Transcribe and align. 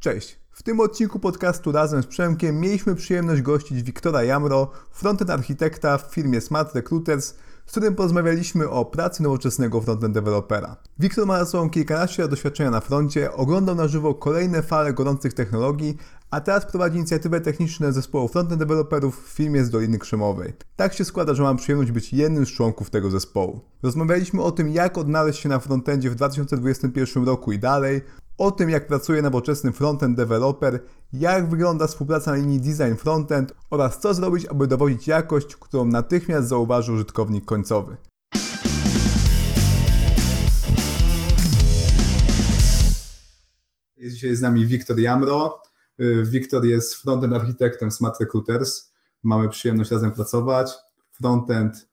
Cześć. 0.00 0.38
W 0.50 0.62
tym 0.62 0.80
odcinku 0.80 1.18
podcastu 1.18 1.72
razem 1.72 2.02
z 2.02 2.06
Przemkiem 2.06 2.60
mieliśmy 2.60 2.94
przyjemność 2.94 3.42
gościć 3.42 3.82
Wiktora 3.82 4.22
Jamro, 4.22 4.70
frontend 4.90 5.30
architekta 5.30 5.98
w 5.98 6.14
firmie 6.14 6.40
Smart 6.40 6.74
Recruiters, 6.74 7.34
z 7.66 7.70
którym 7.70 7.94
porozmawialiśmy 7.94 8.68
o 8.70 8.84
pracy 8.84 9.22
nowoczesnego 9.22 9.80
frontend 9.80 10.14
dewelopera. 10.14 10.76
Wiktor 10.98 11.26
ma 11.26 11.38
za 11.38 11.46
sobą 11.46 11.70
kilkanaście 11.70 12.22
lat 12.22 12.30
doświadczenia 12.30 12.70
na 12.70 12.80
froncie, 12.80 13.32
oglądał 13.32 13.74
na 13.74 13.88
żywo 13.88 14.14
kolejne 14.14 14.62
fale 14.62 14.92
gorących 14.92 15.34
technologii, 15.34 15.96
a 16.30 16.40
teraz 16.40 16.66
prowadzi 16.66 16.96
inicjatywę 16.96 17.40
techniczną 17.40 17.92
zespołu 17.92 18.28
frontend 18.28 18.60
deweloperów 18.60 19.24
w 19.24 19.28
firmie 19.28 19.64
z 19.64 19.70
Doliny 19.70 19.98
Krzemowej. 19.98 20.52
Tak 20.76 20.94
się 20.94 21.04
składa, 21.04 21.34
że 21.34 21.42
mam 21.42 21.56
przyjemność 21.56 21.90
być 21.90 22.12
jednym 22.12 22.46
z 22.46 22.48
członków 22.48 22.90
tego 22.90 23.10
zespołu. 23.10 23.60
Rozmawialiśmy 23.82 24.42
o 24.42 24.52
tym, 24.52 24.68
jak 24.68 24.98
odnaleźć 24.98 25.40
się 25.40 25.48
na 25.48 25.58
frontendzie 25.58 26.10
w 26.10 26.14
2021 26.14 27.24
roku 27.24 27.52
i 27.52 27.58
dalej, 27.58 28.00
o 28.38 28.50
tym, 28.50 28.70
jak 28.70 28.86
pracuje 28.86 29.22
nowoczesny 29.22 29.72
frontend 29.72 30.16
developer, 30.16 30.80
jak 31.12 31.50
wygląda 31.50 31.86
współpraca 31.86 32.30
na 32.30 32.36
linii 32.36 32.60
design 32.60 32.94
frontend 32.96 33.54
oraz 33.70 33.98
co 33.98 34.14
zrobić, 34.14 34.46
aby 34.46 34.66
dowodzić 34.66 35.08
jakość, 35.08 35.56
którą 35.56 35.84
natychmiast 35.84 36.48
zauważy 36.48 36.92
użytkownik 36.92 37.44
końcowy. 37.44 37.96
Jest 43.96 44.14
dzisiaj 44.14 44.36
z 44.36 44.40
nami 44.40 44.66
Wiktor 44.66 44.98
Jamro. 44.98 45.69
Wiktor 46.22 46.64
jest 46.64 46.94
frontend 46.94 47.34
architektem 47.34 47.90
Smart 47.90 48.20
Recruiters. 48.20 48.92
Mamy 49.22 49.48
przyjemność 49.48 49.90
razem 49.90 50.12
pracować. 50.12 50.72
Frontend 51.12 51.88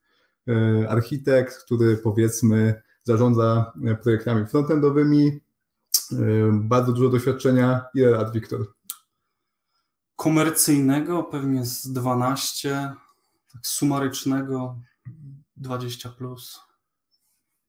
y, 0.48 0.88
architekt, 0.88 1.56
który 1.64 1.96
powiedzmy 1.96 2.82
zarządza 3.04 3.72
projektami 4.02 4.46
frontendowymi, 4.46 5.40
bardzo 6.52 6.92
dużo 6.92 7.08
doświadczenia. 7.08 7.84
Ile 7.94 8.10
lat, 8.10 8.32
Wiktor? 8.32 8.74
Komercyjnego 10.16 11.22
pewnie 11.22 11.66
z 11.66 11.92
12, 11.92 12.94
tak 13.52 13.66
sumarycznego 13.66 14.76
20 15.56 16.08
plus. 16.08 16.67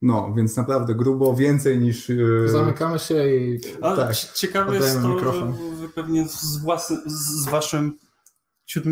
No, 0.02 0.34
więc 0.36 0.56
naprawdę 0.56 0.94
grubo, 0.94 1.34
więcej 1.34 1.78
niż... 1.78 2.10
E, 2.10 2.48
Zamykamy 2.48 2.98
się 2.98 3.36
i... 3.36 3.60
Ale 3.80 3.96
tak, 3.96 4.16
ciekawe 4.16 4.76
jest 4.76 5.02
to, 5.02 5.08
mikrofon. 5.08 5.54
że 5.80 5.88
pewnie 5.88 6.28
z, 6.28 6.56
własny, 6.56 6.96
z 7.06 7.48
waszym 7.48 7.98
ciut 8.66 8.84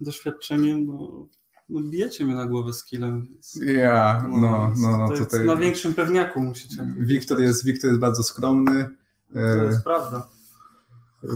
doświadczeniem 0.00 0.86
no, 0.86 1.28
no 1.68 1.80
bijecie 1.80 2.24
mnie 2.24 2.34
na 2.34 2.46
głowę 2.46 2.72
skillem. 2.72 3.26
Ja, 3.62 4.26
no, 4.28 4.38
no, 4.38 4.72
no, 4.76 4.98
no 4.98 5.16
tutaj... 5.16 5.46
Na 5.46 5.56
większym 5.56 5.94
pewniaku 5.94 6.40
musicie. 6.40 6.94
Wiktor 6.98 7.40
jest, 7.40 7.64
Wiktor 7.64 7.90
jest 7.90 8.00
bardzo 8.00 8.22
skromny. 8.22 8.88
To 9.32 9.64
jest 9.64 9.78
e, 9.78 9.82
prawda. 9.82 10.28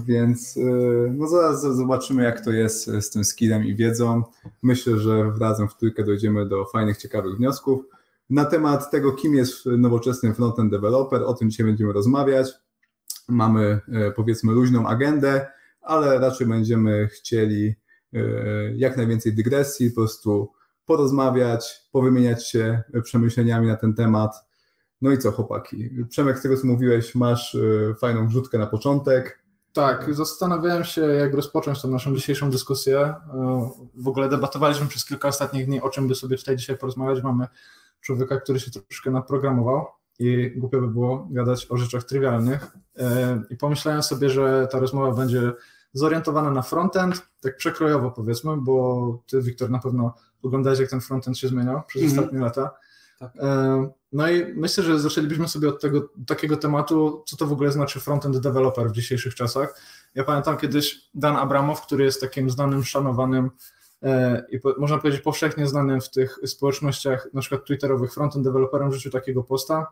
Więc 0.06 0.56
e, 0.56 0.60
no 1.10 1.28
zaraz 1.28 1.62
zobaczymy, 1.62 2.22
jak 2.22 2.44
to 2.44 2.50
jest 2.50 2.86
z 2.86 3.10
tym 3.10 3.24
skillem 3.24 3.64
i 3.64 3.74
wiedzą. 3.74 4.22
Myślę, 4.62 4.98
że 4.98 5.32
razem 5.40 5.68
w 5.68 5.76
trójkę 5.76 6.04
dojdziemy 6.04 6.48
do 6.48 6.64
fajnych, 6.64 6.96
ciekawych 6.96 7.36
wniosków. 7.36 7.84
Na 8.32 8.44
temat 8.44 8.90
tego, 8.90 9.12
kim 9.12 9.34
jest 9.34 9.66
nowoczesny 9.66 10.34
frontend 10.34 10.70
developer, 10.70 11.22
o 11.22 11.34
tym 11.34 11.50
dzisiaj 11.50 11.66
będziemy 11.66 11.92
rozmawiać. 11.92 12.48
Mamy 13.28 13.80
e, 13.92 14.12
powiedzmy 14.12 14.52
luźną 14.52 14.86
agendę, 14.86 15.46
ale 15.80 16.18
raczej 16.18 16.46
będziemy 16.46 17.08
chcieli 17.08 17.74
E, 18.14 18.20
jak 18.76 18.96
najwięcej 18.96 19.34
dygresji, 19.34 19.90
po 19.90 19.94
prostu 19.94 20.52
porozmawiać, 20.84 21.82
powymieniać 21.92 22.48
się 22.48 22.82
przemyśleniami 23.02 23.66
na 23.66 23.76
ten 23.76 23.94
temat. 23.94 24.34
No 25.02 25.10
i 25.10 25.18
co, 25.18 25.32
chłopaki? 25.32 25.90
Przemek, 26.08 26.38
z 26.38 26.42
tego 26.42 26.56
co 26.56 26.66
mówiłeś, 26.66 27.14
masz 27.14 27.54
e, 27.54 27.94
fajną 27.94 28.28
wrzutkę 28.28 28.58
na 28.58 28.66
początek. 28.66 29.42
Tak, 29.72 30.14
zastanawiałem 30.14 30.84
się, 30.84 31.00
jak 31.00 31.34
rozpocząć 31.34 31.82
tą 31.82 31.90
naszą 31.90 32.14
dzisiejszą 32.14 32.50
dyskusję. 32.50 33.14
W 33.94 34.08
ogóle 34.08 34.28
debatowaliśmy 34.28 34.86
przez 34.86 35.04
kilka 35.04 35.28
ostatnich 35.28 35.66
dni, 35.66 35.80
o 35.80 35.88
czym 35.88 36.08
by 36.08 36.14
sobie 36.14 36.36
tutaj 36.36 36.56
dzisiaj 36.56 36.78
porozmawiać. 36.78 37.22
Mamy 37.22 37.46
człowieka, 38.02 38.40
który 38.40 38.60
się 38.60 38.70
troszkę 38.70 39.10
naprogramował 39.10 39.86
i 40.18 40.50
głupio 40.56 40.80
by 40.80 40.88
było 40.88 41.28
gadać 41.30 41.66
o 41.70 41.76
rzeczach 41.76 42.04
trywialnych. 42.04 42.76
I 43.50 43.56
pomyślałem 43.56 44.02
sobie, 44.02 44.30
że 44.30 44.68
ta 44.70 44.78
rozmowa 44.78 45.12
będzie 45.12 45.52
zorientowana 45.92 46.50
na 46.50 46.62
frontend, 46.62 47.26
tak 47.40 47.56
przekrojowo 47.56 48.10
powiedzmy, 48.10 48.56
bo 48.56 49.18
ty, 49.26 49.42
Wiktor, 49.42 49.70
na 49.70 49.78
pewno 49.78 50.14
oglądałeś, 50.42 50.78
jak 50.78 50.90
ten 50.90 51.00
frontend 51.00 51.38
się 51.38 51.48
zmieniał 51.48 51.82
przez 51.86 52.02
mm 52.02 52.14
-hmm. 52.14 52.18
ostatnie 52.18 52.40
lata. 52.40 52.70
Tak. 53.18 53.32
E, 53.38 53.90
no 54.12 54.30
i 54.30 54.54
myślę, 54.54 54.84
że 54.84 55.00
zaczęlibyśmy 55.00 55.48
sobie 55.48 55.68
od 55.68 55.80
tego 55.80 56.08
takiego 56.26 56.56
tematu, 56.56 57.24
co 57.26 57.36
to 57.36 57.46
w 57.46 57.52
ogóle 57.52 57.72
znaczy 57.72 58.00
frontend 58.00 58.38
developer 58.38 58.88
w 58.88 58.92
dzisiejszych 58.92 59.34
czasach. 59.34 59.80
Ja 60.14 60.24
pamiętam 60.24 60.56
kiedyś 60.56 61.10
Dan 61.14 61.36
Abramow, 61.36 61.82
który 61.82 62.04
jest 62.04 62.20
takim 62.20 62.50
znanym, 62.50 62.84
szanowanym 62.84 63.50
e, 64.02 64.44
i 64.50 64.60
można 64.78 64.98
powiedzieć 64.98 65.20
powszechnie 65.20 65.66
znanym 65.66 66.00
w 66.00 66.10
tych 66.10 66.38
społecznościach, 66.46 67.28
na 67.34 67.40
przykład 67.40 67.64
twitterowych, 67.64 68.14
frontend 68.14 68.44
developerem 68.44 68.90
w 68.90 68.94
życiu 68.94 69.10
takiego 69.10 69.42
posta, 69.42 69.86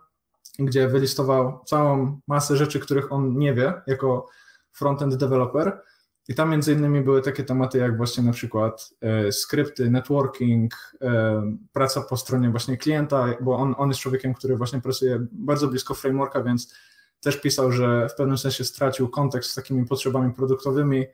gdzie 0.59 0.88
wylistował 0.88 1.60
całą 1.66 2.21
masę 2.26 2.56
rzeczy, 2.56 2.81
których 2.81 3.12
on 3.12 3.38
nie 3.38 3.54
wie 3.54 3.72
jako 3.87 4.26
frontend 4.72 5.15
developer 5.15 5.82
i 6.28 6.34
tam 6.34 6.50
między 6.50 6.72
innymi 6.72 7.00
były 7.00 7.22
takie 7.22 7.44
tematy 7.44 7.78
jak 7.78 7.97
właśnie 7.97 8.25
na 8.25 8.32
przykład 8.32 8.91
e, 9.00 9.32
skrypty, 9.32 9.91
networking, 9.91 10.75
e, 11.03 11.42
praca 11.72 12.00
po 12.00 12.16
stronie 12.16 12.50
właśnie 12.50 12.77
klienta, 12.77 13.27
bo 13.41 13.56
on, 13.56 13.75
on 13.78 13.88
jest 13.88 14.00
człowiekiem, 14.00 14.34
który 14.34 14.56
właśnie 14.56 14.81
pracuje 14.81 15.27
bardzo 15.32 15.69
blisko 15.69 15.94
frameworka, 15.94 16.42
więc 16.42 16.75
też 17.21 17.41
pisał, 17.41 17.72
że 17.72 18.09
w 18.09 18.15
pewnym 18.15 18.38
sensie 18.38 18.65
stracił 18.65 19.09
kontekst 19.09 19.50
z 19.50 19.54
takimi 19.54 19.87
potrzebami 19.87 20.34
produktowymi, 20.34 21.06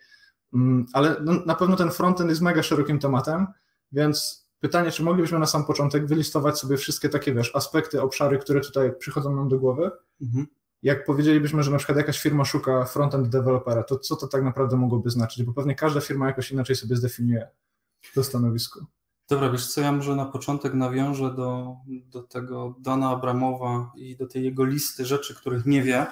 ale 0.92 1.16
no, 1.24 1.32
na 1.46 1.54
pewno 1.54 1.76
ten 1.76 1.90
frontend 1.90 2.30
jest 2.30 2.42
mega 2.42 2.62
szerokim 2.62 2.98
tematem, 2.98 3.46
więc 3.92 4.48
pytanie, 4.60 4.90
czy 4.90 5.02
moglibyśmy 5.02 5.38
na 5.38 5.46
sam 5.46 5.64
początek 5.64 6.06
wylistować 6.06 6.58
sobie 6.58 6.76
wszystkie 6.76 7.08
takie, 7.08 7.34
wiesz, 7.34 7.56
aspekty, 7.56 8.02
obszary, 8.02 8.38
które 8.38 8.60
tutaj 8.60 8.92
przychodzą 8.98 9.36
nam 9.36 9.48
do 9.48 9.58
głowy 9.58 9.90
mhm 10.22 10.46
jak 10.82 11.04
powiedzielibyśmy, 11.04 11.62
że 11.62 11.70
na 11.70 11.78
przykład 11.78 11.98
jakaś 11.98 12.20
firma 12.20 12.44
szuka 12.44 12.84
frontend 12.84 13.28
dewelopera, 13.28 13.82
to 13.82 13.98
co 13.98 14.16
to 14.16 14.26
tak 14.26 14.42
naprawdę 14.42 14.76
mogłoby 14.76 15.10
znaczyć? 15.10 15.44
Bo 15.44 15.52
pewnie 15.52 15.74
każda 15.74 16.00
firma 16.00 16.26
jakoś 16.26 16.50
inaczej 16.50 16.76
sobie 16.76 16.96
zdefiniuje 16.96 17.48
to 18.14 18.24
stanowisko. 18.24 18.86
Dobra, 19.28 19.50
wiesz 19.50 19.66
co, 19.66 19.80
ja 19.80 19.92
może 19.92 20.16
na 20.16 20.26
początek 20.26 20.74
nawiążę 20.74 21.34
do, 21.34 21.76
do 21.86 22.22
tego 22.22 22.74
Dana 22.80 23.10
Abramowa 23.10 23.92
i 23.96 24.16
do 24.16 24.26
tej 24.26 24.44
jego 24.44 24.64
listy 24.64 25.04
rzeczy, 25.04 25.34
których 25.34 25.66
nie 25.66 25.82
wie. 25.82 26.06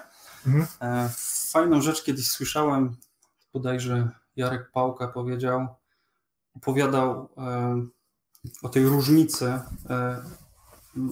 Mhm. 0.46 0.66
E, 0.80 1.10
fajną 1.50 1.80
rzecz 1.80 2.04
kiedyś 2.04 2.30
słyszałem, 2.30 2.96
bodajże 3.52 4.10
Jarek 4.36 4.70
Pałka 4.72 5.08
powiedział, 5.08 5.66
opowiadał 6.56 7.28
o 8.62 8.68
tej 8.68 8.84
różnicy 8.84 9.60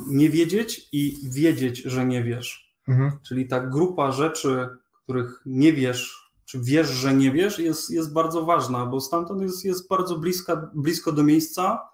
nie 0.07 0.31
wiedzieć 0.31 0.89
i 0.93 1.19
wiedzieć, 1.31 1.79
że 1.79 2.07
nie 2.07 2.25
wiesz. 2.25 2.77
Mhm. 2.89 3.13
Czyli 3.23 3.49
ta 3.49 3.61
grupa 3.61 4.13
rzeczy, 4.13 4.69
których 5.03 5.43
nie 5.47 5.73
wiesz, 5.73 6.33
czy 6.45 6.61
wiesz, 6.61 6.89
że 6.89 7.15
nie 7.15 7.33
wiesz, 7.33 7.59
jest, 7.59 7.91
jest 7.91 8.13
bardzo 8.13 8.45
ważna, 8.45 8.87
bo 8.87 9.01
stamtąd 9.01 9.43
jest, 9.43 9.65
jest 9.65 9.89
bardzo 9.89 10.19
bliska, 10.19 10.71
blisko 10.75 11.13
do 11.13 11.23
miejsca, 11.23 11.89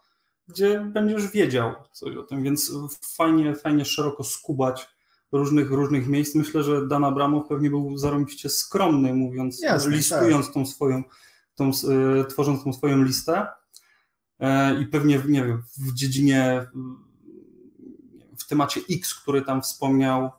gdzie 0.49 0.81
będziesz 0.81 1.31
wiedział 1.31 1.75
coś 1.93 2.17
o 2.17 2.23
tym, 2.23 2.43
więc 2.43 2.73
fajnie, 3.17 3.55
fajnie 3.55 3.85
szeroko 3.85 4.25
skubać 4.25 4.89
różnych, 5.33 5.71
różnych 5.71 6.09
miejsc. 6.09 6.35
Myślę, 6.35 6.63
że 6.63 6.87
Dan 6.87 7.05
Abramow 7.05 7.49
pewnie 7.49 7.71
był 7.71 7.99
zarąbiście 7.99 8.49
skromny, 8.49 9.15
mówiąc, 9.15 9.63
Jasne, 9.63 9.97
listując 9.97 10.47
tak. 10.47 10.55
tą 10.55 10.67
swoją, 10.67 11.03
tą, 11.55 11.71
y, 12.21 12.25
tworząc 12.25 12.65
tą 12.65 12.73
swoją 12.73 13.03
listę. 13.03 13.47
E, 14.41 14.81
I 14.83 14.87
pewnie, 14.87 15.21
nie 15.29 15.45
wiem, 15.45 15.63
w 15.79 15.95
dziedzinie, 15.95 16.67
w 18.39 18.47
temacie 18.47 18.81
X, 18.91 19.15
który 19.15 19.43
tam 19.43 19.63
wspomniał, 19.63 20.31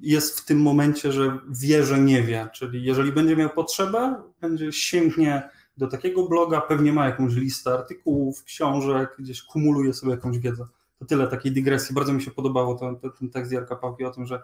jest 0.00 0.40
w 0.40 0.44
tym 0.44 0.62
momencie, 0.62 1.12
że 1.12 1.38
wie, 1.48 1.84
że 1.84 2.00
nie 2.00 2.22
wie. 2.22 2.48
Czyli 2.54 2.84
jeżeli 2.84 3.12
będzie 3.12 3.36
miał 3.36 3.50
potrzebę, 3.50 4.22
będzie 4.40 4.72
sięgnie 4.72 5.50
do 5.76 5.86
takiego 5.86 6.28
bloga, 6.28 6.60
pewnie 6.60 6.92
ma 6.92 7.06
jakąś 7.06 7.34
listę 7.34 7.72
artykułów, 7.72 8.44
książek, 8.44 9.16
gdzieś 9.18 9.42
kumuluje 9.42 9.92
sobie 9.92 10.12
jakąś 10.12 10.38
wiedzę. 10.38 10.66
To 10.98 11.04
tyle 11.04 11.26
takiej 11.26 11.52
dygresji. 11.52 11.94
Bardzo 11.94 12.12
mi 12.12 12.22
się 12.22 12.30
podobało 12.30 12.74
ten, 12.74 13.10
ten 13.18 13.30
tekst 13.30 13.52
Jarka 13.52 13.76
Pałki 13.76 14.04
o 14.04 14.10
tym, 14.10 14.26
że 14.26 14.42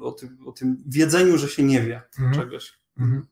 o 0.00 0.12
tym, 0.12 0.38
o 0.46 0.52
tym 0.52 0.82
wiedzeniu, 0.86 1.38
że 1.38 1.48
się 1.48 1.62
nie 1.62 1.82
wie 1.82 2.02
mhm. 2.18 2.34
czegoś. 2.34 2.80
Mhm. 2.98 3.26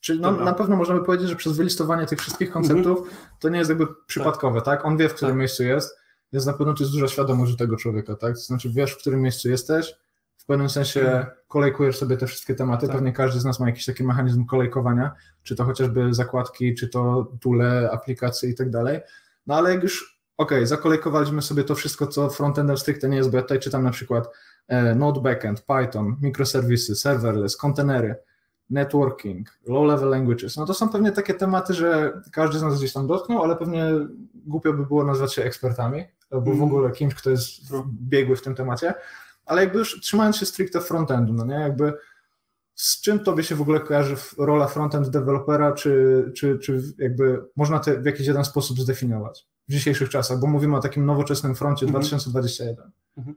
Czyli 0.00 0.20
no, 0.20 0.32
na 0.32 0.52
pewno 0.52 0.76
możemy 0.76 1.04
powiedzieć, 1.04 1.28
że 1.28 1.36
przez 1.36 1.56
wylistowanie 1.56 2.06
tych 2.06 2.20
wszystkich 2.20 2.50
konceptów 2.50 2.98
mhm. 2.98 3.16
to 3.38 3.48
nie 3.48 3.58
jest 3.58 3.70
jakby 3.70 3.86
przypadkowe, 4.06 4.62
tak? 4.62 4.78
tak? 4.78 4.84
On 4.84 4.96
wie, 4.96 5.08
w 5.08 5.14
którym 5.14 5.32
tak. 5.32 5.38
miejscu 5.38 5.62
jest, 5.62 5.96
więc 6.32 6.46
na 6.46 6.52
pewno 6.52 6.74
to 6.74 6.82
jest 6.82 6.92
duża 6.92 7.08
świadomość 7.08 7.56
tego 7.56 7.76
człowieka, 7.76 8.16
tak? 8.16 8.34
To 8.34 8.40
znaczy 8.40 8.70
wiesz, 8.70 8.92
w 8.92 8.98
którym 8.98 9.20
miejscu 9.20 9.48
jesteś, 9.48 9.94
w 10.36 10.46
pewnym 10.46 10.70
sensie 10.70 11.00
mhm. 11.00 11.26
kolejkujesz 11.48 11.98
sobie 11.98 12.16
te 12.16 12.26
wszystkie 12.26 12.54
tematy. 12.54 12.86
Tak. 12.86 12.96
Pewnie 12.96 13.12
każdy 13.12 13.40
z 13.40 13.44
nas 13.44 13.60
ma 13.60 13.66
jakiś 13.66 13.84
taki 13.84 14.04
mechanizm 14.04 14.46
kolejkowania, 14.46 15.12
czy 15.42 15.56
to 15.56 15.64
chociażby 15.64 16.14
zakładki, 16.14 16.74
czy 16.74 16.88
to 16.88 17.32
tule, 17.40 17.90
aplikacje 17.92 18.50
i 18.50 18.54
tak 18.54 18.70
dalej. 18.70 19.00
No 19.46 19.54
ale 19.54 19.74
jak 19.74 19.82
już, 19.82 20.13
ok, 20.36 20.52
zakolejkowaliśmy 20.62 21.42
sobie 21.42 21.64
to 21.64 21.74
wszystko, 21.74 22.06
co 22.06 22.30
frontender 22.30 22.78
stricte 22.78 23.08
nie 23.08 23.16
jest, 23.16 23.30
bo 23.30 23.36
ja 23.36 23.42
tutaj 23.42 23.60
czytam 23.60 23.82
na 23.82 23.90
przykład 23.90 24.28
e, 24.68 24.94
Node 24.94 25.20
Backend, 25.20 25.60
Python, 25.60 26.16
microserwisy, 26.22 26.96
serverless, 26.96 27.56
kontenery. 27.56 28.14
networking, 28.70 29.48
low-level 29.68 30.10
languages, 30.10 30.56
no 30.56 30.66
to 30.66 30.74
są 30.74 30.88
pewnie 30.88 31.12
takie 31.12 31.34
tematy, 31.34 31.74
że 31.74 32.20
każdy 32.32 32.58
z 32.58 32.62
nas 32.62 32.78
gdzieś 32.78 32.92
tam 32.92 33.06
dotknął, 33.06 33.42
ale 33.42 33.56
pewnie 33.56 33.84
głupio 34.34 34.72
by 34.72 34.86
było 34.86 35.04
nazwać 35.04 35.34
się 35.34 35.42
ekspertami, 35.44 36.04
albo 36.30 36.54
w 36.54 36.62
ogóle 36.62 36.90
kimś, 36.90 37.14
kto 37.14 37.30
jest 37.30 37.50
biegły 37.86 38.36
w 38.36 38.42
tym 38.42 38.54
temacie, 38.54 38.94
ale 39.46 39.60
jakby 39.60 39.78
już 39.78 40.00
trzymając 40.00 40.36
się 40.36 40.46
stricte 40.46 40.80
frontendu, 40.80 41.32
no 41.32 41.44
nie, 41.44 41.54
jakby 41.54 41.92
z 42.74 43.00
czym 43.00 43.18
tobie 43.18 43.42
się 43.42 43.54
w 43.54 43.60
ogóle 43.60 43.80
kojarzy 43.80 44.16
rola 44.38 44.66
frontend 44.66 45.08
dewelopera, 45.08 45.72
czy, 45.72 46.32
czy, 46.36 46.58
czy 46.58 46.82
jakby 46.98 47.44
można 47.56 47.78
to 47.78 47.90
w 48.00 48.04
jakiś 48.04 48.26
jeden 48.26 48.44
sposób 48.44 48.80
zdefiniować 48.80 49.46
w 49.68 49.72
dzisiejszych 49.72 50.08
czasach, 50.08 50.40
bo 50.40 50.46
mówimy 50.46 50.76
o 50.76 50.80
takim 50.80 51.06
nowoczesnym 51.06 51.54
froncie 51.54 51.86
mhm. 51.86 52.02
2021. 52.02 52.92
Mhm. 53.16 53.36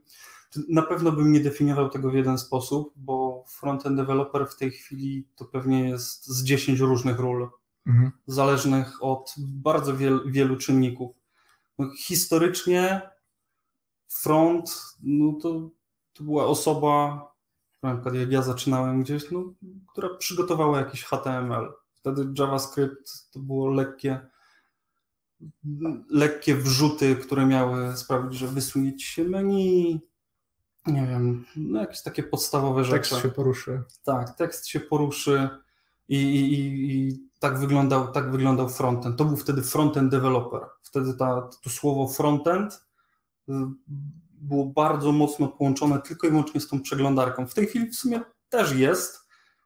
Na 0.70 0.82
pewno 0.82 1.12
bym 1.12 1.32
nie 1.32 1.40
definiował 1.40 1.90
tego 1.90 2.12
w 2.12 2.14
jeden 2.14 2.38
sposób, 2.38 2.94
bo 2.96 3.44
frontend 3.48 3.98
developer 3.98 4.48
w 4.48 4.56
tej 4.56 4.72
chwili 4.72 5.28
to 5.36 5.46
pewnie 5.46 5.90
jest 5.90 6.28
z 6.28 6.44
10 6.44 6.80
różnych 6.80 7.20
ról, 7.20 7.50
mhm. 7.88 8.12
zależnych 8.28 9.04
od 9.04 9.36
bardzo 9.38 9.98
wiel, 9.98 10.32
wielu 10.32 10.58
czynników. 10.58 11.16
No, 11.80 11.90
historycznie 11.98 13.02
front, 14.08 14.96
no 15.04 15.34
to, 15.42 15.70
to 16.14 16.24
była 16.24 16.46
osoba, 16.46 17.22
na 17.84 17.94
przykład 17.94 18.16
jak 18.16 18.32
ja 18.32 18.42
zaczynałem 18.42 19.04
gdzieś, 19.04 19.32
no, 19.32 19.54
która 19.88 20.10
przygotowała 20.16 20.78
jakiś 20.78 21.04
HTML. 21.04 21.74
Wtedy 21.94 22.28
JavaScript 22.40 23.32
to 23.32 23.40
było 23.40 23.70
lekkie, 23.70 24.20
lekkie 26.10 26.56
wrzuty, 26.56 27.16
które 27.16 27.46
miały 27.46 27.98
sprawić, 27.98 28.34
że 28.34 28.48
wysunięcie 28.48 29.06
się 29.06 29.24
menu, 29.24 30.00
nie 30.88 31.08
wiem, 31.08 31.46
no 31.56 31.80
jakieś 31.80 32.04
takie 32.04 32.24
podstawowe 32.24 32.84
rzeczy. 32.84 33.10
Tekst 33.10 33.22
się 33.22 33.30
poruszy. 33.30 33.84
Tak, 34.04 34.38
tekst 34.38 34.68
się 34.68 34.80
poruszy 34.80 35.50
i, 36.08 36.18
i, 36.18 36.92
i 36.92 37.20
tak, 37.40 37.60
wyglądał, 37.60 38.12
tak 38.12 38.32
wyglądał 38.32 38.70
frontend. 38.70 39.18
To 39.18 39.26
był 39.26 39.38
wtedy 39.38 39.62
frontend 39.62 40.12
developer. 40.12 40.62
Wtedy 40.82 41.14
ta, 41.14 41.50
to 41.64 41.70
słowo 41.70 42.08
frontend 42.08 42.86
y, 43.50 43.54
było 44.42 44.66
bardzo 44.66 45.12
mocno 45.12 45.48
połączone 45.48 46.02
tylko 46.02 46.28
i 46.28 46.30
wyłącznie 46.30 46.62
z 46.62 46.68
tą 46.68 46.82
przeglądarką. 46.82 47.48
W 47.48 47.54
tej 47.54 47.68
chwili 47.68 47.90
w 47.90 47.96
sumie 47.96 48.22
też 48.50 48.76
jest, 48.76 49.20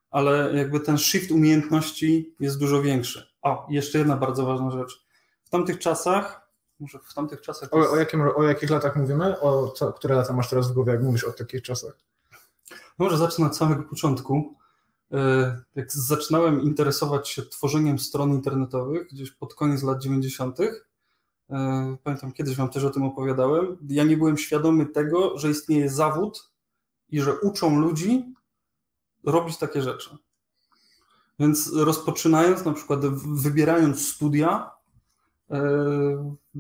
ale 0.10 0.54
jakby 0.58 0.80
ten 0.80 0.98
shift 0.98 1.32
umiejętności 1.32 2.36
jest 2.40 2.60
dużo 2.60 2.82
większy. 2.82 3.32
A, 3.42 3.66
jeszcze 3.70 3.98
jedna 3.98 4.18
bardzo 4.18 4.46
ważna 4.46 4.72
rzecz. 4.72 5.06
W 5.52 5.58
tamtych 5.58 5.80
czasach, 5.80 6.52
może 6.80 7.00
w 7.00 7.14
tamtych 7.14 7.42
czasach... 7.42 7.74
O, 7.74 7.92
o, 7.92 7.96
jakim, 7.96 8.22
o 8.36 8.44
jakich 8.44 8.70
latach 8.70 8.96
mówimy? 8.96 9.40
O 9.40 9.68
co, 9.72 9.94
które 9.94 10.16
lata 10.16 10.34
masz 10.34 10.50
teraz 10.50 10.72
w 10.72 10.74
głowie, 10.74 10.92
jak 10.92 11.04
mówisz 11.04 11.24
o 11.24 11.32
takich 11.32 11.62
czasach? 11.62 11.94
Może 12.98 13.18
zacznę 13.18 13.46
od 13.46 13.58
samego 13.58 13.84
początku. 13.84 14.56
E, 15.12 15.62
jak 15.76 15.92
zaczynałem 15.92 16.62
interesować 16.62 17.30
się 17.30 17.42
tworzeniem 17.42 18.00
stron 18.00 18.32
internetowych, 18.32 19.08
gdzieś 19.08 19.32
pod 19.32 19.56
koniec 19.56 19.84
lat 19.84 20.02
90., 20.02 20.58
E, 21.50 21.98
pamiętam 22.04 22.32
kiedyś 22.32 22.56
Wam 22.56 22.70
też 22.70 22.84
o 22.84 22.90
tym 22.90 23.04
opowiadałem, 23.04 23.78
ja 23.90 24.04
nie 24.04 24.18
byłem 24.18 24.38
świadomy 24.38 24.86
tego, 24.86 25.38
że 25.38 25.50
istnieje 25.50 25.90
zawód 25.90 26.52
i 27.10 27.22
że 27.22 27.40
uczą 27.40 27.80
ludzi 27.80 28.36
robić 29.24 29.58
takie 29.58 29.82
rzeczy. 29.82 30.18
Więc 31.40 31.74
rozpoczynając, 31.74 32.66
na 32.66 32.74
przykład 32.74 33.06
wybierając 33.16 34.08
studia, 34.08 34.72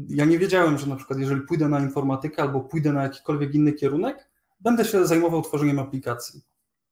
ja 0.09 0.25
nie 0.25 0.39
wiedziałem, 0.39 0.77
że 0.77 0.87
na 0.87 0.95
przykład 0.95 1.19
jeżeli 1.19 1.41
pójdę 1.41 1.69
na 1.69 1.79
informatykę 1.79 2.41
albo 2.41 2.59
pójdę 2.59 2.93
na 2.93 3.03
jakikolwiek 3.03 3.55
inny 3.55 3.73
kierunek, 3.73 4.29
będę 4.59 4.85
się 4.85 5.05
zajmował 5.05 5.41
tworzeniem 5.41 5.79
aplikacji. 5.79 6.41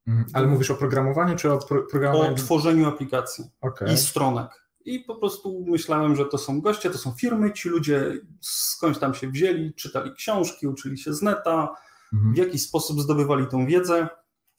Mhm. 0.07 0.27
Ale 0.33 0.47
mówisz 0.47 0.71
o 0.71 0.75
programowaniu 0.75 1.35
czy 1.35 1.53
o 1.53 1.57
pro 1.57 1.83
programowaniu? 1.83 2.33
O 2.33 2.35
tworzeniu 2.35 2.87
aplikacji 2.87 3.45
okay. 3.61 3.93
i 3.93 3.97
stronek. 3.97 4.69
I 4.85 4.99
po 4.99 5.15
prostu 5.15 5.65
myślałem, 5.67 6.15
że 6.15 6.25
to 6.25 6.37
są 6.37 6.61
goście, 6.61 6.89
to 6.89 6.97
są 6.97 7.11
firmy, 7.11 7.53
ci 7.53 7.69
ludzie 7.69 8.13
skądś 8.41 8.99
tam 8.99 9.13
się 9.13 9.27
wzięli, 9.27 9.73
czytali 9.73 10.13
książki, 10.13 10.67
uczyli 10.67 10.97
się 10.97 11.13
z 11.13 11.21
neta, 11.21 11.75
mhm. 12.13 12.33
w 12.33 12.37
jakiś 12.37 12.61
sposób 12.61 13.01
zdobywali 13.01 13.47
tą 13.47 13.65
wiedzę 13.65 14.07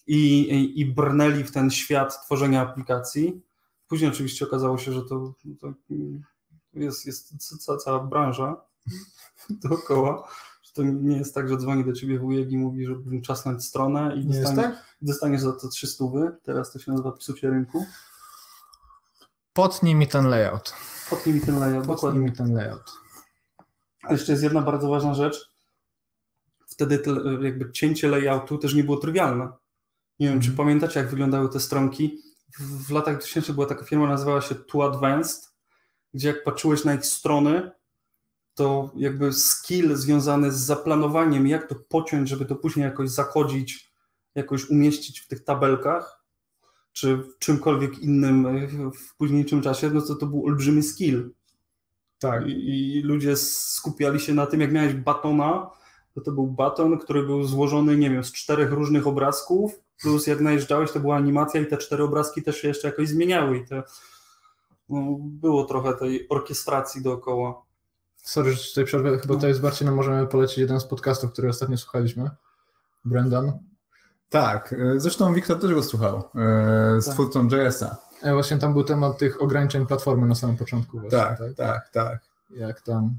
i, 0.07 0.41
i, 0.41 0.81
i 0.81 0.87
brnęli 0.87 1.45
w 1.45 1.53
ten 1.53 1.71
świat 1.71 2.25
tworzenia 2.25 2.63
aplikacji. 2.63 3.43
Później 3.89 4.11
oczywiście 4.11 4.45
okazało 4.45 4.79
się, 4.79 4.93
że 4.93 5.03
to, 5.03 5.35
to 5.61 5.73
jest, 6.75 7.07
jest 7.07 7.35
cała, 7.85 8.05
branża 8.05 8.57
dookoła. 9.65 10.29
Że 10.63 10.73
to 10.73 10.83
nie 10.83 11.17
jest 11.17 11.35
tak, 11.35 11.49
że 11.49 11.57
dzwoni 11.57 11.85
do 11.85 11.93
ciebie 11.93 12.19
wujek 12.19 12.53
i 12.53 12.59
mówi, 12.59 12.87
że 12.87 12.95
czasnąć 13.23 13.65
stronę 13.65 14.17
i 14.17 14.27
dostaniesz, 14.27 14.57
tak? 14.57 14.97
dostaniesz 15.03 15.41
za 15.41 15.53
to 15.53 15.69
300. 15.69 16.05
Teraz 16.43 16.73
to 16.73 16.79
się 16.79 16.91
nazywa 16.91 17.13
psucie 17.13 17.51
rynku. 17.51 17.87
Potnij 19.53 19.95
mi 19.95 20.09
ten 20.09 20.27
layout. 20.27 20.75
Potnij 21.11 21.35
mi 21.35 21.41
ten 21.41 21.59
layout, 21.59 21.87
Potnij 21.87 21.97
dokładnie. 21.97 22.21
mi 22.21 22.33
ten 22.33 22.55
layout. 22.55 22.93
A 24.03 24.13
jeszcze 24.13 24.33
jest 24.33 24.45
jedna 24.45 24.63
bardzo 24.63 24.89
ważna 24.89 25.15
rzecz. 25.15 25.51
Wtedy 26.67 26.99
te, 26.99 27.11
jakby 27.43 27.73
cięcie 27.73 28.09
layoutu 28.09 28.59
też 28.59 28.75
nie 28.75 28.85
było 28.85 28.97
trywialne. 28.97 29.45
Nie 30.19 30.27
wiem, 30.27 30.33
mm. 30.33 30.43
czy 30.43 30.51
mhm. 30.51 30.57
pamiętacie, 30.57 31.01
jak 31.01 31.11
wyglądały 31.11 31.49
te 31.49 31.61
stronki. 31.61 32.19
W, 32.59 32.87
w 32.87 32.91
latach 32.91 33.19
2000 33.19 33.53
była 33.53 33.67
taka 33.67 33.85
firma, 33.85 34.07
nazywała 34.07 34.41
się 34.41 34.55
Too 34.55 34.85
Advanced, 34.85 35.50
gdzie 36.15 36.29
jak 36.29 36.45
patrzyłeś 36.45 36.85
na 36.85 36.95
ich 36.95 37.07
strony, 37.07 37.71
to 38.55 38.91
jakby 38.97 39.33
skill 39.33 39.97
związany 39.97 40.53
z 40.53 40.57
zaplanowaniem, 40.57 41.47
jak 41.47 41.69
to 41.69 41.75
pociąć, 41.89 42.29
żeby 42.29 42.45
to 42.45 42.57
później 42.57 42.85
jakoś 42.85 43.11
zakodzić, 43.11 43.93
jakoś 44.35 44.71
umieścić 44.71 45.21
w 45.21 45.29
tych 45.29 45.45
tabelkach, 45.45 46.25
czy 46.93 47.17
w 47.17 47.39
czymkolwiek 47.39 47.99
innym 47.99 48.47
w 48.93 49.17
późniejszym 49.17 49.63
czasie, 49.63 49.91
no 49.91 50.03
to 50.03 50.15
to 50.15 50.27
był 50.27 50.47
olbrzymi 50.47 50.83
skill. 50.83 51.31
Tak. 52.19 52.47
I, 52.47 52.51
I, 52.97 53.03
ludzie 53.03 53.37
skupiali 53.37 54.21
się 54.21 54.35
na 54.35 54.47
tym, 54.47 54.61
jak 54.61 54.73
miałeś 54.73 54.95
batona, 54.95 55.71
to 56.15 56.21
to 56.21 56.33
był 56.33 56.47
baton, 56.47 56.99
który 56.99 57.23
był 57.23 57.45
złożony, 57.45 57.97
nie 57.97 58.11
wiem, 58.11 58.25
z 58.25 58.33
czterech 58.33 58.73
różnych 58.73 59.07
obrazków, 59.07 59.81
plus 60.03 60.27
jak 60.27 60.41
najeżdżałeś, 60.41 60.93
to 60.93 61.01
była 61.01 61.17
animacja 61.17 61.61
i 61.61 61.67
te 61.67 61.79
cztery 61.79 62.03
obrazki 62.03 62.43
też 62.43 62.63
się 62.63 62.69
jeszcze 62.69 62.89
jakoś 62.89 63.09
zmieniały 63.09 63.57
i 63.57 63.65
no, 63.71 63.83
było 65.21 65.65
trochę 65.65 65.95
tej 65.95 66.29
orkiestracji 66.29 67.03
dookoła. 67.03 67.63
Sorry, 68.17 68.53
że 68.53 68.69
tutaj 68.69 68.85
przerwę, 68.85 69.19
chyba 69.19 69.35
no. 69.35 69.41
to 69.41 69.49
jest 69.49 69.61
bardziej, 69.61 69.89
no 69.89 69.95
możemy 69.95 70.27
polecić 70.27 70.59
jeden 70.59 70.81
z 70.81 70.85
podcastów, 70.85 71.33
który 71.33 71.49
ostatnio 71.49 71.77
słuchaliśmy. 71.77 72.31
Brendan. 73.05 73.53
Tak, 74.29 74.73
e, 74.73 75.01
zresztą 75.01 75.35
Wiktor 75.35 75.61
też 75.61 75.75
go 75.75 75.83
słuchał 75.83 76.17
e, 76.17 77.01
z 77.01 77.05
tak. 77.05 77.15
twórcą 77.15 77.49
JS-a. 77.49 77.97
E, 78.23 78.33
właśnie 78.33 78.59
tam 78.59 78.73
był 78.73 78.85
temat 78.85 79.19
tych 79.19 79.43
ograniczeń 79.43 79.87
platformy 79.87 80.27
na 80.27 80.35
samym 80.35 80.57
początku. 80.57 81.01
Właśnie, 81.01 81.19
tak, 81.19 81.39
tak, 81.39 81.55
tak, 81.57 81.91
tak. 81.93 82.21
Jak 82.51 82.81
tam 82.81 83.19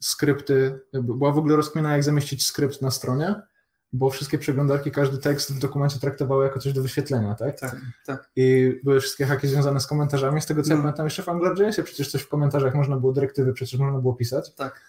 skrypty, 0.00 0.80
była 0.92 1.32
w 1.32 1.38
ogóle 1.38 1.56
rozkmina 1.56 1.92
jak 1.92 2.04
zamieścić 2.04 2.46
skrypt 2.46 2.82
na 2.82 2.90
stronie, 2.90 3.42
bo 3.92 4.10
wszystkie 4.10 4.38
przeglądarki, 4.38 4.90
każdy 4.90 5.18
tekst 5.18 5.54
w 5.54 5.58
dokumencie 5.58 5.98
traktowały 6.00 6.44
jako 6.44 6.60
coś 6.60 6.72
do 6.72 6.82
wyświetlenia, 6.82 7.34
tak? 7.34 7.60
Tak, 7.60 7.76
tak. 8.06 8.30
I 8.36 8.80
były 8.84 9.00
wszystkie 9.00 9.26
haki 9.26 9.48
związane 9.48 9.80
z 9.80 9.86
komentarzami, 9.86 10.40
z 10.40 10.46
tego 10.46 10.62
co 10.62 10.68
no. 10.68 10.76
ja 10.76 10.82
pamiętam 10.82 11.06
jeszcze 11.06 11.22
w 11.22 11.28
AngularJSie 11.28 11.82
przecież 11.82 12.10
coś 12.10 12.22
w 12.22 12.28
komentarzach 12.28 12.74
można 12.74 12.96
było, 12.96 13.12
dyrektywy 13.12 13.52
przecież 13.52 13.80
można 13.80 13.98
było 13.98 14.14
pisać. 14.14 14.54
Tak 14.54 14.80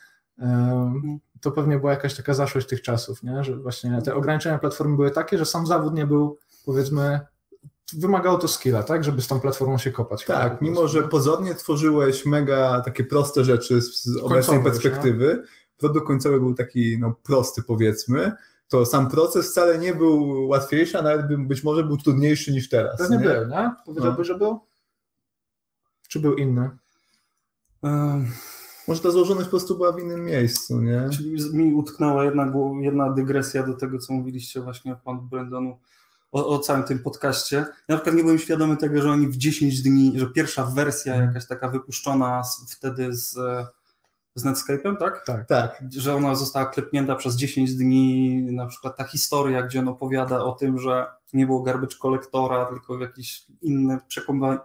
to 1.42 1.52
pewnie 1.52 1.80
była 1.80 1.92
jakaś 1.92 2.16
taka 2.16 2.34
zaszłość 2.34 2.68
tych 2.68 2.82
czasów, 2.82 3.24
nie? 3.24 3.44
że 3.44 3.58
właśnie 3.58 4.02
te 4.02 4.16
ograniczenia 4.16 4.60
platformy 4.60 4.96
były 4.96 5.12
takie, 5.12 5.38
że 5.38 5.46
sam 5.46 5.68
zawód 5.68 5.94
nie 5.94 6.08
był, 6.08 6.40
powiedzmy, 6.66 7.20
wymagało 7.94 8.38
to 8.38 8.48
skilla, 8.48 8.84
tak, 8.84 9.04
żeby 9.04 9.22
z 9.22 9.28
tą 9.28 9.40
platformą 9.40 9.78
się 9.78 9.92
kopać. 9.92 10.26
Tak, 10.26 10.62
mimo 10.62 10.88
że 10.88 11.04
pozornie 11.04 11.56
tworzyłeś 11.56 12.26
mega 12.26 12.82
takie 12.82 13.04
proste 13.04 13.44
rzeczy 13.44 13.82
z, 13.82 14.04
z 14.04 14.18
obecnej 14.18 14.64
perspektywy, 14.64 15.38
no? 15.38 15.48
produkt 15.78 16.08
końcowy 16.08 16.40
był 16.40 16.54
taki 16.54 16.98
no, 17.00 17.16
prosty 17.24 17.64
powiedzmy, 17.64 18.32
to 18.72 18.86
sam 18.86 19.10
proces 19.10 19.52
wcale 19.52 19.78
nie 19.78 19.96
był 19.96 20.48
łatwiejszy, 20.48 21.00
a 21.00 21.02
nawet 21.02 21.48
być 21.48 21.64
może 21.64 21.84
był 21.84 21.98
trudniejszy 21.98 22.52
niż 22.52 22.70
teraz. 22.70 22.98
Pewnie 22.98 23.18
nie 23.18 23.24
był, 23.24 23.48
nie? 23.48 23.72
Powiedziałby, 23.86 24.18
no. 24.18 24.24
że 24.24 24.38
był? 24.38 24.60
Czy 26.08 26.20
był 26.20 26.36
inny? 26.36 26.70
Um. 27.82 28.32
Może 28.88 29.02
ta 29.02 29.12
złożoność 29.12 29.46
po 29.46 29.50
prostu 29.50 29.76
była 29.76 29.92
w 29.92 30.00
innym 30.00 30.26
miejscu, 30.26 30.82
nie? 30.82 31.10
Czyli 31.12 31.54
mi 31.54 31.74
utknęła 31.74 32.26
jedna, 32.26 32.54
jedna 32.82 33.12
dygresja 33.12 33.64
do 33.64 33.74
tego, 33.74 33.98
co 33.98 34.14
mówiliście 34.14 34.62
właśnie 34.62 34.94
o 34.94 34.96
panu 34.96 35.22
Brandonu, 35.22 35.80
o, 36.32 36.48
o, 36.48 36.60
całym 36.60 36.84
tym 36.84 37.00
podcaście. 37.00 37.56
Ja 37.56 37.66
na 37.90 37.96
przykład 37.96 38.16
nie 38.16 38.24
byłem 38.24 38.40
świadomy 38.40 38.78
tego, 38.78 39.02
że 39.02 39.12
oni 39.12 39.28
w 39.28 39.38
10 39.38 39.82
dni, 39.82 40.20
że 40.20 40.28
pierwsza 40.28 40.66
wersja 40.66 41.14
mhm. 41.14 41.30
jakaś 41.30 41.48
taka 41.48 41.70
wypuszczona 41.70 42.44
z, 42.44 42.76
wtedy 42.76 43.16
z, 43.16 43.38
z 44.36 44.46
Netscape'em, 44.46 44.98
tak? 44.98 45.26
Tak. 45.26 45.48
tak. 45.48 45.84
Że 45.98 46.16
ona 46.16 46.36
została 46.36 46.66
klepnięta 46.66 47.16
przez 47.16 47.36
10 47.36 47.76
dni, 47.76 48.44
na 48.52 48.66
przykład 48.66 48.98
ta 48.98 49.04
historia, 49.04 49.64
gdzie 49.64 49.80
on 49.80 49.88
opowiada 49.88 50.44
o 50.44 50.52
tym, 50.52 50.80
że 50.80 51.06
nie 51.34 51.46
było 51.46 51.62
garbage 51.62 51.96
kolektora, 52.00 52.66
tylko 52.66 52.98
w 52.98 53.02
jakiś 53.02 53.46
inny 53.62 54.00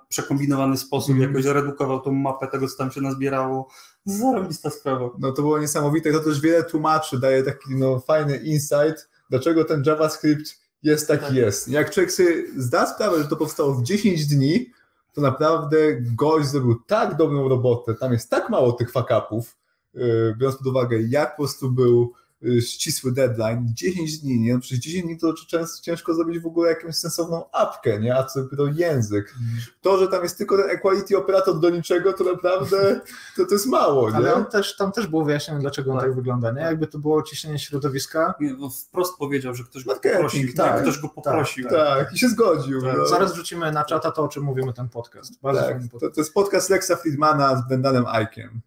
przekombinowany 0.09 0.77
sposób 0.77 1.17
mm. 1.17 1.29
jakoś 1.29 1.45
redukował 1.45 2.01
tą 2.01 2.13
mapę 2.13 2.47
tego, 2.47 2.69
co 2.69 2.77
tam 2.77 2.91
się 2.91 3.01
nazbierało. 3.01 3.69
Zarobista 4.05 4.71
sprawa. 4.71 5.11
No 5.19 5.33
to 5.33 5.43
było 5.43 5.59
niesamowite 5.59 6.13
to 6.13 6.21
też 6.21 6.41
wiele 6.41 6.65
tłumaczy, 6.65 7.21
daje 7.21 7.43
taki 7.43 7.77
no, 7.77 8.01
fajny 8.01 8.37
insight, 8.37 9.09
dlaczego 9.31 9.65
ten 9.65 9.83
JavaScript 9.87 10.67
jest 10.83 11.09
taki 11.09 11.25
Tak. 11.25 11.35
jest. 11.35 11.69
Jak 11.69 11.91
człowiek 11.91 12.13
sobie 12.13 12.45
zda 12.57 12.87
sprawę, 12.87 13.23
że 13.23 13.29
to 13.29 13.37
powstało 13.37 13.75
w 13.75 13.83
10 13.83 14.27
dni, 14.27 14.71
to 15.17 15.23
naprawdę 15.23 15.77
gość 16.01 16.47
zrobił 16.47 16.81
tak 16.87 17.17
dobrą 17.17 17.49
robotę, 17.49 17.95
tam 17.95 18.13
jest 18.13 18.31
tak 18.31 18.51
mało 18.51 18.73
tych 18.73 18.93
fakapów, 18.93 19.57
yy, 19.95 20.35
biorąc 20.39 20.59
pod 20.59 20.67
uwagę, 20.67 21.03
jak 21.03 21.31
po 21.31 21.43
prostu 21.43 21.71
był 21.71 22.13
ścisły 22.61 23.13
deadline, 23.13 23.67
10 23.75 24.19
dni, 24.19 24.39
nie? 24.41 24.55
No 24.55 24.61
przecież 24.61 24.79
10 24.79 25.05
dni 25.05 25.19
to 25.19 25.35
często 25.49 25.83
ciężko 25.83 26.15
zrobić 26.15 26.39
w 26.39 26.47
ogóle 26.47 26.69
jakąś 26.71 26.95
sensowną 26.97 27.51
apkę, 27.53 28.01
nie? 28.01 28.17
A 28.17 28.25
co 28.25 28.43
dopiero 28.43 28.67
język. 28.67 29.35
To, 29.81 29.99
że 29.99 30.09
tam 30.09 30.23
jest 30.23 30.39
tylko 30.39 30.57
ten 30.57 30.71
equality 30.71 31.19
operator 31.19 31.61
do 31.61 31.71
niczego, 31.71 32.13
to 32.13 32.25
naprawdę 32.25 33.01
to, 33.37 33.47
to 33.47 33.55
jest 33.55 33.67
mało, 33.67 34.11
nie? 34.11 34.17
Ale 34.17 34.35
on 34.35 34.45
też, 34.47 34.77
tam 34.77 34.93
też 34.93 35.07
było 35.07 35.25
wyjaśnione, 35.25 35.61
dlaczego 35.61 35.93
on 35.93 35.99
Tak. 35.99 36.07
tak 36.07 36.17
wygląda, 36.17 36.53
nie? 36.53 36.61
Jakby 36.61 36.87
to 36.87 36.99
było 36.99 37.23
ciśnienie 37.23 37.59
środowiska. 37.59 38.35
Nie, 38.41 38.55
no 38.55 38.71
Wprost 38.71 39.17
powiedział, 39.19 39.55
że 39.55 39.65
ktoś 39.65 39.85
go 39.85 39.91
Marketing, 39.93 40.17
poprosił. 40.23 40.55
tak, 40.55 40.83
ktoś 40.83 40.99
go 40.99 41.09
poprosił. 41.09 41.69
Tak, 41.69 42.13
i 42.13 42.19
się 42.19 42.29
zgodził. 42.29 42.83
Tak, 42.83 42.97
no. 42.99 43.07
Zaraz 43.07 43.33
wrzucimy 43.33 43.73
na 43.73 43.85
czata 43.85 44.11
to, 44.11 44.23
o 44.23 44.29
czym 44.29 44.43
mówimy 44.43 44.73
ten 44.73 44.89
podcast. 44.89 45.41
Bardzo 45.43 45.61
Tak, 45.61 45.71
fajny 45.71 45.89
to, 45.89 45.93
podcast. 45.93 46.15
to 46.15 46.21
jest 46.21 46.35
podcast 46.35 46.71
Lexa 46.71 46.93
Friedmana 47.03 47.57
z 47.57 47.69
Brendanem 47.69 48.05
Eikiem. 48.15 48.61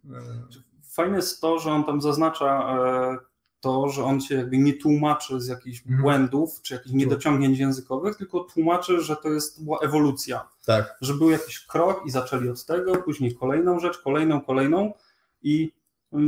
Fajne 0.92 1.16
jest 1.18 1.42
to, 1.42 1.60
że 1.60 1.72
on 1.72 1.84
tam 1.84 2.02
zaznacza 2.02 2.46
e, 2.78 3.29
to, 3.60 3.90
że 3.90 4.04
on 4.04 4.22
się 4.22 4.36
jakby 4.36 4.58
nie 4.58 4.74
tłumaczy 4.74 5.42
z 5.42 5.48
jakichś 5.48 5.80
Mhm. 5.82 6.02
błędów 6.02 6.62
czy 6.62 6.74
jakichś 6.74 6.96
niedociągnięć 6.96 7.60
językowych, 7.60 8.16
tylko 8.16 8.40
tłumaczy, 8.40 9.02
że 9.02 9.16
to 9.16 9.30
jest 9.30 9.64
była 9.64 9.80
ewolucja. 9.80 10.50
Tak. 10.66 10.98
Że 11.02 11.14
był 11.14 11.30
jakiś 11.30 11.60
krok 11.66 12.02
i 12.06 12.12
zaczęli 12.12 12.50
od 12.50 12.66
tego, 12.66 12.96
później 12.96 13.36
kolejną 13.36 13.80
rzecz, 13.80 13.98
kolejną, 13.98 14.42
kolejną 14.42 14.94
i 15.42 15.74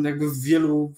jakby 0.04 0.30
w 0.30 0.42
wielu, 0.42 0.94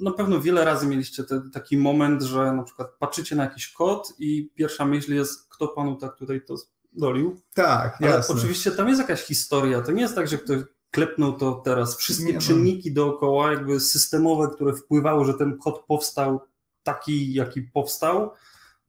na 0.00 0.10
pewno 0.10 0.40
wiele 0.40 0.64
razy 0.64 0.86
mieliście 0.86 1.24
te, 1.24 1.42
taki 1.52 1.76
moment, 1.76 2.22
że 2.22 2.52
na 2.52 2.62
przykład 2.62 2.88
patrzycie 2.98 3.36
na 3.36 3.44
jakiś 3.44 3.72
kod 3.72 4.12
i 4.18 4.50
pierwsza 4.54 4.84
myśl 4.84 5.14
jest, 5.14 5.48
kto 5.48 5.68
panu 5.68 5.96
tak 5.96 6.16
tutaj 6.16 6.40
to 6.44 6.54
dolił. 6.92 7.40
Tak, 7.54 7.96
Ale 8.02 8.10
jasne. 8.10 8.34
oczywiście 8.34 8.70
tam 8.70 8.88
jest 8.88 9.00
jakaś 9.00 9.22
historia. 9.22 9.80
To 9.82 9.92
nie 9.92 10.02
jest 10.02 10.14
tak, 10.14 10.28
że 10.28 10.38
ktoś 10.38 10.58
klepnął 10.98 11.32
to 11.32 11.52
teraz. 11.52 11.96
Wszystkie 11.96 12.26
Nie, 12.26 12.32
no. 12.32 12.40
czynniki 12.40 12.92
dookoła, 12.92 13.50
jakby 13.50 13.80
systemowe, 13.80 14.48
które 14.54 14.72
wpływały, 14.72 15.24
że 15.24 15.34
ten 15.34 15.58
kod 15.58 15.84
powstał 15.88 16.40
taki, 16.82 17.34
jaki 17.34 17.62
powstał, 17.62 18.30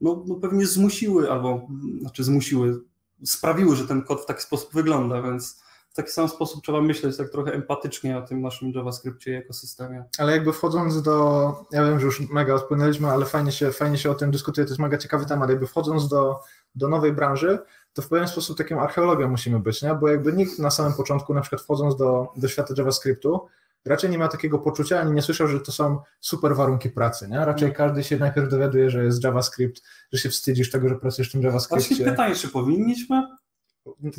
no, 0.01 0.23
no 0.27 0.35
pewnie 0.35 0.67
zmusiły, 0.67 1.31
albo 1.31 1.67
znaczy 2.01 2.23
zmusiły, 2.23 2.81
sprawiły, 3.25 3.75
że 3.75 3.87
ten 3.87 4.01
kod 4.01 4.21
w 4.21 4.25
taki 4.25 4.41
sposób 4.41 4.73
wygląda, 4.73 5.21
więc 5.21 5.61
w 5.89 5.95
taki 5.95 6.11
sam 6.11 6.29
sposób 6.29 6.63
trzeba 6.63 6.81
myśleć 6.81 7.17
tak 7.17 7.29
trochę 7.29 7.53
empatycznie 7.53 8.17
o 8.17 8.21
tym 8.21 8.41
naszym 8.41 8.71
JavaScriptie 8.71 9.31
i 9.31 9.35
ekosystemie. 9.35 10.03
Ale 10.17 10.31
jakby 10.31 10.53
wchodząc 10.53 11.01
do, 11.01 11.53
ja 11.71 11.85
wiem, 11.85 11.99
że 11.99 12.05
już 12.05 12.29
mega 12.29 12.53
odpłynęliśmy, 12.53 13.07
ale 13.07 13.25
fajnie 13.25 13.51
się, 13.51 13.71
fajnie 13.71 13.97
się 13.97 14.11
o 14.11 14.15
tym 14.15 14.31
dyskutuje, 14.31 14.65
to 14.65 14.71
jest 14.71 14.79
mega 14.79 14.97
ciekawy 14.97 15.25
temat, 15.25 15.49
jakby 15.49 15.67
wchodząc 15.67 16.07
do, 16.07 16.39
do 16.75 16.89
nowej 16.89 17.13
branży, 17.13 17.59
to 17.93 18.01
w 18.01 18.07
pewien 18.07 18.27
sposób 18.27 18.57
takim 18.57 18.79
archeologiem 18.79 19.31
musimy 19.31 19.59
być, 19.59 19.81
nie? 19.81 19.95
bo 19.95 20.07
jakby 20.07 20.33
nikt 20.33 20.59
na 20.59 20.71
samym 20.71 20.93
początku, 20.93 21.33
na 21.33 21.41
przykład 21.41 21.61
wchodząc 21.61 21.95
do, 21.95 22.27
do 22.35 22.47
świata 22.47 22.73
JavaScriptu, 22.77 23.47
raczej 23.85 24.09
nie 24.09 24.17
ma 24.17 24.27
takiego 24.27 24.59
poczucia, 24.59 24.99
ani 24.99 25.11
nie 25.11 25.21
słyszał, 25.21 25.47
że 25.47 25.59
to 25.59 25.71
są 25.71 25.99
super 26.19 26.55
warunki 26.55 26.89
pracy, 26.89 27.27
nie? 27.27 27.45
Raczej 27.45 27.73
każdy 27.73 28.03
się 28.03 28.17
najpierw 28.17 28.49
dowiaduje, 28.49 28.89
że 28.89 29.03
jest 29.03 29.23
JavaScript, 29.23 29.81
że 30.13 30.19
się 30.19 30.29
wstydzisz 30.29 30.71
tego, 30.71 30.89
że 30.89 30.95
pracujesz 30.95 31.29
w 31.29 31.31
tym 31.31 31.41
Właśnie 31.41 31.49
JavaScriptie. 31.49 32.05
pytanie, 32.05 32.35
czy 32.35 32.47
powinniśmy? 32.49 33.23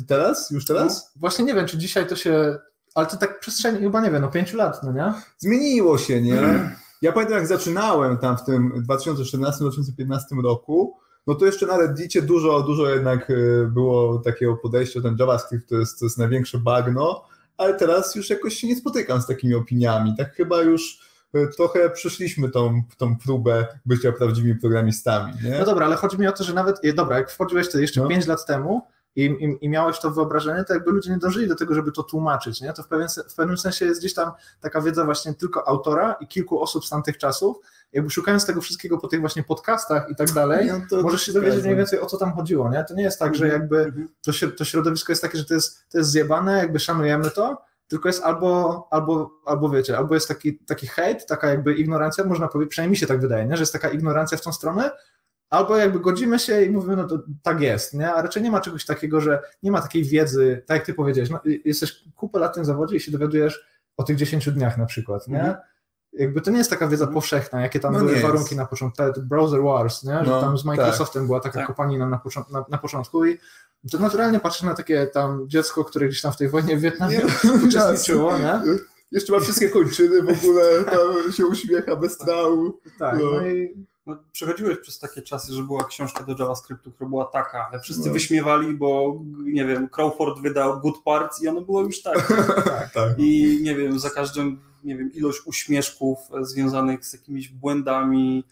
Teraz? 0.07 0.51
Już 0.51 0.65
teraz? 0.65 1.11
Właśnie 1.15 1.45
nie 1.45 1.53
wiem, 1.53 1.65
czy 1.67 1.77
dzisiaj 1.77 2.07
to 2.07 2.15
się, 2.15 2.57
ale 2.95 3.07
to 3.07 3.17
tak 3.17 3.39
przestrzeni 3.39 3.79
chyba, 3.79 4.01
nie 4.01 4.11
wiem, 4.11 4.21
no 4.21 4.27
pięciu 4.27 4.57
lat, 4.57 4.83
no 4.83 4.91
nie? 4.91 5.13
Zmieniło 5.37 5.97
się, 5.97 6.21
nie? 6.21 6.41
Ja 7.01 7.11
pamiętam, 7.11 7.37
jak 7.37 7.47
zaczynałem 7.47 8.17
tam 8.17 8.37
w 8.37 8.43
tym 8.43 8.85
2014-2015 8.89 10.41
roku, 10.43 10.97
no 11.27 11.35
to 11.35 11.45
jeszcze 11.45 11.65
na 11.65 11.77
Reddicie 11.77 12.21
dużo, 12.21 12.61
dużo 12.61 12.89
jednak 12.89 13.29
y, 13.29 13.67
było 13.73 14.19
takiego 14.19 14.57
podejścia, 14.57 15.01
ten 15.01 15.15
JavaScript 15.19 15.69
to 15.69 15.75
jest, 15.75 15.99
to 15.99 16.05
jest 16.05 16.17
największe 16.17 16.57
bagno, 16.57 17.25
ale 17.57 17.73
teraz 17.73 18.15
już 18.15 18.29
jakoś 18.29 18.53
się 18.53 18.67
nie 18.67 18.75
spotykam 18.75 19.21
z 19.21 19.27
takimi 19.27 19.55
opiniami. 19.55 20.15
Tak 20.17 20.35
chyba 20.35 20.61
już 20.61 20.99
y, 21.35 21.47
trochę 21.57 21.89
przeszliśmy 21.89 22.49
tą, 22.49 22.81
tą 22.97 23.17
próbę 23.17 23.67
bycia 23.85 24.11
prawdziwymi 24.11 24.55
programistami, 24.55 25.33
nie? 25.43 25.59
No 25.59 25.65
dobra, 25.65 25.85
ale 25.85 25.95
chodzi 25.95 26.19
mi 26.19 26.27
o 26.27 26.31
to, 26.31 26.43
że 26.43 26.53
nawet, 26.53 26.85
e, 26.85 26.93
dobra, 26.93 27.17
jak 27.17 27.31
wchodziłeś 27.31 27.67
wtedy 27.67 27.81
jeszcze 27.81 28.01
No. 28.01 28.07
5 28.07 28.27
lat 28.27 28.45
temu 28.45 28.81
i, 29.15 29.25
i, 29.25 29.65
i 29.65 29.69
miałeś 29.69 29.99
to 29.99 30.11
wyobrażenie, 30.11 30.63
to 30.63 30.73
jakby 30.73 30.91
ludzie 30.91 31.11
nie 31.11 31.17
dążyli 31.17 31.47
do 31.47 31.55
tego, 31.55 31.73
żeby 31.73 31.91
to 31.91 32.03
tłumaczyć, 32.03 32.61
nie? 32.61 32.73
To 32.73 32.83
w, 32.83 32.87
pewien, 32.87 33.07
w 33.29 33.35
pewnym 33.35 33.57
sensie 33.57 33.85
jest 33.85 34.01
gdzieś 34.01 34.13
tam 34.13 34.31
taka 34.61 34.81
wiedza 34.81 35.05
właśnie 35.05 35.33
tylko 35.33 35.67
autora 35.67 36.13
i 36.19 36.27
kilku 36.27 36.61
osób 36.61 36.85
z 36.85 36.89
tamtych 36.89 37.17
czasów. 37.17 37.57
Jakby 37.93 38.09
szukając 38.09 38.45
tego 38.45 38.61
wszystkiego 38.61 38.97
po 38.97 39.07
tych 39.07 39.19
właśnie 39.19 39.43
podcastach 39.43 40.09
i 40.09 40.15
tak 40.15 40.31
dalej, 40.31 40.67
No 40.67 40.81
to- 40.89 41.01
możesz 41.03 41.21
się 41.21 41.33
dowiedzieć 41.33 41.63
mniej 41.63 41.75
więcej 41.75 41.99
o 41.99 42.05
co 42.05 42.17
tam 42.17 42.33
chodziło, 42.33 42.69
nie? 42.69 42.83
To 42.83 42.93
nie 42.93 43.03
jest 43.03 43.19
tak, 43.19 43.35
że 43.35 43.45
Mhm, 43.45 43.61
jakby 43.61 43.77
mhm. 43.83 44.07
to, 44.21 44.31
to 44.57 44.65
środowisko 44.65 45.11
jest 45.11 45.21
takie, 45.21 45.37
że 45.37 45.45
to 45.45 45.53
jest, 45.53 45.89
to 45.89 45.97
jest 45.97 46.09
zjebane, 46.09 46.57
jakby 46.57 46.79
szanujemy 46.79 47.31
to, 47.31 47.61
tylko 47.87 48.09
jest 48.09 48.23
albo, 48.23 48.87
albo, 48.91 49.31
albo 49.45 49.69
wiecie, 49.69 49.97
albo 49.97 50.13
jest 50.15 50.27
taki, 50.27 50.57
taki 50.57 50.87
hejt, 50.87 51.25
taka 51.25 51.49
jakby 51.49 51.73
ignorancja, 51.73 52.23
można 52.23 52.47
powiedzieć, 52.47 52.71
przynajmniej 52.71 52.91
mi 52.91 52.97
się 52.97 53.07
tak 53.07 53.21
wydaje, 53.21 53.45
nie? 53.45 53.57
że 53.57 53.61
jest 53.61 53.73
taka 53.73 53.89
ignorancja 53.89 54.37
w 54.37 54.41
tą 54.41 54.53
stronę, 54.53 54.91
albo 55.51 55.77
jakby 55.77 55.99
godzimy 55.99 56.39
się 56.39 56.63
i 56.63 56.69
mówimy, 56.69 56.95
no 56.95 57.07
to 57.07 57.19
tak 57.43 57.61
jest, 57.61 57.93
nie? 57.93 58.13
a 58.13 58.21
raczej 58.21 58.43
nie 58.43 58.51
ma 58.51 58.61
czegoś 58.61 58.85
takiego, 58.85 59.21
że 59.21 59.39
nie 59.63 59.71
ma 59.71 59.81
takiej 59.81 60.03
wiedzy, 60.03 60.63
tak 60.67 60.77
jak 60.77 60.85
ty 60.85 60.93
powiedziałeś, 60.93 61.29
no, 61.29 61.39
y- 61.45 61.61
jesteś 61.65 62.03
kupę 62.15 62.39
lat 62.39 62.51
w 62.51 62.55
tym 62.55 62.65
zawodzie 62.65 62.95
i 62.95 62.99
się 62.99 63.11
dowiadujesz 63.11 63.65
o 63.97 64.03
tych 64.03 64.15
10 64.17 64.51
dniach 64.51 64.77
na 64.77 64.85
przykład, 64.85 65.27
nie? 65.27 65.39
Mhm. 65.39 65.55
Jakby 66.13 66.41
to 66.41 66.51
nie 66.51 66.57
jest 66.57 66.69
taka 66.69 66.87
wiedza 66.87 67.03
Mhm. 67.03 67.13
powszechna, 67.13 67.61
jakie 67.61 67.79
tam 67.79 67.93
No 67.93 67.99
były 67.99 68.15
warunki 68.15 68.43
jest. 68.43 68.55
na 68.57 68.65
początku, 68.65 69.03
Browser 69.21 69.61
Wars, 69.63 70.03
nie? 70.03 70.25
że 70.25 70.31
No, 70.31 70.41
tam 70.41 70.57
z 70.57 70.65
Microsoftem 70.65 71.25
była 71.25 71.39
taka 71.39 71.59
Tak. 71.59 71.67
kopanina 71.67 72.09
na, 72.09 72.17
począ- 72.17 72.51
na, 72.51 72.65
na 72.69 72.77
początku 72.77 73.25
i 73.25 73.37
to 73.91 73.99
naturalnie 73.99 74.39
patrzę 74.39 74.65
na 74.65 74.73
takie 74.73 75.07
tam 75.07 75.49
dziecko, 75.49 75.85
które 75.85 76.07
gdzieś 76.07 76.21
tam 76.21 76.31
w 76.31 76.37
tej 76.37 76.49
wojnie 76.49 76.77
w 76.77 76.81
Wietnamie 76.81 77.17
Nie, 77.43 77.51
uczestniczyło, 77.67 78.37
nie? 78.37 78.61
Jeszcze 79.11 79.33
ma 79.33 79.39
wszystkie 79.39 79.69
kończyny 79.69 80.21
w 80.21 80.29
ogóle, 80.43 80.83
tam 80.83 81.31
się 81.31 81.45
uśmiecha 81.45 81.95
bez 81.95 82.17
trału. 82.17 82.79
Tak, 82.99 83.19
No. 83.19 83.31
no 83.31 83.47
i 83.47 83.85
No, 84.11 84.17
przechodziłeś 84.31 84.77
przez 84.79 84.99
takie 84.99 85.21
czasy, 85.21 85.53
że 85.53 85.63
była 85.63 85.83
książka 85.83 86.23
do 86.23 86.35
JavaScriptu, 86.39 86.91
która 86.91 87.09
była 87.09 87.25
taka, 87.25 87.67
ale 87.71 87.79
wszyscy 87.81 88.07
No. 88.07 88.13
wyśmiewali, 88.13 88.73
bo 88.73 89.19
nie 89.43 89.65
wiem, 89.65 89.89
Crawford 89.89 90.39
wydał 90.39 90.79
Good 90.79 91.03
Parts 91.05 91.43
i 91.43 91.47
ono 91.47 91.61
było 91.61 91.81
już 91.81 92.01
tak. 92.07 92.33
Tak. 92.93 93.13
I 93.17 93.59
nie 93.63 93.75
wiem, 93.75 93.99
za 93.99 94.09
każdym, 94.09 94.59
nie 94.83 94.97
wiem, 94.97 95.13
ilość 95.13 95.39
uśmieszków 95.45 96.17
e, 96.41 96.45
związanych 96.45 97.05
z 97.05 97.13
jakimiś 97.13 97.49
błędami. 97.49 98.43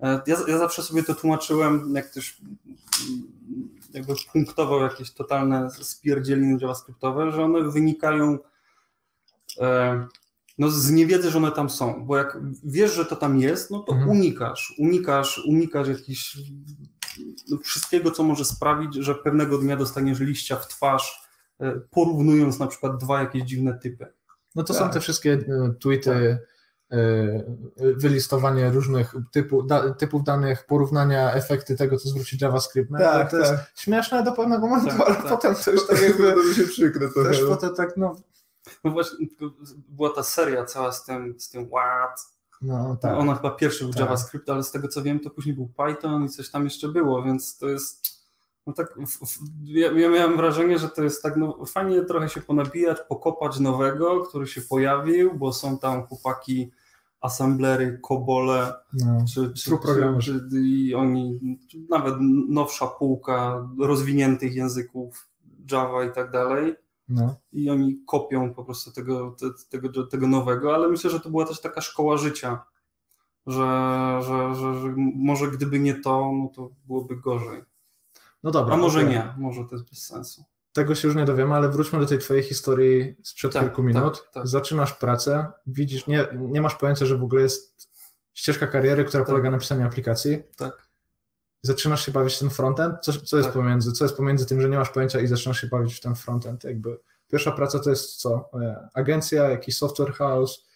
E, 0.00 0.20
Ja, 0.26 0.36
ja 0.48 0.58
zawsze 0.58 0.82
sobie 0.82 1.02
to 1.02 1.14
tłumaczyłem, 1.14 1.92
jak 1.94 2.10
ktoś 2.10 2.36
mm, 2.40 3.68
jakby 3.94 4.14
punktował 4.32 4.80
jakieś 4.80 5.10
totalne 5.10 5.70
spierdzieliny 5.70 6.58
JavaScriptowe, 6.60 7.32
że 7.32 7.44
one 7.44 7.70
wynikają 7.70 8.38
e, 9.60 10.06
no, 10.58 10.70
z 10.70 10.90
niewiedzy, 10.90 11.30
że 11.30 11.38
one 11.38 11.52
tam 11.52 11.70
są, 11.70 12.06
bo 12.06 12.16
jak 12.16 12.38
wiesz, 12.64 12.92
że 12.94 13.04
to 13.04 13.16
tam 13.16 13.38
jest, 13.38 13.70
no 13.70 13.78
to 13.80 13.92
Mhm. 13.92 14.10
unikasz, 14.10 14.74
unikasz, 14.78 15.42
unikasz 15.48 15.88
jakichś 15.88 16.38
no, 17.48 17.58
wszystkiego, 17.62 18.10
co 18.10 18.22
może 18.22 18.44
sprawić, 18.44 18.94
że 18.94 19.14
pewnego 19.14 19.58
dnia 19.58 19.76
dostaniesz 19.76 20.20
liścia 20.20 20.56
w 20.56 20.68
twarz, 20.68 21.28
e, 21.60 21.80
porównując 21.90 22.58
na 22.58 22.66
przykład 22.66 22.96
dwa 22.96 23.20
jakieś 23.20 23.42
dziwne 23.42 23.78
typy. 23.78 24.06
no 24.54 24.62
to 24.64 24.74
Tak. 24.74 24.82
są 24.82 24.90
te 24.90 25.00
wszystkie 25.00 25.32
e, 25.32 25.74
tweety, 25.80 26.38
e, 26.92 26.98
wylistowanie 27.96 28.70
różnych 28.70 29.14
typu, 29.32 29.62
da, 29.62 29.94
typów 29.94 30.24
danych, 30.24 30.66
porównania, 30.66 31.32
efekty 31.32 31.76
tego, 31.76 31.96
co 31.96 32.08
zwróci 32.08 32.38
JavaScript. 32.40 32.90
No, 32.90 32.98
Tak, 32.98 33.30
to 33.30 33.38
jest 33.38 33.50
tak. 33.50 33.72
śmieszne 33.76 34.22
do 34.24 34.32
pewnego 34.32 34.66
momentu, 34.66 34.90
Tak, 34.98 35.00
ale 35.06 35.14
tak. 35.16 35.28
potem 35.28 35.54
to 35.64 35.70
już 35.70 35.86
tak 35.86 36.02
jakby 36.02 36.32
To 36.32 36.42
mi 36.48 36.54
się 36.54 36.64
przykre 36.64 37.08
trochę. 37.08 37.28
też 37.30 37.40
potem 37.48 37.74
tak, 37.74 37.96
No 37.96 38.16
właśnie, 38.84 39.26
była 39.88 40.10
ta 40.10 40.22
seria 40.22 40.64
cała 40.64 40.92
z 40.92 41.04
tym, 41.04 41.40
z 41.40 41.48
tym 41.48 41.68
what. 41.68 42.38
no 42.62 42.96
tak. 42.96 43.18
Ona 43.18 43.34
chyba 43.34 43.50
pierwszy 43.50 43.84
był 43.84 43.92
Tak. 43.92 44.00
JavaScript, 44.00 44.50
ale 44.50 44.62
z 44.62 44.70
tego 44.70 44.88
co 44.88 45.02
wiem, 45.02 45.20
to 45.20 45.30
później 45.30 45.54
był 45.54 45.68
Python 45.68 46.24
i 46.24 46.28
coś 46.28 46.50
tam 46.50 46.64
jeszcze 46.64 46.88
było, 46.88 47.22
więc 47.22 47.58
to 47.58 47.68
jest. 47.68 48.18
No 48.66 48.72
tak, 48.72 48.98
ja, 49.64 49.92
ja 49.92 50.08
miałem 50.08 50.36
wrażenie, 50.36 50.78
że 50.78 50.88
to 50.88 51.02
jest 51.02 51.22
tak, 51.22 51.36
no 51.36 51.64
fajnie 51.66 52.02
trochę 52.02 52.28
się 52.28 52.40
ponabijać, 52.40 52.98
pokopać 53.08 53.60
nowego, 53.60 54.20
który 54.20 54.46
się 54.46 54.60
pojawił, 54.60 55.34
bo 55.34 55.52
są 55.52 55.78
tam 55.78 56.06
chłopaki, 56.06 56.70
assemblery, 57.20 57.98
kobole, 58.02 58.74
no. 58.92 59.24
czy, 59.34 59.52
czy, 59.52 59.78
czy, 60.22 60.48
czy 60.50 60.60
i 60.60 60.94
oni, 60.94 61.40
nawet 61.88 62.14
nowsza 62.48 62.86
półka 62.86 63.68
rozwiniętych 63.80 64.54
języków 64.54 65.28
Java 65.72 66.04
i 66.04 66.12
tak 66.12 66.30
dalej 66.30 66.76
no. 67.08 67.36
i 67.52 67.70
oni 67.70 67.98
kopią 68.06 68.54
po 68.54 68.64
prostu 68.64 68.92
tego, 68.92 69.36
te, 69.40 69.46
tego, 69.70 70.06
tego 70.06 70.26
nowego, 70.26 70.74
ale 70.74 70.88
myślę, 70.88 71.10
że 71.10 71.20
to 71.20 71.30
była 71.30 71.46
też 71.46 71.60
taka 71.60 71.80
szkoła 71.80 72.16
życia, 72.16 72.64
że, 73.46 74.20
że, 74.22 74.54
że, 74.54 74.80
że 74.80 74.94
może 75.16 75.48
gdyby 75.50 75.78
nie 75.78 75.94
to, 75.94 76.32
no 76.32 76.48
to 76.54 76.70
byłoby 76.86 77.16
gorzej. 77.16 77.62
no 78.42 78.50
dobra. 78.50 78.74
A 78.74 78.76
może 78.76 78.98
okej. 78.98 79.10
nie, 79.10 79.34
może 79.38 79.64
to 79.64 79.74
jest 79.74 79.88
bez 79.90 80.06
sensu. 80.06 80.44
Tego 80.72 80.94
się 80.94 81.08
już 81.08 81.16
nie 81.16 81.24
dowiemy, 81.24 81.54
ale 81.54 81.68
wróćmy 81.68 82.00
do 82.00 82.06
tej 82.06 82.18
twojej 82.18 82.42
historii 82.42 83.16
sprzed 83.22 83.52
Tak, 83.52 83.62
kilku 83.62 83.82
minut. 83.82 84.20
tak, 84.22 84.32
tak. 84.32 84.48
Zaczynasz 84.48 84.92
pracę, 84.92 85.46
widzisz, 85.66 86.06
nie, 86.06 86.26
nie 86.34 86.60
masz 86.62 86.74
pojęcia, 86.74 87.06
że 87.06 87.18
w 87.18 87.22
ogóle 87.22 87.42
jest 87.42 87.88
ścieżka 88.34 88.66
kariery, 88.66 89.04
która 89.04 89.20
Tak. 89.24 89.28
polega 89.30 89.50
na 89.50 89.58
pisaniu 89.58 89.86
aplikacji. 89.86 90.38
Tak. 90.56 90.87
Zaczynasz 91.62 92.06
się 92.06 92.12
bawić 92.12 92.34
w 92.34 92.38
ten 92.38 92.50
frontend? 92.50 92.94
Co, 93.02 93.12
co 93.12 93.36
jest 93.36 93.48
tak. 93.48 93.56
pomiędzy? 93.56 93.92
Co 93.92 94.04
jest 94.04 94.16
pomiędzy 94.16 94.46
tym, 94.46 94.60
że 94.60 94.68
nie 94.68 94.78
masz 94.78 94.90
pojęcia 94.90 95.20
i 95.20 95.26
zaczynasz 95.26 95.60
się 95.60 95.66
bawić 95.66 95.94
w 95.94 96.00
ten 96.00 96.14
frontend? 96.14 96.64
Jakby 96.64 96.98
pierwsza 97.28 97.52
praca 97.52 97.78
to 97.78 97.90
jest 97.90 98.16
co? 98.16 98.50
E, 98.54 98.88
agencja, 98.94 99.48
jakiś 99.48 99.76
software 99.76 100.12
house, 100.12 100.66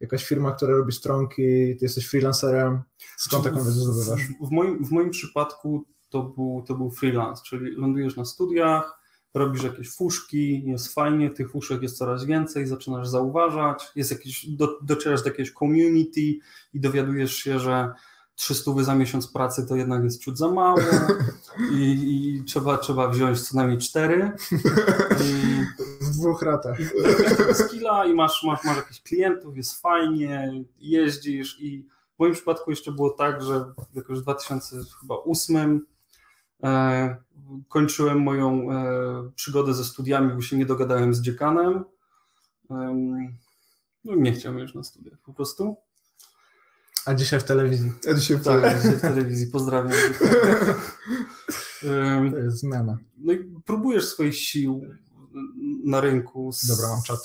jakaś 0.00 0.24
firma, 0.24 0.52
która 0.52 0.72
robi 0.72 0.92
stronki, 0.92 1.76
ty 1.76 1.78
jesteś 1.80 2.06
freelancerem. 2.06 2.82
Skąd 3.16 3.44
taką 3.44 3.56
wiedzę 3.56 3.72
zdobywasz? 3.72 4.20
W, 4.20 4.48
w, 4.48 4.50
moim, 4.50 4.84
w 4.84 4.90
moim 4.90 5.10
przypadku 5.10 5.84
to 6.08 6.22
był, 6.22 6.64
to 6.66 6.74
był 6.74 6.90
freelance, 6.90 7.42
czyli 7.46 7.76
lądujesz 7.76 8.16
na 8.16 8.24
studiach, 8.24 9.02
robisz 9.34 9.62
jakieś 9.62 9.90
fuszki, 9.90 10.62
jest 10.66 10.94
fajnie, 10.94 11.30
tych 11.30 11.50
fuszek 11.50 11.82
jest 11.82 11.98
coraz 11.98 12.24
więcej, 12.24 12.66
zaczynasz 12.66 13.08
zauważać, 13.08 13.84
jest 13.94 14.10
jakieś, 14.10 14.46
do, 14.46 14.78
docierasz 14.82 15.22
do 15.22 15.28
jakiegoś 15.28 15.52
community 15.52 16.38
i 16.72 16.80
dowiadujesz 16.80 17.34
się, 17.34 17.58
że 17.58 17.92
300 18.42 18.82
za 18.82 18.94
miesiąc 18.94 19.28
pracy 19.28 19.66
to 19.66 19.76
jednak 19.76 20.04
jest 20.04 20.20
ciut 20.20 20.38
za 20.38 20.50
mało 20.50 20.80
i, 21.78 21.82
i 21.82 22.44
trzeba, 22.44 22.78
trzeba 22.78 23.08
wziąć 23.08 23.42
co 23.42 23.56
najmniej 23.56 23.78
cztery. 23.78 24.32
I, 25.24 25.64
w 26.00 26.10
dwóch 26.10 26.42
ratach. 26.42 26.78
Skilla 27.52 28.04
i 28.04 28.14
masz, 28.14 28.42
masz, 28.44 28.64
masz 28.64 28.76
jakichś 28.76 29.00
klientów, 29.00 29.56
jest 29.56 29.80
fajnie, 29.80 30.64
jeździsz 30.80 31.60
i 31.60 31.88
w 32.16 32.18
moim 32.18 32.32
przypadku 32.32 32.70
jeszcze 32.70 32.92
było 32.92 33.10
tak, 33.10 33.42
że 33.42 33.64
jakoś 33.94 34.18
w 34.18 34.22
2008 34.22 35.86
e, 36.62 37.16
kończyłem 37.68 38.22
moją 38.22 38.72
e, 38.72 39.30
przygodę 39.34 39.74
ze 39.74 39.84
studiami, 39.84 40.34
bo 40.34 40.40
się 40.40 40.56
nie 40.56 40.66
dogadałem 40.66 41.14
z 41.14 41.20
dziekanem. 41.20 41.84
E, 42.70 42.96
no 44.04 44.14
nie 44.14 44.32
chciałem 44.32 44.58
już 44.58 44.74
na 44.74 44.82
studiach 44.82 45.18
po 45.18 45.32
prostu. 45.32 45.76
A 47.06 47.14
dzisiaj 47.14 47.40
w 47.40 47.44
telewizji. 47.44 47.92
A 48.10 48.14
dzisiaj 48.14 48.36
w, 48.36 48.44
tak, 48.44 48.76
dzisiaj 48.76 48.96
w 48.96 49.00
telewizji. 49.00 49.46
Pozdrawiam. 49.46 49.92
to 52.30 52.38
jest 52.38 52.58
zmiana. 52.58 52.98
No 53.18 53.32
i 53.32 53.52
próbujesz 53.64 54.08
swoich 54.08 54.36
sił 54.36 54.80
na 55.84 56.00
rynku 56.00 56.52
z, 56.52 56.66
Dobra, 56.66 56.88
mam 56.88 57.02
czat. 57.02 57.18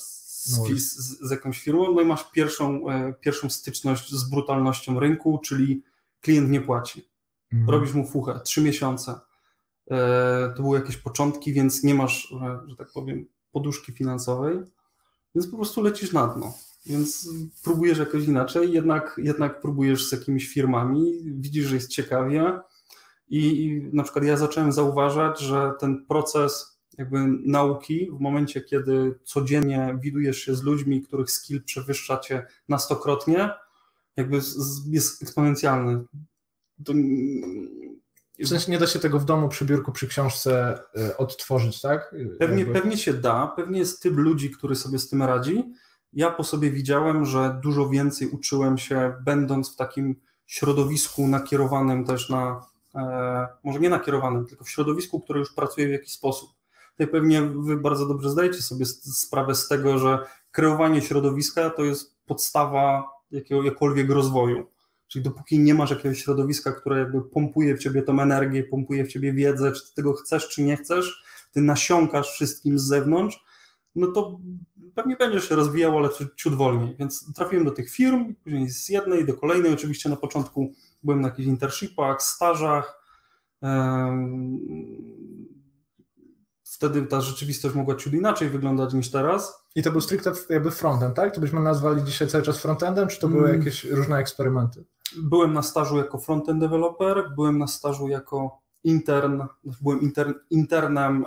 No. 0.52 0.66
Z, 0.66 0.80
z, 0.80 1.28
z, 1.28 1.32
jakąś 1.32 1.60
firmą, 1.60 1.94
no 1.94 2.02
i 2.02 2.06
masz 2.06 2.32
pierwszą, 2.32 2.90
e, 2.90 3.14
pierwszą 3.14 3.50
styczność 3.50 4.12
z 4.12 4.30
brutalnością 4.30 5.00
rynku, 5.00 5.40
czyli 5.44 5.84
klient 6.22 6.50
nie 6.50 6.62
płaci. 6.62 7.10
Mhm. 7.54 7.70
Robisz 7.70 7.94
mu 7.94 8.08
fuchę, 8.08 8.40
trzy 8.44 8.62
miesiące. 8.62 9.20
E, 9.92 10.54
to 10.56 10.64
były 10.64 10.80
jakieś 10.80 10.98
początki, 10.98 11.54
więc 11.54 11.84
nie 11.84 11.96
masz, 11.96 12.32
e, 12.32 12.60
że 12.68 12.76
tak 12.76 12.92
powiem, 12.94 13.26
poduszki 13.52 13.92
finansowej, 13.92 14.58
więc 15.36 15.48
po 15.48 15.58
prostu 15.58 15.82
lecisz 15.82 16.14
na 16.14 16.28
dno. 16.28 16.54
Więc 16.90 17.30
próbujesz 17.64 17.98
jakoś 17.98 18.26
inaczej, 18.26 18.72
jednak, 18.72 19.16
jednak 19.24 19.62
próbujesz 19.62 20.08
z 20.08 20.12
jakimiś 20.12 20.48
firmami, 20.48 21.22
widzisz, 21.24 21.66
że 21.66 21.76
jest 21.76 21.90
ciekawie 21.90 22.60
i, 23.30 23.64
i 23.64 23.90
na 23.94 24.04
przykład 24.04 24.26
ja 24.26 24.38
zacząłem 24.38 24.72
zauważać, 24.72 25.40
że 25.40 25.74
ten 25.80 26.06
proces 26.06 26.80
jakby 26.98 27.18
nauki 27.46 28.12
w 28.12 28.20
momencie, 28.20 28.62
kiedy 28.62 29.20
codziennie 29.24 29.98
widujesz 30.02 30.38
się 30.38 30.56
z 30.56 30.64
ludźmi, 30.64 31.02
których 31.02 31.32
skill 31.32 31.64
przewyższa 31.64 32.18
cię 32.18 32.46
na 32.70 32.80
stokrotnie, 32.80 33.50
jakby 34.18 34.40
jest 34.88 35.22
eksponencjalny. 35.22 36.04
To... 36.86 36.94
W 38.40 38.48
sensie 38.48 38.72
nie 38.72 38.80
da 38.80 38.88
się 38.88 39.00
tego 39.00 39.20
w 39.20 39.26
domu 39.26 39.50
przy 39.50 39.66
biurku, 39.66 39.92
przy 39.92 40.08
książce 40.08 40.80
y, 40.98 41.18
odtworzyć, 41.18 41.82
tak? 41.82 42.16
Pewnie, 42.40 42.66
pewnie 42.66 42.98
się 42.98 43.14
da, 43.14 43.48
pewnie 43.56 43.80
jest 43.80 44.02
typ 44.02 44.18
ludzi, 44.18 44.52
który 44.52 44.76
sobie 44.76 45.00
z 45.00 45.10
tym 45.10 45.24
radzi, 45.24 45.64
ja 46.14 46.32
po 46.32 46.44
sobie 46.44 46.72
widziałem, 46.72 47.26
że 47.26 47.60
dużo 47.64 47.90
więcej 47.90 48.30
uczyłem 48.30 48.78
się, 48.78 49.14
będąc 49.26 49.74
w 49.74 49.76
takim 49.76 50.16
środowisku 50.46 51.28
nakierowanym 51.28 52.06
też 52.06 52.30
na, 52.30 52.66
e, 52.96 53.48
może 53.64 53.80
nie 53.80 53.90
nakierowanym, 53.90 54.46
tylko 54.46 54.64
w 54.64 54.70
środowisku, 54.70 55.22
które 55.22 55.40
już 55.40 55.54
pracuje 55.54 55.88
w 55.88 55.92
jakiś 55.92 56.12
sposób. 56.12 56.50
Tutaj 56.92 57.08
pewnie 57.08 57.42
wy 57.42 57.78
bardzo 57.78 58.08
dobrze 58.08 58.30
zdajecie 58.30 58.62
sobie 58.62 58.86
sprawę 58.86 59.56
z 59.56 59.68
tego, 59.68 59.98
że 59.98 60.20
kreowanie 60.52 61.02
środowiska 61.02 61.70
to 61.70 61.84
jest 61.84 62.18
podstawa 62.26 63.10
jakiegokolwiek 63.32 64.10
rozwoju. 64.10 64.68
Czyli 65.08 65.24
dopóki 65.24 65.60
nie 65.60 65.74
masz 65.74 65.90
jakiegoś 65.90 66.24
środowiska, 66.24 66.72
które 66.72 67.00
jakby 67.00 67.22
pompuje 67.22 67.76
w 67.76 67.80
ciebie 67.80 68.02
tą 68.02 68.22
energię, 68.22 68.64
pompuje 68.64 69.06
w 69.06 69.08
ciebie 69.08 69.34
wiedzę, 69.34 69.72
czy 69.72 69.88
ty 69.88 69.94
tego 69.96 70.14
chcesz, 70.14 70.50
czy 70.50 70.64
nie 70.64 70.78
chcesz, 70.78 71.24
ty 71.52 71.62
nasiąkasz 71.62 72.32
wszystkim 72.32 72.80
z 72.80 72.84
zewnącz, 72.84 73.44
no 73.98 74.08
to 74.08 74.40
pewnie 74.96 75.16
będziesz 75.16 75.50
się 75.50 75.56
rozwijał, 75.56 75.98
ale 75.98 76.10
ciut 76.36 76.56
wolniej. 76.56 76.96
Więc 77.00 77.34
trafiłem 77.34 77.66
do 77.66 77.72
tych 77.72 77.90
firm, 77.90 78.36
później 78.44 78.70
z 78.70 78.90
jednej 78.90 79.26
do 79.26 79.34
kolejnej. 79.34 79.74
Oczywiście 79.74 80.10
na 80.10 80.16
początku 80.16 80.74
byłem 81.04 81.22
na 81.22 81.28
jakichś 81.28 81.48
internshipach, 81.48 82.22
stażach. 82.22 83.02
Wtedy 86.64 87.02
ta 87.02 87.22
rzeczywistość 87.22 87.76
mogła 87.76 87.96
ciut 87.96 88.14
inaczej 88.14 88.50
wyglądać 88.50 88.94
niż 88.94 89.12
teraz. 89.12 89.64
I 89.76 89.84
to 89.84 89.92
był 89.92 90.02
stricte 90.02 90.32
jakby 90.50 90.72
frontend, 90.72 91.16
tak? 91.16 91.36
To 91.36 91.42
byśmy 91.42 91.60
nazwali 91.60 92.04
dzisiaj 92.04 92.28
cały 92.28 92.44
czas 92.44 92.62
frontendem, 92.62 93.08
czy 93.08 93.20
to 93.20 93.28
były 93.28 93.46
mm. 93.46 93.60
jakieś 93.60 93.84
różne 93.84 94.18
eksperymenty? 94.18 94.86
Byłem 95.18 95.54
na 95.54 95.62
stażu 95.62 95.98
jako 95.98 96.18
frontend 96.18 96.60
developer, 96.60 97.32
byłem 97.36 97.58
na 97.58 97.68
stażu 97.68 98.08
jako 98.08 98.62
intern, 98.84 99.42
byłem 99.82 100.02
intern, 100.02 100.34
internem 100.50 101.26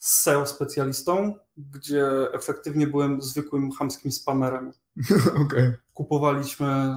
e, 0.00 0.04
SEO 0.04 0.46
specjalistą, 0.46 1.34
gdzie 1.56 2.32
efektywnie 2.32 2.86
byłem 2.86 3.22
zwykłym 3.22 3.72
chamskim 3.72 4.12
spamerem. 4.12 4.72
Okay. 5.46 5.76
Kupowaliśmy 5.94 6.94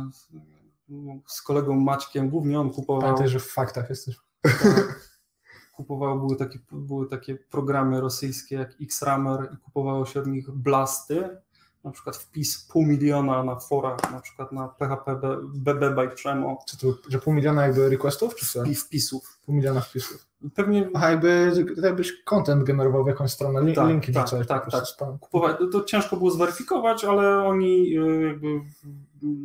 z 1.28 1.42
kolegą 1.42 1.80
Maćkiem, 1.80 2.30
głównie 2.30 2.60
on 2.60 2.70
kupował. 2.70 3.02
Pamiętaj, 3.02 3.28
że 3.28 3.40
w 3.40 3.52
faktach 3.52 3.90
jesteś. 3.90 4.16
Tak, 4.42 5.10
kupował, 5.76 6.20
były 6.20 6.36
takie, 6.36 6.60
były 6.72 7.10
takie 7.10 7.36
programy 7.36 8.02
rosyjskie 8.02 8.56
jak 8.56 8.76
Xramer 8.82 9.50
i 9.54 9.58
kupowało 9.58 10.06
się 10.06 10.20
od 10.20 10.28
nich 10.28 10.52
blasty, 10.52 11.38
na 11.84 11.92
przykład 11.92 12.18
wpis 12.18 12.68
pół 12.68 12.86
miliona 12.86 13.44
na 13.44 13.56
forach, 13.56 14.12
na 14.12 14.22
przykład 14.22 14.52
na 14.52 14.68
PHP 14.68 15.20
BB 15.54 15.90
by 15.90 16.10
Tremo. 16.16 16.58
Czy 16.68 16.78
to, 16.78 16.88
że 17.10 17.20
pół 17.20 17.34
miliona 17.34 17.62
jakby 17.62 17.90
requestów, 17.90 18.36
czy 18.36 18.46
co? 18.46 18.64
Wpisów. 18.86 19.40
Pół 19.46 19.56
miliona 19.56 19.82
wpisów. 19.82 20.28
Pewnie... 20.56 20.90
Aha, 20.94 21.10
jakby, 21.10 21.52
jakbyś 21.84 22.24
content 22.24 22.64
generował 22.64 23.04
w 23.04 23.08
jakąś 23.08 23.32
stronę, 23.32 23.62
li, 23.62 23.76
tak, 23.76 23.88
linki 23.88 24.14
tak, 24.14 24.30
coś. 24.30 24.48
Tak, 24.48 24.72
tak. 24.72 25.20
Kupować, 25.20 25.58
to 25.72 25.84
ciężko 25.84 26.18
było 26.18 26.32
zweryfikować, 26.32 27.06
ale 27.06 27.44
oni 27.44 27.98
e, 27.98 28.22
jakby 28.22 28.48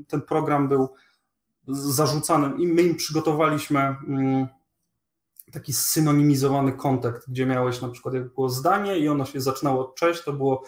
ten 0.08 0.22
program 0.22 0.68
był 0.68 0.88
zarzucany 1.68 2.56
i 2.58 2.66
my 2.66 2.82
im 2.82 2.96
przygotowaliśmy 2.96 3.80
mm, 3.80 4.46
taki 5.52 5.72
synonimizowany 5.72 6.72
kontekst, 6.72 7.30
gdzie 7.30 7.46
miałeś 7.46 7.82
na 7.82 7.88
przykład 7.88 8.14
jak 8.14 8.34
było 8.34 8.48
zdanie 8.48 8.98
i 8.98 9.08
ono 9.08 9.24
się 9.24 9.40
zaczynało 9.40 9.88
od 9.88 9.94
cześć, 9.94 10.24
to 10.24 10.32
było 10.32 10.62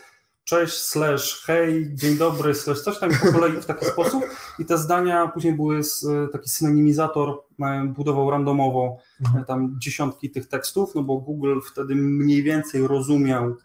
cześć, 0.51 0.75
slash, 0.75 1.43
hej, 1.45 1.91
dzień 1.95 2.17
dobry, 2.17 2.55
slash, 2.55 2.81
coś 2.81 2.99
tam 2.99 3.11
po 3.11 3.33
kolei 3.33 3.53
w 3.53 3.67
taki 3.67 3.87
sposób 3.87 4.25
i 4.59 4.65
te 4.65 4.79
zdania 4.79 5.29
później 5.29 5.55
były 5.55 5.83
z, 5.85 6.07
taki 6.33 6.51
synonimizator 6.51 7.43
e, 7.61 7.85
budował 7.97 8.31
randomowo 8.31 8.97
mhm. 9.21 9.45
tam 9.45 9.77
dziesiątki 9.79 10.31
tych 10.31 10.49
tekstów, 10.49 10.95
no 10.95 11.03
bo 11.03 11.17
Google 11.17 11.61
wtedy 11.73 11.95
mniej 11.95 12.43
więcej 12.43 12.87
rozumiał, 12.87 13.57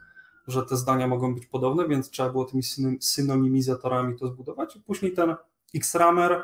że 0.47 0.63
te 0.63 0.77
zdania 0.77 1.07
mogą 1.07 1.35
być 1.35 1.45
podobne, 1.45 1.87
więc 1.87 2.09
trzeba 2.09 2.29
było 2.29 2.45
tymi 2.45 2.63
synonimizatorami 3.01 4.19
to 4.19 4.27
zbudować 4.27 4.75
i 4.75 4.79
później 4.79 5.13
ten 5.13 5.35
Xramer 5.75 6.43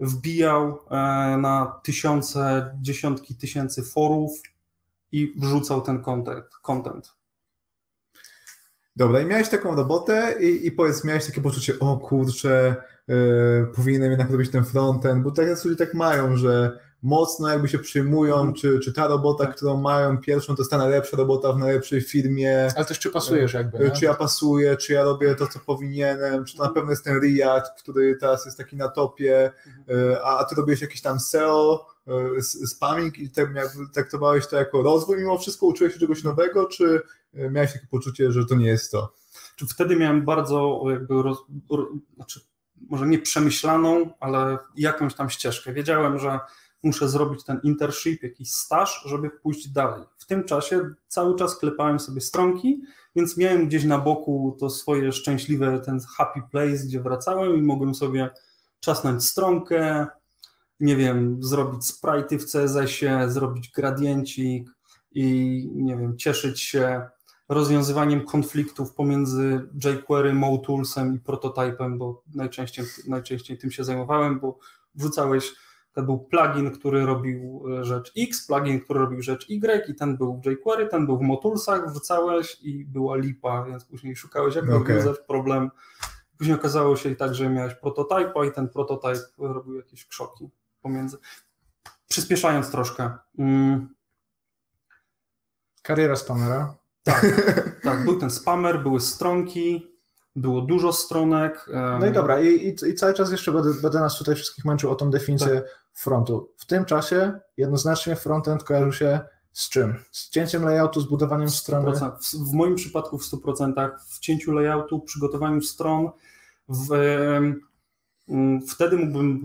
wbijał 0.00 0.78
e, 0.90 0.96
na 1.36 1.80
tysiące, 1.82 2.70
dziesiątki 2.80 3.34
tysięcy 3.34 3.82
forów 3.82 4.42
i 5.12 5.32
wrzucał 5.36 5.80
ten 5.80 6.02
content. 6.02 6.46
content. 6.62 7.21
Dobra, 8.96 9.20
i 9.20 9.26
miałeś 9.26 9.48
taką 9.48 9.76
robotę 9.76 10.34
i, 10.40 10.66
i 10.66 10.72
powiedz, 10.72 11.04
miałeś 11.04 11.26
takie 11.26 11.40
poczucie, 11.40 11.78
o 11.80 11.96
kurczę, 11.96 12.76
yy, 13.08 13.66
powinienem 13.76 14.10
jednak 14.10 14.30
robić 14.30 14.50
ten 14.50 14.64
frontend, 14.64 15.22
bo 15.22 15.30
teraz 15.30 15.64
ludzie 15.64 15.76
tak 15.76 15.94
mają, 15.94 16.36
że 16.36 16.78
mocno 17.02 17.48
jakby 17.48 17.68
się 17.68 17.78
przyjmują, 17.78 18.34
mhm. 18.34 18.54
czy, 18.54 18.80
czy 18.80 18.92
ta 18.92 19.06
robota, 19.06 19.46
tak. 19.46 19.56
którą 19.56 19.76
mają 19.76 20.18
pierwszą, 20.18 20.56
to 20.56 20.62
jest 20.62 20.70
ta 20.70 20.78
najlepsza 20.78 21.16
robota 21.16 21.52
w 21.52 21.58
najlepszej 21.58 22.00
firmie. 22.00 22.68
Ale 22.76 22.84
też 22.84 22.98
czy 22.98 23.10
pasujesz 23.10 23.52
jakby, 23.52 23.78
nie? 23.78 23.90
Czy 23.90 24.04
ja 24.04 24.14
pasuję, 24.14 24.76
czy 24.76 24.92
ja 24.92 25.02
robię 25.04 25.34
to, 25.34 25.46
co 25.46 25.58
powinienem, 25.58 26.44
czy 26.44 26.56
to 26.56 26.62
na 26.62 26.68
mhm. 26.68 26.74
pewno 26.74 26.90
jest 26.90 27.04
ten 27.04 27.20
React, 27.22 27.82
który 27.82 28.16
teraz 28.20 28.44
jest 28.44 28.58
taki 28.58 28.76
na 28.76 28.88
topie, 28.88 29.52
mhm. 29.66 30.16
a, 30.24 30.38
a 30.38 30.44
ty 30.44 30.54
robisz 30.54 30.80
jakiś 30.80 31.02
tam 31.02 31.20
SEO, 31.20 31.92
E, 32.06 32.42
spamming 32.42 33.18
i 33.18 33.30
tak 33.30 33.48
traktowałeś 33.92 34.46
to 34.46 34.56
jako 34.56 34.82
rozwój 34.82 35.16
mimo 35.16 35.38
wszystko, 35.38 35.66
uczyłeś 35.66 35.92
się 35.92 36.00
czegoś 36.00 36.24
nowego, 36.24 36.66
czy 36.66 36.94
e, 36.94 37.00
miałeś 37.34 37.72
takie 37.72 37.86
poczucie, 37.86 38.32
że 38.32 38.46
to 38.46 38.54
nie 38.54 38.66
jest 38.66 38.92
to? 38.92 39.14
Czy 39.56 39.66
wtedy 39.66 39.96
miałem 39.96 40.24
bardzo 40.24 40.82
jakby, 40.90 41.22
roz, 41.22 41.38
znaczy 42.14 42.40
może 42.88 43.06
nie 43.06 43.18
przemyślaną, 43.18 44.10
ale 44.20 44.58
jakąś 44.76 45.14
tam 45.14 45.30
ścieżkę. 45.30 45.72
Wiedziałem, 45.72 46.18
że 46.18 46.40
muszę 46.82 47.08
zrobić 47.08 47.44
ten 47.44 47.60
internship, 47.62 48.22
jakiś 48.22 48.52
staż, 48.52 49.02
żeby 49.06 49.30
pójść 49.30 49.68
dalej. 49.68 50.04
W 50.18 50.26
tym 50.26 50.44
czasie 50.44 50.90
cały 51.08 51.36
czas 51.36 51.58
klepałem 51.58 52.00
sobie 52.00 52.20
stronki, 52.20 52.82
więc 53.16 53.36
miałem 53.36 53.68
gdzieś 53.68 53.84
na 53.84 53.98
boku 53.98 54.56
to 54.60 54.70
swoje 54.70 55.12
szczęśliwe, 55.12 55.80
ten 55.80 56.00
happy 56.16 56.42
place, 56.50 56.84
gdzie 56.84 57.00
wracałem 57.00 57.56
i 57.56 57.62
mogłem 57.62 57.94
sobie 57.94 58.30
czasnąć 58.80 59.24
stronkę, 59.24 60.06
nie 60.80 60.96
wiem, 60.96 61.42
zrobić 61.42 61.82
sprite'y 61.82 62.38
w 62.38 62.44
CSS-ie, 62.44 63.30
zrobić 63.30 63.70
gradiencik 63.70 64.70
i 65.12 65.68
nie 65.74 65.96
wiem, 65.96 66.18
cieszyć 66.18 66.60
się 66.60 67.08
rozwiązywaniem 67.48 68.24
konfliktów 68.24 68.94
pomiędzy 68.94 69.68
jQuery, 69.84 70.34
MoToolsem 70.34 71.14
i 71.14 71.20
prototypem, 71.20 71.98
bo 71.98 72.22
najczęściej, 72.34 72.84
najczęściej 73.08 73.58
tym 73.58 73.70
się 73.70 73.84
zajmowałem, 73.84 74.40
bo 74.40 74.58
wrzucałeś, 74.94 75.52
to 75.92 76.02
był 76.02 76.18
plugin, 76.18 76.70
który 76.70 77.06
robił 77.06 77.64
e, 77.80 77.84
rzecz 77.84 78.12
X, 78.18 78.46
plugin, 78.46 78.80
który 78.80 79.00
robił 79.00 79.22
rzecz 79.22 79.50
Y 79.50 79.90
i 79.90 79.94
ten 79.94 80.16
był 80.16 80.40
w 80.40 80.46
jQuery, 80.46 80.86
ten 80.86 81.06
był 81.06 81.18
w 81.18 81.22
MoToolsach, 81.22 81.90
wrzucałeś 81.90 82.58
i 82.62 82.84
była 82.84 83.16
lipa, 83.16 83.64
więc 83.64 83.84
później 83.84 84.16
szukałeś 84.16 84.54
jak 84.54 84.64
okay. 84.64 84.78
rozwiązać 84.78 85.16
problem. 85.26 85.70
Później 86.38 86.56
okazało 86.56 86.96
się 86.96 87.10
i 87.10 87.16
tak, 87.16 87.34
że 87.34 87.50
miałeś 87.50 87.74
prototypa 87.74 88.44
i 88.44 88.52
ten 88.52 88.68
prototyp 88.68 89.22
robił 89.38 89.76
jakieś 89.76 90.06
krzoki 90.06 90.50
pomiędzy. 90.82 91.18
Przyspieszając 92.08 92.70
troszkę. 92.70 93.10
Mm. 93.38 93.94
Kariera 95.82 96.16
spamera. 96.16 96.81
Tak, 97.02 97.26
tak, 97.82 98.04
był 98.04 98.18
ten 98.18 98.30
spamer, 98.30 98.82
były 98.82 99.00
stronki, 99.00 99.92
było 100.36 100.60
dużo 100.60 100.92
stronek. 100.92 101.66
No 102.00 102.06
i 102.06 102.12
dobra, 102.12 102.40
i, 102.40 102.46
i, 102.46 102.90
i 102.90 102.94
cały 102.94 103.14
czas 103.14 103.32
jeszcze 103.32 103.52
będę, 103.52 103.74
będę, 103.82 104.00
nas 104.00 104.18
tutaj 104.18 104.34
wszystkich 104.34 104.64
męczył 104.64 104.90
o 104.90 104.94
tą 104.94 105.10
definicję 105.10 105.60
tak. 105.60 105.82
frontu. 105.92 106.52
W 106.56 106.66
tym 106.66 106.84
czasie 106.84 107.32
jednoznacznie 107.56 108.16
frontend 108.16 108.64
kojarzył 108.64 108.92
się 108.92 109.20
z 109.52 109.68
czym? 109.68 109.94
Z 110.10 110.30
cięciem 110.30 110.64
layoutu, 110.64 111.00
z 111.00 111.08
budowaniem 111.08 111.50
strony? 111.50 111.92
W, 111.92 112.50
w 112.50 112.52
moim 112.52 112.74
przypadku 112.74 113.18
w 113.18 113.22
100%, 113.22 113.90
w 114.08 114.18
cięciu 114.18 114.52
layoutu, 114.52 115.00
przygotowaniu 115.00 115.60
stron, 115.60 116.10
w, 116.68 116.88
wtedy 118.68 118.96
mógłbym, 118.96 119.40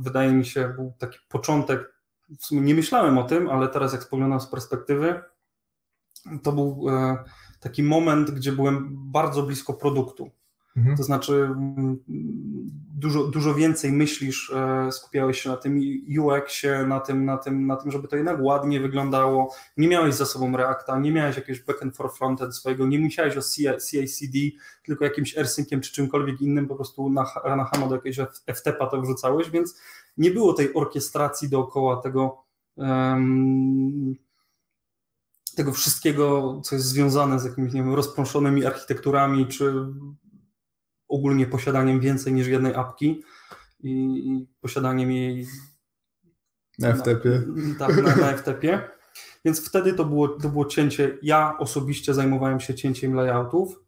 wydaje 0.00 0.32
mi 0.32 0.44
się, 0.44 0.68
był 0.76 0.92
taki 0.98 1.18
początek, 1.28 1.94
w 2.38 2.46
sumie 2.46 2.60
nie 2.60 2.74
myślałem 2.74 3.18
o 3.18 3.22
tym, 3.22 3.48
ale 3.48 3.68
teraz 3.68 3.92
jak 3.92 4.02
spoglądam 4.02 4.40
z 4.40 4.46
perspektywy, 4.46 5.22
to 6.42 6.52
był 6.52 6.86
e, 6.88 7.16
taki 7.60 7.82
moment, 7.82 8.30
gdzie 8.30 8.52
byłem 8.52 8.88
bardzo 8.90 9.42
blisko 9.42 9.74
produktu. 9.74 10.30
Mhm. 10.78 10.96
To 10.96 11.02
znaczy, 11.02 11.48
dużo, 12.94 13.24
dużo 13.24 13.54
więcej 13.54 13.92
myślisz, 13.92 14.52
e, 14.56 14.92
skupiałeś 14.92 15.40
się 15.40 15.50
na 15.50 15.56
tym 15.56 15.80
UX-ie, 16.20 16.86
na 16.86 17.00
tym, 17.00 17.24
na, 17.24 17.36
tym, 17.36 17.66
na 17.66 17.76
tym, 17.76 17.90
żeby 17.90 18.08
to 18.08 18.16
jednak 18.16 18.36
ładnie 18.40 18.80
wyglądało. 18.80 19.54
Nie 19.76 19.88
miałeś 19.88 20.14
za 20.14 20.26
sobą 20.26 20.56
Reacta, 20.56 20.98
nie 20.98 21.12
miałeś 21.12 21.36
jakiegoś 21.36 21.62
backend 21.62 21.96
for 21.96 22.12
frontend 22.12 22.56
swojego, 22.56 22.86
nie 22.86 22.98
musiałeś 22.98 23.36
o 23.36 23.40
CI/CD, 23.42 24.38
tylko 24.84 25.04
jakimś 25.04 25.38
AirSynciem 25.38 25.80
czy 25.80 25.92
czymkolwiek 25.92 26.40
innym, 26.40 26.68
po 26.68 26.74
prostu 26.74 27.10
na, 27.10 27.24
na 27.56 27.64
HANA 27.64 27.86
do 27.86 27.94
jakiegoś 27.94 28.28
FTP-a 28.46 28.86
to 28.86 29.00
wrzucałeś, 29.00 29.50
więc 29.50 29.80
nie 30.16 30.30
było 30.30 30.52
tej 30.52 30.74
orkiestracji 30.74 31.48
dookoła 31.48 31.96
tego. 31.96 32.44
Um, 32.76 34.14
tego 35.58 35.72
wszystkiego, 35.72 36.60
co 36.64 36.74
jest 36.74 36.86
związane 36.86 37.40
z 37.40 37.44
jakimiś 37.44 37.72
nie 37.72 37.82
wiem, 37.82 37.94
rozprąszonymi 37.94 38.66
architekturami, 38.66 39.46
czy 39.46 39.74
ogólnie 41.08 41.46
posiadaniem 41.46 42.00
więcej 42.00 42.32
niż 42.32 42.46
jednej 42.46 42.74
apki 42.74 43.22
i, 43.80 43.92
i 44.28 44.48
posiadaniem 44.60 45.12
jej 45.12 45.46
na 46.78 46.94
FTP. 46.94 47.42
Tak, 47.78 47.96
na, 47.96 48.16
na 48.16 48.36
FTP. 48.36 48.88
Więc 49.44 49.68
wtedy 49.68 49.92
to 49.92 50.04
było, 50.04 50.28
to 50.28 50.48
było 50.48 50.64
cięcie. 50.64 51.18
Ja 51.22 51.58
osobiście 51.58 52.14
zajmowałem 52.14 52.60
się 52.60 52.74
cięciem 52.74 53.14
layoutów. 53.14 53.80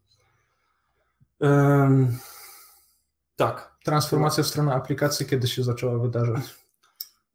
Um, 1.40 2.18
tak. 3.36 3.76
Transformacja 3.84 4.44
w 4.44 4.46
stronę 4.46 4.74
aplikacji 4.74 5.26
kiedy 5.26 5.48
się 5.48 5.62
zaczęła 5.62 5.98
wydarzać? 5.98 6.42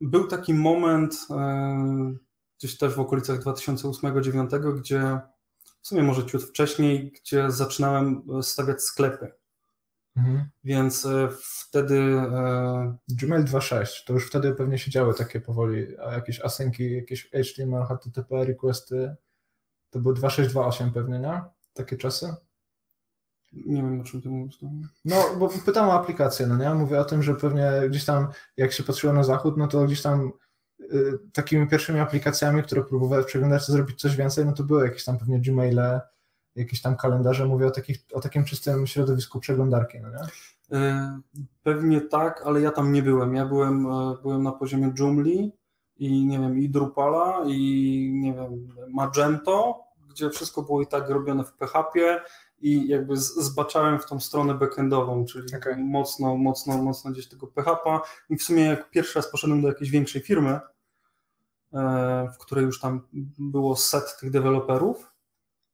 Był 0.01 0.27
taki 0.27 0.53
moment, 0.53 1.17
um, 1.29 2.19
gdzieś 2.59 2.77
też 2.77 2.93
w 2.93 2.99
okolicach 2.99 3.39
2008-2009, 3.39 4.79
gdzie 4.79 5.19
w 5.81 5.87
sumie 5.87 6.03
może 6.03 6.25
ciut 6.25 6.43
wcześniej, 6.43 7.11
gdzie 7.11 7.51
zaczynałem 7.51 8.23
stawiać 8.41 8.81
sklepy. 8.81 9.31
Mhm. 10.17 10.49
Więc 10.63 11.05
e, 11.05 11.29
wtedy. 11.41 11.99
E... 11.99 12.97
Gmail 13.07 13.45
2.6, 13.45 14.05
to 14.05 14.13
już 14.13 14.27
wtedy 14.27 14.55
pewnie 14.55 14.77
się 14.77 14.91
działy 14.91 15.13
takie 15.13 15.41
powoli, 15.41 15.99
a 15.99 16.13
jakieś 16.13 16.41
asynki, 16.41 16.95
jakieś 16.95 17.29
HTML, 17.31 17.83
HTTP, 17.83 18.45
requesty. 18.45 19.15
To 19.89 19.99
były 19.99 20.15
2.6, 20.15 20.91
pewnie, 20.91 21.19
nie? 21.19 21.41
Takie 21.73 21.97
czasy? 21.97 22.35
Nie 23.53 23.81
wiem, 23.81 24.01
o 24.01 24.03
czym 24.03 24.21
ty 24.21 24.29
mówisz. 24.29 24.59
No, 25.05 25.35
bo 25.39 25.49
pytam 25.65 25.89
o 25.89 25.93
aplikację, 25.93 26.47
no 26.47 26.57
nie? 26.57 26.73
Mówię 26.73 26.99
o 26.99 27.05
tym, 27.05 27.23
że 27.23 27.35
pewnie 27.35 27.71
gdzieś 27.89 28.05
tam, 28.05 28.27
jak 28.57 28.71
się 28.71 28.83
patrzyło 28.83 29.13
na 29.13 29.23
zachód, 29.23 29.57
no 29.57 29.67
to 29.67 29.85
gdzieś 29.85 30.01
tam 30.01 30.31
takimi 31.33 31.67
pierwszymi 31.67 31.99
aplikacjami, 31.99 32.63
które 32.63 32.83
próbowały 32.83 33.23
w 33.23 33.25
przeglądarce 33.25 33.71
zrobić 33.71 34.01
coś 34.01 34.15
więcej, 34.15 34.45
no 34.45 34.53
to 34.53 34.63
były 34.63 34.85
jakieś 34.85 35.03
tam 35.03 35.17
pewnie 35.17 35.39
Gmaile, 35.41 36.01
jakieś 36.55 36.81
tam 36.81 36.95
kalendarze, 36.95 37.45
mówię 37.45 37.67
o, 37.67 37.71
takich, 37.71 37.97
o 38.13 38.21
takim 38.21 38.45
czystym 38.45 38.87
środowisku 38.87 39.39
przeglądarki, 39.39 39.99
no 39.99 40.09
nie? 40.09 40.17
E, 40.77 41.19
pewnie 41.63 42.01
tak, 42.01 42.41
ale 42.45 42.61
ja 42.61 42.71
tam 42.71 42.91
nie 42.91 43.03
byłem. 43.03 43.35
Ja 43.35 43.45
byłem, 43.45 43.87
e, 43.87 44.17
byłem 44.21 44.43
na 44.43 44.51
poziomie 44.51 44.93
Joomla 44.99 45.49
i 45.97 46.25
nie 46.25 46.39
wiem, 46.39 46.59
i 46.59 46.69
Drupala, 46.69 47.43
i 47.47 48.11
nie 48.13 48.33
wiem, 48.33 48.67
Magento, 48.89 49.83
gdzie 50.09 50.29
wszystko 50.29 50.61
było 50.61 50.81
i 50.81 50.87
tak 50.87 51.09
robione 51.09 51.43
w 51.43 51.53
PHP 51.53 52.21
i 52.59 52.87
jakby 52.87 53.17
zbaczałem 53.17 53.99
w 53.99 54.05
tą 54.05 54.19
stronę 54.19 54.53
backendową, 54.53 55.25
czyli 55.25 55.55
okay. 55.55 55.77
mocno, 55.77 56.37
mocno, 56.37 56.83
mocno 56.83 57.11
gdzieś 57.11 57.27
tego 57.27 57.47
PHP 57.47 57.99
i 58.29 58.37
w 58.37 58.43
sumie 58.43 58.63
jak 58.63 58.89
pierwszy 58.89 59.19
raz 59.19 59.31
poszedłem 59.31 59.61
do 59.61 59.67
jakiejś 59.67 59.91
większej 59.91 60.21
firmy, 60.21 60.59
e, 61.73 62.27
w 62.35 62.37
której 62.37 62.65
już 62.65 62.79
tam 62.79 63.01
było 63.37 63.75
set 63.75 64.19
tych 64.19 64.31
deweloperów, 64.31 65.15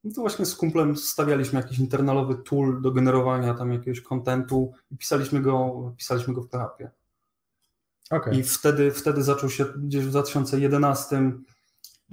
no 0.04 0.12
to 0.16 0.22
właśnie 0.22 0.46
z 0.46 0.56
kumplem 0.56 0.98
stawialiśmy 0.98 1.60
jakiś 1.60 1.80
internalowy 1.80 2.36
tool 2.36 2.82
do 2.82 2.92
generowania 2.92 3.54
tam 3.54 3.74
jakiegoś 3.74 4.02
kontentu 4.02 4.74
i 4.92 4.98
pisaliśmy 4.98 5.42
go, 5.42 5.94
pisaliśmy 5.98 6.34
go 6.34 6.42
w 6.42 6.48
PHP. 6.48 6.92
Okay. 8.10 8.36
I 8.36 8.44
wtedy, 8.44 8.92
wtedy 8.92 9.24
zaczął 9.24 9.50
się 9.50 9.66
gdzieś 9.66 10.06
w 10.06 10.10
2011, 10.10 11.32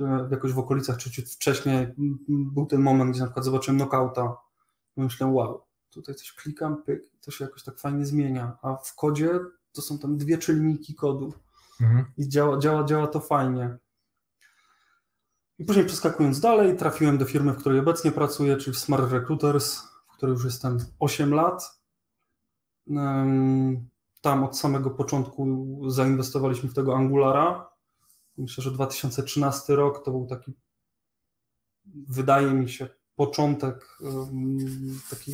e, 0.00 0.28
jakoś 0.30 0.52
w 0.52 0.58
okolicach 0.58 0.96
czy 0.96 1.22
wcześniej, 1.22 1.94
był 2.28 2.66
ten 2.66 2.80
moment, 2.80 3.10
gdzie 3.10 3.20
na 3.20 3.26
przykład 3.26 3.44
zobaczyłem 3.44 3.78
knockouta. 3.78 4.36
Myślę, 4.98 5.26
wow, 5.26 5.62
tutaj 5.90 6.14
coś 6.14 6.32
klikam, 6.32 6.82
pyk, 6.82 7.02
to 7.20 7.30
się 7.30 7.44
jakoś 7.44 7.62
tak 7.62 7.78
fajnie 7.78 8.06
zmienia. 8.06 8.58
A 8.62 8.76
w 8.76 8.94
kodzie 8.94 9.30
to 9.72 9.82
są 9.82 9.98
tam 9.98 10.16
dwie 10.16 10.38
czyniki 10.38 10.94
kodu. 10.94 11.32
Mhm. 11.80 12.04
I 12.16 12.28
działa, 12.28 12.58
działa, 12.58 12.84
działa 12.84 13.06
to 13.06 13.20
fajnie. 13.20 13.76
I 15.58 15.64
później 15.64 15.86
przeskakując 15.86 16.40
dalej, 16.40 16.76
trafiłem 16.76 17.18
do 17.18 17.24
firmy, 17.24 17.52
w 17.52 17.58
której 17.58 17.80
obecnie 17.80 18.12
pracuję, 18.12 18.56
czyli 18.56 18.76
w 18.76 18.78
Smart 18.78 19.12
Recruiters, 19.12 19.78
w 20.08 20.16
której 20.16 20.32
już 20.32 20.44
jestem 20.44 20.78
8 20.98 21.34
lat. 21.34 21.80
Tam 24.20 24.44
od 24.44 24.58
samego 24.58 24.90
początku 24.90 25.80
zainwestowaliśmy 25.90 26.68
w 26.68 26.74
tego 26.74 26.96
Angulara. 26.96 27.70
Myślę, 28.36 28.64
że 28.64 28.70
2013 28.70 29.76
rok 29.76 30.04
to 30.04 30.10
był 30.10 30.26
taki, 30.26 30.52
wydaje 32.08 32.54
mi 32.54 32.68
się, 32.68 32.88
początek 33.18 33.98
taki 35.10 35.32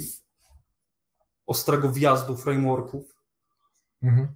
ostrego 1.47 1.93
wjazdu 1.93 2.37
frameworków. 2.37 3.05
Mhm. 4.03 4.29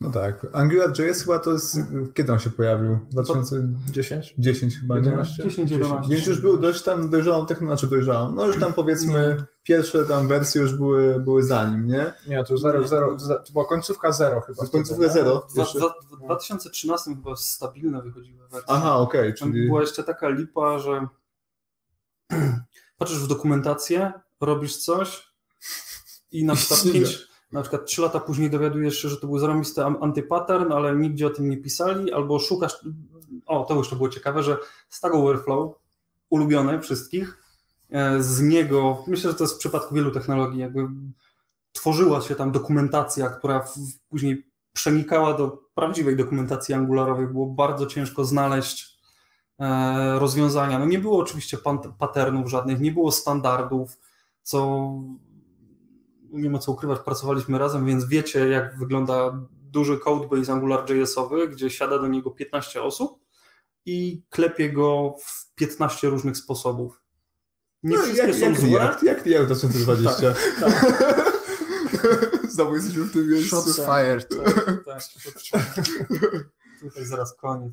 No 0.00 0.10
tak. 0.10 0.46
AngularJS 0.52 1.22
chyba 1.22 1.38
to 1.38 1.52
jest, 1.52 1.78
kiedy 2.14 2.32
on 2.32 2.38
się 2.38 2.50
pojawił? 2.50 2.98
2010? 3.10 4.34
10 4.38 4.80
chyba, 4.80 4.96
11? 4.96 5.42
10, 5.42 5.70
11. 5.70 6.14
Więc 6.14 6.26
już 6.26 6.40
był 6.40 6.58
dość 6.58 6.82
tam 6.82 7.10
dojrzałą 7.10 7.46
technologią, 7.46 7.76
znaczy 7.76 7.90
dojrzałą, 7.90 8.32
no 8.32 8.46
już 8.46 8.60
tam 8.60 8.72
powiedzmy 8.72 9.44
pierwsze 9.62 10.04
tam 10.04 10.28
wersje 10.28 10.60
już 10.60 10.74
były, 10.74 11.20
były 11.20 11.42
za 11.42 11.70
nim, 11.70 11.86
nie? 11.86 12.12
Nie, 12.26 12.44
to 12.44 12.58
0, 12.58 12.88
0, 12.88 13.16
to 13.46 13.52
była 13.52 13.64
końcówka 13.64 14.12
0 14.12 14.40
chyba. 14.40 14.64
To 14.64 14.70
końcówka 14.70 15.08
0? 15.08 15.46
W 15.50 16.24
2013 16.24 17.10
chyba 17.10 17.36
stabilne 17.36 18.02
wychodziły 18.02 18.48
wersje. 18.48 18.68
Aha, 18.68 18.96
okej. 18.96 19.20
Okay, 19.20 19.32
czyli... 19.32 19.66
Była 19.66 19.80
jeszcze 19.80 20.04
taka 20.04 20.28
lipa, 20.28 20.78
że 20.78 21.08
patrzysz 22.98 23.18
w 23.18 23.26
dokumentację, 23.26 24.12
robisz 24.40 24.76
coś 24.76 25.32
i 26.30 26.44
na 26.44 26.54
przykład 26.54 26.82
5 26.92 27.28
na 27.52 27.62
przykład 27.62 27.86
trzy 27.86 28.02
lata 28.02 28.20
później 28.20 28.50
dowiadujesz 28.50 29.02
się, 29.02 29.08
że 29.08 29.16
to 29.16 29.26
był 29.26 29.38
zarobisty 29.38 29.84
antypattern, 29.84 30.72
ale 30.72 30.96
nigdzie 30.96 31.26
o 31.26 31.30
tym 31.30 31.50
nie 31.50 31.56
pisali, 31.56 32.12
albo 32.12 32.38
szukasz, 32.38 32.72
o 33.46 33.64
to 33.64 33.74
już 33.74 33.88
to 33.88 33.96
było 33.96 34.08
ciekawe, 34.08 34.42
że 34.42 34.56
Stack 34.88 35.14
Overflow, 35.14 35.74
ulubione 36.30 36.80
wszystkich, 36.80 37.42
e, 37.90 38.22
z 38.22 38.40
niego, 38.40 39.04
myślę, 39.06 39.30
że 39.30 39.36
to 39.36 39.44
jest 39.44 39.54
w 39.54 39.58
przypadku 39.58 39.94
wielu 39.94 40.10
technologii, 40.10 40.60
jakby 40.60 40.88
tworzyła 41.72 42.20
się 42.20 42.34
tam 42.34 42.52
dokumentacja, 42.52 43.28
która 43.28 43.60
w, 43.60 43.74
później 44.08 44.46
przenikała 44.72 45.34
do 45.34 45.58
prawdziwej 45.74 46.16
dokumentacji 46.16 46.74
angularowej, 46.74 47.26
było 47.26 47.46
bardzo 47.46 47.86
ciężko 47.86 48.24
znaleźć 48.24 48.87
rozwiązania. 50.18 50.78
No 50.78 50.86
nie 50.86 50.98
było 50.98 51.18
oczywiście 51.18 51.58
patternów 51.98 52.50
żadnych, 52.50 52.80
nie 52.80 52.92
było 52.92 53.12
standardów, 53.12 53.98
co 54.42 54.90
nie 56.30 56.50
ma 56.50 56.58
co 56.58 56.72
ukrywać, 56.72 56.98
pracowaliśmy 57.00 57.58
razem, 57.58 57.86
więc 57.86 58.08
wiecie, 58.08 58.48
jak 58.48 58.78
wygląda 58.78 59.40
duży 59.50 59.98
codebase 59.98 60.52
AngularJS-owy, 60.52 61.48
gdzie 61.48 61.70
siada 61.70 61.98
do 61.98 62.06
niego 62.06 62.30
15 62.30 62.82
osób 62.82 63.24
i 63.86 64.22
klepie 64.30 64.72
go 64.72 65.14
w 65.24 65.54
15 65.54 66.08
różnych 66.08 66.36
sposobów. 66.36 67.02
Nie 67.82 67.96
no, 67.96 68.02
wszystkie 68.02 68.26
jak, 68.26 68.36
są 68.36 68.46
jak 68.46 68.60
złe. 68.60 68.70
Jak, 68.70 69.02
jak 69.02 69.26
React 69.26 69.46
2020. 69.46 70.34
Tak, 70.34 70.60
tak. 70.60 71.08
Znowu 72.52 72.74
jesteśmy 72.74 73.04
w 73.04 73.12
tym 73.12 73.30
miejscu. 73.30 73.56
Shots 73.56 73.76
fired. 73.76 74.28
Tak, 74.86 75.04
tak 75.22 76.48
Tutaj 76.80 77.04
zaraz 77.04 77.34
koniec. 77.34 77.72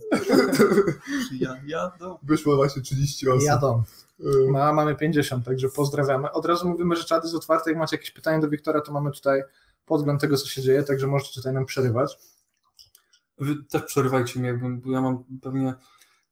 Ja, 1.39 1.61
jadą. 1.65 2.17
Wyszło 2.23 2.55
właśnie 2.55 2.81
30 2.81 3.29
osób. 3.29 3.43
Jadą. 3.43 3.83
Y. 4.19 4.51
Ma, 4.51 4.73
mamy 4.73 4.95
50, 4.95 5.45
także 5.45 5.69
pozdrawiamy. 5.69 6.31
Od 6.31 6.45
razu 6.45 6.69
mówimy, 6.69 6.95
że 6.95 7.03
czat 7.03 7.23
jest 7.23 7.35
otwarty. 7.35 7.69
Jak 7.69 7.79
macie 7.79 7.95
jakieś 7.95 8.11
pytania 8.11 8.39
do 8.39 8.49
Wiktora, 8.49 8.81
to 8.81 8.91
mamy 8.91 9.11
tutaj 9.11 9.43
podgląd 9.85 10.21
tego, 10.21 10.37
co 10.37 10.47
się 10.47 10.61
dzieje, 10.61 10.83
także 10.83 11.07
możecie 11.07 11.33
tutaj 11.33 11.53
nam 11.53 11.65
przerywać. 11.65 12.17
Wy 13.37 13.63
też 13.63 13.83
przerywajcie 13.83 14.39
mnie, 14.39 14.53
bo 14.53 14.91
ja 14.91 15.01
mam 15.01 15.23
pewnie 15.41 15.73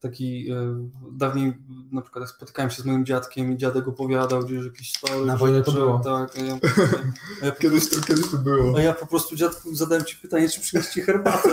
taki 0.03 0.51
e, 0.51 0.89
dawniej 1.11 1.53
na 1.91 2.01
przykład 2.01 2.21
jak 2.21 2.29
spotykałem 2.29 2.71
się 2.71 2.81
z 2.81 2.85
moim 2.85 3.05
dziadkiem 3.05 3.53
i 3.53 3.57
dziadek 3.57 3.87
opowiadał 3.87 4.43
gdzieś 4.43 4.65
jakieś 4.65 4.93
story. 4.93 5.25
Na 5.25 5.37
wojnie 5.37 5.61
to 5.61 5.71
było. 5.71 5.99
Tak, 5.99 6.37
a 6.37 6.41
ja, 6.41 6.57
a 7.41 7.45
ja 7.45 7.51
kiedyś, 7.51 7.89
to, 7.89 8.01
kiedyś 8.01 8.31
to 8.31 8.37
było. 8.37 8.77
A 8.77 8.81
ja 8.81 8.93
po 8.93 9.05
prostu 9.05 9.35
dziadku 9.35 9.75
zadałem 9.75 10.05
ci 10.05 10.15
pytanie, 10.17 10.49
czy 10.49 10.61
przynieść 10.61 10.89
ci 10.89 11.01
herbatę 11.01 11.49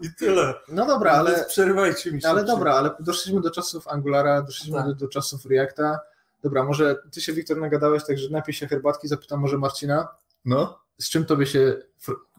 i 0.00 0.14
tyle. 0.18 0.54
No 0.68 0.86
dobra, 0.86 1.12
ale... 1.12 1.30
Więc 1.30 2.06
mi 2.06 2.22
się. 2.22 2.28
Ale 2.28 2.44
dobra, 2.44 2.74
ale 2.74 2.90
doszliśmy 3.00 3.40
do 3.40 3.50
czasów 3.50 3.88
Angulara, 3.88 4.42
doszliśmy 4.42 4.76
tak. 4.76 4.86
do, 4.86 4.94
do 4.94 5.08
czasów 5.08 5.46
Reacta. 5.46 6.00
Dobra, 6.42 6.64
może 6.64 6.96
ty 7.10 7.20
się 7.20 7.32
Wiktor 7.32 7.56
nagadałeś, 7.56 8.04
także 8.04 8.28
napij 8.30 8.54
się 8.54 8.66
herbatki, 8.66 9.08
zapytam 9.08 9.40
może 9.40 9.58
Marcina. 9.58 10.08
No 10.44 10.81
z 10.98 11.10
czym 11.10 11.24
tobie 11.24 11.46
się 11.46 11.76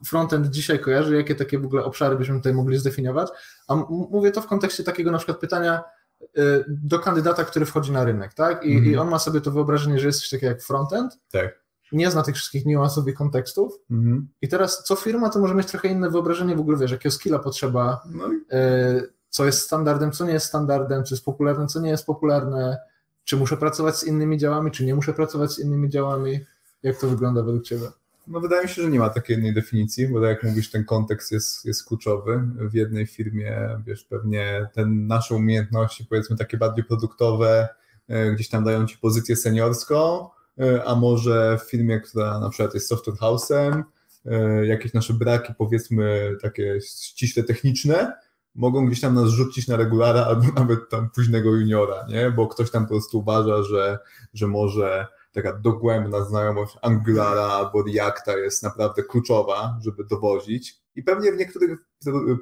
frontend 0.05 0.47
dzisiaj 0.47 0.79
kojarzy, 0.79 1.15
jakie 1.15 1.35
takie 1.35 1.59
w 1.59 1.65
ogóle 1.65 1.83
obszary 1.83 2.15
byśmy 2.15 2.35
tutaj 2.35 2.53
mogli 2.53 2.77
zdefiniować. 2.77 3.29
A 3.67 3.75
mówię 3.89 4.31
to 4.31 4.41
w 4.41 4.47
kontekście 4.47 4.83
takiego 4.83 5.11
na 5.11 5.17
przykład 5.17 5.39
pytania 5.39 5.83
y, 6.21 6.65
do 6.67 6.99
kandydata, 6.99 7.43
który 7.43 7.65
wchodzi 7.65 7.91
na 7.91 8.03
rynek, 8.03 8.33
tak? 8.33 8.65
I, 8.65 8.71
mm 8.71 8.83
-hmm. 8.83 8.87
i 8.87 8.97
on 8.97 9.09
ma 9.09 9.19
sobie 9.19 9.41
to 9.41 9.51
wyobrażenie, 9.51 9.99
że 9.99 10.07
jest 10.07 10.19
coś 10.19 10.29
takiego 10.29 10.51
jak 10.51 10.61
frontend. 10.61 11.19
Tak. 11.31 11.63
Nie 11.91 12.11
zna 12.11 12.23
tych 12.23 12.35
wszystkich 12.35 12.65
niuansów 12.65 13.07
i 13.07 13.13
kontekstów. 13.13 13.73
Mm 13.91 14.03
-hmm. 14.03 14.25
I 14.41 14.47
teraz 14.47 14.83
co 14.83 14.95
firma, 14.95 15.29
to 15.29 15.39
może 15.39 15.55
mieć 15.55 15.67
trochę 15.67 15.87
inne 15.87 16.09
wyobrażenie 16.09 16.55
w 16.55 16.59
ogóle, 16.59 16.77
wiesz, 16.77 16.91
jakiego 16.91 17.15
skilla 17.15 17.39
potrzeba, 17.39 18.01
no. 18.11 18.27
y, 18.27 19.13
co 19.29 19.45
jest 19.45 19.61
standardem, 19.61 20.11
co 20.11 20.25
nie 20.25 20.33
jest 20.33 20.45
standardem, 20.45 21.03
co 21.03 21.15
jest 21.15 21.25
popularne, 21.25 21.67
co 21.67 21.79
nie 21.79 21.89
jest 21.89 22.05
popularne, 22.05 22.77
czy 23.23 23.37
muszę 23.37 23.57
pracować 23.57 23.97
z 23.97 24.03
innymi 24.03 24.37
działami, 24.37 24.71
czy 24.71 24.85
nie 24.85 24.95
muszę 24.95 25.13
pracować 25.13 25.51
z 25.51 25.59
innymi 25.59 25.89
działami. 25.89 26.39
Jak 26.83 26.97
to 26.97 27.07
wygląda 27.07 27.43
według 27.43 27.63
Ciebie? 27.63 27.87
No 28.27 28.39
wydaje 28.39 28.63
mi 28.63 28.69
się, 28.69 28.81
że 28.81 28.89
nie 28.89 28.99
ma 28.99 29.09
takiej 29.09 29.33
jednej 29.33 29.53
definicji, 29.53 30.07
bo 30.07 30.21
tak 30.21 30.29
jak 30.29 30.43
mówisz, 30.43 30.71
ten 30.71 30.85
kontekst 30.85 31.31
jest, 31.31 31.65
jest 31.65 31.87
kluczowy. 31.87 32.41
W 32.55 32.73
jednej 32.73 33.07
firmie, 33.07 33.79
wiesz, 33.85 34.03
pewnie 34.03 34.67
te 34.73 34.85
nasze 34.85 35.35
umiejętności, 35.35 36.05
powiedzmy 36.05 36.37
takie 36.37 36.57
bardziej 36.57 36.83
produktowe, 36.83 37.69
e, 38.07 38.31
gdzieś 38.31 38.49
tam 38.49 38.63
dają 38.63 38.87
ci 38.87 38.97
pozycję 38.97 39.35
seniorską, 39.35 40.29
e, 40.59 40.83
a 40.83 40.95
może 40.95 41.59
w 41.65 41.69
firmie, 41.69 41.99
która 41.99 42.39
na 42.39 42.49
przykład 42.49 42.73
jest 42.73 42.87
software 42.87 43.17
house'em, 43.17 43.83
e, 44.25 44.65
jakieś 44.65 44.93
nasze 44.93 45.13
braki, 45.13 45.53
powiedzmy 45.57 46.35
takie 46.41 46.81
ściśle 46.81 47.43
techniczne, 47.43 48.13
mogą 48.55 48.85
gdzieś 48.85 49.01
tam 49.01 49.13
nas 49.13 49.29
rzucić 49.29 49.67
na 49.67 49.77
regulara 49.77 50.25
albo 50.25 50.45
nawet 50.61 50.89
tam 50.89 51.09
późnego 51.09 51.49
juniora, 51.49 52.05
nie? 52.09 52.31
Bo 52.31 52.47
ktoś 52.47 52.71
tam 52.71 52.83
po 52.83 52.89
prostu 52.89 53.19
uważa, 53.19 53.63
że, 53.63 53.99
że 54.33 54.47
może 54.47 55.07
taka 55.33 55.53
dogłębna 55.53 56.25
znajomość 56.25 56.77
Angulara 56.81 57.43
albo 57.43 57.83
Reacta 57.83 58.37
jest 58.37 58.63
naprawdę 58.63 59.03
kluczowa, 59.03 59.79
żeby 59.81 60.03
dowozić. 60.03 60.81
I 60.95 61.03
pewnie 61.03 61.31
w 61.31 61.37
niektórych 61.37 61.79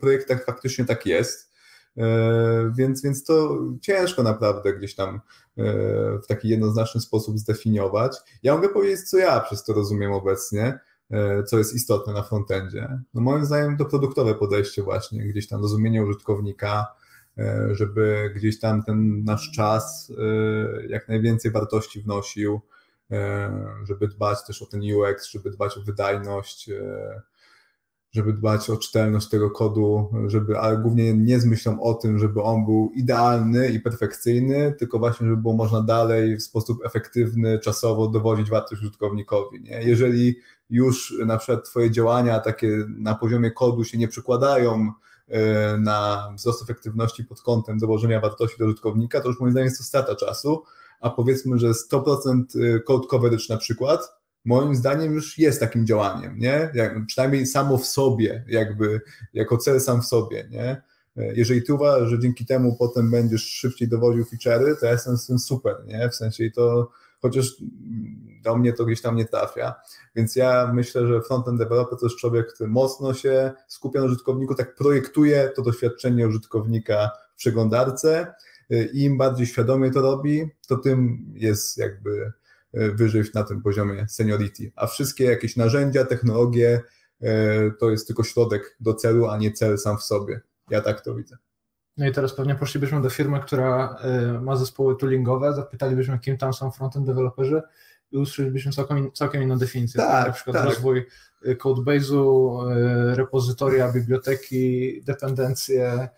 projektach 0.02 0.46
faktycznie 0.46 0.86
tak 0.86 1.06
jest. 1.06 1.52
E, 1.98 2.72
więc, 2.78 3.02
więc 3.02 3.24
to 3.24 3.60
ciężko 3.82 4.24
naprawdę 4.24 4.74
gdzieś 4.74 4.96
tam 4.96 5.16
e, 5.58 5.64
w 6.18 6.28
taki 6.28 6.50
jednoznaczny 6.50 7.02
sposób 7.02 7.40
zdefiniować. 7.40 8.18
Ja 8.44 8.56
mogę 8.56 8.70
powiedzieć, 8.70 9.10
co 9.10 9.18
ja 9.18 9.40
przez 9.40 9.64
to 9.64 9.74
rozumiem 9.74 10.12
obecnie, 10.12 10.80
e, 11.12 11.44
co 11.44 11.58
jest 11.58 11.74
istotne 11.76 12.14
na 12.14 12.24
frontendzie. 12.24 13.00
No 13.14 13.22
moim 13.22 13.46
zdaniem 13.46 13.78
to 13.78 13.86
produktowe 13.86 14.36
podejście 14.36 14.84
właśnie, 14.84 15.28
gdzieś 15.28 15.48
tam 15.48 15.62
rozumienie 15.62 16.04
użytkownika, 16.04 16.88
żeby 17.72 18.32
gdzieś 18.36 18.60
tam 18.60 18.84
ten 18.84 19.24
nasz 19.24 19.52
czas 19.52 20.12
jak 20.88 21.08
najwięcej 21.08 21.52
wartości 21.52 22.02
wnosił, 22.02 22.62
żeby 23.84 24.08
dbać 24.08 24.38
też 24.48 24.62
o 24.62 24.66
ten 24.66 24.82
UX, 24.82 25.32
żeby 25.32 25.52
dbać 25.52 25.78
o 25.78 25.82
wydajność, 25.82 26.70
e, 26.70 27.22
żeby 28.12 28.34
dbać 28.34 28.70
o 28.70 28.78
czytelność 28.78 29.30
tego 29.30 29.52
kodu, 29.52 30.10
żeby, 30.28 30.60
ale 30.60 30.78
głównie 30.78 31.14
nie 31.14 31.40
z 31.40 31.46
myślą 31.46 31.82
o 31.82 31.94
tym, 31.94 32.20
żeby 32.20 32.42
on 32.42 32.66
był 32.66 32.92
idealny 32.96 33.70
i 33.70 33.80
perfekcyjny, 33.80 34.76
tylko 34.80 35.00
właśnie, 35.00 35.28
żeby 35.28 35.42
było 35.42 35.54
można 35.54 35.82
dalej 35.82 36.38
w 36.38 36.44
sposób 36.44 36.86
efektywny, 36.86 37.60
czasowo 37.60 38.08
dowodzić 38.08 38.50
wartość 38.50 38.82
użytkownikowi. 38.82 39.62
Nie? 39.62 39.84
Jeżeli 39.84 40.36
już 40.70 41.14
na 41.26 41.38
przykład 41.38 41.66
Twoje 41.66 41.92
działania 41.92 42.40
takie 42.40 42.86
na 42.88 43.16
poziomie 43.16 43.52
kodu 43.52 43.84
się 43.84 43.98
nie 43.98 44.08
przekładają 44.08 44.92
e, 45.28 45.78
na 45.78 46.30
wzrost 46.38 46.64
efektywności 46.64 47.26
pod 47.26 47.42
kątem 47.42 47.78
dowożenia 47.78 48.20
wartości 48.20 48.58
do 48.60 48.66
użytkownika, 48.66 49.22
to 49.22 49.28
już 49.28 49.40
moim 49.40 49.52
zdaniem 49.52 49.66
jest 49.66 49.78
to 49.78 49.84
strata 49.84 50.16
czasu, 50.16 50.64
a 51.02 51.10
powiedzmy, 51.10 51.60
że 51.60 51.72
100% 51.72 52.44
y, 52.56 52.80
code 52.80 53.08
coverage 53.08 53.46
na 53.50 53.58
przykład, 53.58 54.22
moim 54.46 54.76
zdaniem 54.76 55.14
już 55.14 55.38
jest 55.38 55.60
takim 55.60 55.86
działaniem, 55.86 56.40
nie? 56.40 56.70
Jak, 56.74 57.06
przynajmniej 57.06 57.46
samo 57.46 57.78
w 57.78 57.86
sobie, 57.86 58.46
jakby 58.48 59.02
jako 59.34 59.58
cel 59.58 59.82
sam 59.82 60.02
w 60.02 60.06
sobie, 60.06 60.48
nie? 60.52 60.82
Jeżeli 61.16 61.64
ty 61.64 61.74
uważasz, 61.74 62.10
że 62.10 62.20
dzięki 62.20 62.46
temu 62.46 62.76
potem 62.80 63.12
będziesz 63.12 63.44
szybciej 63.44 63.88
dowodził 63.88 64.24
feature'y, 64.24 64.76
to 64.80 64.86
ja 64.86 64.92
jestem 64.92 65.18
z 65.18 65.28
tym 65.28 65.40
super, 65.40 65.76
nie? 65.86 66.10
W 66.10 66.16
sensie 66.16 66.52
to, 66.52 66.90
chociaż 67.22 67.56
do 68.44 68.58
mnie 68.58 68.74
to 68.74 68.86
gdzieś 68.86 69.02
tam 69.02 69.16
nie 69.16 69.26
trafia, 69.26 69.76
więc 70.16 70.36
ja 70.36 70.72
myślę, 70.74 71.08
że 71.08 71.22
frontend 71.22 71.58
developer 71.58 72.00
to 72.00 72.06
jest 72.06 72.18
człowiek, 72.18 72.54
który 72.54 72.70
mocno 72.70 73.14
się 73.14 73.52
skupia 73.68 74.00
na 74.00 74.06
użytkowniku, 74.06 74.56
tak 74.56 74.76
projektuje 74.76 75.52
to 75.56 75.62
doświadczenie 75.62 76.28
użytkownika 76.28 77.12
w 77.34 77.36
przeglądarce, 77.36 78.34
im 78.94 79.18
bardziej 79.18 79.48
świadomie 79.48 79.92
to 79.92 80.02
robi, 80.02 80.50
to 80.68 80.78
tym 80.78 81.26
jest 81.34 81.78
jakby 81.78 82.32
e, 82.74 82.92
wyżej 82.92 83.24
na 83.34 83.44
tym 83.44 83.62
poziomie 83.62 84.06
seniority. 84.10 84.72
A 84.76 84.88
wszystkie 84.88 85.24
jakieś 85.24 85.56
narzędzia, 85.56 86.06
technologie 86.06 86.82
e, 87.22 87.72
to 87.72 87.90
jest 87.92 88.08
tylko 88.08 88.24
środek 88.24 88.78
do 88.80 88.94
celu, 88.94 89.28
a 89.28 89.38
nie 89.38 89.52
cel 89.52 89.78
sam 89.78 89.98
w 89.98 90.04
sobie. 90.04 90.42
Ja 90.70 90.82
tak 90.82 91.02
to 91.02 91.16
widzę. 91.16 91.38
No 91.98 92.08
i 92.08 92.12
teraz 92.12 92.34
pewnie 92.34 92.56
poszlibyśmy 92.56 93.02
do 93.02 93.10
firmy, 93.10 93.40
która 93.40 93.98
ma 94.42 94.56
zespoły 94.56 94.98
toolingowe, 94.98 95.54
zapytalibyśmy, 95.54 96.20
kim 96.20 96.38
tam 96.38 96.54
są 96.54 96.72
frontend 96.72 97.06
deweloperzy 97.06 97.62
i 98.12 98.18
usłyszelibyśmy 98.18 98.72
całkiem, 98.72 99.12
całkiem 99.12 99.44
inną 99.44 99.58
definicję. 99.58 100.02
Tak, 100.02 100.28
na 100.28 100.34
przykład 100.34 100.56
tak. 100.56 100.66
rozwój 100.66 101.06
codebase'u, 101.46 102.60
repozytoria, 103.16 103.92
biblioteki, 103.92 105.02
dependencje, 105.04 106.10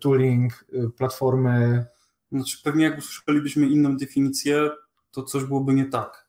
tooling, 0.00 0.64
e, 0.72 0.88
platformy. 0.88 1.86
Znaczy 2.32 2.58
pewnie 2.64 2.84
jak 2.84 2.98
usłyszelibyśmy 2.98 3.66
inną 3.66 3.96
definicję, 3.96 4.70
to 5.10 5.22
coś 5.22 5.44
byłoby 5.44 5.74
nie 5.74 5.84
tak, 5.84 6.28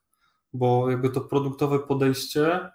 bo 0.53 0.91
jakby 0.91 1.09
to 1.09 1.21
produktowe 1.21 1.79
podejście, 1.79 2.69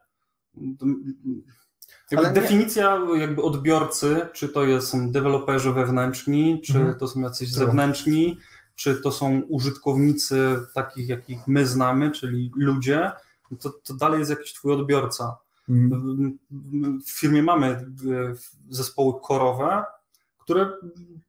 jakby 2.10 2.30
definicja 2.40 3.00
jakby 3.16 3.42
odbiorcy, 3.42 4.28
czy 4.32 4.48
to 4.48 4.80
są 4.80 5.10
deweloperzy 5.10 5.72
wewnętrzni, 5.72 6.60
czy 6.60 6.78
mhm. 6.78 6.98
to 6.98 7.08
są 7.08 7.20
jacyś 7.20 7.52
zewnętrzni, 7.52 8.38
czy 8.74 8.94
to 8.94 9.12
są 9.12 9.40
użytkownicy 9.48 10.56
takich, 10.74 11.08
jakich 11.08 11.46
my 11.46 11.66
znamy, 11.66 12.10
czyli 12.10 12.50
ludzie, 12.56 13.12
to, 13.60 13.70
to 13.70 13.94
dalej 13.94 14.18
jest 14.18 14.30
jakiś 14.30 14.52
twój 14.52 14.72
odbiorca. 14.72 15.36
Mhm. 15.68 16.38
W 17.06 17.10
firmie 17.10 17.42
mamy 17.42 17.66
e, 17.66 17.84
zespoły 18.68 19.12
korowe, 19.22 19.84
które 20.44 20.72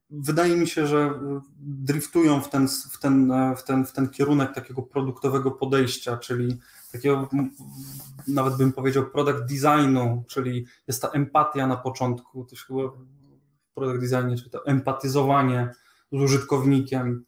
wydaje 0.10 0.56
mi 0.56 0.67
się, 0.67 0.88
że 0.88 1.19
driftują 1.60 2.41
w 2.41 2.49
ten, 2.49 2.67
w 2.67 2.99
ten, 2.99 3.34
w 3.58 3.63
ten, 3.63 3.86
w 3.86 3.91
ten 3.91 4.10
kierunek 4.10 4.54
takiego 4.54 4.82
produktowego 4.82 5.52
podejścia, 5.52 6.17
czyli 6.17 6.58
takiego, 6.91 7.30
nawet 8.28 8.58
bym 8.58 8.73
powiedział, 8.73 9.06
product 9.06 9.39
designu, 9.39 10.23
czyli 10.28 10.65
jest 10.88 11.02
ta 11.02 11.08
empatia 11.08 11.67
na 11.67 11.78
początku, 11.78 12.45
też 12.45 12.65
chyba 12.65 12.88
w 12.88 13.73
product 13.76 13.99
designie, 13.99 14.38
czyli 14.38 14.49
to 14.49 14.65
empatyzowanie 14.65 15.69
z 16.12 16.21
użytkownikiem, 16.21 17.26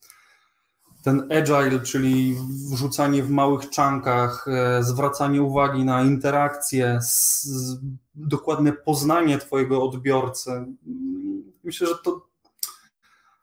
ten 1.05 1.31
agile, 1.31 1.79
czyli 1.79 2.35
wrzucanie 2.71 3.23
w 3.23 3.29
małych 3.29 3.69
czankach, 3.69 4.47
e, 4.47 4.83
zwracanie 4.83 5.41
uwagi 5.41 5.85
na 5.85 6.01
interakcje, 6.01 6.99
dokładne 8.15 8.73
poznanie 8.73 9.37
Twojego 9.37 9.83
odbiorcy 9.83 10.65
myślę, 11.65 11.87
że 11.87 11.95
to. 12.03 12.27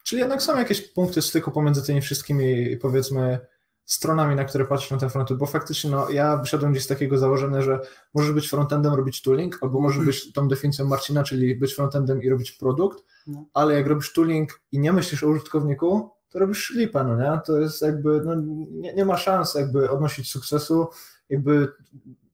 Czyli 0.05 0.21
jednak 0.21 0.43
są 0.43 0.59
jakieś 0.59 0.81
punkty 0.93 1.23
styku 1.23 1.51
pomiędzy 1.51 1.83
tymi 1.83 2.01
wszystkimi, 2.01 2.77
powiedzmy, 2.77 3.41
stronami, 3.85 4.37
na 4.37 4.45
które 4.45 4.65
patrzysz 4.65 4.91
na 4.91 4.99
ten 4.99 5.11
frontend, 5.11 5.41
bo 5.41 5.47
faktycznie 5.47 5.91
no, 5.91 6.11
ja 6.11 6.37
wyszedłem 6.37 6.73
gdzieś 6.73 6.85
z 6.85 6.87
takiego 6.87 7.19
założenia, 7.19 7.63
że 7.63 7.81
możesz 8.15 8.33
być 8.33 8.49
frontendem, 8.49 8.95
robić 8.95 9.23
tooling, 9.23 9.59
albo 9.61 9.81
możesz 9.81 10.05
być 10.05 10.33
tą 10.33 10.49
definicją 10.49 10.85
Marcina, 10.85 11.25
czyli 11.25 11.57
być 11.57 11.75
frontendem 11.75 12.23
i 12.23 12.29
robić 12.29 12.53
produkt, 12.53 13.05
no. 13.27 13.45
ale 13.55 13.75
jak 13.75 13.87
robisz 13.87 14.13
tooling 14.13 14.61
i 14.73 14.79
nie 14.79 14.93
myślisz 14.93 15.25
o 15.25 15.29
użytkowniku, 15.29 16.11
to 16.31 16.39
robisz 16.39 16.71
lipę, 16.71 17.05
no 17.05 17.17
nie? 17.17 17.41
To 17.47 17.59
jest 17.59 17.83
jakby, 17.83 18.23
no, 18.25 18.35
nie, 18.71 18.95
nie 18.95 19.05
ma 19.05 19.17
szans 19.17 19.55
jakby 19.55 19.91
odnosić 19.91 20.31
sukcesu, 20.31 20.87
jakby 21.29 21.73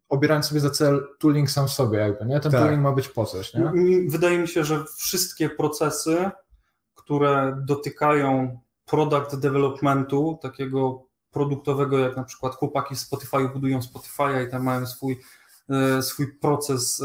obierając 0.09 0.47
sobie 0.47 0.61
za 0.61 0.71
cel 0.71 1.07
tooling 1.19 1.51
sam 1.51 1.69
w 1.69 1.71
sobie 1.71 1.99
jakby, 1.99 2.27
nie? 2.27 2.41
Ten 2.41 2.53
tak. 2.53 2.61
tooling 2.61 2.83
ma 2.83 2.93
być 2.93 3.09
po 3.09 3.25
coś, 3.25 3.55
nie? 3.55 3.73
Wydaje 4.09 4.39
mi 4.39 4.49
się, 4.49 4.65
że 4.65 4.85
wszystkie 4.97 5.51
procesy, 5.51 6.31
które 6.95 7.63
dotykają 7.67 8.59
product 8.87 9.37
developmentu, 9.37 10.39
takiego 10.43 11.09
produktowego, 11.31 11.99
jak 11.99 12.17
na 12.17 12.25
przykład 12.25 12.55
chłopaki 12.55 12.95
w 12.95 12.99
Spotify 12.99 13.49
budują 13.53 13.79
Spotify'a 13.79 14.47
i 14.47 14.51
tam 14.51 14.63
mają 14.63 14.87
swój, 14.87 15.21
e, 15.71 16.03
swój 16.03 16.33
proces 16.33 17.03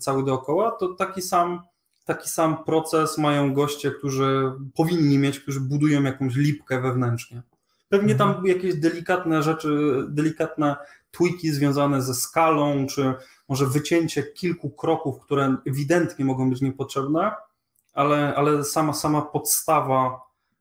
cały 0.00 0.24
dookoła, 0.24 0.70
to 0.70 0.94
taki 0.94 1.22
sam, 1.22 1.62
taki 2.04 2.28
sam 2.28 2.64
proces 2.64 3.18
mają 3.18 3.54
goście, 3.54 3.90
którzy 3.90 4.52
powinni 4.74 5.18
mieć, 5.18 5.40
którzy 5.40 5.60
budują 5.60 6.02
jakąś 6.02 6.36
lipkę 6.36 6.80
wewnętrznie. 6.80 7.42
Pewnie 7.88 8.14
tam 8.14 8.28
mhm. 8.28 8.46
jakieś 8.46 8.74
delikatne 8.74 9.42
rzeczy, 9.42 10.02
delikatne 10.08 10.76
tweaki 11.10 11.50
związane 11.50 12.02
ze 12.02 12.14
skalą, 12.14 12.86
czy 12.86 13.14
może 13.48 13.66
wycięcie 13.66 14.22
kilku 14.22 14.70
kroków, 14.70 15.20
które 15.20 15.56
ewidentnie 15.66 16.24
mogą 16.24 16.50
być 16.50 16.60
niepotrzebne, 16.60 17.32
ale, 17.92 18.34
ale 18.34 18.64
sama, 18.64 18.92
sama 18.92 19.22
podstawa 19.22 20.20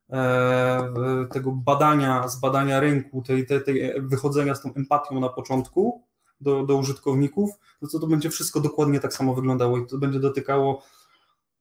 e, 0.09 1.27
tego 1.31 1.51
badania, 1.51 2.27
zbadania 2.27 2.79
rynku, 2.79 3.21
tej, 3.21 3.45
tej, 3.45 3.63
tej 3.63 4.01
wychodzenia 4.01 4.55
z 4.55 4.61
tą 4.61 4.73
empatią 4.73 5.19
na 5.19 5.29
początku 5.29 6.03
do, 6.41 6.65
do 6.65 6.75
użytkowników, 6.75 7.49
to 7.79 7.87
co 7.87 7.99
to 7.99 8.07
będzie 8.07 8.29
wszystko 8.29 8.59
dokładnie 8.59 8.99
tak 8.99 9.13
samo 9.13 9.35
wyglądało 9.35 9.77
i 9.77 9.87
to 9.87 9.97
będzie 9.97 10.19
dotykało, 10.19 10.83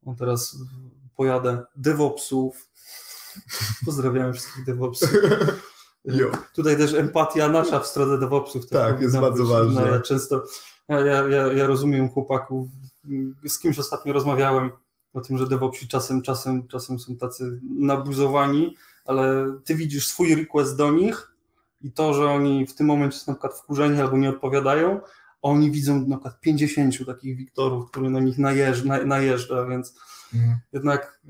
o 0.07 0.15
teraz 0.15 0.57
pojadę, 1.17 1.65
DevOpsów, 1.77 2.69
pozdrawiam 3.85 4.33
wszystkich 4.33 4.65
DevOpsów, 4.65 5.11
Jo. 6.05 6.31
Tutaj 6.55 6.77
też 6.77 6.95
empatia 6.95 7.49
nasza 7.49 7.81
w 7.81 7.87
stronę 7.87 8.19
DevOpsów. 8.19 8.69
Tak, 8.69 9.01
jest 9.01 9.19
bardzo 9.19 9.45
ważna. 9.45 9.81
No, 9.81 9.87
ja 9.87 10.01
często, 10.01 10.45
ja, 10.89 10.99
ja, 11.29 11.53
ja 11.53 11.67
rozumiem 11.67 12.09
chłopaków, 12.09 12.69
z 13.49 13.59
kimś 13.59 13.79
ostatnio 13.79 14.13
rozmawiałem 14.13 14.71
o 15.13 15.21
tym, 15.21 15.39
że 15.39 15.47
DevOpsi 15.47 15.89
czasem, 15.89 16.23
czasem, 16.23 16.69
czasem 16.69 16.99
są 16.99 17.17
tacy 17.17 17.61
nabuzowani, 17.79 18.77
ale 19.05 19.55
ty 19.65 19.75
widzisz 19.75 20.07
swój 20.07 20.35
request 20.35 20.77
do 20.77 20.91
nich 20.91 21.33
i 21.81 21.93
to, 21.93 22.15
że 22.15 22.31
oni 22.31 22.67
w 22.67 22.75
tym 22.75 22.87
momencie 22.87 23.19
są 23.19 23.33
na 23.33 23.35
przykład 23.35 23.55
wkurzeni 23.55 24.01
albo 24.01 24.17
nie 24.17 24.29
odpowiadają, 24.29 25.01
a 25.43 25.49
oni 25.49 25.71
widzą 25.71 26.07
na 26.07 26.17
przykład 26.17 26.41
50 26.41 27.07
takich 27.07 27.37
Wiktorów, 27.37 27.91
który 27.91 28.11
na 28.11 28.21
nich 28.21 28.39
najeżdża, 28.39 29.05
najeżdża 29.05 29.67
więc 29.67 29.95
mhm. 30.35 30.59
jednak 30.73 31.21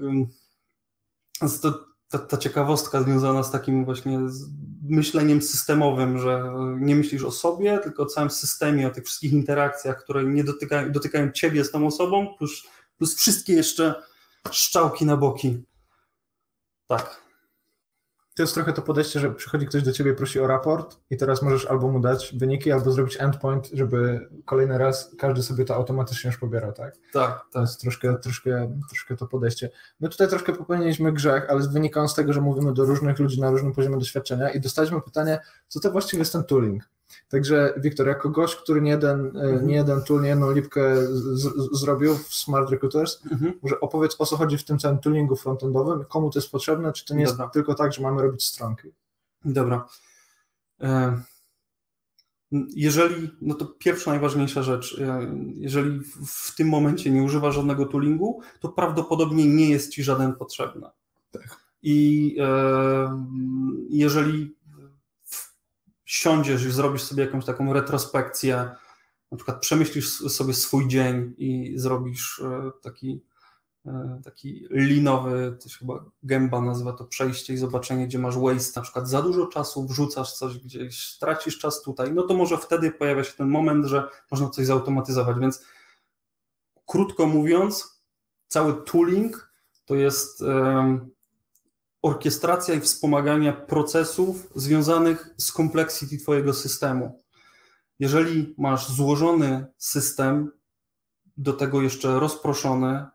to 1.63 1.88
ta, 2.09 2.19
ta, 2.19 2.37
ciekawostka 2.37 3.03
związana 3.03 3.43
z 3.43 3.51
takim 3.51 3.85
właśnie 3.85 4.31
z 4.31 4.49
myśleniem 4.83 5.43
systemowym, 5.43 6.19
że 6.19 6.53
nie 6.81 6.97
myślisz 6.97 7.25
o 7.25 7.31
sobie, 7.31 7.79
tylko 7.79 8.03
o 8.03 8.07
całym 8.07 8.31
systemie, 8.31 8.89
o 8.89 8.91
tych 8.91 9.05
wszystkich 9.05 9.33
interakcjach, 9.33 10.03
które 10.03 10.25
nie 10.25 10.45
dotykają, 10.45 10.93
dotykają 10.93 11.33
ciebie 11.33 11.65
z 11.65 11.71
tą 11.71 11.87
osobą, 11.87 12.35
plus, 12.39 12.63
plus 12.99 13.17
wszystkie 13.17 13.53
jeszcze 13.53 14.03
szczałki 14.51 15.05
na 15.05 15.17
boki. 15.17 15.65
Tak 16.87 17.28
to 18.39 18.43
jest 18.43 18.55
trochę 18.55 18.73
to 18.73 18.83
podejście, 18.83 19.21
że 19.21 19.31
przychodzi 19.31 19.67
ktoś 19.67 19.83
do 19.83 19.93
ciebie, 19.93 20.15
prosi 20.15 20.41
o 20.41 20.47
raport 20.47 20.97
i 21.11 21.17
teraz 21.17 21.43
możesz 21.43 21.67
albo 21.67 21.89
mu 21.89 22.01
dać 22.01 22.35
wyniki, 22.37 22.73
albo 22.73 22.91
zrobić 22.93 23.17
endpoint, 23.21 23.71
żeby 23.73 24.29
kolejny 24.45 24.79
raz 24.79 25.15
każdy 25.19 25.43
sobie 25.43 25.65
to 25.65 25.75
automatycznie 25.75 26.29
już 26.29 26.39
pobierał, 26.39 26.73
tak? 26.73 26.95
Tak, 26.95 27.03
tak. 27.13 27.45
To 27.53 27.61
jest 27.61 27.81
troszkę, 27.81 28.19
troszkę, 28.19 28.77
troszkę 28.89 29.17
to 29.17 29.27
podejście. 29.27 29.71
My 30.01 30.09
tutaj 30.09 30.29
troszkę 30.29 30.53
popełniliśmy 30.53 31.13
grzech, 31.13 31.51
ale 31.51 31.69
wynika 31.69 32.01
on 32.01 32.09
z 32.09 32.15
tego, 32.15 32.33
że 32.33 32.41
mówimy 32.41 32.73
do 32.73 32.85
różnych 32.85 33.19
ludzi 33.19 33.41
na 33.41 33.51
różnym 33.51 33.73
poziomie 33.73 33.99
doświadczenia 33.99 34.51
i 34.51 34.61
dostaliśmy 34.61 35.03
pytanie, 35.03 35.41
co 35.69 35.81
to 35.81 35.91
właściwie 35.91 36.19
jest 36.19 36.33
ten 36.33 36.45
tooling? 36.45 36.89
Także 37.29 37.75
Wiktor, 37.77 38.07
jako 38.07 38.29
gość, 38.29 38.57
który 38.57 38.81
nie 38.81 38.91
jeden, 38.91 39.27
mhm. 39.27 39.67
nie 39.67 39.75
jeden 39.75 40.03
tool, 40.03 40.23
nie 40.23 40.29
jedną 40.29 40.53
lipkę 40.53 41.07
z, 41.07 41.43
z, 41.43 41.79
zrobił 41.81 42.15
w 42.15 42.35
Smart 42.35 42.71
Recruiters, 42.71 43.27
mhm. 43.33 43.53
może 43.63 43.81
opowiedz 43.81 44.17
o 44.19 44.27
co 44.27 44.37
chodzi 44.37 44.59
w 44.59 44.65
tym 44.65 44.79
całym 44.79 44.99
toolingu 44.99 45.37
frontendowym, 45.37 46.05
komu 46.05 46.31
to 46.31 46.39
jest 46.39 46.51
potrzebne, 46.51 46.93
czy 46.93 47.05
to 47.05 47.15
nie 47.15 47.27
Dobra. 47.27 47.45
jest 47.45 47.55
tylko 47.55 47.75
tak, 47.75 47.93
że 47.93 48.03
mamy 48.03 48.23
robić 48.23 48.47
stronki? 48.47 48.89
Dobra. 49.45 49.89
E, 50.81 51.23
jeżeli, 52.77 53.31
no 53.43 53.55
to 53.55 53.67
pierwsza 53.67 54.11
najważniejsza 54.11 54.63
rzecz, 54.63 54.99
e, 55.01 55.35
jeżeli 55.55 56.01
w 56.27 56.55
tym 56.57 56.69
momencie 56.69 57.11
nie 57.11 57.23
używasz 57.23 57.55
żadnego 57.55 57.87
toolingu, 57.87 58.41
to 58.61 58.69
prawdopodobnie 58.69 59.47
nie 59.47 59.71
jest 59.71 59.93
ci 59.93 60.03
żaden 60.03 60.35
potrzebny. 60.35 60.87
Tak. 61.31 61.57
I 61.83 62.37
e, 62.41 63.25
jeżeli 63.91 64.58
siądziesz 66.09 66.65
i 66.65 66.71
zrobisz 66.71 67.03
sobie 67.03 67.25
jakąś 67.25 67.45
taką 67.45 67.73
retrospekcję, 67.73 68.71
na 69.33 69.37
przykład 69.37 69.61
przemyślisz 69.61 70.09
sobie 70.11 70.55
swój 70.55 70.89
dzień 70.89 71.35
i 71.39 71.73
zrobisz 71.77 72.41
e, 72.41 72.71
taki, 72.83 73.25
e, 73.87 74.21
taki 74.25 74.67
linowy, 74.71 75.57
to 75.63 75.69
się 75.69 75.79
chyba 75.79 76.05
gęba 76.23 76.61
nazywa 76.61 76.93
to 76.93 77.05
przejście 77.05 77.55
i 77.55 77.57
zobaczenie, 77.57 78.07
gdzie 78.07 78.19
masz 78.19 78.39
waste, 78.39 78.81
na 78.81 78.83
przykład 78.83 79.09
za 79.09 79.23
dużo 79.23 79.47
czasu, 79.47 79.87
wrzucasz 79.87 80.33
coś 80.33 80.59
gdzieś, 80.59 81.19
tracisz 81.19 81.59
czas 81.59 81.83
tutaj, 81.83 82.13
no 82.13 82.23
to 82.23 82.35
może 82.35 82.59
wtedy 82.59 82.91
pojawia 82.91 83.25
się 83.25 83.33
ten 83.33 83.49
moment, 83.49 83.87
że 83.87 84.09
można 84.31 84.49
coś 84.49 84.67
zautomatyzować, 84.67 85.39
więc 85.39 85.65
krótko 86.87 87.27
mówiąc, 87.27 88.03
cały 88.49 88.83
tooling 88.85 89.53
to 89.85 89.95
jest 89.95 90.45
orkiestracja 92.09 92.75
i 92.75 92.81
wspomagania 92.81 93.53
procesów 93.53 94.49
związanych 94.55 95.35
z 95.37 95.53
complexity 95.53 96.19
Twojego 96.19 96.55
systemu. 96.55 97.23
Jeżeli 97.99 98.55
masz 98.59 98.89
złożony 98.89 99.67
system, 99.79 100.51
do 101.37 101.53
tego 101.53 101.83
jeszcze 101.83 102.21
rozproszony, 102.21 103.07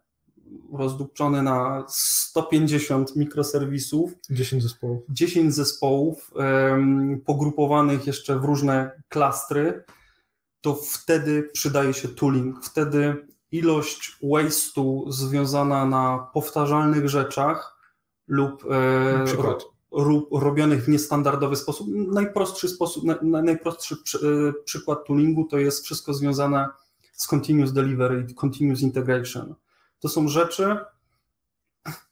rozdupczony 0.73 1.43
na 1.43 1.85
150 1.87 3.15
mikroserwisów, 3.15 4.11
10 4.29 4.63
zespołów, 4.63 5.03
10 5.09 5.55
zespołów 5.55 6.31
um, 6.35 7.21
pogrupowanych 7.25 8.07
jeszcze 8.07 8.39
w 8.39 8.45
różne 8.45 8.91
klastry, 9.09 9.83
to 10.61 10.75
wtedy 10.75 11.49
przydaje 11.53 11.93
się 11.93 12.07
tooling. 12.07 12.65
Wtedy 12.65 13.27
ilość 13.51 14.17
waste'u 14.23 15.11
związana 15.11 15.85
na 15.85 16.27
powtarzalnych 16.33 17.09
rzeczach 17.09 17.72
lub 18.27 18.65
e, 18.71 19.25
ro, 19.91 20.27
robionych 20.31 20.85
w 20.85 20.87
niestandardowy 20.87 21.55
sposób. 21.55 21.87
Najprostszy 21.91 22.69
sposób, 22.69 23.03
na, 23.03 23.41
najprostszy 23.41 23.97
przy, 23.97 24.17
e, 24.17 24.53
przykład 24.63 25.05
toolingu 25.07 25.43
to 25.45 25.57
jest 25.57 25.85
wszystko 25.85 26.13
związane 26.13 26.69
z 27.13 27.27
continuous 27.27 27.73
delivery 27.73 28.25
i 28.29 28.35
continuous 28.35 28.81
integration. 28.81 29.55
To 29.99 30.09
są 30.09 30.27
rzeczy, 30.27 30.77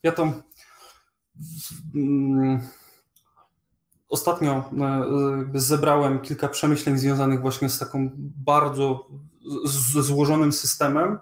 ja 0.03 0.11
to 0.11 0.33
mm, 1.95 2.59
ostatnio 4.09 4.51
e, 4.51 5.59
zebrałem 5.59 6.19
kilka 6.19 6.47
przemyśleń 6.47 6.97
związanych 6.97 7.41
właśnie 7.41 7.69
z 7.69 7.79
taką 7.79 8.09
bardzo 8.45 9.07
z, 9.65 10.05
złożonym 10.05 10.51
systemem. 10.51 11.19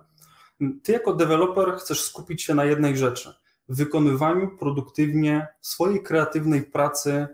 Ty 0.83 0.91
jako 0.91 1.13
deweloper 1.13 1.75
chcesz 1.77 2.03
skupić 2.03 2.43
się 2.43 2.55
na 2.55 2.65
jednej 2.65 2.97
rzeczy– 2.97 3.33
wykonywaniu 3.69 4.57
produktywnie 4.57 5.47
swojej 5.61 6.03
kreatywnej 6.03 6.63
pracy 6.63 7.27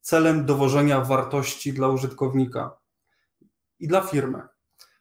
celem 0.00 0.46
dowożenia 0.46 1.00
wartości 1.00 1.72
dla 1.72 1.88
użytkownika 1.88 2.78
i 3.78 3.88
dla 3.88 4.00
firmy. 4.00 4.42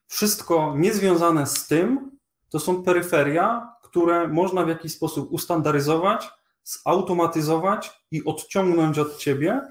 Wszystko 0.07 0.73
niezwiązane 0.77 1.47
z 1.47 1.67
tym 1.67 2.11
to 2.49 2.59
są 2.59 2.84
peryferia, 2.84 3.76
które 3.84 4.28
można 4.28 4.65
w 4.65 4.69
jakiś 4.69 4.93
sposób 4.93 5.32
ustandaryzować, 5.32 6.30
zautomatyzować 6.63 8.05
i 8.11 8.26
odciągnąć 8.26 8.99
od 8.99 9.17
ciebie 9.17 9.61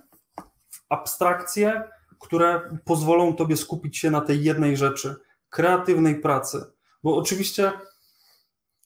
w 0.68 0.80
abstrakcje, 0.88 1.82
które 2.20 2.78
pozwolą 2.84 3.36
tobie 3.36 3.56
skupić 3.56 3.98
się 3.98 4.10
na 4.10 4.20
tej 4.20 4.44
jednej 4.44 4.76
rzeczy 4.76 5.16
kreatywnej 5.50 6.20
pracy. 6.20 6.64
Bo 7.02 7.16
oczywiście 7.16 7.72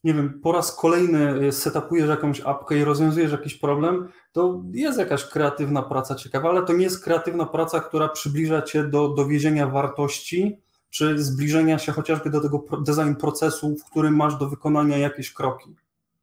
nie 0.04 0.14
wiem, 0.14 0.40
po 0.42 0.52
raz 0.52 0.76
kolejny 0.76 1.52
setupujesz 1.52 2.08
jakąś 2.08 2.40
apkę 2.40 2.78
i 2.78 2.84
rozwiązujesz 2.84 3.32
jakiś 3.32 3.54
problem, 3.54 4.08
to 4.32 4.62
jest 4.72 4.98
jakaś 4.98 5.24
kreatywna 5.24 5.82
praca 5.82 6.14
ciekawa, 6.14 6.48
ale 6.48 6.62
to 6.62 6.72
nie 6.72 6.84
jest 6.84 7.04
kreatywna 7.04 7.46
praca, 7.46 7.80
która 7.80 8.08
przybliża 8.08 8.62
cię 8.62 8.84
do 8.84 9.08
dowiezienia 9.08 9.66
wartości, 9.66 10.60
czy 10.90 11.18
zbliżenia 11.18 11.78
się 11.78 11.92
chociażby 11.92 12.30
do 12.30 12.40
tego 12.40 12.64
design 12.82 13.14
procesu, 13.14 13.76
w 13.76 13.90
którym 13.90 14.16
masz 14.16 14.36
do 14.36 14.48
wykonania 14.48 14.98
jakieś 14.98 15.32
kroki. 15.32 15.76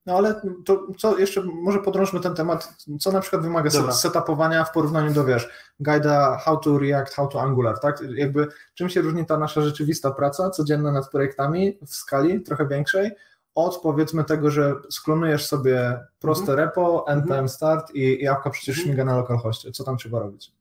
No 0.06 0.18
ale 0.18 0.42
to 0.66 0.88
co 0.98 1.18
jeszcze, 1.18 1.44
może 1.44 1.80
podrążmy 1.80 2.20
ten 2.20 2.36
temat, 2.36 2.76
co 3.00 3.12
na 3.12 3.22
przykład 3.22 3.42
wymaga 3.42 3.70
Dobra. 3.70 3.92
setupowania 3.92 4.64
w 4.64 4.72
porównaniu 4.72 5.14
do, 5.14 5.26
wiesz, 5.26 5.50
guida 5.80 6.38
how 6.38 6.58
to 6.58 6.80
React, 6.80 7.14
how 7.14 7.28
to 7.28 7.42
Angular, 7.42 7.80
tak? 7.80 8.04
Jakby 8.16 8.48
czym 8.74 8.90
się 8.90 9.02
różni 9.02 9.26
ta 9.26 9.38
nasza 9.38 9.62
rzeczywista 9.62 10.12
praca 10.12 10.50
codzienna 10.50 10.92
nad 10.92 11.10
projektami 11.10 11.78
w 11.88 11.96
skali 11.96 12.42
trochę 12.42 12.68
większej 12.68 13.12
od 13.56 13.82
powiedzmy 13.82 14.24
tego, 14.24 14.52
że 14.52 14.76
sklonujesz 14.90 15.46
sobie 15.48 16.00
proste 16.20 16.52
mhm. 16.52 16.60
repo, 16.60 17.06
npm 17.08 17.32
mhm. 17.32 17.50
start 17.50 17.92
i, 17.94 18.22
i 18.22 18.28
apka 18.28 18.50
przecież 18.50 18.78
mhm. 18.78 18.88
śmiga 18.88 19.06
na 19.06 19.18
localhoście. 19.18 19.72
Co 19.72 19.84
tam 19.84 19.98
trzeba 19.98 20.20
robić? 20.20 20.52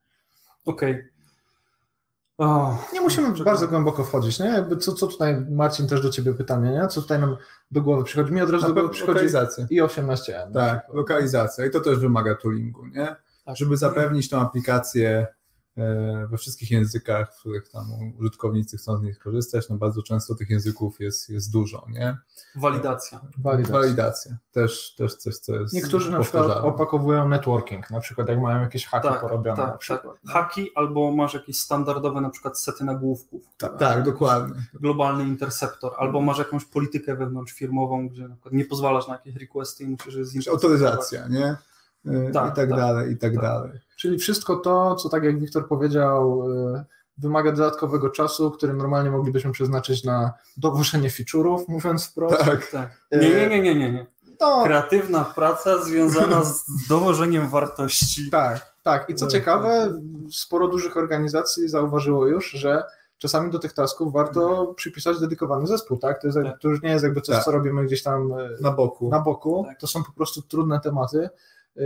Okej. 0.64 0.92
Okay. 0.92 1.14
Oh, 2.38 2.78
nie 2.92 3.00
musimy 3.00 3.44
bardzo 3.44 3.68
głęboko 3.68 4.04
wchodzić, 4.04 4.38
nie? 4.38 4.46
Jakby 4.46 4.76
co, 4.76 4.92
co 4.92 5.06
tutaj, 5.06 5.40
Marcin, 5.50 5.88
też 5.88 6.00
do 6.00 6.10
Ciebie 6.10 6.34
pytanie, 6.34 6.70
nie? 6.70 6.88
Co 6.88 7.02
tutaj 7.02 7.20
nam 7.20 7.36
do 7.70 7.82
głowy 7.82 8.04
przychodzi? 8.04 8.32
Mi 8.32 8.42
od 8.42 8.50
razu 8.50 8.66
do 8.66 8.74
głowy 8.74 8.88
przychodzi 8.88 9.26
i 9.70 9.82
18M. 9.82 10.52
Tak, 10.52 10.86
lokalizacja 10.92 11.66
i 11.66 11.70
to 11.70 11.80
też 11.80 11.98
wymaga 11.98 12.34
toolingu, 12.34 12.86
nie? 12.86 13.16
Tak. 13.44 13.56
Żeby 13.56 13.76
zapewnić 13.76 14.30
tą 14.30 14.40
aplikację 14.40 15.26
we 16.30 16.38
wszystkich 16.38 16.70
językach, 16.70 17.34
w 17.36 17.40
których 17.40 17.68
tam 17.68 17.86
użytkownicy 18.18 18.76
chcą 18.76 18.96
z 18.96 19.02
nich 19.02 19.18
korzystać, 19.18 19.68
no 19.68 19.76
bardzo 19.76 20.02
często 20.02 20.34
tych 20.34 20.50
języków 20.50 21.00
jest, 21.00 21.28
jest 21.30 21.52
dużo, 21.52 21.86
nie? 21.88 22.16
Walidacja. 22.56 23.20
Walidacja. 23.38 23.74
Walidacja. 23.74 24.36
Też, 24.52 24.94
też 24.94 25.14
coś, 25.14 25.36
co 25.36 25.54
jest 25.54 25.74
Niektórzy 25.74 26.10
na 26.10 26.20
przykład 26.20 26.50
opakowują 26.50 27.28
networking, 27.28 27.90
na 27.90 28.00
przykład 28.00 28.28
jak 28.28 28.40
mają 28.40 28.60
jakieś 28.60 28.86
haki 28.86 29.08
tak, 29.08 29.20
porobione 29.20 29.56
tak, 29.56 29.70
na 29.70 29.78
przykład. 29.78 30.20
Tak. 30.22 30.32
Haki 30.32 30.70
albo 30.74 31.12
masz 31.12 31.34
jakieś 31.34 31.58
standardowe 31.58 32.20
na 32.20 32.30
przykład 32.30 32.60
sety 32.60 32.84
nagłówków. 32.84 33.42
Tak, 33.56 33.78
tak 33.78 34.02
dokładnie. 34.02 34.54
Globalny 34.74 35.24
interceptor, 35.24 35.92
albo 35.98 36.20
masz 36.20 36.38
jakąś 36.38 36.64
politykę 36.64 37.16
wewnątrzfirmową, 37.16 38.08
gdzie 38.08 38.28
na 38.28 38.34
przykład 38.34 38.54
nie 38.54 38.64
pozwalasz 38.64 39.08
na 39.08 39.14
jakieś 39.14 39.36
requesty 39.36 39.84
i 39.84 39.86
musisz 39.86 40.14
je 40.14 40.24
zintegrować. 40.24 40.64
Autoryzacja, 40.64 41.28
nie? 41.28 41.56
E, 42.06 42.30
tak, 42.30 42.30
i 42.30 42.32
tak, 42.32 42.56
tak, 42.56 42.68
dalej, 42.68 43.12
i 43.12 43.16
tak, 43.16 43.32
tak, 43.32 43.42
dalej. 43.42 43.80
Czyli 44.04 44.18
wszystko 44.18 44.56
to, 44.56 44.94
co 44.94 45.08
tak 45.08 45.24
jak 45.24 45.40
Wiktor 45.40 45.68
powiedział, 45.68 46.44
e, 46.74 46.84
wymaga 47.18 47.52
dodatkowego 47.52 48.10
czasu, 48.10 48.50
który 48.50 48.74
normalnie 48.74 49.10
moglibyśmy 49.10 49.52
przeznaczyć 49.52 50.04
na 50.04 50.32
dowożenie 50.56 51.08
feature'ów, 51.08 51.64
mówiąc 51.68 52.06
wprost. 52.06 52.38
Tak, 52.38 52.70
tak. 52.70 53.06
Nie, 53.12 53.18
nie, 53.18 53.48
nie, 53.48 53.62
nie, 53.62 53.74
nie. 53.74 53.92
nie. 53.92 54.06
To... 54.38 54.62
Kreatywna 54.64 55.24
praca 55.24 55.82
związana 55.82 56.44
z 56.44 56.64
dowożeniem 56.88 57.48
wartości. 57.48 58.30
Tak, 58.30 58.74
tak. 58.82 59.10
I 59.10 59.14
co 59.14 59.26
ciekawe, 59.26 60.00
sporo 60.30 60.68
dużych 60.68 60.96
organizacji 60.96 61.68
zauważyło 61.68 62.26
już, 62.26 62.50
że 62.50 62.82
czasami 63.18 63.50
do 63.50 63.58
tych 63.58 63.72
tasków 63.72 64.12
warto 64.12 64.66
przypisać 64.76 65.20
dedykowany 65.20 65.66
zespół, 65.66 65.96
tak? 65.96 66.20
To, 66.20 66.26
jest, 66.26 66.38
tak. 66.42 66.60
to 66.60 66.68
już 66.68 66.82
nie 66.82 66.90
jest 66.90 67.04
jakby 67.04 67.20
coś, 67.20 67.36
tak. 67.36 67.44
co 67.44 67.50
robimy 67.50 67.84
gdzieś 67.84 68.02
tam 68.02 68.34
na 68.60 68.70
boku. 68.70 69.08
Na 69.08 69.20
boku. 69.20 69.64
Tak. 69.68 69.80
To 69.80 69.86
są 69.86 70.04
po 70.04 70.12
prostu 70.12 70.42
trudne 70.42 70.80
tematy 70.80 71.28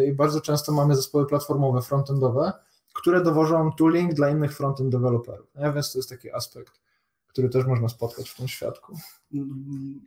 i 0.08 0.12
bardzo 0.12 0.40
często 0.40 0.72
mamy 0.72 0.96
zespoły 0.96 1.26
platformowe, 1.26 1.82
frontendowe, 1.82 2.52
które 2.94 3.22
dowożą 3.22 3.72
tooling 3.72 4.14
dla 4.14 4.30
innych 4.30 4.56
frontend 4.56 4.90
deweloperów. 4.90 5.46
Ja 5.54 5.72
więc 5.72 5.92
to 5.92 5.98
jest 5.98 6.08
taki 6.08 6.32
aspekt, 6.32 6.80
który 7.28 7.48
też 7.48 7.66
można 7.66 7.88
spotkać 7.88 8.30
w 8.30 8.36
tym 8.36 8.48
świadku. 8.48 8.96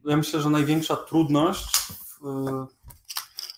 Ja 0.05 0.17
myślę, 0.17 0.41
że 0.41 0.49
największa 0.49 0.95
trudność, 0.95 1.67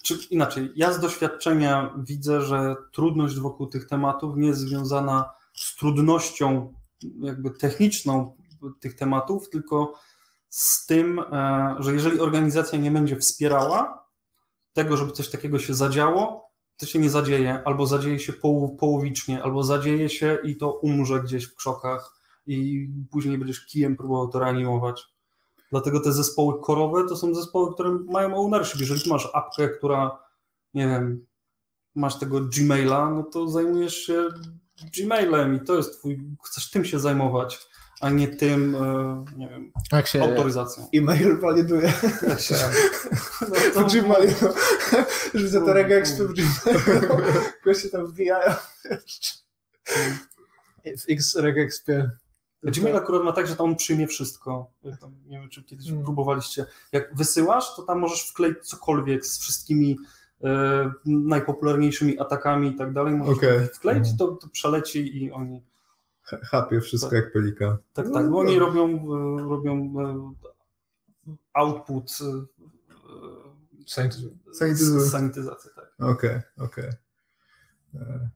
czy 0.04 0.18
inaczej, 0.30 0.72
ja 0.76 0.94
z 0.94 1.00
doświadczenia 1.00 1.94
widzę, 1.98 2.42
że 2.42 2.76
trudność 2.92 3.40
wokół 3.40 3.68
tych 3.68 3.88
tematów 3.88 4.38
nie 4.38 4.48
jest 4.48 4.60
związana 4.60 5.34
z 5.54 5.76
trudnością 5.76 6.74
jakby 7.22 7.52
techniczną 7.52 8.38
tych 8.80 8.96
tematów, 8.96 9.50
tylko 9.50 9.94
z 10.50 10.86
tym, 10.86 11.20
e, 11.20 11.76
że 11.80 11.94
jeżeli 11.94 12.20
organizacja 12.20 12.80
nie 12.80 12.92
będzie 12.92 13.16
wspierała 13.16 14.03
tego, 14.74 14.98
żeby 14.98 15.12
coś 15.12 15.30
takiego 15.30 15.60
się 15.60 15.74
zadziało, 15.74 16.52
to 16.78 16.86
się 16.86 17.00
nie 17.00 17.10
zadzieje, 17.10 17.64
albo 17.66 17.88
zadzieje 17.88 18.20
się 18.20 18.34
poł 18.34 18.76
połowicznie, 18.76 19.44
albo 19.44 19.64
zadzieje 19.64 20.10
się 20.10 20.38
i 20.44 20.58
to 20.58 20.72
umrze 20.72 21.24
gdzieś 21.24 21.46
w 21.46 21.56
krzokach 21.56 22.20
i 22.46 22.88
później 23.12 23.38
będziesz 23.38 23.66
kijem 23.66 23.96
próbował 23.96 24.28
to 24.28 24.40
reanimować. 24.40 25.06
Dlatego 25.72 26.00
te 26.00 26.12
zespoły 26.12 26.62
korowe 26.62 27.04
to 27.10 27.16
są 27.16 27.36
zespoły, 27.36 27.74
które 27.74 27.90
mają 27.90 28.36
ownership. 28.36 28.80
Jeżeli 28.80 29.10
masz 29.10 29.30
apkę, 29.34 29.70
która, 29.70 30.20
nie 30.74 30.88
wiem, 30.88 31.26
masz 31.96 32.20
tego 32.20 32.42
Gmaila, 32.42 33.10
no 33.10 33.24
to 33.24 33.48
zajmujesz 33.48 33.96
się 33.96 34.28
Gmailem 34.98 35.56
i 35.56 35.66
to 35.66 35.76
jest 35.76 36.00
twój, 36.00 36.20
chcesz 36.44 36.72
tym 36.72 36.86
się 36.86 37.00
zajmować 37.00 37.68
a 38.04 38.10
nie 38.10 38.28
tym, 38.28 38.76
e, 38.76 39.26
nie 39.38 39.48
wiem, 39.48 39.72
Jak 39.92 40.08
się 40.08 40.24
autoryzacją. 40.24 40.88
E-mail 40.94 41.40
validuje. 41.40 41.94
No, 43.42 43.56
to... 43.74 43.90
Gmail, 43.90 44.34
że 45.34 45.48
za 45.48 45.62
to 45.62 45.74
regexpy 45.74 46.28
w 46.28 46.34
Gmailu, 46.34 47.18
goście 47.66 47.90
tam 47.90 48.08
wbijają 48.08 48.54
w 50.86 51.10
X 51.10 51.36
regexpie. 51.36 52.12
Gmail 52.64 52.96
akurat 52.96 53.24
ma 53.24 53.32
tak, 53.32 53.48
że 53.48 53.56
tam 53.56 53.66
on 53.66 53.76
przyjmie 53.76 54.08
wszystko. 54.08 54.72
Tam, 55.02 55.16
nie 55.26 55.40
wiem, 55.40 55.50
czy 55.50 55.64
kiedyś 55.64 55.88
hmm. 55.88 56.04
próbowaliście. 56.04 56.66
Jak 56.92 57.16
wysyłasz, 57.16 57.76
to 57.76 57.84
tam 57.84 58.00
możesz 58.00 58.22
wkleić 58.22 58.58
cokolwiek 58.64 59.26
z 59.26 59.40
wszystkimi 59.40 59.98
e, 60.44 60.92
najpopularniejszymi 61.06 62.20
atakami 62.20 62.70
i 62.70 62.76
tak 62.76 62.94
dalej. 62.94 63.14
Możesz 63.14 63.38
okay. 63.38 63.70
wkleić, 63.74 64.04
hmm. 64.04 64.18
to, 64.18 64.28
to 64.28 64.48
przeleci 64.48 65.24
i 65.24 65.32
oni 65.32 65.64
Chapie 66.24 66.82
wszystko 66.82 67.10
tak. 67.10 67.20
jak 67.20 67.34
pelika. 67.34 67.78
Tak, 67.94 68.12
tak, 68.14 68.30
bo 68.30 68.40
oni 68.40 68.60
robią, 68.60 68.88
e, 68.88 69.50
robią 69.50 69.94
e, 70.00 71.34
output 71.54 72.12
sanityzację. 73.88 75.10
Sanityzację, 75.10 75.72
tak. 75.76 75.94
Okej, 76.00 76.10
okay, 76.10 76.42
okej. 76.58 76.86
Okay. 76.86 76.98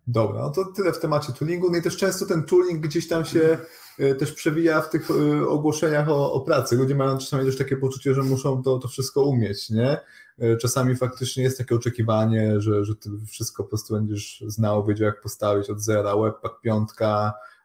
Dobra, 0.07 0.41
no 0.41 0.49
to 0.49 0.65
tyle 0.65 0.93
w 0.93 0.99
temacie 0.99 1.33
toolingu. 1.33 1.71
No 1.71 1.77
i 1.77 1.81
też 1.81 1.97
często 1.97 2.25
ten 2.25 2.43
tooling 2.43 2.81
gdzieś 2.81 3.07
tam 3.07 3.25
się 3.25 3.57
e, 3.99 4.15
też 4.15 4.33
przewija 4.33 4.81
w 4.81 4.89
tych 4.89 5.07
ogłoszeniach 5.47 6.09
o, 6.09 6.33
o 6.33 6.41
pracy. 6.41 6.75
Ludzie 6.75 6.95
mają 6.95 7.17
czasami 7.17 7.45
też 7.45 7.57
takie 7.57 7.77
poczucie, 7.77 8.13
że 8.13 8.23
muszą 8.23 8.63
to, 8.63 8.79
to 8.79 8.87
wszystko 8.87 9.23
umieć, 9.23 9.69
nie? 9.69 9.97
Czasami 10.61 10.95
faktycznie 10.95 11.43
jest 11.43 11.57
takie 11.57 11.75
oczekiwanie, 11.75 12.61
że, 12.61 12.85
że 12.85 12.95
ty 12.95 13.09
wszystko 13.27 13.63
po 13.63 13.69
prostu 13.69 13.93
będziesz 13.93 14.43
znał, 14.47 14.85
wiedział 14.85 15.05
jak 15.05 15.21
postawić 15.21 15.69
od 15.69 15.81
zera, 15.81 16.17
webpack 16.17 16.61
piątka, 16.61 17.33
E, 17.33 17.56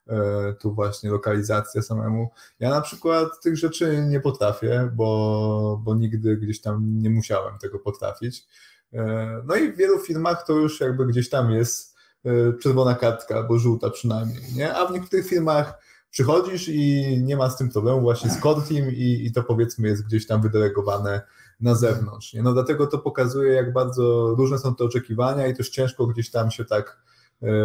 tu 0.61 0.75
właśnie 0.75 1.11
lokalizację 1.11 1.83
samemu. 1.83 2.31
Ja 2.61 2.71
na 2.71 2.81
przykład 2.81 3.41
tych 3.43 3.57
rzeczy 3.57 4.05
nie 4.09 4.21
potrafię, 4.21 4.91
bo, 4.95 5.81
bo 5.85 5.95
nigdy 5.95 6.37
gdzieś 6.37 6.61
tam 6.61 7.03
nie 7.03 7.11
musiałem 7.11 7.59
tego 7.59 7.79
potrafić. 7.79 8.47
E, 8.93 9.43
no 9.47 9.57
i 9.57 9.73
w 9.73 9.77
wielu 9.77 9.99
firmach 9.99 10.47
to 10.47 10.53
już 10.53 10.81
jakby 10.81 11.07
gdzieś 11.07 11.29
tam 11.29 11.51
jest 11.51 11.97
e, 12.25 12.31
czerwona 12.59 12.95
kartka, 12.95 13.37
albo 13.37 13.59
żółta 13.59 13.91
przynajmniej, 13.91 14.43
nie? 14.55 14.75
A 14.75 14.87
w 14.87 14.93
niektórych 14.93 15.27
firmach 15.27 15.83
przychodzisz 16.11 16.69
i 16.69 17.19
nie 17.23 17.37
ma 17.37 17.51
z 17.51 17.57
tym 17.57 17.71
problemu 17.71 18.01
właśnie 18.01 18.31
z 18.31 18.41
core 18.41 18.63
team 18.69 18.91
i, 18.91 19.27
i 19.27 19.33
to 19.33 19.43
powiedzmy 19.43 19.89
jest 19.89 20.07
gdzieś 20.07 20.27
tam 20.27 20.43
wydelegowane 20.43 21.23
na 21.61 21.75
zewnątrz. 21.75 22.35
Nie? 22.35 22.43
No 22.43 22.53
dlatego 22.53 22.87
to 22.87 22.99
pokazuje, 22.99 23.53
jak 23.53 23.73
bardzo 23.73 24.35
różne 24.39 24.59
są 24.59 24.75
te 24.75 24.85
oczekiwania 24.85 25.47
i 25.47 25.55
też 25.57 25.71
ciężko 25.71 26.07
gdzieś 26.07 26.31
tam 26.31 26.51
się 26.51 26.65
tak 26.65 26.97
E, 26.97 27.12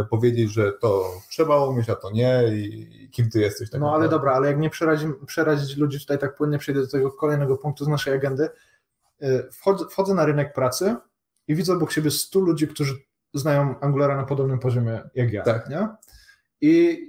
powiedzieć, 0.10 0.52
że 0.52 0.74
to 0.74 1.22
trzeba 1.30 1.66
umieć, 1.66 1.90
a 1.90 1.96
to 1.96 2.12
nie 2.12 2.44
i 2.54 3.10
kim 3.12 3.30
ty 3.30 3.40
jesteś. 3.40 3.70
Tak 3.70 3.82
no 3.82 3.94
ale 3.94 4.10
dobra, 4.10 4.34
ale 4.34 4.48
jak 4.48 4.60
nie 4.60 4.70
przerazić, 4.70 5.10
przerazić 5.28 5.78
ludzi, 5.78 6.00
tutaj 6.00 6.18
tak 6.18 6.36
płynnie 6.36 6.58
przejdę 6.58 6.82
do 6.82 6.88
tego 6.88 7.12
kolejnego 7.12 7.58
punktu 7.58 7.86
z 7.86 7.88
naszej 7.88 8.14
agendy, 8.14 8.50
e, 9.20 9.44
wchodzę, 9.52 9.86
wchodzę 9.90 10.14
na 10.14 10.26
rynek 10.26 10.54
pracy 10.54 10.96
i 11.48 11.56
widzę 11.56 11.74
obok 11.74 11.92
siebie 11.92 12.12
100 12.12 12.40
ludzi, 12.40 12.68
którzy 12.68 12.96
znają 13.34 13.80
Angulara 13.80 14.18
na 14.18 14.24
podobnym 14.24 14.60
poziomie 14.60 15.04
jak 15.16 15.34
ja. 15.34 15.44
Tak. 15.44 15.70
Nie? 15.70 15.88
I 16.62 17.08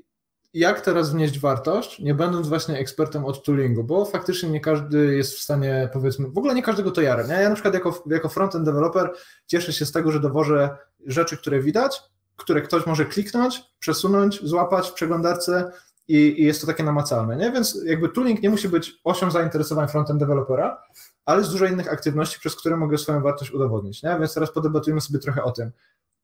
jak 0.54 0.80
teraz 0.80 1.12
wnieść 1.12 1.40
wartość, 1.40 1.98
nie 1.98 2.14
będąc 2.14 2.48
właśnie 2.48 2.78
ekspertem 2.78 3.24
od 3.24 3.44
toolingu, 3.44 3.84
bo 3.84 4.04
faktycznie 4.04 4.50
nie 4.50 4.60
każdy 4.60 5.16
jest 5.16 5.34
w 5.34 5.40
stanie, 5.40 5.88
powiedzmy, 5.92 6.28
w 6.28 6.38
ogóle 6.38 6.54
nie 6.54 6.62
każdego 6.62 6.90
to. 6.90 7.00
Nie? 7.00 7.06
Ja 7.06 7.48
na 7.48 7.54
przykład 7.54 7.74
jako, 7.74 8.04
jako 8.06 8.28
frontend 8.28 8.64
developer 8.64 9.10
cieszę 9.46 9.72
się 9.72 9.86
z 9.86 9.92
tego, 9.92 10.12
że 10.12 10.20
dowożę 10.20 10.76
rzeczy, 11.06 11.36
które 11.36 11.60
widać, 11.60 12.02
które 12.38 12.62
ktoś 12.62 12.86
może 12.86 13.04
kliknąć, 13.04 13.62
przesunąć, 13.78 14.40
złapać 14.44 14.88
w 14.88 14.92
przeglądarce 14.92 15.72
i, 16.08 16.16
i, 16.16 16.44
jest 16.44 16.60
to 16.60 16.66
takie 16.66 16.82
namacalne, 16.82 17.36
nie? 17.36 17.52
Więc 17.52 17.80
jakby 17.84 18.08
tooling 18.08 18.42
nie 18.42 18.50
musi 18.50 18.68
być 18.68 19.00
osią 19.04 19.30
zainteresowań 19.30 19.88
frontend 19.88 20.20
dewelopera, 20.20 20.82
ale 21.24 21.38
jest 21.38 21.52
dużo 21.52 21.66
innych 21.66 21.92
aktywności, 21.92 22.40
przez 22.40 22.56
które 22.56 22.76
mogę 22.76 22.98
swoją 22.98 23.22
wartość 23.22 23.50
udowodnić, 23.50 24.02
nie? 24.02 24.16
Więc 24.18 24.34
teraz 24.34 24.52
podebatujemy 24.52 25.00
sobie 25.00 25.18
trochę 25.18 25.42
o 25.42 25.50
tym. 25.50 25.70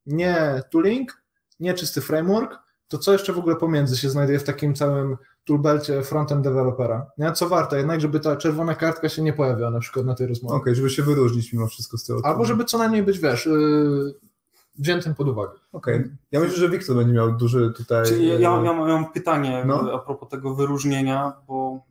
Nie 0.05 0.63
tooling, 0.71 1.23
nie 1.59 1.73
czysty 1.73 2.01
framework, 2.01 2.57
to 2.87 2.97
co 2.97 3.13
jeszcze 3.13 3.33
w 3.33 3.37
ogóle 3.37 3.55
pomiędzy 3.55 3.97
się 3.97 4.09
znajduje 4.09 4.39
w 4.39 4.43
takim 4.43 4.75
całym 4.75 5.17
toolbelcie 5.45 6.03
frontend 6.03 6.43
dewelopera? 6.43 7.11
Nie? 7.17 7.31
Co 7.31 7.49
warto 7.49 7.75
jednak, 7.75 8.01
żeby 8.01 8.19
ta 8.19 8.35
czerwona 8.35 8.75
kartka 8.75 9.09
się 9.09 9.21
nie 9.21 9.33
pojawiała 9.33 9.71
na 9.71 9.79
przykład 9.79 10.05
na 10.05 10.15
tej 10.15 10.27
rozmowie. 10.27 10.55
Okej, 10.55 10.61
okay, 10.61 10.75
żeby 10.75 10.89
się 10.89 11.03
wyróżnić 11.03 11.53
mimo 11.53 11.67
wszystko 11.67 11.97
z 11.97 12.05
tego. 12.05 12.21
Albo 12.23 12.45
żeby 12.45 12.65
co 12.65 12.77
najmniej 12.77 13.03
być, 13.03 13.19
wiesz, 13.19 13.45
yy, 13.45 14.15
wziętym 14.79 15.15
pod 15.15 15.27
uwagę. 15.27 15.53
Okej. 15.73 15.95
Okay. 15.95 16.15
Ja 16.31 16.39
myślę, 16.39 16.57
że 16.57 16.69
Wiktor 16.69 16.95
będzie 16.95 17.13
miał 17.13 17.37
duży 17.37 17.73
tutaj... 17.77 18.05
Czyli 18.05 18.27
ja, 18.27 18.39
ja, 18.39 18.51
mam, 18.51 18.65
ja 18.65 18.73
mam 18.73 19.11
pytanie 19.11 19.63
no. 19.65 19.91
a 19.93 19.99
propos 19.99 20.29
tego 20.29 20.55
wyróżnienia, 20.55 21.33
bo 21.47 21.81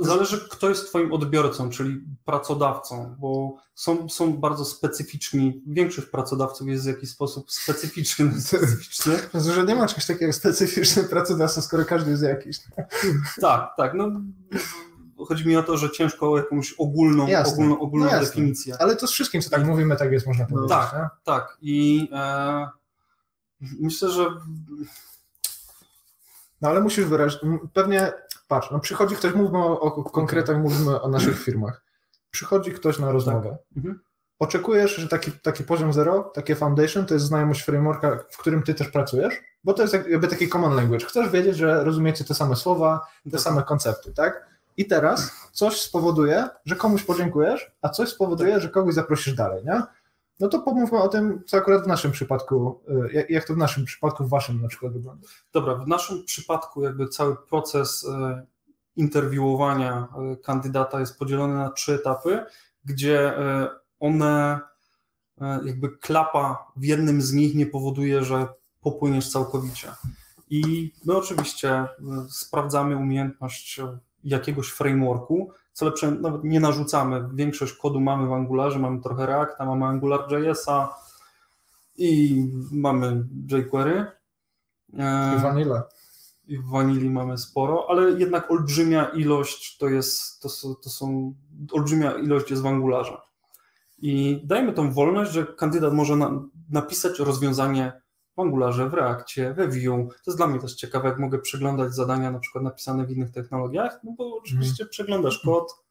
Zależy, 0.00 0.48
kto 0.48 0.68
jest 0.68 0.88
Twoim 0.88 1.12
odbiorcą, 1.12 1.70
czyli 1.70 2.04
pracodawcą, 2.24 3.16
bo 3.18 3.56
są, 3.74 4.08
są 4.08 4.32
bardzo 4.32 4.64
specyficzni. 4.64 5.62
Większość 5.66 6.08
pracodawców 6.08 6.68
jest 6.68 6.84
w 6.84 6.86
jakiś 6.86 7.10
sposób 7.10 7.52
specyficzny. 7.52 8.40
specyficzny. 8.40 9.16
że 9.34 9.64
nie 9.64 9.74
ma 9.74 9.86
czegoś 9.86 10.06
takiego 10.06 10.26
jak 10.26 10.34
specyficzny 10.34 11.04
pracodawca, 11.04 11.62
skoro 11.62 11.84
każdy 11.84 12.10
jest 12.10 12.22
jakiś. 12.22 12.58
Tak, 13.40 13.70
tak. 13.76 13.94
No, 13.94 14.10
chodzi 15.28 15.48
mi 15.48 15.56
o 15.56 15.62
to, 15.62 15.76
że 15.76 15.90
ciężko 15.90 16.32
o 16.32 16.36
jakąś 16.36 16.72
ogólną, 16.72 17.26
ogólną, 17.46 17.80
ogólną 17.80 18.06
no 18.12 18.20
definicję. 18.20 18.76
Ale 18.78 18.96
to 18.96 19.06
z 19.06 19.12
wszystkim, 19.12 19.42
co 19.42 19.50
tak 19.50 19.66
mówimy, 19.66 19.96
tak 19.96 20.12
jest, 20.12 20.26
można 20.26 20.46
powiedzieć. 20.46 20.70
Tak, 20.70 20.92
nie? 20.92 21.08
tak. 21.24 21.58
I 21.62 22.08
e, 22.12 22.68
myślę, 23.80 24.10
że. 24.10 24.26
No 26.60 26.68
ale 26.68 26.80
musisz 26.80 27.04
wyrazić. 27.04 27.40
Pewnie, 27.72 28.12
patrz, 28.48 28.70
no 28.70 28.80
przychodzi 28.80 29.16
ktoś, 29.16 29.34
mówmy 29.34 29.58
o, 29.58 29.80
o 29.80 30.04
konkretach, 30.04 30.58
mówimy 30.58 31.00
o 31.00 31.08
naszych 31.08 31.42
firmach. 31.44 31.84
Przychodzi 32.30 32.72
ktoś 32.72 32.98
na 32.98 33.12
rozmowę. 33.12 33.50
Tak. 33.50 33.76
Mhm. 33.76 34.00
Oczekujesz, 34.38 34.96
że 34.96 35.08
taki, 35.08 35.32
taki 35.32 35.64
poziom 35.64 35.92
zero, 35.92 36.22
takie 36.22 36.56
foundation, 36.56 37.06
to 37.06 37.14
jest 37.14 37.26
znajomość 37.26 37.62
frameworka, 37.62 38.18
w 38.30 38.36
którym 38.36 38.62
ty 38.62 38.74
też 38.74 38.88
pracujesz, 38.88 39.34
bo 39.64 39.74
to 39.74 39.82
jest 39.82 39.94
jakby 39.94 40.28
taki 40.28 40.48
common 40.48 40.76
language. 40.76 41.06
Chcesz 41.06 41.28
wiedzieć, 41.28 41.56
że 41.56 41.84
rozumiecie 41.84 42.24
te 42.24 42.34
same 42.34 42.56
słowa, 42.56 43.06
te 43.24 43.30
tak. 43.30 43.40
same 43.40 43.62
koncepty, 43.62 44.12
tak? 44.12 44.53
I 44.76 44.86
teraz 44.86 45.32
coś 45.52 45.80
spowoduje, 45.80 46.48
że 46.64 46.76
komuś 46.76 47.02
podziękujesz, 47.02 47.70
a 47.82 47.88
coś 47.88 48.08
spowoduje, 48.08 48.60
że 48.60 48.68
kogoś 48.68 48.94
zaprosisz 48.94 49.34
dalej, 49.34 49.64
nie? 49.64 49.82
No 50.40 50.48
to 50.48 50.58
pomówmy 50.58 50.98
o 50.98 51.08
tym, 51.08 51.42
co 51.46 51.56
akurat 51.56 51.84
w 51.84 51.86
naszym 51.86 52.12
przypadku, 52.12 52.80
y, 53.14 53.26
jak 53.28 53.44
to 53.44 53.54
w 53.54 53.56
naszym 53.56 53.84
przypadku, 53.84 54.24
w 54.24 54.28
waszym 54.28 54.62
na 54.62 54.68
przykład 54.68 54.92
wygląda. 54.92 55.26
Dobra, 55.52 55.74
w 55.74 55.88
naszym 55.88 56.24
przypadku 56.24 56.82
jakby 56.82 57.08
cały 57.08 57.36
proces 57.36 58.04
y, 58.04 58.08
interwiuowania 58.96 60.08
y, 60.32 60.36
kandydata 60.36 61.00
jest 61.00 61.18
podzielony 61.18 61.54
na 61.54 61.70
trzy 61.70 61.94
etapy, 61.94 62.44
gdzie 62.84 63.34
one 64.00 64.60
jakby 65.64 65.98
klapa 65.98 66.72
w 66.76 66.84
jednym 66.84 67.22
z 67.22 67.32
nich 67.32 67.54
nie 67.54 67.66
powoduje, 67.66 68.24
że 68.24 68.46
popłyniesz 68.80 69.30
całkowicie. 69.30 69.88
I 70.50 70.92
my 71.04 71.16
oczywiście 71.16 71.86
sprawdzamy 72.28 72.96
umiejętność 72.96 73.80
jakiegoś 74.24 74.68
frameworku. 74.68 75.50
Co 75.72 75.84
lepsze, 75.84 76.10
nawet 76.10 76.44
nie 76.44 76.60
narzucamy. 76.60 77.28
Większość 77.34 77.72
kodu 77.72 78.00
mamy 78.00 78.28
w 78.28 78.32
Angularze, 78.32 78.78
mamy 78.78 79.00
trochę 79.00 79.26
Reacta, 79.26 79.64
mamy 79.64 79.86
AngularJS-a 79.86 80.96
i 81.96 82.42
mamy 82.72 83.24
jQuery. 83.48 84.06
I 85.38 85.42
Vanilla. 85.42 85.82
I 86.46 86.58
w 86.58 86.68
Vanilli 86.68 87.10
mamy 87.10 87.38
sporo, 87.38 87.86
ale 87.88 88.10
jednak 88.10 88.50
olbrzymia 88.50 89.04
ilość 89.04 89.78
to 89.78 89.88
jest, 89.88 90.42
to 90.42 90.48
są, 90.48 90.74
to 90.74 90.90
są 90.90 91.34
olbrzymia 91.72 92.12
ilość 92.12 92.50
jest 92.50 92.62
w 92.62 92.66
Angularze. 92.66 93.16
I 93.98 94.40
dajmy 94.44 94.72
tą 94.72 94.92
wolność, 94.92 95.32
że 95.32 95.46
kandydat 95.46 95.92
może 95.92 96.16
na, 96.16 96.42
napisać 96.70 97.18
rozwiązanie 97.18 97.92
w 98.36 98.40
Angularze, 98.40 98.88
w 98.88 98.94
Reakcie, 98.94 99.54
we 99.54 99.68
Vue. 99.68 100.08
To 100.08 100.30
jest 100.30 100.38
dla 100.38 100.46
mnie 100.46 100.60
też 100.60 100.74
ciekawe, 100.74 101.08
jak 101.08 101.18
mogę 101.18 101.38
przeglądać 101.38 101.94
zadania 101.94 102.30
na 102.30 102.38
przykład 102.38 102.64
napisane 102.64 103.06
w 103.06 103.10
innych 103.10 103.30
technologiach, 103.30 104.00
no 104.04 104.12
bo 104.18 104.36
oczywiście 104.36 104.82
mm. 104.84 104.90
przeglądasz 104.90 105.42
kod 105.44 105.84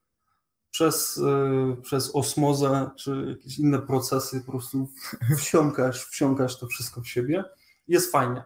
przez, 0.71 1.17
y, 1.17 1.81
przez 1.81 2.15
osmozę 2.15 2.89
czy 2.95 3.25
jakieś 3.29 3.59
inne 3.59 3.79
procesy, 3.79 4.41
po 4.45 4.51
prostu 4.51 4.89
wsiąkasz, 5.37 6.05
wsiąkasz 6.05 6.59
to 6.59 6.67
wszystko 6.67 7.01
w 7.01 7.07
siebie. 7.07 7.43
Jest 7.87 8.11
fajnie. 8.11 8.43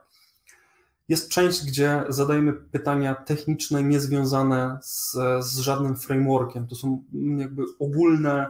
Jest 1.07 1.29
część, 1.31 1.65
gdzie 1.65 2.03
zadajemy 2.09 2.53
pytania 2.53 3.15
techniczne, 3.15 3.83
niezwiązane 3.83 4.79
z, 4.81 5.17
z 5.39 5.57
żadnym 5.57 5.95
frameworkiem. 5.95 6.67
To 6.67 6.75
są 6.75 7.03
jakby 7.37 7.63
ogólne 7.79 8.47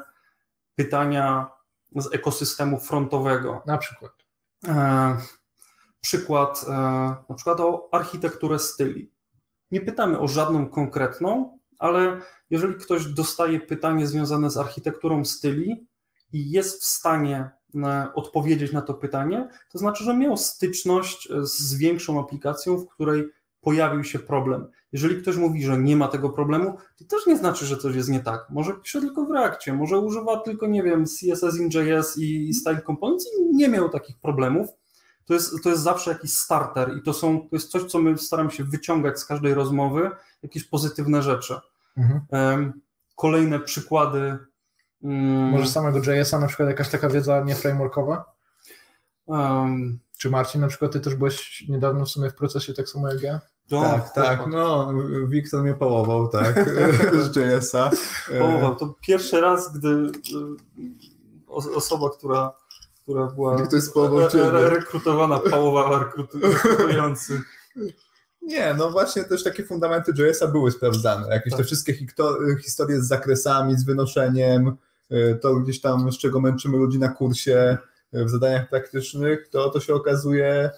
pytania 0.76 1.50
z 1.95 2.14
ekosystemu 2.14 2.80
frontowego. 2.80 3.64
Na 3.66 3.78
przykład. 3.78 4.26
E, 4.68 5.18
przykład, 6.01 6.66
e, 6.68 6.72
na 7.30 7.36
przykład 7.36 7.60
o 7.60 7.89
architekturę 7.91 8.60
styli. 8.60 9.12
Nie 9.72 9.82
pytamy 9.82 10.20
o 10.20 10.28
żadną 10.28 10.70
konkretną, 10.70 11.60
ale 11.80 12.22
jeżeli 12.49 12.76
ktoś 12.76 13.05
dostaje 13.05 13.60
pytanie 13.60 14.08
związane 14.08 14.49
z 14.49 14.58
architekturą 14.58 15.26
styli 15.26 15.88
i 16.34 16.51
jest 16.51 16.82
w 16.82 16.86
stanie 16.86 17.49
e, 17.76 18.08
odpowiedzieć 18.16 18.72
na 18.72 18.82
to 18.82 18.93
pytanie, 18.93 19.49
to 19.72 19.78
znaczy, 19.78 20.03
że 20.03 20.18
miał 20.18 20.38
styczność 20.38 21.30
z 21.41 21.74
większą 21.76 22.20
aplikacją, 22.20 22.78
w 22.78 22.88
której 22.88 23.26
pojawił 23.62 24.03
się 24.03 24.20
problem. 24.20 24.68
Jeżeli 24.91 25.22
ktoś 25.22 25.38
mówi, 25.38 25.64
że 25.64 25.78
nie 25.78 25.97
ma 25.97 26.08
tego 26.08 26.30
problemu, 26.30 26.78
to 26.97 27.05
też 27.05 27.28
nie 27.28 27.38
znaczy, 27.38 27.66
że 27.66 27.78
coś 27.78 27.95
jest 27.95 28.10
nie 28.10 28.20
tak. 28.20 28.45
Może 28.49 28.74
pisze 28.74 29.01
tylko 29.01 29.26
w 29.26 29.32
Reakcie, 29.32 29.74
może 29.74 29.99
używa 29.99 30.39
tylko, 30.39 30.68
nie 30.68 30.84
wiem, 30.84 31.05
CSS 31.05 31.60
in 31.60 31.70
JS 31.74 32.18
i 32.18 32.53
Style 32.53 32.82
Components 32.82 33.26
i 33.39 33.55
nie 33.55 33.70
miał 33.70 33.89
takich 33.89 34.20
problemów. 34.20 34.68
To 35.26 35.34
jest, 35.34 35.64
to 35.64 35.70
jest 35.70 35.82
zawsze 35.82 36.12
jakiś 36.12 36.34
starter 36.34 36.97
i 36.97 37.01
to, 37.01 37.14
są, 37.14 37.39
to 37.39 37.55
jest 37.55 37.72
coś, 37.72 37.84
co 37.84 37.99
my 37.99 38.18
staramy 38.18 38.51
się 38.51 38.64
wyciągać 38.64 39.20
z 39.20 39.26
każdej 39.26 39.53
rozmowy, 39.53 40.12
jakieś 40.43 40.64
pozytywne 40.64 41.22
rzeczy. 41.22 41.55
Mhm. 41.97 42.74
Kolejne 43.16 43.60
przykłady. 43.60 44.38
Mm, 45.03 45.49
może 45.49 45.68
samego 45.68 45.99
JS-a 45.99 46.39
na 46.39 46.47
przykład 46.47 46.70
jakaś 46.70 46.89
taka 46.89 47.10
wiedza 47.10 47.43
nieframeworkowa? 47.43 48.26
Um, 49.26 49.99
Czy 50.18 50.30
Marcin, 50.30 50.61
na 50.61 50.68
przykład 50.68 50.91
ty 50.91 50.99
też 50.99 51.15
byłeś 51.15 51.65
niedawno 51.70 52.05
w 52.05 52.09
sumie 52.09 52.30
w 52.30 52.36
procesie 52.36 52.74
tak 52.74 52.89
samo 52.89 53.13
jak 53.13 53.22
ja? 53.22 53.39
No, 53.72 53.82
tak, 53.82 54.13
tak, 54.13 54.47
no, 54.47 54.93
Wiktor 55.28 55.63
mnie 55.63 55.74
połował, 55.74 56.28
tak, 56.28 56.70
z 57.32 57.36
JS-a. 57.36 57.91
Połował, 58.39 58.76
to 58.76 58.95
pierwszy 59.01 59.41
raz, 59.41 59.74
gdy 59.78 59.89
y, 59.89 60.11
osoba, 61.76 62.09
która, 62.09 62.53
która 63.01 63.28
była 63.28 63.57
re, 63.57 64.30
re, 64.34 64.70
rekrutowana, 64.70 65.39
pałowała 65.39 65.99
rekrutujący. 65.99 67.41
Nie, 68.41 68.74
no 68.74 68.91
właśnie 68.91 69.24
też 69.24 69.43
takie 69.43 69.63
fundamenty 69.63 70.11
JS-a 70.18 70.47
były 70.47 70.72
sprawdzane, 70.72 71.28
jakieś 71.30 71.53
tak. 71.53 71.57
te 71.57 71.63
wszystkie 71.63 71.93
historie 72.63 73.01
z 73.01 73.07
zakresami, 73.07 73.78
z 73.78 73.84
wynoszeniem, 73.84 74.78
y, 75.11 75.39
to 75.41 75.55
gdzieś 75.55 75.82
tam, 75.82 76.11
z 76.11 76.18
czego 76.18 76.41
męczymy 76.41 76.78
ludzi 76.78 76.99
na 76.99 77.09
kursie, 77.09 77.78
w 78.14 78.30
zadaniach 78.30 78.70
praktycznych, 78.70 79.47
to, 79.49 79.70
to 79.70 79.80
się 79.80 79.93
okazuje, 79.93 80.70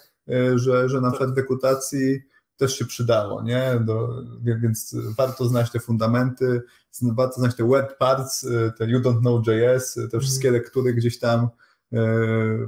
że, 0.56 0.90
że 0.90 1.02
na 1.02 1.12
przykład 1.12 1.34
w 1.34 1.38
rekrutacji 1.38 2.22
też 2.60 2.78
się 2.78 2.86
przydało, 2.86 3.42
nie? 3.42 3.82
Do, 3.86 4.24
więc 4.42 4.96
warto 5.18 5.46
znać 5.46 5.72
te 5.72 5.80
fundamenty, 5.80 6.62
warto 7.02 7.36
znać 7.36 7.56
te 7.56 7.68
web 7.68 7.98
parts, 7.98 8.48
te 8.78 8.86
you 8.86 9.00
don't 9.00 9.20
know 9.20 9.48
JS, 9.48 9.94
te 9.94 10.02
mhm. 10.02 10.22
wszystkie 10.22 10.52
lektury 10.52 10.94
gdzieś 10.94 11.20
tam 11.20 11.50
e, 11.94 12.00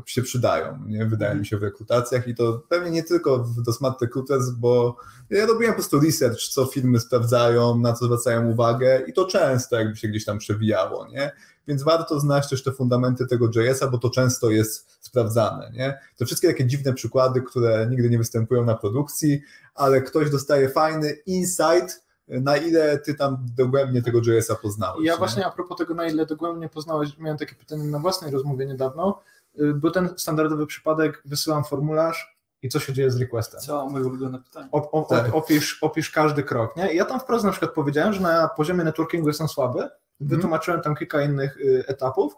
się 0.06 0.22
przydają, 0.22 0.84
nie? 0.88 1.06
wydaje 1.06 1.36
mi 1.36 1.46
się 1.46 1.58
w 1.58 1.64
rekrutacjach 1.64 2.28
i 2.28 2.36
to 2.36 2.64
pewnie 2.70 2.92
nie 2.92 3.04
tylko 3.04 3.48
do 3.66 3.74
Smart 3.74 4.02
Recruiters, 4.02 4.50
bo 4.50 4.98
ja 5.30 5.46
robiłem 5.46 5.74
po 5.74 5.78
prostu 5.78 6.00
research, 6.00 6.40
co 6.40 6.66
firmy 6.66 7.00
sprawdzają, 7.00 7.80
na 7.80 7.94
co 7.94 8.06
zwracają 8.06 8.48
uwagę 8.48 9.04
i 9.08 9.14
to 9.14 9.26
często 9.26 9.76
jakby 9.76 9.96
się 9.96 10.08
gdzieś 10.08 10.26
tam 10.26 10.38
przewijało, 10.38 11.08
nie? 11.08 11.32
Więc 11.68 11.84
warto 11.84 12.20
znać 12.20 12.50
też 12.50 12.64
te 12.64 12.72
fundamenty 12.72 13.28
tego 13.28 13.50
JS-a, 13.56 13.88
bo 13.88 13.98
to 13.98 14.10
często 14.10 14.50
jest 14.50 14.98
sprawdzane. 15.06 15.72
Nie? 15.74 16.00
To 16.18 16.26
wszystkie 16.26 16.48
takie 16.48 16.66
dziwne 16.66 16.94
przykłady, 16.94 17.42
które 17.42 17.88
nigdy 17.90 18.10
nie 18.10 18.18
występują 18.18 18.66
na 18.66 18.76
produkcji, 18.76 19.42
ale 19.76 20.02
ktoś 20.02 20.30
dostaje 20.30 20.70
fajny 20.70 21.12
insight, 21.26 22.04
na 22.28 22.58
ile 22.58 22.98
ty 22.98 23.16
tam 23.16 23.46
dogłębnie 23.58 24.02
tego 24.02 24.20
JS-a 24.20 24.56
poznałeś. 24.56 25.06
Ja 25.06 25.14
nie? 25.14 25.18
właśnie 25.18 25.46
a 25.46 25.52
propos 25.52 25.78
tego, 25.78 25.94
na 25.94 26.08
ile 26.08 26.26
dogłębnie 26.26 26.70
poznałeś, 26.70 27.18
miałem 27.18 27.38
takie 27.38 27.56
pytanie 27.56 27.84
na 27.84 28.00
własnej 28.00 28.32
rozmowie 28.32 28.66
niedawno. 28.66 29.22
Y, 29.60 29.74
był 29.74 29.92
ten 29.92 30.10
standardowy 30.18 30.68
przypadek, 30.68 31.22
wysyłam 31.26 31.64
formularz, 31.64 32.42
i 32.64 32.70
co 32.70 32.80
się 32.80 32.94
dzieje 32.94 33.12
z 33.12 33.20
requestem. 33.20 33.62
Co, 33.62 33.90
moje 33.90 34.06
ulubione 34.06 34.40
pytanie. 34.40 34.70
O, 34.72 34.92
o, 34.92 35.02
tak. 35.02 35.36
opisz, 35.36 35.78
opisz 35.84 36.12
każdy 36.12 36.44
krok. 36.44 36.76
Nie? 36.76 36.94
I 36.94 36.98
ja 36.98 37.06
tam 37.06 37.20
wprost 37.20 37.46
na 37.46 37.52
przykład 37.52 37.72
powiedziałem, 37.72 38.14
że 38.14 38.22
na 38.22 38.48
poziomie 38.48 38.84
networkingu 38.84 39.28
jestem 39.28 39.48
słaby. 39.48 39.90
Wytłumaczyłem 40.22 40.82
tam 40.82 40.96
kilka 40.96 41.22
innych 41.22 41.58
y, 41.58 41.84
etapów, 41.88 42.34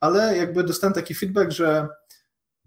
ale 0.00 0.36
jakby 0.36 0.64
dostałem 0.64 0.94
taki 0.94 1.14
feedback, 1.14 1.50
że 1.50 1.88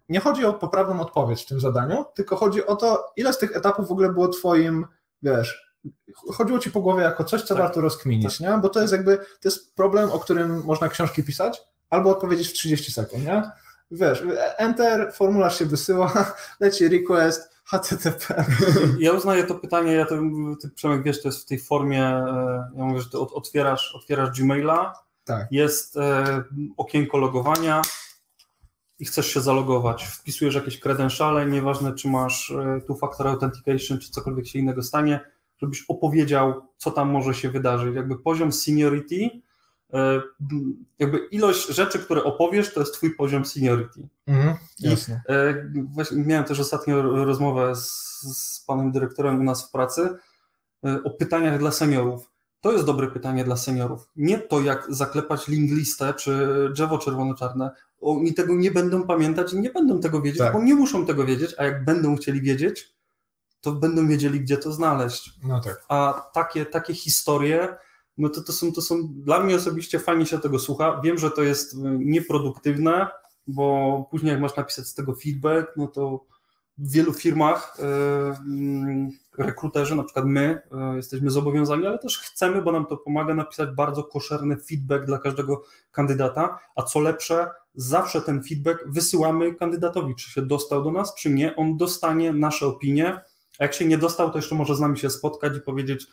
nie 0.09 0.19
chodzi 0.19 0.45
o 0.45 0.53
poprawną 0.53 1.01
odpowiedź 1.01 1.43
w 1.43 1.45
tym 1.45 1.59
zadaniu, 1.59 2.05
tylko 2.15 2.35
chodzi 2.35 2.65
o 2.65 2.75
to, 2.75 3.13
ile 3.15 3.33
z 3.33 3.37
tych 3.37 3.55
etapów 3.55 3.87
w 3.87 3.91
ogóle 3.91 4.13
było 4.13 4.27
twoim, 4.27 4.85
wiesz, 5.21 5.77
chodziło 6.33 6.59
ci 6.59 6.71
po 6.71 6.81
głowie 6.81 7.03
jako 7.03 7.23
coś, 7.23 7.41
co 7.41 7.55
tak. 7.55 7.63
warto 7.63 7.81
rozkminić, 7.81 8.37
tak. 8.37 8.39
nie? 8.39 8.57
Bo 8.57 8.69
to 8.69 8.81
jest 8.81 8.93
jakby, 8.93 9.17
to 9.17 9.25
jest 9.45 9.75
problem, 9.75 10.11
o 10.11 10.19
którym 10.19 10.63
można 10.63 10.89
książki 10.89 11.23
pisać, 11.23 11.61
albo 11.89 12.09
odpowiedzieć 12.09 12.47
w 12.47 12.53
30 12.53 12.91
sekund, 12.91 13.25
nie? 13.25 13.51
Wiesz, 13.91 14.23
enter, 14.57 15.13
formularz 15.13 15.59
się 15.59 15.65
wysyła, 15.65 16.35
leci 16.59 16.87
request, 16.87 17.54
HTTP. 17.65 18.45
Ja 18.99 19.11
uznaję 19.11 19.43
to 19.43 19.55
pytanie, 19.55 19.93
ja 19.93 20.05
to, 20.05 20.15
ty 20.61 20.69
Przemek 20.69 21.03
wiesz, 21.03 21.21
to 21.21 21.27
jest 21.27 21.41
w 21.41 21.45
tej 21.45 21.59
formie, 21.59 22.03
e, 22.03 22.71
ja 22.75 22.83
mówię, 22.83 23.01
że 23.01 23.09
ty 23.09 23.19
otwierasz, 23.19 23.95
otwierasz 23.95 24.41
Gmaila, 24.41 24.93
tak. 25.23 25.47
jest 25.51 25.97
e, 25.97 26.43
okienko 26.77 27.17
logowania 27.17 27.81
i 28.99 29.05
chcesz 29.05 29.33
się 29.33 29.41
zalogować. 29.41 30.05
Wpisujesz 30.05 30.55
jakieś 30.55 30.79
credentiale, 30.79 31.45
nieważne 31.45 31.93
czy 31.93 32.07
masz 32.07 32.51
e, 32.51 32.81
two-factor 32.87 33.27
authentication, 33.27 33.99
czy 33.99 34.11
cokolwiek 34.11 34.47
się 34.47 34.59
innego 34.59 34.83
stanie, 34.83 35.19
żebyś 35.57 35.85
opowiedział, 35.87 36.61
co 36.77 36.91
tam 36.91 37.09
może 37.09 37.33
się 37.33 37.49
wydarzyć. 37.49 37.95
Jakby 37.95 38.19
poziom 38.19 38.51
seniority, 38.51 39.29
jakby 40.99 41.17
ilość 41.17 41.67
rzeczy, 41.67 41.99
które 41.99 42.23
opowiesz, 42.23 42.73
to 42.73 42.79
jest 42.79 42.93
twój 42.93 43.15
poziom 43.15 43.45
seniority. 43.45 44.07
Mhm, 44.27 44.55
jasne. 44.79 45.21
I, 45.75 45.81
właśnie 45.81 46.17
miałem 46.17 46.45
też 46.45 46.59
ostatnio 46.59 47.01
rozmowę 47.01 47.75
z, 47.75 47.89
z 48.37 48.63
panem 48.67 48.91
dyrektorem 48.91 49.39
u 49.39 49.43
nas 49.43 49.67
w 49.67 49.71
pracy 49.71 50.09
o 51.03 51.09
pytaniach 51.09 51.59
dla 51.59 51.71
seniorów. 51.71 52.29
To 52.61 52.71
jest 52.71 52.85
dobre 52.85 53.07
pytanie 53.07 53.43
dla 53.43 53.57
seniorów. 53.57 54.09
Nie 54.15 54.39
to, 54.39 54.61
jak 54.61 54.85
zaklepać 54.89 55.47
link 55.47 55.71
listę 55.71 56.13
czy 56.13 56.47
drzewo 56.73 56.97
czerwono-czarne. 56.97 57.71
Oni 58.01 58.33
tego 58.33 58.55
nie 58.55 58.71
będą 58.71 59.07
pamiętać 59.07 59.53
i 59.53 59.59
nie 59.59 59.69
będą 59.69 59.99
tego 59.99 60.21
wiedzieć, 60.21 60.39
tak. 60.39 60.53
bo 60.53 60.63
nie 60.63 60.75
muszą 60.75 61.05
tego 61.05 61.25
wiedzieć, 61.25 61.55
a 61.57 61.63
jak 61.63 61.85
będą 61.85 62.15
chcieli 62.15 62.41
wiedzieć, 62.41 62.95
to 63.61 63.71
będą 63.71 64.07
wiedzieli, 64.07 64.41
gdzie 64.41 64.57
to 64.57 64.71
znaleźć. 64.71 65.33
No 65.43 65.61
tak. 65.61 65.85
A 65.89 66.29
takie, 66.33 66.65
takie 66.65 66.93
historie, 66.93 67.77
no 68.17 68.29
to, 68.29 68.43
to, 68.43 68.53
są, 68.53 68.71
to 68.71 68.81
są, 68.81 69.07
dla 69.13 69.39
mnie 69.39 69.55
osobiście 69.55 69.99
fajnie 69.99 70.25
się 70.25 70.39
tego 70.39 70.59
słucha. 70.59 71.01
Wiem, 71.03 71.17
że 71.17 71.31
to 71.31 71.43
jest 71.43 71.73
y, 71.73 71.77
nieproduktywne, 71.99 73.07
bo 73.47 74.07
później 74.11 74.31
jak 74.31 74.41
masz 74.41 74.55
napisać 74.55 74.87
z 74.87 74.93
tego 74.93 75.15
feedback, 75.15 75.67
no 75.77 75.87
to 75.87 76.25
w 76.77 76.91
wielu 76.91 77.13
firmach 77.13 77.77
yy, 77.79 79.45
rekruterzy, 79.45 79.95
na 79.95 80.03
przykład 80.03 80.25
my, 80.25 80.61
yy, 80.71 80.95
jesteśmy 80.95 81.31
zobowiązani, 81.31 81.87
ale 81.87 81.99
też 81.99 82.19
chcemy, 82.19 82.61
bo 82.61 82.71
nam 82.71 82.85
to 82.85 82.97
pomaga 82.97 83.33
napisać 83.33 83.69
bardzo 83.75 84.03
koszerny 84.03 84.57
feedback 84.57 85.05
dla 85.05 85.17
każdego 85.17 85.63
kandydata, 85.91 86.59
a 86.75 86.83
co 86.83 86.99
lepsze, 86.99 87.47
zawsze 87.75 88.21
ten 88.21 88.43
feedback 88.43 88.83
wysyłamy 88.87 89.55
kandydatowi, 89.55 90.15
czy 90.15 90.31
się 90.31 90.41
dostał 90.41 90.83
do 90.83 90.91
nas, 90.91 91.15
czy 91.15 91.29
nie, 91.29 91.55
on 91.55 91.77
dostanie 91.77 92.33
nasze 92.33 92.67
opinie, 92.67 93.21
a 93.59 93.63
jak 93.63 93.73
się 93.73 93.85
nie 93.85 93.97
dostał, 93.97 94.31
to 94.31 94.37
jeszcze 94.37 94.55
może 94.55 94.75
z 94.75 94.79
nami 94.79 94.97
się 94.97 95.09
spotkać 95.09 95.57
i 95.57 95.61
powiedzieć 95.61 96.07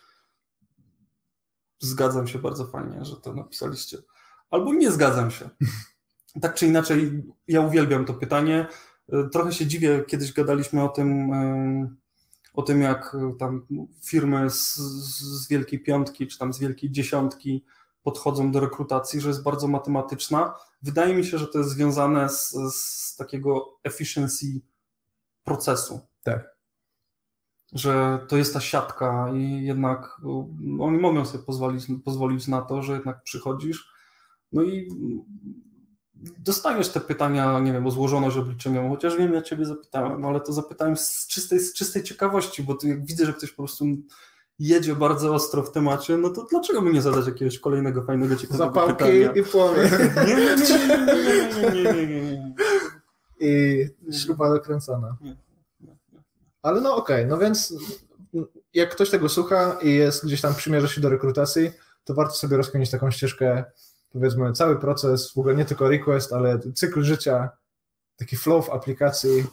zgadzam 1.82 2.26
się 2.26 2.38
bardzo 2.38 2.66
fajnie, 2.66 3.04
że 3.04 3.16
to 3.16 3.34
napisaliście, 3.34 3.98
albo 4.50 4.74
nie 4.74 4.90
zgadzam 4.90 5.30
się. 5.30 5.50
Tak 6.40 6.54
czy 6.54 6.66
inaczej, 6.66 7.22
ja 7.48 7.60
uwielbiam 7.60 8.04
to 8.04 8.14
pytanie, 8.14 8.66
Trochę 9.32 9.52
się 9.52 9.66
dziwię, 9.66 10.04
kiedyś 10.06 10.32
gadaliśmy 10.32 10.82
o 10.84 10.88
tym, 10.88 11.30
o 12.54 12.62
tym 12.62 12.82
jak 12.82 13.16
tam 13.38 13.66
firmy 14.04 14.50
z, 14.50 14.76
z 14.76 15.48
Wielkiej 15.48 15.80
Piątki 15.80 16.26
czy 16.26 16.38
tam 16.38 16.52
z 16.52 16.58
Wielkiej 16.58 16.90
Dziesiątki 16.90 17.64
podchodzą 18.02 18.52
do 18.52 18.60
rekrutacji, 18.60 19.20
że 19.20 19.28
jest 19.28 19.42
bardzo 19.42 19.68
matematyczna. 19.68 20.54
Wydaje 20.82 21.14
mi 21.14 21.24
się, 21.24 21.38
że 21.38 21.46
to 21.46 21.58
jest 21.58 21.70
związane 21.70 22.28
z, 22.28 22.54
z 22.74 23.16
takiego 23.16 23.78
efficiency 23.84 24.46
procesu. 25.44 26.00
Tak. 26.22 26.51
Że 27.72 28.18
to 28.28 28.36
jest 28.36 28.54
ta 28.54 28.60
siatka 28.60 29.32
i 29.34 29.64
jednak 29.64 30.20
oni 30.80 30.98
mogą 30.98 31.24
sobie 31.24 31.44
pozwolić, 31.44 31.86
pozwolić 32.04 32.48
na 32.48 32.62
to, 32.62 32.82
że 32.82 32.92
jednak 32.92 33.22
przychodzisz. 33.22 33.92
No 34.52 34.62
i 34.62 34.88
dostaniesz 36.38 36.88
te 36.88 37.00
pytania, 37.00 37.60
nie 37.60 37.72
wiem, 37.72 37.86
o 37.86 37.90
złożoność 37.90 38.36
obliczeniową, 38.36 38.90
chociaż 38.90 39.16
wiem, 39.16 39.34
ja 39.34 39.42
ciebie 39.42 39.64
zapytałem, 39.64 40.24
ale 40.24 40.40
to 40.40 40.52
zapytałem 40.52 40.96
z 40.96 41.26
czystej, 41.26 41.60
z 41.60 41.72
czystej 41.74 42.02
ciekawości, 42.02 42.62
bo 42.62 42.78
jak 42.82 43.06
widzę, 43.06 43.26
że 43.26 43.32
ktoś 43.32 43.50
po 43.50 43.56
prostu 43.56 43.84
jedzie 44.58 44.96
bardzo 44.96 45.34
ostro 45.34 45.62
w 45.62 45.72
temacie, 45.72 46.16
no 46.16 46.30
to 46.30 46.46
dlaczego 46.50 46.82
by 46.82 46.92
nie 46.92 47.02
zadać 47.02 47.26
jakiegoś 47.26 47.58
kolejnego 47.58 48.02
fajnego, 48.02 48.36
ciekawego 48.36 48.64
Zapałki 48.64 48.92
pytania? 48.92 49.32
i 49.32 49.42
płomień. 49.42 49.84
Nie, 50.26 50.34
nie, 50.34 50.56
nie, 51.72 51.84
nie, 51.84 51.92
nie, 51.92 52.06
nie, 52.06 52.22
nie, 52.22 52.54
I 53.40 54.12
śruba 54.12 54.50
dokręcona. 54.50 55.16
Ale 56.62 56.80
no 56.80 56.96
okej, 56.96 57.16
okay, 57.16 57.26
no 57.26 57.38
więc 57.38 57.74
jak 58.74 58.90
ktoś 58.90 59.10
tego 59.10 59.28
słucha 59.28 59.78
i 59.82 59.94
jest 59.94 60.26
gdzieś 60.26 60.40
tam 60.40 60.54
przymierza 60.54 60.88
się 60.88 61.00
do 61.00 61.08
rekrutacji, 61.08 61.70
to 62.04 62.14
warto 62.14 62.34
sobie 62.34 62.56
rozkminić 62.56 62.90
taką 62.90 63.10
ścieżkę 63.10 63.64
powiedzmy 64.12 64.52
cały 64.52 64.78
proces, 64.78 65.32
w 65.32 65.38
ogóle 65.38 65.54
nie 65.54 65.64
tylko 65.64 65.88
request, 65.88 66.32
ale 66.32 66.58
cykl 66.74 67.02
życia, 67.02 67.50
taki 68.16 68.36
flow 68.36 68.66
w 68.66 68.70
aplikacji, 68.70 69.44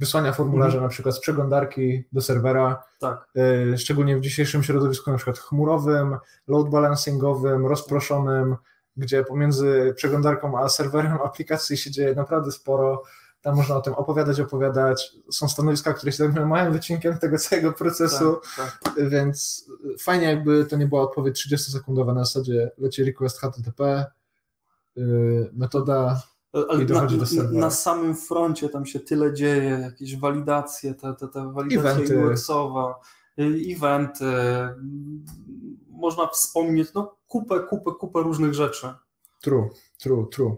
wysłania 0.00 0.32
formularza 0.32 0.72
mm. 0.72 0.82
na 0.82 0.88
przykład 0.88 1.14
z 1.14 1.20
przeglądarki 1.20 2.04
do 2.12 2.20
serwera, 2.20 2.82
tak. 3.00 3.28
y, 3.72 3.78
szczególnie 3.78 4.16
w 4.16 4.20
dzisiejszym 4.20 4.62
środowisku 4.62 5.10
na 5.10 5.16
przykład 5.16 5.38
chmurowym, 5.38 6.16
load 6.48 6.70
balancingowym, 6.70 7.66
rozproszonym, 7.66 8.56
gdzie 8.96 9.24
pomiędzy 9.24 9.94
przeglądarką 9.96 10.58
a 10.58 10.68
serwerem 10.68 11.18
aplikacji 11.24 11.76
się 11.76 11.90
dzieje 11.90 12.14
naprawdę 12.14 12.52
sporo, 12.52 13.02
tam 13.42 13.56
można 13.56 13.76
o 13.76 13.80
tym 13.80 13.94
opowiadać, 13.94 14.40
opowiadać. 14.40 15.12
Są 15.30 15.48
stanowiska, 15.48 15.92
które 15.92 16.12
się 16.12 16.18
zajmują 16.18 16.46
małym 16.46 16.72
wycinkiem 16.72 17.18
tego 17.18 17.38
całego 17.38 17.72
procesu, 17.72 18.40
tak, 18.56 18.78
tak. 18.82 19.08
więc 19.08 19.66
fajnie 20.00 20.26
jakby 20.26 20.64
to 20.64 20.76
nie 20.76 20.86
była 20.86 21.02
odpowiedź 21.02 21.46
30-sekundowa 21.46 22.14
na 22.14 22.24
zasadzie 22.24 22.70
leci 22.78 23.04
request 23.04 23.40
HTTP, 23.40 24.06
yy, 24.96 25.50
metoda 25.52 26.22
ale 26.68 26.84
na, 26.84 27.08
na, 27.52 27.70
samym 27.70 28.14
froncie 28.14 28.68
tam 28.68 28.86
się 28.86 29.00
tyle 29.00 29.34
dzieje, 29.34 29.70
jakieś 29.70 30.16
walidacje, 30.16 30.94
te, 30.94 31.14
te, 31.14 31.28
te 31.28 31.52
walidacja 31.52 32.16
UX-owa, 32.16 32.94
y, 33.38 33.74
eventy, 33.76 34.24
można 35.88 36.26
wspomnieć 36.26 36.94
no, 36.94 37.16
kupę, 37.26 37.60
kupę, 37.60 37.90
kupę 38.00 38.20
różnych 38.20 38.54
rzeczy. 38.54 38.94
True, 39.42 39.68
true, 39.98 40.26
true. 40.32 40.56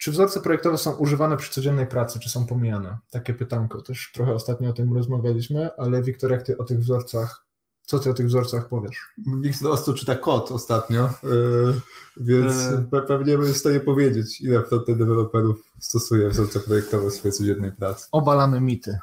Czy 0.00 0.10
wzorce 0.10 0.40
projektowe 0.40 0.78
są 0.78 0.92
używane 0.92 1.36
przy 1.36 1.52
codziennej 1.52 1.86
pracy, 1.86 2.20
czy 2.20 2.28
są 2.30 2.46
pomijane? 2.46 2.98
Takie 3.10 3.34
pytanko. 3.34 3.82
Też 3.82 4.10
trochę 4.14 4.34
ostatnio 4.34 4.70
o 4.70 4.72
tym 4.72 4.94
rozmawialiśmy, 4.94 5.70
ale 5.76 6.02
Wiktor, 6.02 6.30
jak 6.30 6.42
ty 6.42 6.58
o 6.58 6.64
tych 6.64 6.78
wzorcach, 6.78 7.46
co 7.82 7.98
ty 7.98 8.10
o 8.10 8.14
tych 8.14 8.26
wzorcach 8.26 8.68
powiesz? 8.68 9.14
Wiktor 9.40 9.72
ostro 9.72 9.94
czyta 9.94 10.16
kod 10.16 10.52
ostatnio, 10.52 11.10
yy, 11.22 11.80
więc 12.16 12.54
yy. 12.92 13.02
pewnie 13.02 13.38
bym 13.38 13.52
w 13.52 13.56
stanie 13.56 13.80
powiedzieć, 13.80 14.40
ile 14.40 14.64
frontend 14.64 14.98
deweloperów 14.98 15.72
stosuje 15.78 16.28
wzorce 16.28 16.60
projektowe 16.60 17.10
w 17.10 17.14
swojej 17.14 17.32
codziennej 17.32 17.72
pracy. 17.72 18.08
Obalamy 18.12 18.60
mity. 18.60 18.98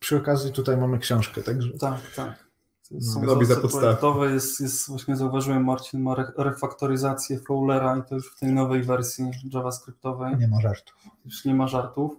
Przy 0.00 0.16
okazji 0.16 0.52
tutaj 0.52 0.76
mamy 0.76 0.98
książkę, 0.98 1.42
także... 1.42 1.72
Tak, 1.78 2.00
tak. 2.16 2.51
Są 3.00 3.44
za 3.44 3.56
podstawę. 3.56 4.32
Jest, 4.32 4.60
jest, 4.60 4.88
właśnie 4.88 5.16
zauważyłem, 5.16 5.64
Marcin 5.64 6.00
ma 6.00 6.14
refaktoryzację 6.36 7.38
Fowlera 7.38 7.96
i 7.96 8.02
to 8.02 8.14
już 8.14 8.32
w 8.32 8.38
tej 8.38 8.52
nowej 8.52 8.82
wersji 8.82 9.30
JavaScriptowej. 9.54 10.36
Nie 10.36 10.48
ma 10.48 10.60
żartów. 10.60 10.94
Już 11.24 11.44
nie 11.44 11.54
ma 11.54 11.68
żartów. 11.68 12.12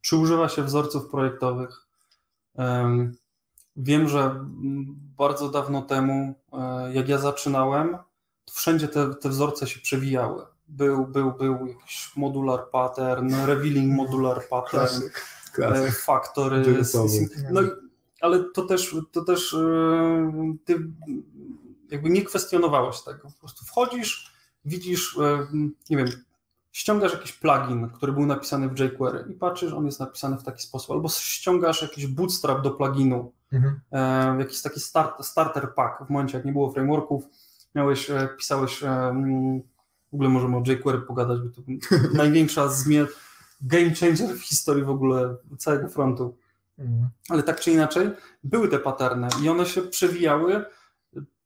Czy 0.00 0.16
używa 0.16 0.48
się 0.48 0.62
wzorców 0.62 1.10
projektowych? 1.10 1.86
Um, 2.54 3.16
wiem, 3.76 4.08
że 4.08 4.44
bardzo 5.16 5.48
dawno 5.48 5.82
temu, 5.82 6.34
e, 6.52 6.92
jak 6.94 7.08
ja 7.08 7.18
zaczynałem, 7.18 7.98
to 8.44 8.54
wszędzie 8.54 8.88
te, 8.88 9.14
te 9.14 9.28
wzorce 9.28 9.66
się 9.66 9.80
przewijały. 9.80 10.46
Był, 10.68 11.06
był, 11.06 11.32
był 11.32 11.66
jakiś 11.66 12.12
modular 12.16 12.70
pattern, 12.72 13.34
revealing 13.46 13.96
modular 13.96 14.48
pattern, 14.48 14.86
Klasyk. 14.86 15.24
Klasyk. 15.52 15.94
factory. 15.94 16.82
No 17.50 17.62
i 17.62 17.89
ale 18.20 18.44
to 18.44 18.62
też, 18.62 18.96
to 19.12 19.24
też 19.24 19.54
e, 19.54 20.54
ty 20.64 20.86
jakby 21.90 22.10
nie 22.10 22.22
kwestionowałeś 22.22 23.00
tego. 23.00 23.28
Po 23.28 23.40
prostu 23.40 23.64
wchodzisz, 23.64 24.32
widzisz, 24.64 25.18
e, 25.18 25.46
nie 25.90 25.96
wiem, 25.96 26.08
ściągasz 26.72 27.12
jakiś 27.12 27.32
plugin, 27.32 27.88
który 27.88 28.12
był 28.12 28.26
napisany 28.26 28.68
w 28.68 28.78
jQuery 28.78 29.24
i 29.30 29.34
patrzysz, 29.34 29.72
on 29.72 29.86
jest 29.86 30.00
napisany 30.00 30.38
w 30.38 30.42
taki 30.42 30.62
sposób, 30.62 30.90
albo 30.90 31.08
ściągasz 31.08 31.82
jakiś 31.82 32.06
bootstrap 32.06 32.62
do 32.62 32.70
pluginu, 32.70 33.32
mhm. 33.52 33.80
E, 33.92 34.36
jakiś 34.38 34.62
taki 34.62 34.80
start, 34.80 35.24
starter 35.24 35.74
pack 35.74 36.06
w 36.06 36.10
momencie, 36.10 36.36
jak 36.36 36.46
nie 36.46 36.52
było 36.52 36.72
frameworków, 36.72 37.24
miałeś, 37.74 38.10
pisałeś, 38.38 38.80
w 40.10 40.14
ogóle 40.14 40.28
możemy 40.28 40.56
o 40.56 40.62
jQuery 40.66 40.98
pogadać, 41.00 41.40
bo 41.40 41.48
to 41.48 41.62
największa 42.22 42.68
zmiana, 42.68 43.08
game 43.60 43.94
changer 43.94 44.36
w 44.36 44.42
historii 44.42 44.84
w 44.84 44.90
ogóle 44.90 45.36
całego 45.58 45.88
frontu. 45.88 46.36
Mhm. 46.80 47.08
Ale 47.28 47.42
tak 47.42 47.60
czy 47.60 47.70
inaczej, 47.70 48.10
były 48.44 48.68
te 48.68 48.78
paterny 48.78 49.28
i 49.42 49.48
one 49.48 49.66
się 49.66 49.82
przewijały. 49.82 50.64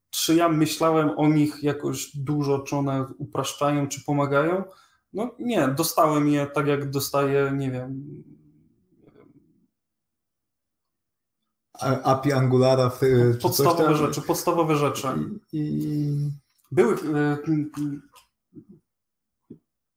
Czy 0.09 0.35
ja 0.35 0.49
myślałem 0.49 1.09
o 1.17 1.27
nich 1.27 1.63
jakoś 1.63 2.17
dużo, 2.17 2.59
czy 2.59 2.75
one 2.75 3.05
upraszczają, 3.17 3.87
czy 3.87 4.03
pomagają? 4.03 4.63
No 5.13 5.35
nie, 5.39 5.67
dostałem 5.67 6.27
je 6.27 6.47
tak, 6.47 6.67
jak 6.67 6.89
dostaję, 6.89 7.51
nie 7.55 7.71
wiem. 7.71 8.23
API 12.03 12.31
Angulara. 12.31 12.89
W, 12.89 12.99
podstawowe 13.41 13.95
rzeczy, 13.95 14.21
podstawowe 14.21 14.75
rzeczy. 14.75 15.07
I... 15.53 16.31
Były. 16.71 16.97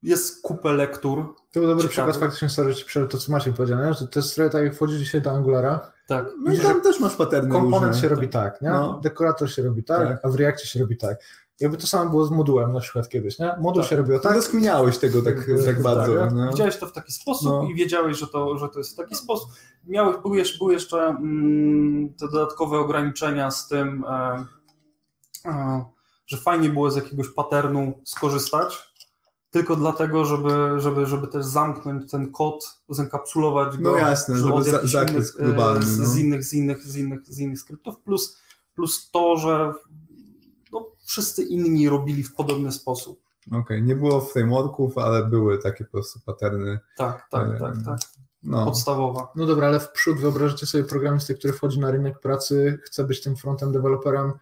Jest 0.03 0.43
kupę 0.43 0.73
lektur. 0.73 1.35
To 1.53 1.61
był 1.61 1.69
dobry 1.69 1.89
przykład 1.89 2.17
faktycznie, 2.17 2.49
sorry, 2.49 2.75
że 2.89 3.07
to 3.09 3.19
co 3.19 3.33
Maciek 3.33 3.55
powiedział, 3.55 3.79
nie? 3.79 3.95
że 3.95 4.09
to 4.09 4.19
jest 4.21 4.35
trochę 4.35 4.51
tak 4.51 4.65
jak 4.65 4.75
wchodzi 4.75 4.99
dzisiaj 4.99 5.23
do 5.23 5.31
Angulara. 5.31 5.93
Tak. 6.07 6.27
No 6.45 6.53
i 6.53 6.59
tam 6.59 6.81
też 6.81 7.01
masz 7.01 7.17
paterny 7.17 7.51
Komponent 7.51 7.87
różne. 7.87 8.03
się 8.03 8.09
robi 8.09 8.29
tak, 8.29 8.63
nie? 8.63 8.69
No. 8.71 9.01
Dekorator 9.03 9.51
się 9.51 9.63
robi 9.63 9.85
tak, 9.85 10.09
Tak. 10.09 10.25
a 10.25 10.29
w 10.29 10.35
Reactie 10.35 10.67
się 10.67 10.81
robi 10.81 10.97
tak. 10.97 11.19
Jakby 11.61 11.77
to 11.77 11.87
samo 11.87 12.11
było 12.11 12.25
z 12.27 12.31
modułem 12.31 12.73
na 12.73 12.81
przykład 12.81 13.09
kiedyś, 13.09 13.39
nie? 13.39 13.55
Moduł 13.61 13.83
Tak. 13.83 13.91
się 13.91 13.97
robiło 13.97 14.19
Tak, 14.19 14.23
tak, 14.33 14.37
rozkminiałeś 14.37 14.99
tego 14.99 15.23
tak, 15.23 15.35
Tak, 15.37 15.65
tak 15.65 15.83
bardzo. 15.83 16.15
tak. 16.15 16.33
no. 16.35 16.51
Widziałeś 16.51 16.77
to 16.77 16.87
w 16.87 16.93
taki 16.93 17.13
sposób 17.13 17.49
No. 17.49 17.69
i 17.71 17.75
wiedziałeś, 17.75 18.19
że 18.19 18.27
to, 18.27 18.59
że 18.59 18.69
to 18.69 18.79
jest 18.79 18.93
w 18.93 18.97
taki 18.97 19.15
sposób. 19.15 19.51
Miałeś, 19.87 20.17
były, 20.23 20.37
jeszcze, 20.37 20.59
były 20.59 20.73
jeszcze 20.73 20.99
mm, 21.07 22.15
te 22.15 22.29
dodatkowe 22.29 22.79
ograniczenia 22.79 23.51
z 23.51 23.69
tym, 23.69 24.05
e, 24.09 24.45
e, 25.47 25.85
że 26.27 26.37
fajnie 26.37 26.69
było 26.71 26.91
z 26.91 26.97
jakiegoś 26.97 27.29
paternu 27.29 28.01
skorzystać, 28.05 28.88
tylko 29.51 29.77
dlatego, 29.77 30.25
żeby, 30.25 30.81
żeby, 30.81 31.07
żeby 31.07 31.27
też 31.29 31.45
zamknąć 31.47 32.11
ten 32.11 32.33
kod, 32.33 32.81
zenkapsulować 32.89 33.79
go 33.79 33.93
No 33.93 33.97
jasne, 33.99 34.37
żeby 34.37 34.63
za- 34.65 34.87
zakres 34.87 35.35
innych, 35.37 35.41
e, 35.41 35.45
globalny, 35.45 35.87
z, 35.87 35.99
no. 35.99 36.07
z, 36.07 36.17
innych, 36.17 36.45
z, 36.45 36.53
innych, 36.55 36.83
z, 36.83 36.97
innych, 36.97 37.21
z 37.27 37.39
innych 37.39 37.59
skryptów, 37.61 37.99
plus, 38.01 38.39
plus 38.75 39.11
to, 39.11 39.37
że 39.37 39.73
no, 40.73 40.87
wszyscy 41.05 41.43
inni 41.43 41.89
robili 41.89 42.23
w 42.23 42.35
podobny 42.35 42.73
sposób. 42.73 43.21
Okej, 43.53 43.83
nie 43.83 43.97
było 43.97 44.21
frameworków, 44.21 44.99
ale 44.99 45.25
były 45.27 45.59
takie 45.59 45.85
po 45.85 45.91
prostu 45.91 46.21
paterny. 46.27 46.79
Tak, 46.97 47.27
tak, 47.31 47.49
E, 47.49 47.59
tak, 47.59 47.75
tak. 47.85 47.99
No, 48.43 48.65
Podstawowa. 48.65 49.33
No 49.37 49.47
dobra, 49.47 49.67
ale 49.69 49.81
w 49.81 49.93
przód 49.93 50.19
wyobraźcie 50.19 50.67
sobie 50.67 50.85
programisty, 50.85 51.35
który 51.35 51.53
wchodzi 51.53 51.81
na 51.81 51.91
rynek 51.91 52.21
pracy, 52.21 52.79
chce 52.85 53.05
być 53.05 53.23
tym 53.23 53.37
frontem 53.37 53.73
deweloperem 53.73 54.33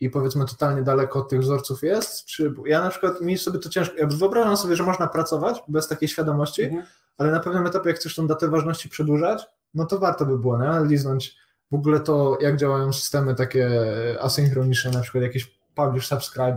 i 0.00 0.10
powiedzmy 0.10 0.46
totalnie 0.46 0.82
daleko 0.82 1.18
od 1.18 1.28
tych 1.28 1.40
wzorców 1.40 1.82
jest? 1.82 2.24
Czy 2.24 2.54
ja 2.66 2.80
na 2.80 2.90
przykład 2.90 3.20
mi 3.20 3.38
sobie 3.38 3.58
to 3.58 3.68
ciężko, 3.68 3.96
ja 3.98 4.06
wyobrażam 4.06 4.56
sobie, 4.56 4.76
że 4.76 4.82
można 4.82 5.06
pracować 5.06 5.62
bez 5.68 5.88
takiej 5.88 6.08
świadomości, 6.08 6.62
Mhm. 6.64 6.86
ale 7.18 7.30
na 7.30 7.40
pewnym 7.40 7.66
etapie 7.66 7.88
jak 7.88 7.98
chcesz 7.98 8.14
tą 8.14 8.26
datę 8.26 8.48
ważności 8.48 8.88
przedłużać, 8.88 9.46
no 9.74 9.86
to 9.86 9.98
warto 9.98 10.26
by 10.26 10.38
było, 10.38 10.58
nie? 10.62 10.86
Liznąć 10.88 11.36
w 11.70 11.74
ogóle 11.74 12.00
to, 12.00 12.38
jak 12.40 12.56
działają 12.56 12.92
systemy 12.92 13.34
takie 13.34 13.70
asynchroniczne, 14.20 14.90
na 14.90 15.00
przykład 15.00 15.22
jakieś 15.22 15.58
publish, 15.74 16.06
subscribe, 16.06 16.56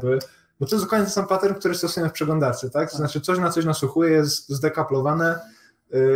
bo 0.59 0.65
to 0.65 0.75
jest 0.75 0.85
dokładnie 0.85 1.05
ten 1.05 1.13
sam 1.13 1.27
pattern, 1.27 1.53
który 1.53 1.75
stosujemy 1.75 2.09
w 2.09 2.13
przeglądarce, 2.13 2.69
tak? 2.69 2.91
To 2.91 2.97
znaczy 2.97 3.21
coś 3.21 3.39
na 3.39 3.49
coś 3.51 3.65
nasłuchuje, 3.65 4.11
jest 4.11 4.49
zdekaplowane 4.49 5.39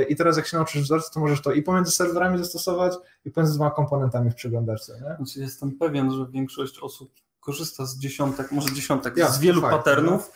i 0.10 0.16
teraz 0.16 0.38
jak 0.38 0.48
się 0.48 0.58
nauczysz 0.58 0.82
wzorce, 0.82 1.10
to 1.14 1.20
możesz 1.20 1.42
to 1.42 1.52
i 1.52 1.62
pomiędzy 1.62 1.92
serwerami 1.92 2.38
zastosować, 2.38 2.94
i 3.26 3.32
pomiędzy 3.32 3.56
dwoma 3.56 3.72
komponentami 3.72 4.32
w 4.32 4.36
przeglądarce, 4.36 4.94
nie? 4.94 5.16
Znaczy 5.16 5.40
jestem 5.40 5.72
pewien, 5.72 6.12
że 6.12 6.26
większość 6.32 6.80
osób 6.80 7.12
korzysta 7.40 7.86
z 7.86 7.98
dziesiątek, 7.98 8.52
może 8.52 8.74
dziesiątek, 8.74 9.18
Ja, 9.18 9.30
z 9.30 9.40
wielu 9.40 9.62
fakt, 9.62 9.74
patternów, 9.76 10.32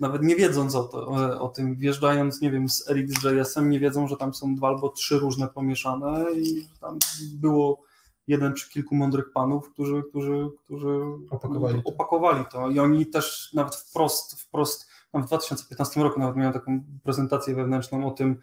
nawet 0.00 0.22
nie 0.22 0.36
wiedząc 0.36 0.74
o, 0.74 0.84
to, 0.84 1.06
o, 1.06 1.40
o 1.40 1.48
tym, 1.48 1.76
wjeżdżając, 1.76 2.40
nie 2.40 2.50
wiem, 2.50 2.68
z 2.68 2.88
RxJS-em, 2.90 3.70
nie 3.70 3.80
wiedzą, 3.80 4.08
że 4.08 4.16
tam 4.16 4.34
są 4.34 4.54
dwa 4.54 4.68
albo 4.68 4.88
trzy 4.88 5.18
różne 5.18 5.48
pomieszane 5.48 6.32
i 6.32 6.68
tam 6.80 6.98
było 7.34 7.82
jeden 8.26 8.54
czy 8.54 8.70
kilku 8.70 8.94
mądrych 8.94 9.32
panów, 9.32 9.70
którzy, 9.72 10.02
którzy, 10.08 10.48
którzy 10.64 10.88
Opakowali 11.30 11.82
to. 11.82 11.88
opakowali 11.88 12.44
to 12.52 12.70
i 12.70 12.78
oni 12.78 13.06
też 13.06 13.50
nawet 13.54 13.74
wprost, 13.74 14.40
wprost, 14.40 14.86
tam 15.12 15.22
w 15.22 15.26
2015 15.26 16.02
roku 16.02 16.20
nawet 16.20 16.36
miałem 16.36 16.52
taką 16.52 16.84
prezentację 17.02 17.54
wewnętrzną 17.54 18.06
o 18.06 18.10
tym, 18.10 18.30
y, 18.32 18.36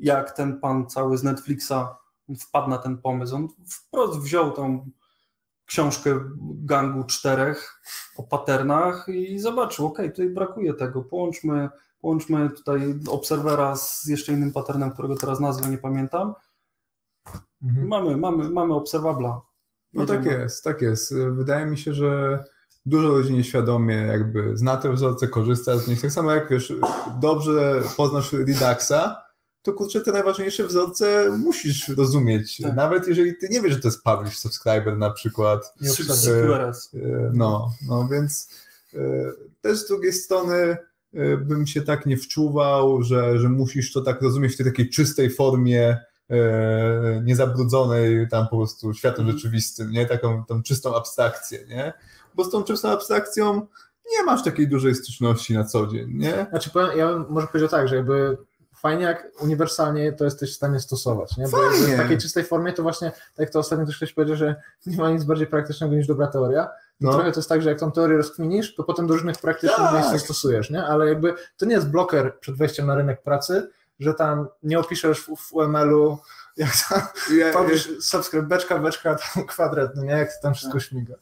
jak 0.00 0.32
ten 0.32 0.60
pan 0.60 0.86
cały 0.86 1.18
z 1.18 1.22
Netflixa 1.22 1.72
wpadł 2.40 2.70
na 2.70 2.78
ten 2.78 2.98
pomysł. 2.98 3.36
On 3.36 3.48
wprost 3.66 4.20
wziął 4.20 4.52
tą 4.52 4.90
książkę 5.66 6.20
gangu 6.40 7.04
czterech 7.04 7.80
o 8.16 8.22
patternach 8.22 9.06
i 9.08 9.38
zobaczył, 9.38 9.86
ok, 9.86 9.96
tutaj 9.96 10.30
brakuje 10.30 10.74
tego, 10.74 11.02
połączmy, 11.02 11.68
połączmy 12.00 12.50
tutaj 12.50 13.00
obserwera 13.08 13.76
z 13.76 14.06
jeszcze 14.06 14.32
innym 14.32 14.52
patternem, 14.52 14.90
którego 14.90 15.16
teraz 15.16 15.40
nazwy 15.40 15.70
nie 15.70 15.78
pamiętam. 15.78 16.34
Mhm. 17.62 17.88
Mamy, 17.88 18.16
mamy, 18.16 18.50
mamy 18.50 18.74
obserwabla. 18.74 19.40
no 19.92 20.06
tak 20.06 20.24
jest, 20.24 20.64
tak 20.64 20.82
jest. 20.82 21.14
Wydaje 21.14 21.66
mi 21.66 21.78
się, 21.78 21.94
że 21.94 22.44
dużo 22.86 23.08
ludzi 23.08 23.32
nieświadomie 23.32 23.94
jakby 23.94 24.56
zna 24.56 24.76
te 24.76 24.92
wzorce, 24.92 25.28
korzysta 25.28 25.78
z 25.78 25.88
nich. 25.88 26.00
Tak 26.00 26.12
samo 26.12 26.30
jak 26.30 26.50
wiesz, 26.50 26.72
dobrze 27.20 27.82
poznasz 27.96 28.32
Reduxa, 28.32 29.23
to 29.64 29.72
kurczę, 29.72 30.00
te 30.00 30.12
najważniejsze 30.12 30.66
wzorce 30.66 31.30
musisz 31.38 31.88
rozumieć. 31.88 32.60
Tak. 32.62 32.74
Nawet 32.74 33.08
jeżeli 33.08 33.36
ty 33.36 33.48
nie 33.48 33.60
wiesz, 33.60 33.72
że 33.72 33.80
to 33.80 33.88
jest 33.88 34.02
publish 34.02 34.38
subscriber 34.38 34.96
na 34.98 35.10
przykład. 35.10 35.74
Nie. 35.80 35.90
QRS. 36.46 36.90
E, 36.94 36.98
No, 37.34 37.72
no 37.88 38.08
więc 38.08 38.48
e, 38.94 38.98
też 39.60 39.78
z 39.78 39.88
drugiej 39.88 40.12
strony 40.12 40.76
bym 41.38 41.66
się 41.66 41.82
tak 41.82 42.06
nie 42.06 42.16
wczuwał, 42.16 43.02
że, 43.02 43.38
że 43.38 43.48
musisz 43.48 43.92
to 43.92 44.00
tak 44.00 44.22
rozumieć 44.22 44.54
w 44.54 44.56
tej 44.56 44.66
takiej 44.66 44.90
czystej 44.90 45.30
formie, 45.30 45.98
niezabrudzonej 47.22 48.28
tam 48.30 48.48
po 48.48 48.56
prostu 48.56 48.94
światem 48.94 49.20
Mhm. 49.20 49.38
rzeczywistym, 49.38 49.90
nie? 49.90 50.06
Taką 50.06 50.44
tą 50.44 50.62
czystą 50.62 50.96
abstrakcję, 50.96 51.66
nie? 51.68 51.92
Bo 52.34 52.44
z 52.44 52.50
tą 52.50 52.64
czystą 52.64 52.88
abstrakcją 52.90 53.66
nie 54.18 54.24
masz 54.24 54.44
takiej 54.44 54.68
dużej 54.68 54.94
styczności 54.94 55.54
na 55.54 55.64
co 55.64 55.86
dzień, 55.86 56.10
nie? 56.14 56.46
Znaczy, 56.50 56.70
powiem, 56.70 56.98
ja 56.98 57.12
bym 57.12 57.26
może 57.28 57.46
powiedział 57.46 57.68
tak, 57.68 57.88
że 57.88 57.96
jakby 57.96 58.36
fajnie 58.84 59.04
jak 59.04 59.30
uniwersalnie 59.40 60.12
to 60.12 60.24
jesteś 60.24 60.52
w 60.52 60.56
stanie 60.56 60.80
stosować, 60.80 61.36
nie? 61.36 61.48
Bo 61.48 61.58
w 61.70 61.96
takiej 61.96 62.18
czystej 62.18 62.44
formie 62.44 62.72
to 62.72 62.82
właśnie, 62.82 63.10
tak 63.10 63.38
jak 63.38 63.50
to 63.50 63.58
ostatnio 63.58 63.86
też 63.86 63.96
ktoś 63.96 64.12
powiedział, 64.12 64.36
że 64.36 64.56
nie 64.86 64.96
ma 64.96 65.10
nic 65.10 65.24
bardziej 65.24 65.46
praktycznego 65.46 65.94
niż 65.94 66.06
dobra 66.06 66.26
teoria. 66.26 66.68
No. 67.00 67.12
Trochę 67.12 67.32
to 67.32 67.38
jest 67.38 67.48
tak, 67.48 67.62
że 67.62 67.68
jak 67.68 67.78
tą 67.78 67.92
teorię 67.92 68.16
rozkminisz, 68.16 68.74
to 68.74 68.84
potem 68.84 69.06
do 69.06 69.14
różnych 69.14 69.38
praktycznych 69.38 69.78
Tak. 69.78 69.94
miejsc 69.94 70.12
to 70.12 70.18
stosujesz, 70.18 70.70
nie? 70.70 70.84
Ale 70.84 71.08
jakby 71.08 71.34
to 71.56 71.66
nie 71.66 71.74
jest 71.74 71.88
bloker 71.88 72.38
przed 72.40 72.56
wejściem 72.56 72.86
na 72.86 72.94
rynek 72.94 73.22
pracy, 73.22 73.70
że 74.00 74.14
tam 74.14 74.48
nie 74.62 74.78
opiszesz 74.78 75.20
w, 75.20 75.36
w 75.36 75.52
UML-u, 75.52 76.18
jak 76.56 76.70
tam 76.88 77.00
Ja, 77.38 77.52
powiesz 77.52 77.88
subskrypt, 78.00 78.48
beczka, 78.48 78.78
beczka, 78.78 79.14
tam 79.34 79.46
kwadrat, 79.46 79.96
no 79.96 80.02
nie? 80.04 80.10
Jak 80.12 80.30
tam 80.42 80.54
wszystko 80.54 80.80
śmiga. 80.80 81.14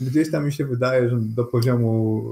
Gdzieś 0.00 0.30
tam 0.30 0.44
mi 0.44 0.52
się 0.52 0.64
wydaje, 0.64 1.08
że 1.08 1.16
do 1.20 1.44
poziomu 1.44 2.24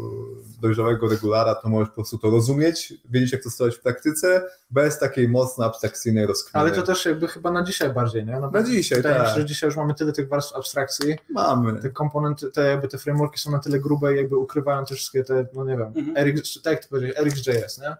dojrzałego 0.60 1.08
regulara 1.08 1.54
to 1.54 1.68
możesz 1.68 1.88
po 1.88 1.94
prostu 1.94 2.18
to 2.18 2.30
rozumieć, 2.30 2.94
wiedzieć 3.10 3.32
jak 3.32 3.42
to 3.42 3.50
stosować 3.50 3.76
w 3.76 3.80
praktyce, 3.80 4.44
bez 4.70 4.98
takiej 4.98 5.28
mocno 5.28 5.64
abstrakcyjnej 5.64 6.26
rozkminy. 6.26 6.60
Ale 6.62 6.70
to 6.70 6.82
też 6.82 7.04
jakby 7.04 7.28
chyba 7.28 7.50
na 7.50 7.62
dzisiaj 7.62 7.92
bardziej, 7.94 8.26
nie? 8.26 8.40
No, 8.40 8.50
Na 8.50 8.62
dzisiaj, 8.62 8.96
Wydaje 8.98 9.14
mi 9.18 9.24
tak. 9.24 9.34
się, 9.34 9.40
że 9.40 9.46
dzisiaj 9.46 9.68
już 9.68 9.76
mamy 9.76 9.94
tyle 9.94 10.12
tych 10.12 10.28
warstw 10.28 10.56
abstrakcji, 10.56 11.14
mamy. 11.30 11.80
te 11.82 11.90
komponenty, 11.90 12.50
te 12.50 12.62
jakby 12.66 12.88
te 12.88 12.98
frameworki 12.98 13.40
są 13.40 13.50
na 13.50 13.58
tyle 13.58 13.78
grube 13.80 14.14
i 14.14 14.16
jakby 14.16 14.36
ukrywają 14.36 14.84
te 14.84 14.94
wszystkie 14.94 15.24
te, 15.24 15.46
no 15.54 15.64
nie 15.64 15.76
wiem, 15.76 15.92
Mhm. 15.96 16.28
RX, 16.28 16.62
tak 16.62 16.72
jak 16.72 16.82
ty 16.82 16.88
powiedziałeś, 16.88 17.16
RxJS, 17.32 17.78
nie? 17.78 17.96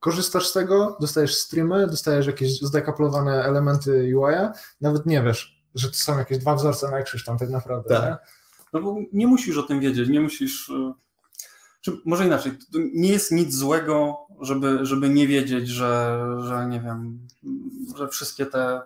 Korzystasz 0.00 0.48
z 0.48 0.52
tego, 0.52 0.96
dostajesz 1.00 1.34
streamy, 1.34 1.86
dostajesz 1.86 2.26
jakieś 2.26 2.60
zdekaplowane 2.60 3.44
elementy 3.44 4.12
UI, 4.16 4.34
nawet 4.80 5.06
nie 5.06 5.22
wiesz, 5.22 5.62
że 5.74 5.88
to 5.88 5.94
są 5.94 6.18
jakieś 6.18 6.38
dwa 6.38 6.54
wzorce 6.54 6.90
na 6.90 7.02
krzyż 7.02 7.24
tam 7.24 7.38
tak 7.38 7.50
naprawdę, 7.50 7.94
Tak. 7.94 8.04
nie? 8.04 8.16
No 8.72 8.80
bo 8.82 8.96
nie 9.12 9.26
musisz 9.26 9.56
o 9.56 9.62
tym 9.62 9.80
wiedzieć, 9.80 10.08
nie 10.08 10.20
musisz. 10.20 10.70
e, 10.70 10.92
Czy 11.80 11.92
może 12.04 12.26
inaczej, 12.26 12.52
to 12.72 12.78
nie 12.94 13.08
jest 13.12 13.32
nic 13.32 13.54
złego, 13.54 14.16
żeby, 14.40 14.78
żeby 14.86 15.08
nie 15.08 15.26
wiedzieć, 15.28 15.68
że, 15.68 16.20
że 16.40 16.66
nie 16.66 16.80
wiem, 16.80 17.18
że 17.96 18.08
wszystkie 18.08 18.46
te 18.46 18.80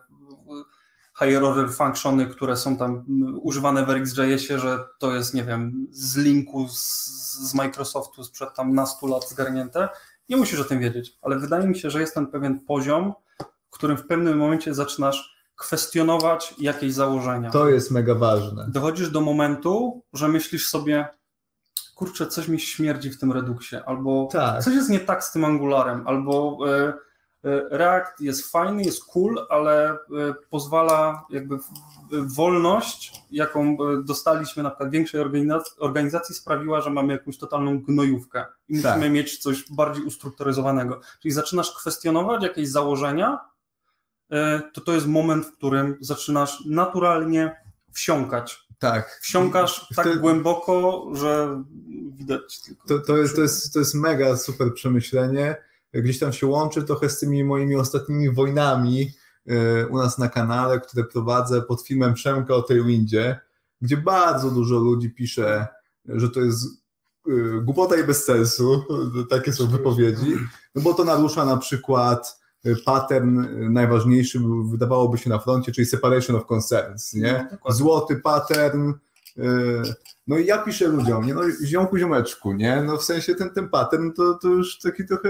higher 1.19 1.45
order 1.45 1.71
functiony, 1.73 2.27
które 2.27 2.57
są 2.57 2.77
tam 2.77 3.05
używane 3.43 3.87
w 3.87 3.91
RxJS-ie, 3.91 4.59
że 4.59 4.85
to 4.99 5.15
jest, 5.15 5.35
nie 5.35 5.45
wiem, 5.45 5.87
z 5.91 6.17
linku 6.17 6.69
z, 6.69 7.05
z 7.51 7.55
Microsoftu 7.55 8.25
sprzed 8.25 8.55
tam 8.55 8.75
nastu 8.75 9.07
lat 9.07 9.29
zgarnięte. 9.31 9.89
Nie 10.29 10.37
musisz 10.37 10.61
o 10.61 10.64
tym 10.64 10.81
wiedzieć, 10.81 11.18
ale 11.22 11.39
wydaje 11.39 11.66
mi 11.66 11.79
się, 11.79 11.91
że 11.91 12.01
jest 12.01 12.14
ten 12.14 12.27
pewien 12.27 12.61
poziom, 12.61 13.12
w 13.70 13.70
którym 13.70 13.97
w 13.97 14.07
pewnym 14.07 14.39
momencie 14.39 14.75
zaczynasz 14.75 15.35
kwestionować 15.57 16.55
jakieś 16.59 16.93
założenia 16.93 17.51
To 17.51 17.68
jest 17.68 17.91
mega 17.91 18.14
ważne. 18.14 18.66
dochodzisz 18.68 19.11
do 19.11 19.20
momentu, 19.20 20.03
że 20.12 20.29
myślisz 20.29 20.68
sobie, 20.68 21.07
kurczę, 21.95 22.27
coś 22.27 22.49
mi 22.49 22.61
śmierdzi 22.61 23.11
w 23.11 23.18
tym 23.20 23.33
Reduxie, 23.33 23.85
albo 23.85 24.29
Tak. 24.33 24.64
coś 24.64 24.75
jest 24.75 24.91
nie 24.91 25.01
tak 25.01 25.25
z 25.25 25.33
tym 25.33 25.45
Angularem, 25.45 26.09
albo 26.09 26.59
e, 26.68 26.93
React 27.70 28.20
jest 28.20 28.51
fajny, 28.53 28.82
jest 28.84 29.05
cool, 29.05 29.47
ale 29.51 29.90
e, 29.92 29.97
pozwala 30.51 31.26
jakby 31.30 31.59
wolność, 32.11 33.22
jaką 33.30 33.62
e, 33.62 33.76
dostaliśmy 34.05 34.62
na 34.62 34.70
przykład 34.70 34.90
większej 34.90 35.20
organizacji, 35.78 36.34
sprawiła, 36.34 36.80
że 36.80 36.90
mamy 36.90 37.12
jakąś 37.12 37.38
totalną 37.38 37.78
gnojówkę 37.80 38.45
i 38.68 38.82
Tak. 38.82 38.97
musimy 38.97 39.11
mieć 39.14 39.38
coś 39.38 39.64
bardziej 39.72 40.05
ustrukturyzowanego. 40.05 41.01
Czyli 41.22 41.32
zaczynasz 41.32 41.74
kwestionować 41.76 42.42
jakieś 42.42 42.68
założenia, 42.68 43.40
e, 44.30 44.62
to 44.72 44.80
to 44.80 44.92
jest 44.92 45.07
moment, 45.07 45.47
w 45.47 45.53
którym 45.57 45.97
zaczynasz 46.01 46.64
naturalnie 46.66 47.57
wsiąkać 47.92 48.64
Tak. 48.78 49.18
wsiąkasz 49.22 49.88
tak 49.97 50.07
Wtedy- 50.07 50.20
głęboko, 50.20 51.07
że 51.12 51.62
widać 52.12 52.61
tylko. 52.61 52.88
To, 52.88 52.99
to, 52.99 53.16
jest, 53.16 53.36
to, 53.36 53.42
jest, 53.42 53.72
to 53.72 53.78
jest 53.78 53.95
mega 53.95 54.36
super 54.36 54.74
przemyślenie. 54.74 55.57
Gdzieś 55.95 56.18
tam 56.18 56.32
się 56.32 56.47
łączy 56.47 56.82
trochę 56.82 57.09
z 57.09 57.18
tymi 57.18 57.45
moimi 57.45 57.76
ostatnimi 57.76 58.30
wojnami 58.30 59.11
yy, 59.47 59.86
u 59.90 59.99
nas 59.99 60.18
na 60.18 60.28
kanale, 60.28 60.80
które 60.80 61.05
prowadzę 61.05 61.62
pod 61.62 61.82
filmem 61.82 62.14
Przemka 62.14 62.55
o 62.55 62.62
tej 62.62 62.84
windzie, 62.84 63.40
gdzie 63.80 63.97
bardzo 63.97 64.51
dużo 64.51 64.78
ludzi 64.78 65.11
pisze, 65.11 65.66
że 66.09 66.30
to 66.30 66.40
jest 66.40 66.64
y, 67.28 67.61
głupota 67.62 67.97
i 67.97 68.05
bez 68.05 68.24
sensu, 68.24 68.84
takie 69.30 69.53
są 69.53 69.66
wypowiedzi, 69.66 70.36
no 70.74 70.82
bo 70.82 70.95
to 70.95 71.05
narusza 71.05 71.45
na 71.45 71.57
przykład 71.57 72.40
y, 72.66 72.76
pattern 72.84 73.47
najważniejszy, 73.72 74.40
wydawałoby 74.70 75.18
się 75.18 75.30
na 75.30 75.38
froncie, 75.38 75.72
czyli 75.72 75.86
separation 75.86 76.36
of 76.36 76.47
concerns, 76.47 77.12
nie? 77.12 77.49
No, 77.64 77.72
Złoty 77.72 78.16
pattern, 78.16 78.92
no 80.26 80.38
i 80.38 80.47
ja 80.47 80.59
piszę 80.59 80.88
ludziom, 80.88 81.26
nie? 81.26 81.34
No 81.34 81.42
ziomku, 81.64 81.99
ziomeczku, 81.99 82.53
nie? 82.53 82.82
No 82.82 82.97
w 82.97 83.05
sensie 83.05 83.34
ten, 83.34 83.51
ten 83.51 83.68
pattern 83.68 84.12
to, 84.12 84.34
to 84.34 84.49
już 84.49 84.78
taki 84.78 85.05
trochę 85.07 85.28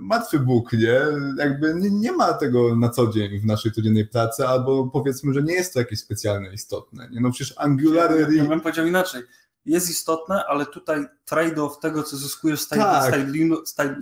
martwy 0.00 0.38
Bóg, 0.38 0.72
nie? 0.72 1.00
Jakby 1.36 1.74
nie, 1.74 1.90
nie, 1.90 2.12
ma 2.12 2.32
tego 2.32 2.76
na 2.76 2.88
co 2.88 3.06
dzień 3.06 3.38
w 3.38 3.44
naszej 3.44 3.72
codziennej 3.72 4.06
pracy, 4.06 4.46
albo 4.46 4.86
powiedzmy, 4.86 5.34
że 5.34 5.42
nie 5.42 5.54
jest 5.54 5.74
to 5.74 5.78
jakieś 5.78 6.00
specjalne 6.00 6.52
istotne. 6.52 7.08
Nie? 7.10 7.20
No 7.20 7.30
przecież 7.30 7.54
Angular... 7.58 8.10
Ja, 8.20 8.42
ja 8.42 8.44
bym 8.44 8.60
powiedział 8.60 8.86
inaczej. 8.86 9.22
Jest 9.66 9.90
istotne, 9.90 10.44
ale 10.46 10.66
tutaj 10.66 11.06
trade-off 11.30 11.78
tego, 11.82 12.02
co 12.02 12.16
zyskujesz 12.16 12.60
z 12.60 12.68
Tak. 12.68 13.14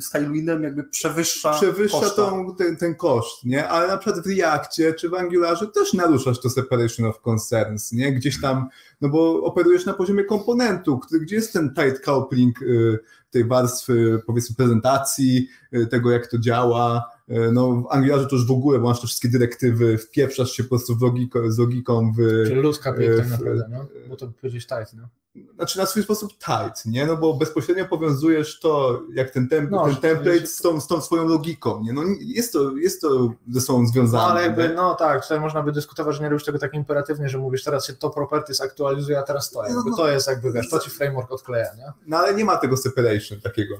Stylewinem, 0.01 0.63
jakby 0.63 0.85
przewyższa 0.85 1.53
Przewyższa 1.53 2.01
koszta. 2.01 2.15
tą, 2.17 2.55
ten, 2.55 2.77
ten 2.77 2.95
koszt, 2.95 3.45
nie? 3.45 3.69
Ale 3.69 3.89
na 3.89 3.99
przykład 3.99 4.25
w 4.25 4.31
Reakcie 4.39 4.95
czy 4.95 5.09
w 5.09 5.15
Angularze 5.15 5.67
też 5.67 5.93
naruszasz 5.93 6.41
to 6.41 6.51
separation 6.51 7.07
of 7.07 7.21
concerns, 7.21 7.93
nie? 7.93 8.13
Gdzieś 8.13 8.41
tam, 8.41 8.69
no 9.01 9.09
bo 9.09 9.43
operujesz 9.45 9.87
na 9.87 9.95
poziomie 9.95 10.25
komponentu, 10.25 10.99
który, 10.99 11.21
gdzie 11.21 11.37
jest 11.37 11.53
ten 11.53 11.75
tight 11.75 12.05
coupling 12.05 12.63
y, 12.63 12.99
tej 13.31 13.45
warstwy, 13.45 14.23
powiedzmy, 14.27 14.57
prezentacji, 14.57 15.49
y, 15.75 15.87
tego 15.87 16.11
jak 16.11 16.27
to 16.27 16.39
działa. 16.39 17.11
Y, 17.31 17.53
No 17.53 17.73
w 17.73 17.87
Angularze 17.91 18.27
to 18.27 18.37
już 18.37 18.47
w 18.47 18.51
ogóle, 18.51 18.79
bo 18.79 18.89
masz 18.89 19.01
te 19.01 19.07
wszystkie 19.07 19.29
dyrektywy, 19.29 19.99
wpieprzasz 19.99 20.51
się 20.53 20.63
po 20.63 20.69
prostu 20.69 20.97
w 20.97 21.03
logiko, 21.03 21.51
z 21.51 21.59
logiką 21.59 22.13
w... 22.13 22.47
Czyli 22.49 22.61
ludzka 22.61 22.93
tak 22.93 23.01
w- 23.03 23.31
naprawdę, 23.31 23.67
no? 23.71 23.87
Bo 24.09 24.17
to 24.17 24.29
powiedzieć 24.41 24.67
tight, 24.67 24.93
no. 24.95 25.09
Znaczy 25.57 25.78
na 25.78 25.87
swój 25.87 26.03
sposób 26.03 26.32
tight, 26.32 26.87
nie? 26.87 27.07
No 27.07 27.16
bo 27.16 27.34
bezpośrednio 27.34 27.84
powiązujesz 27.84 28.61
to, 28.61 29.03
jak 29.14 29.30
ten, 29.30 29.49
tem- 29.49 29.68
No, 29.70 29.84
ten 29.87 29.97
template 29.97 30.47
z 30.47 30.57
tą, 30.57 30.80
z 30.80 30.87
tą 30.87 31.01
swoją 31.01 31.28
logiką, 31.28 31.82
nie? 31.84 31.93
No 31.93 32.03
jest 32.20 32.53
to, 32.53 32.76
jest 32.76 33.01
to 33.01 33.30
ze 33.51 33.61
sobą 33.61 33.87
związane. 33.87 34.24
No 34.24 34.30
ale 34.30 34.43
jakby, 34.43 34.68
nie? 34.68 34.74
no 34.74 34.95
tak, 34.95 35.22
tutaj 35.22 35.41
można 35.41 35.62
by 35.62 35.72
dyskutować, 35.72 36.16
że 36.16 36.22
nie 36.22 36.28
robisz 36.28 36.45
tego 36.45 36.59
tak 36.59 36.74
imperatywnie, 36.74 37.28
że 37.28 37.39
mówisz 37.39 37.64
teraz 37.64 37.87
się 37.87 37.93
to 37.93 38.11
properties 38.11 38.61
aktualizuje, 38.61 39.18
a 39.18 39.22
teraz 39.22 39.51
to. 39.51 39.62
Jakby 39.66 39.91
No, 39.91 39.97
to 39.97 40.09
jest 40.09 40.28
jakby, 40.28 40.53
wiesz, 40.53 40.70
to 40.70 40.78
ci 40.78 40.91
framework 40.91 41.32
odkleja, 41.32 41.74
nie? 41.76 41.93
No 42.07 42.16
ale 42.16 42.34
nie 42.34 42.45
ma 42.45 42.57
tego 42.57 42.76
separation 42.76 43.41
takiego 43.41 43.74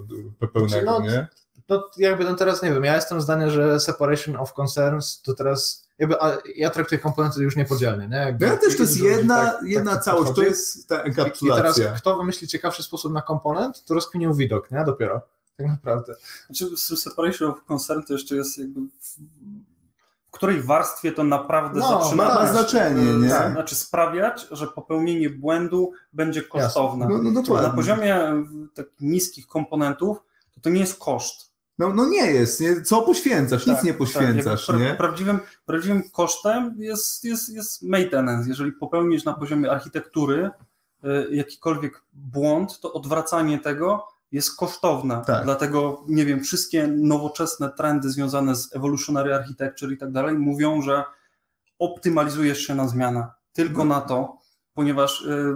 pełnego, 0.53 0.91
No, 0.91 1.01
nie? 1.01 1.29
No 1.69 1.89
jakby 1.97 2.25
no 2.25 2.35
teraz 2.35 2.63
nie 2.63 2.73
wiem, 2.73 2.85
ja 2.85 2.95
jestem 2.95 3.21
zdania, 3.21 3.51
że 3.51 3.81
separation 3.81 4.37
of 4.37 4.53
concerns 4.53 5.23
to 5.23 5.35
teraz, 5.35 5.86
jakby, 5.99 6.21
a 6.23 6.39
ja 6.57 6.71
traktuję 6.71 6.99
komponenty 6.99 7.43
już 7.43 7.57
niepodzielnie, 7.57 8.09
nie? 8.09 8.17
Jakby, 8.17 8.47
ja 8.47 8.57
też 8.57 8.77
to 8.77 8.83
jest 8.83 9.01
jedna, 9.01 9.45
tak- 9.47 9.63
jedna 9.63 9.93
tak 9.95 10.05
całość, 10.05 10.33
to 10.35 10.43
jest 10.43 10.89
ta 10.89 10.95
I 10.95 10.99
teraz 10.99 11.07
enkapsulacja. 11.19 11.93
kto 11.93 12.17
wymyśli 12.17 12.49
ciekawszy 12.49 12.83
sposób 12.83 13.13
na 13.13 13.23
komponent, 13.23 13.85
to 13.85 13.95
rozkminił 13.95 14.35
widok, 14.35 14.71
nie? 14.71 14.85
Dopiero. 14.85 15.21
Tak 15.57 15.67
naprawdę. 15.67 16.15
Znaczy, 16.47 16.77
separation 16.77 17.51
of 17.51 17.65
concern 17.65 18.03
to 18.03 18.13
jeszcze 18.13 18.37
jest 18.37 18.59
jakby 18.59 18.81
w, 18.81 19.17
której 20.31 20.63
warstwie 20.63 21.13
to 21.13 21.25
naprawdę 21.25 21.81
No, 21.81 22.03
zaczyna 22.05 22.25
ma 22.25 22.47
znaczenie, 22.47 23.03
nie? 23.13 23.29
Tak, 23.29 23.53
znaczy 23.53 23.75
sprawiać, 23.75 24.49
że 24.51 24.67
popełnienie 24.67 25.31
błędu 25.31 25.93
będzie 26.13 26.43
kosztowne. 26.43 27.09
No, 27.09 27.43
no 27.43 27.63
Na 27.63 27.71
poziomie 27.71 28.45
takich 28.75 29.01
niskich 29.01 29.47
komponentów 29.47 30.19
to 30.55 30.61
to 30.61 30.71
nie 30.71 30.81
jest 30.81 30.99
koszt. 30.99 31.56
No, 31.79 31.95
no 31.95 32.07
nie 32.09 32.27
jest, 32.33 32.61
nie? 32.61 32.83
co 32.83 33.03
poświęcasz? 33.03 33.67
Nic 33.67 33.77
Tak, 33.77 33.85
nie 33.85 33.91
tak, 33.91 33.99
poświęcasz, 33.99 34.69
pra- 34.69 34.81
nie? 34.81 34.95
Prawdziwym, 34.95 35.41
prawdziwym 35.67 36.11
kosztem 36.11 36.75
jest, 36.79 37.25
jest, 37.25 37.49
jest 37.49 37.83
maintenance. 37.83 38.49
Jeżeli 38.49 38.73
popełnisz 38.73 39.25
na 39.25 39.33
poziomie 39.35 39.71
architektury 39.71 40.51
y, 41.05 41.35
jakikolwiek 41.35 42.03
błąd, 42.13 42.81
to 42.81 42.93
odwracanie 42.93 43.59
tego 43.59 44.05
jest 44.33 44.57
kosztowne. 44.57 45.23
Tak. 45.27 45.45
Dlatego, 45.45 46.05
nie 46.09 46.25
wiem, 46.25 46.41
wszystkie 46.45 46.87
nowoczesne 46.87 47.71
trendy 47.71 48.11
związane 48.11 48.57
z 48.57 48.77
evolutionary 48.77 49.35
architecture 49.35 49.93
i 49.93 49.99
tak 49.99 50.13
dalej 50.13 50.35
mówią, 50.39 50.83
że 50.83 51.05
optymalizujesz 51.79 52.59
się 52.67 52.75
na 52.75 52.89
zmianę. 52.89 53.27
Tylko 53.53 53.85
No. 53.85 53.95
na 53.95 54.01
to, 54.01 54.39
ponieważ 54.75 55.23
y, 55.23 55.55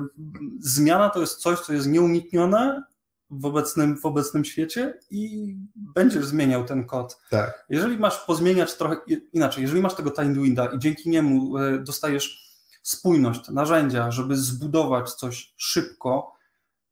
zmiana 0.61 1.11
to 1.11 1.21
jest 1.21 1.39
coś, 1.39 1.61
co 1.61 1.73
jest 1.73 1.87
nieuniknione 1.89 2.83
w 3.31 3.45
obecnym, 3.47 3.97
w 3.99 4.07
obecnym 4.07 4.45
świecie 4.45 4.99
i 5.11 5.55
będziesz 5.77 6.27
zmieniał 6.27 6.65
ten 6.65 6.85
kod. 6.87 7.19
Tak. 7.31 7.65
Jeżeli 7.69 7.99
masz 7.99 8.19
pozmieniać 8.19 8.75
trochę 8.75 8.97
inaczej, 9.33 9.63
jeżeli 9.63 9.83
masz 9.83 9.95
tego 9.95 10.11
Tidewinda 10.11 10.67
i 10.67 10.79
dzięki 10.79 11.11
niemu 11.11 11.59
e, 11.59 11.79
dostajesz 11.79 12.51
spójność, 12.83 13.49
narzędzia, 13.49 14.11
żeby 14.11 14.37
zbudować 14.37 15.13
coś 15.15 15.55
szybko 15.57 16.33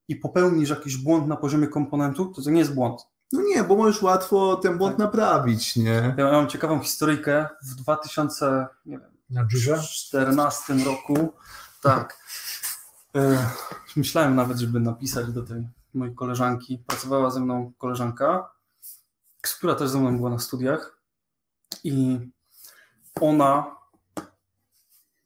i 0.09 0.16
popełnisz 0.16 0.70
jakiś 0.70 0.97
błąd 0.97 1.26
na 1.28 1.36
poziomie 1.36 1.66
komponentu, 1.68 2.26
to 2.26 2.43
to 2.43 2.51
nie 2.51 2.59
jest 2.59 2.74
błąd. 2.74 3.01
No 3.32 3.43
nie, 3.43 3.64
bo 3.64 3.76
możesz 3.76 4.03
łatwo 4.03 4.57
ten 4.57 4.78
błąd 4.78 4.93
Tak. 4.97 4.99
naprawić, 4.99 5.76
nie? 5.76 6.14
Ja 6.18 6.32
mam 6.32 6.49
ciekawą 6.49 6.80
historyjkę 6.80 7.47
w 7.62 7.74
2014 7.74 8.68
Na 9.30 9.45
Jirze? 9.45 10.84
roku. 10.84 11.32
Tak. 11.82 12.18
E, 13.16 13.47
Myślałem 13.97 14.36
nawet, 14.36 14.59
żeby 14.59 14.80
napisać 14.80 15.32
do 15.32 15.43
tej 15.43 15.68
mojej 15.99 16.14
koleżanki. 16.14 16.78
Pracowała 16.86 17.30
ze 17.30 17.40
mną 17.40 17.72
koleżanka, 17.78 18.51
która 19.55 19.74
też 19.74 19.90
ze 19.90 20.01
mną 20.01 20.16
była 20.16 20.30
na 20.30 20.38
studiach 20.38 21.03
i 21.84 22.18
ona 23.20 23.76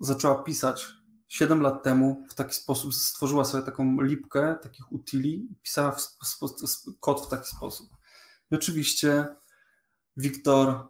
zaczęła 0.00 0.42
pisać 0.42 0.86
7 1.28 1.60
lat 1.60 1.82
temu 1.82 2.26
w 2.30 2.34
taki 2.34 2.54
sposób, 2.54 2.94
stworzyła 2.94 3.44
sobie 3.44 3.64
taką 3.64 4.00
lipkę 4.00 4.56
takich 4.62 4.92
utili, 4.92 5.48
pisała 5.62 5.92
w 5.92 6.00
sp- 6.00 6.46
sp- 6.72 6.92
kod 7.00 7.26
w 7.26 7.28
taki 7.28 7.48
sposób. 7.56 7.90
I 8.50 8.54
oczywiście 8.54 9.26
Wiktor 10.16 10.88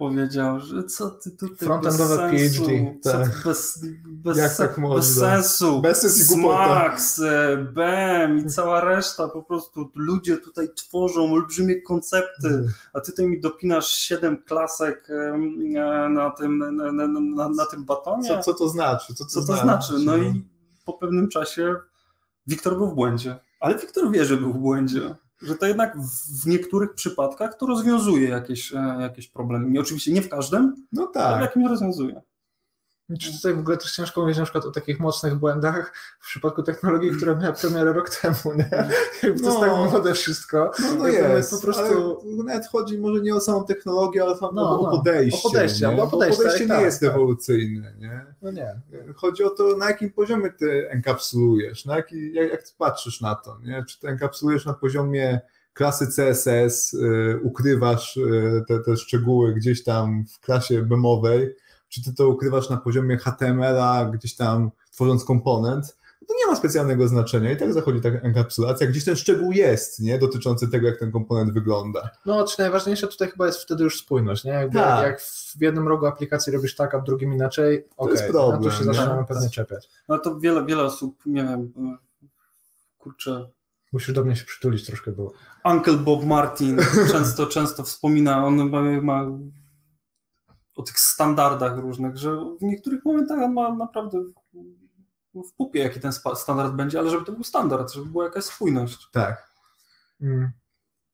powiedział, 0.00 0.60
że 0.60 0.84
co 0.84 1.10
ty 1.10 1.30
tutaj 1.30 1.56
Frontendowe 1.56 2.30
bez 2.30 2.40
sensu, 2.40 2.66
PhD, 2.66 3.00
co 3.00 3.12
tak. 3.12 3.42
bez, 3.44 3.84
bez, 4.04 4.38
Jak 4.38 4.56
tak 4.56 4.78
można? 4.78 4.96
bez 4.96 5.14
sensu, 5.14 5.80
Bez 5.80 6.00
sensu. 6.00 6.34
Smax, 6.34 7.18
e, 7.18 7.56
BEM 7.56 8.38
i 8.38 8.50
cała 8.50 8.80
reszta, 8.80 9.28
po 9.28 9.42
prostu 9.42 9.90
ludzie 9.94 10.36
tutaj 10.36 10.68
tworzą 10.74 11.32
olbrzymie 11.32 11.82
koncepty, 11.82 12.68
a 12.92 13.00
ty 13.00 13.12
tutaj 13.12 13.26
mi 13.26 13.40
dopinasz 13.40 13.88
7 13.88 14.42
klasek 14.42 15.08
e, 15.10 15.38
na 16.08 16.30
tym, 16.30 16.58
na, 16.58 16.92
na, 16.92 17.48
na, 17.48 17.66
tym 17.66 17.84
batonie. 17.84 18.28
Co, 18.28 18.42
co 18.42 18.54
to 18.54 18.68
znaczy? 18.68 19.14
Co 19.14 19.24
to, 19.24 19.30
Co 19.30 19.46
to 19.46 19.56
znaczy? 19.56 19.92
No 20.04 20.16
i 20.16 20.44
po 20.84 20.92
pewnym 20.92 21.28
czasie 21.28 21.74
Wiktor 22.46 22.76
był 22.76 22.90
w 22.90 22.94
błędzie. 22.94 23.38
Ale 23.60 23.78
Wiktor 23.78 24.10
wie, 24.10 24.24
że 24.24 24.36
był 24.36 24.52
w 24.52 24.58
błędzie. 24.58 25.14
Że 25.42 25.54
to 25.54 25.66
jednak 25.66 25.96
w 26.42 26.46
niektórych 26.46 26.94
przypadkach 26.94 27.54
to 27.54 27.66
rozwiązuje 27.66 28.28
jakieś, 28.28 28.74
e, 28.74 28.96
jakieś 29.00 29.28
problemy. 29.28 29.80
Oczywiście 29.80 30.12
nie 30.12 30.22
w 30.22 30.28
każdym, 30.28 30.74
No 30.92 31.02
ale 31.02 31.10
w 31.10 31.12
tak. 31.14 31.40
jakimś 31.40 31.70
rozwiązuje. 31.70 32.22
Czy 33.18 33.32
tutaj 33.32 33.54
w 33.54 33.58
ogóle 33.58 33.76
też 33.76 33.92
ciężko 33.92 34.20
mówić 34.20 34.38
na 34.38 34.44
przykład 34.44 34.64
o 34.64 34.70
takich 34.70 35.00
mocnych 35.00 35.34
błędach 35.34 35.92
w 36.20 36.26
przypadku 36.26 36.62
technologii, 36.62 37.10
która 37.10 37.34
miała 37.34 37.52
premierę 37.52 37.92
rok 37.92 38.10
temu, 38.10 38.56
nie? 38.56 38.70
Jakby 39.22 39.40
to 39.40 39.46
jest 39.46 39.60
No. 39.60 39.60
tak 39.60 39.90
młode 39.92 40.14
wszystko. 40.14 40.70
No, 40.82 40.94
no 40.98 41.08
jest, 41.08 41.50
Po 41.50 41.60
prostu... 41.60 42.18
nawet 42.46 42.66
chodzi 42.66 42.98
może 42.98 43.20
nie 43.20 43.34
o 43.34 43.40
samą 43.40 43.64
technologię, 43.64 44.22
ale 44.22 44.32
o, 44.32 44.52
No, 44.52 44.80
o 44.80 44.82
no. 44.82 44.90
podejście. 44.90 45.38
O 45.48 45.50
podejście, 45.50 45.88
nie? 45.88 45.96
bo 45.96 46.04
Bo 46.04 46.10
podejście, 46.10 46.36
podejście 46.42 46.64
nie 46.64 46.68
tak, 46.68 46.82
jest 46.84 47.00
tak. 47.00 47.10
ewolucyjne, 47.10 47.94
nie? 47.98 48.26
No 48.42 48.50
nie. 48.50 48.80
Chodzi 49.16 49.44
o 49.44 49.50
to, 49.50 49.76
na 49.76 49.88
jakim 49.88 50.10
poziomie 50.12 50.50
ty 50.52 50.88
enkapsulujesz, 50.90 51.84
na 51.84 51.96
jaki, 51.96 52.32
jak, 52.34 52.50
jak 52.50 52.62
ty 52.62 52.70
patrzysz 52.78 53.20
na 53.20 53.34
to, 53.34 53.58
nie? 53.62 53.84
Czy 53.88 54.00
ty 54.00 54.08
enkapsulujesz 54.08 54.66
na 54.66 54.74
poziomie 54.74 55.40
klasy 55.74 56.06
CSS, 56.06 56.94
y, 56.94 57.40
ukrywasz 57.42 58.16
y, 58.16 58.64
te, 58.68 58.78
te 58.80 58.96
szczegóły 58.96 59.54
gdzieś 59.54 59.84
tam 59.84 60.24
w 60.34 60.40
klasie 60.40 60.82
bemowej, 60.82 61.56
czy 61.90 62.04
ty 62.04 62.14
to 62.14 62.28
ukrywasz 62.28 62.70
na 62.70 62.76
poziomie 62.76 63.16
HTML-a, 63.16 64.04
gdzieś 64.04 64.36
tam 64.36 64.70
tworząc 64.90 65.24
komponent, 65.24 65.96
to 66.30 66.34
nie 66.38 66.46
ma 66.46 66.56
specjalnego 66.56 67.08
znaczenia 67.08 67.52
i 67.52 67.56
tak 67.56 67.72
zachodzi 67.72 68.00
ta 68.00 68.08
enkapsulacja, 68.08 68.86
gdzieś 68.86 69.04
ten 69.04 69.16
szczegół 69.16 69.52
jest, 69.52 70.00
nie? 70.00 70.18
Dotyczący 70.18 70.68
tego, 70.68 70.86
jak 70.86 70.98
ten 70.98 71.12
komponent 71.12 71.52
wygląda. 71.52 72.10
No, 72.26 72.44
czy 72.44 72.60
najważniejsze 72.60 73.08
tutaj 73.08 73.28
chyba 73.28 73.46
jest 73.46 73.58
wtedy 73.58 73.84
już 73.84 73.98
spójność, 73.98 74.44
nie? 74.44 74.52
Jakby 74.52 74.78
Tak. 74.78 75.02
Jak 75.02 75.20
w 75.20 75.60
jednym 75.60 75.88
rogu 75.88 76.06
aplikacji 76.06 76.52
robisz 76.52 76.76
tak, 76.76 76.94
a 76.94 76.98
w 76.98 77.04
drugim 77.04 77.32
inaczej, 77.32 77.88
okej, 77.96 78.14
jest 78.14 78.28
problem, 78.28 78.62
no 78.62 78.70
to 78.70 78.76
się 78.76 78.84
zaczynamy 78.84 79.24
pewnie 79.24 79.50
czepiać. 79.50 79.88
No 80.08 80.18
to 80.18 80.38
wiele, 80.38 80.66
wiele 80.66 80.82
osób, 80.82 81.22
nie 81.26 81.44
wiem, 81.44 81.72
kurczę, 82.98 83.48
Musisz 83.92 84.14
do 84.14 84.24
mnie 84.24 84.36
się 84.36 84.44
przytulić 84.44 84.86
troszkę, 84.86 85.12
bo 85.12 85.32
Uncle 85.64 85.96
Bob 85.96 86.24
Martin 86.24 86.78
często, 87.12 87.46
często 87.46 87.82
wspomina, 87.82 88.46
on 88.46 88.70
ma 89.02 89.26
o 90.80 90.82
tych 90.82 91.00
standardach 91.00 91.78
różnych, 91.78 92.16
że 92.16 92.36
w 92.60 92.62
niektórych 92.62 93.04
momentach 93.04 93.38
on 93.42 93.52
ma 93.52 93.74
naprawdę 93.74 94.18
w, 95.34 95.42
w 95.48 95.52
pupie, 95.56 95.78
jaki 95.78 96.00
ten 96.00 96.12
standard 96.34 96.74
będzie, 96.74 96.98
ale 96.98 97.10
żeby 97.10 97.24
to 97.24 97.32
był 97.32 97.44
standard, 97.44 97.92
żeby 97.92 98.06
była 98.06 98.24
jakaś 98.24 98.44
spójność. 98.44 99.08
Tak. 99.12 99.50
mm, 100.20 100.50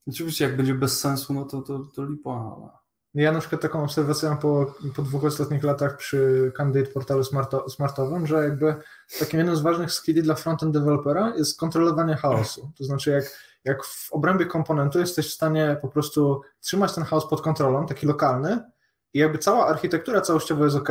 Oczywiście 0.09 0.45
jak 0.45 0.57
będzie 0.57 0.75
bez 0.75 1.01
sensu, 1.01 1.35
no 1.35 1.45
to, 1.45 1.63
to, 1.63 1.79
to 1.79 2.05
lipa, 2.05 2.31
ale... 2.31 2.87
Ja 3.15 3.33
na 3.33 3.41
przykład 3.41 3.61
taką 3.63 3.85
obserwację 3.85 4.29
mam 4.29 4.39
po, 4.39 4.75
po 4.97 5.03
dwóch 5.03 5.25
ostatnich 5.25 5.65
latach 5.65 5.97
przy 5.97 6.53
candidate 6.57 6.93
portalu 6.93 7.25
smarto, 7.25 7.71
smartowym, 7.71 8.27
że 8.27 8.45
jakby 8.45 8.75
takim 9.19 9.39
jednym 9.39 9.57
z 9.57 9.61
ważnych 9.61 9.93
skilli 9.93 10.23
dla 10.23 10.35
frontend 10.35 10.73
dewelopera 10.73 11.33
jest 11.37 11.61
kontrolowanie 11.61 12.17
chaosu. 12.17 12.73
To 12.79 12.85
znaczy 12.85 13.11
jak, 13.11 13.25
jak 13.65 13.85
w 13.85 14.13
obrębie 14.13 14.47
komponentu 14.47 14.99
jesteś 14.99 15.29
w 15.29 15.35
stanie 15.35 15.77
po 15.83 15.89
prostu 15.89 16.43
trzymać 16.61 16.95
ten 16.95 17.05
chaos 17.05 17.29
pod 17.29 17.43
kontrolą, 17.43 17.87
taki 17.87 18.07
lokalny 18.07 18.63
i 19.15 19.19
jakby 19.19 19.39
cała 19.39 19.67
architektura 19.67 20.21
całościowa 20.21 20.65
jest 20.65 20.77
ok, 20.77 20.91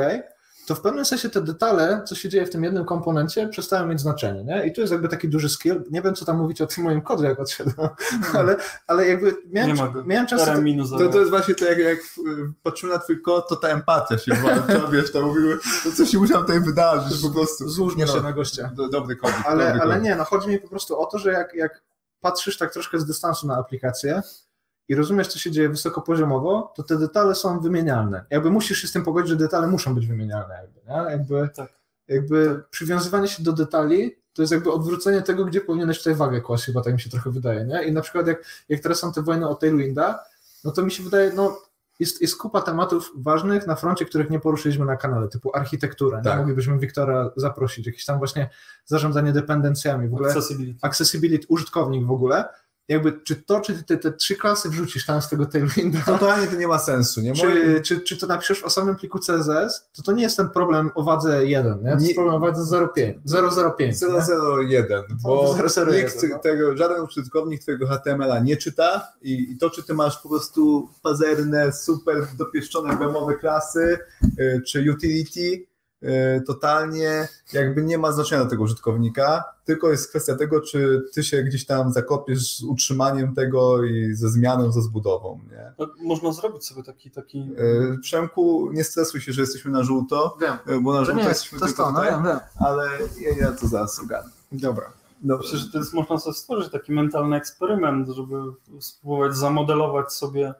to 0.66 0.76
w 0.76 0.82
pewnym 0.82 1.05
sensie 1.05 1.30
te 1.30 1.41
detale, 1.41 2.01
co 2.07 2.16
się 2.16 2.30
dzieje 2.30 2.45
w 2.45 2.49
tym 2.49 2.63
jednym 2.63 2.86
komponencie, 2.86 3.47
przestają 3.47 3.88
mieć 3.88 4.01
znaczenie. 4.01 4.43
Nie? 4.43 4.68
I 4.68 4.74
tu 4.74 4.82
jest 4.82 4.93
jakby 4.93 5.07
taki 5.07 5.30
duży 5.30 5.49
skill. 5.49 5.84
Nie 5.91 6.01
wiem, 6.01 6.16
co 6.16 6.26
tam 6.26 6.38
mówić 6.38 6.61
o 6.61 6.68
tym 6.68 6.84
moim 6.84 7.01
kodzie, 7.01 7.26
jak 7.26 7.39
odszedłem, 7.39 7.89
hmm. 7.97 8.38
ale, 8.38 8.55
ale 8.88 9.07
jakby 9.07 9.36
miałem, 9.49 9.78
miałem 10.05 10.28
czas. 10.28 10.39
To, 10.97 11.09
to 11.09 11.20
jest 11.20 11.30
właśnie 11.30 11.55
to, 11.55 11.66
jak, 11.66 11.78
jak 11.78 11.99
patrzymy 12.63 12.93
na 12.93 12.99
twój 12.99 13.22
kod, 13.22 13.49
to 13.49 13.55
ta 13.55 13.68
empatia 13.68 14.18
się 14.18 14.34
włącza, 14.34 14.88
wiesz, 14.91 15.11
to 15.11 15.22
mówimy, 15.22 15.57
to 15.84 15.91
co 15.91 16.05
się 16.05 16.18
musiał 16.18 16.41
tutaj 16.41 16.61
wydarzyć 16.61 17.22
po 17.22 17.30
prostu. 17.30 17.70
Złóżmy 17.70 18.07
się 18.07 18.16
no, 18.16 18.22
na 18.22 18.34
gościa. 18.34 18.72
Do, 18.76 18.89
dobry 18.89 19.16
kod. 19.16 19.32
Ale, 19.45 19.74
ale 19.82 20.01
nie, 20.01 20.16
no 20.16 20.24
chodzi 20.24 20.49
mi 20.49 20.59
po 20.59 20.68
prostu 20.68 20.99
o 20.99 21.05
to, 21.05 21.18
że 21.18 21.32
jak, 21.32 21.53
jak 21.53 21.84
patrzysz 22.22 22.57
tak 22.57 22.74
troszkę 22.74 22.99
z 22.99 23.05
dystansu 23.05 23.47
na 23.47 23.57
aplikację, 23.57 24.22
i 24.90 24.96
rozumiesz, 24.96 25.28
co 25.28 25.40
się 25.40 25.52
dzieje 25.52 25.70
wysokopoziomowo, 25.70 26.74
to 26.76 26.84
te 26.84 26.98
detale 26.98 27.36
są 27.36 27.60
wymienialne. 27.60 28.26
Jakby 28.30 28.50
musisz 28.50 28.82
się 28.82 28.88
z 28.88 28.92
tym 28.92 29.04
pogodzić, 29.04 29.30
że 29.30 29.36
detale 29.36 29.68
muszą 29.68 29.96
być 29.96 30.08
wymienialne. 30.08 30.56
Jakby, 30.56 30.82
nie? 30.88 31.12
jakby, 31.12 31.50
tak. 31.56 31.70
jakby 32.08 32.64
przywiązywanie 32.70 33.28
się 33.28 33.44
do 33.44 33.54
detali 33.54 34.16
to 34.36 34.42
jest 34.42 34.52
jakby 34.52 34.72
odwrócenie 34.72 35.22
tego, 35.22 35.46
gdzie 35.46 35.62
powinieneś 35.62 35.98
tutaj 35.98 36.16
wagę 36.16 36.42
kłaść, 36.42 36.66
chyba 36.66 36.82
tak 36.82 36.94
mi 36.94 37.00
się 37.00 37.10
trochę 37.10 37.32
wydaje. 37.32 37.66
Nie? 37.66 37.84
I 37.84 37.92
na 37.92 38.02
przykład 38.02 38.28
jak, 38.28 38.46
jak 38.70 38.82
teraz 38.82 39.00
są 39.00 39.14
te 39.14 39.22
wojny 39.22 39.48
o 39.48 39.56
Tailwinda, 39.56 40.24
no 40.64 40.72
to 40.72 40.84
mi 40.84 40.92
się 40.92 41.04
wydaje, 41.04 41.32
no 41.36 41.62
jest, 42.00 42.22
jest 42.22 42.38
kupa 42.38 42.62
tematów 42.62 43.12
ważnych 43.16 43.68
na 43.68 43.76
froncie, 43.76 44.06
których 44.06 44.30
nie 44.30 44.40
poruszyliśmy 44.40 44.86
na 44.86 44.98
kanale, 44.98 45.28
typu 45.28 45.52
architektura. 45.56 46.22
Tak. 46.22 46.34
Nie? 46.34 46.40
Moglibyśmy 46.40 46.80
Wiktora 46.80 47.32
zaprosić, 47.36 47.88
jakieś 47.88 48.06
tam 48.06 48.18
właśnie 48.18 48.50
zarządzanie 48.86 49.34
dependencjami, 49.34 50.10
w 50.10 50.14
ogóle 50.14 50.30
accessibility, 50.30 50.80
accessibility 50.82 51.46
użytkownik 51.50 52.06
w 52.06 52.12
ogóle 52.12 52.46
jakby, 52.88 53.20
czy 53.24 53.36
to, 53.36 53.62
czy 53.62 53.84
te, 53.84 53.98
te 53.98 54.12
trzy 54.12 54.36
klasy 54.36 54.70
wrzucisz 54.70 55.06
tam 55.06 55.22
z 55.22 55.30
tego 55.30 55.46
tailwinda. 55.46 56.00
Totalnie 56.06 56.48
to 56.48 56.56
nie 56.56 56.68
ma 56.68 56.80
sensu. 56.80 57.22
Nie? 57.22 57.34
Czy, 57.34 57.82
czy, 57.82 58.02
czy 58.02 58.18
to 58.18 58.28
napiszesz 58.28 58.62
w 58.62 58.66
osobnym 58.66 58.96
pliku 58.96 59.20
CSS, 59.20 59.90
to 59.94 60.02
to 60.04 60.12
nie 60.12 60.24
jest 60.24 60.38
ten 60.38 60.50
problem 60.50 60.92
o 60.96 61.04
wadze 61.04 61.46
1, 61.46 61.84
nie? 61.84 61.92
to 61.92 62.00
jest 62.00 62.16
problem 62.16 62.36
o 62.36 62.40
wadze 62.40 62.78
0,5. 62.78 63.14
0,05. 63.28 63.92
0,01, 63.92 65.04
bo 65.24 65.56
0, 65.68 65.94
nikt 65.94 66.24
no. 66.30 66.40
tego, 66.40 66.78
żaden 66.78 67.02
użytkownik 67.02 67.62
twojego 67.62 67.88
HTML-a 67.88 68.40
nie 68.40 68.58
czyta 68.58 69.08
i, 69.22 69.52
i, 69.52 69.58
to, 69.58 69.70
czy 69.70 69.84
ty 69.84 69.94
masz 69.94 70.18
po 70.18 70.30
prostu 70.30 70.90
pazerne, 71.04 71.74
super 71.74 72.28
dopieszczone 72.38 72.98
bemowe 72.98 73.36
klasy, 73.36 74.00
y, 74.40 74.62
czy 74.68 74.92
utility, 74.92 75.66
totalnie 76.47 77.28
jakby 77.53 77.84
nie 77.84 77.97
ma 77.97 78.12
znaczenia 78.12 78.41
dla 78.41 78.49
tego 78.49 78.64
użytkownika, 78.64 79.43
tylko 79.66 79.89
jest 79.89 80.10
kwestia 80.10 80.36
tego, 80.36 80.62
czy 80.62 81.06
ty 81.14 81.24
się 81.24 81.43
gdzieś 81.43 81.66
tam 81.66 81.91
zakopiesz 81.91 82.58
z 82.58 82.64
utrzymaniem 82.64 83.36
tego 83.36 83.84
i 83.84 84.14
ze 84.14 84.30
zmianą, 84.30 84.72
ze 84.72 84.82
zbudową. 84.82 85.39
Nie? 85.51 85.74
No, 85.80 85.88
można 86.03 86.32
zrobić 86.32 86.66
sobie 86.66 86.84
taki... 86.84 87.12
taki... 87.12 87.39
E, 87.39 87.97
Przemku, 87.97 88.70
nie 88.74 88.84
stresuj 88.84 89.22
się, 89.22 89.34
że 89.34 89.41
jesteśmy 89.41 89.72
na 89.72 89.84
żółto, 89.84 90.38
wiem. 90.41 90.58
E, 90.68 90.80
bo 90.80 90.93
na 90.93 91.06
żółto 91.06 91.22
nie, 91.22 91.28
jesteśmy 91.28 91.60
to 91.60 91.66
tylko 91.66 91.84
to, 91.84 91.89
tutaj, 91.89 92.12
no, 92.12 92.18
wiem, 92.18 92.26
wiem. 92.26 92.39
ale 92.60 92.89
ja, 93.22 93.45
ja 93.45 93.51
to 93.51 93.68
zaraz 93.68 93.99
ogarnę. 93.99 94.32
Dobra. 94.51 94.93
Dobrze. 95.22 95.47
Myślę, 95.47 95.60
że 95.60 95.72
to 95.72 95.78
jest, 95.78 95.93
można 95.93 96.18
sobie 96.18 96.34
stworzyć 96.34 96.72
taki 96.72 96.91
mentalny 96.91 97.36
eksperyment, 97.36 98.10
żeby 98.10 98.36
spróbować 98.80 99.36
zamodelować 99.36 100.14
sobie 100.14 100.53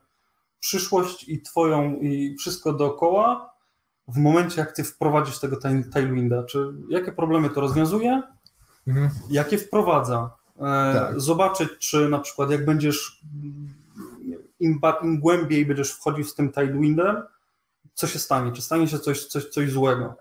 przyszłość 0.60 1.30
i 1.30 1.42
twoją 1.42 1.96
i 1.96 2.36
wszystko 2.40 2.74
dookoła 2.74 3.55
w 4.08 4.18
momencie, 4.18 4.62
jak 4.62 4.72
ty 4.72 4.84
wprowadzisz 4.84 5.40
tego 5.40 5.58
tailwinda, 5.94 6.44
czy 6.44 6.74
jakie 6.90 7.12
problemy 7.12 7.50
to 7.50 7.62
rozwiązuje, 7.62 8.22
mhm. 8.88 9.10
jakie 9.30 9.58
wprowadza. 9.58 10.30
E, 10.58 10.94
tak. 10.94 11.22
Zobaczyć, 11.22 11.70
czy 11.80 12.10
na 12.10 12.20
przykład 12.20 12.52
jak 12.52 12.66
będziesz 12.66 13.22
im, 14.60 14.80
im, 15.04 15.20
głębiej 15.20 15.66
będziesz 15.66 15.92
wchodził 15.92 16.24
z 16.24 16.36
tym 16.36 16.52
tailwindem, 16.52 17.16
co 17.94 18.08
się 18.08 18.20
stanie, 18.20 18.52
czy 18.52 18.62
stanie 18.62 18.88
się 18.88 19.00
coś, 19.00 19.26
coś, 19.26 19.46
coś 19.46 19.72
złego. 19.72 20.16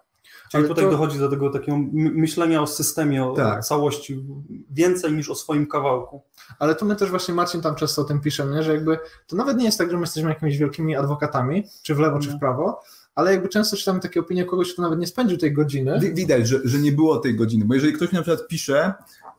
Czyli 0.51 0.61
Ale 0.61 0.69
tutaj 0.69 0.85
to... 0.85 0.91
dochodzi 0.91 1.19
do 1.19 1.31
tego 1.31 1.51
takiego 1.51 1.79
myślenia 1.95 2.63
o 2.63 2.67
systemie, 2.67 3.25
o 3.25 3.33
tak. 3.33 3.65
całości, 3.65 4.25
więcej 4.71 5.13
niż 5.13 5.31
o 5.31 5.35
swoim 5.35 5.67
kawałku. 5.67 6.23
Ale 6.59 6.75
to 6.75 6.85
my 6.85 6.97
też 6.97 7.11
właśnie 7.11 7.35
Marcin 7.35 7.61
tam 7.61 7.75
często 7.75 8.03
o 8.03 8.05
tym 8.05 8.21
piszemy, 8.21 8.63
że 8.63 8.75
jakby 8.75 8.99
to 9.27 9.37
nawet 9.37 9.57
nie 9.57 9.65
jest 9.65 9.79
tak, 9.79 9.91
że 9.91 9.97
my 9.97 10.03
jesteśmy 10.03 10.29
jakimiś 10.29 10.59
wielkimi 10.59 10.97
adwokatami, 10.97 11.65
czy 11.83 11.95
w 11.95 11.99
lewo, 11.99 12.19
czy 12.19 12.31
w 12.31 12.39
prawo, 12.39 12.81
ale 13.15 13.33
jakby 13.33 13.49
często 13.49 13.77
czytamy 13.77 14.01
takie 14.01 14.21
opinie 14.21 14.45
kogoś, 14.45 14.73
kto 14.73 14.83
nawet 14.83 14.99
nie 14.99 15.07
spędził 15.07 15.39
tej 15.39 15.53
godziny. 15.53 16.01
Widać, 16.15 16.49
że, 16.49 16.61
że 16.65 16.79
nie 16.79 16.93
było 16.93 17.19
tej 17.19 17.37
godziny, 17.37 17.65
bo 17.65 17.75
jeżeli 17.75 17.93
ktoś 17.93 18.13
na 18.13 18.23
przykład 18.23 18.49
pisze, 18.49 18.95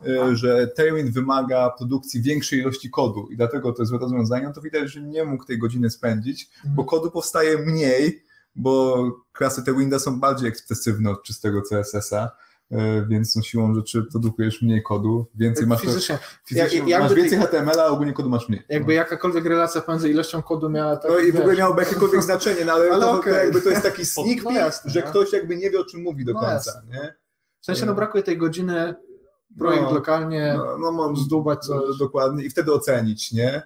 e, 0.07 0.35
że 0.35 0.67
Tailwind 0.67 1.09
wymaga 1.09 1.69
produkcji 1.77 2.21
większej 2.21 2.59
ilości 2.59 2.89
kodu 2.89 3.27
i 3.31 3.37
dlatego 3.37 3.71
to 3.71 3.81
jest 3.81 3.89
złe 3.89 3.99
rozwiązanie, 3.99 4.51
to 4.55 4.61
widać, 4.61 4.91
że 4.91 5.01
nie 5.01 5.23
mógł 5.23 5.45
tej 5.45 5.59
godziny 5.59 5.89
spędzić, 5.89 6.49
bo 6.63 6.69
mhm. 6.69 6.87
kodu 6.87 7.11
powstaje 7.11 7.57
mniej, 7.57 8.23
bo 8.55 9.03
klasy 9.33 9.63
Tailwinda 9.63 9.99
są 9.99 10.19
bardziej 10.19 10.49
ekspresywne 10.49 11.09
od 11.09 11.23
czystego 11.23 11.61
CSS-a 11.61 12.31
więc 13.07 13.35
no, 13.35 13.41
siłą 13.41 13.75
rzeczy 13.75 14.03
produkujesz 14.11 14.61
mniej 14.61 14.83
kodu, 14.83 15.27
więcej 15.35 15.67
masz, 15.67 15.81
fizycznie. 15.81 16.17
fizycznie 16.45 16.89
jak, 16.89 17.01
masz 17.01 17.13
więcej 17.13 17.39
HTML-a, 17.39 17.83
a 17.83 17.87
ogólnie 17.87 18.13
kodu 18.13 18.29
masz 18.29 18.49
mniej. 18.49 18.63
Jakby 18.69 18.87
no. 18.87 18.93
jakakolwiek 18.93 19.45
relacja 19.45 19.81
pomiędzy 19.81 20.09
ilością 20.09 20.41
kodu 20.41 20.69
miała... 20.69 20.97
Tak, 20.97 21.11
no 21.11 21.19
i 21.19 21.31
w 21.31 21.39
ogóle 21.39 21.55
miałoby 21.55 21.81
jakiekolwiek 21.81 22.23
znaczenie, 22.29 22.65
no, 22.65 22.73
ale, 22.73 22.91
ale 22.91 23.05
to, 23.05 23.11
okay. 23.11 23.33
to, 23.33 23.39
jakby 23.39 23.61
to 23.61 23.69
jest 23.69 23.83
taki 23.83 24.05
sneak 24.15 24.43
no, 24.43 24.51
że 24.85 25.01
no. 25.01 25.09
ktoś 25.09 25.33
jakby 25.33 25.57
nie 25.57 25.69
wie 25.69 25.79
o 25.79 25.85
czym 25.85 26.01
mówi 26.01 26.25
do 26.25 26.33
no 26.33 26.39
końca. 26.39 26.81
Nie? 26.89 27.15
W 27.61 27.65
sensie 27.65 27.85
no 27.85 27.95
brakuje 27.95 28.23
tej 28.23 28.37
godziny, 28.37 28.95
projekt 29.59 29.83
no, 29.83 29.93
lokalnie, 29.93 30.55
no, 30.57 30.77
no, 30.77 30.91
no, 30.91 31.15
zdubać 31.15 31.65
coś. 31.65 31.97
Dokładnie 31.97 32.45
i 32.45 32.49
wtedy 32.49 32.73
ocenić, 32.73 33.31
nie? 33.31 33.61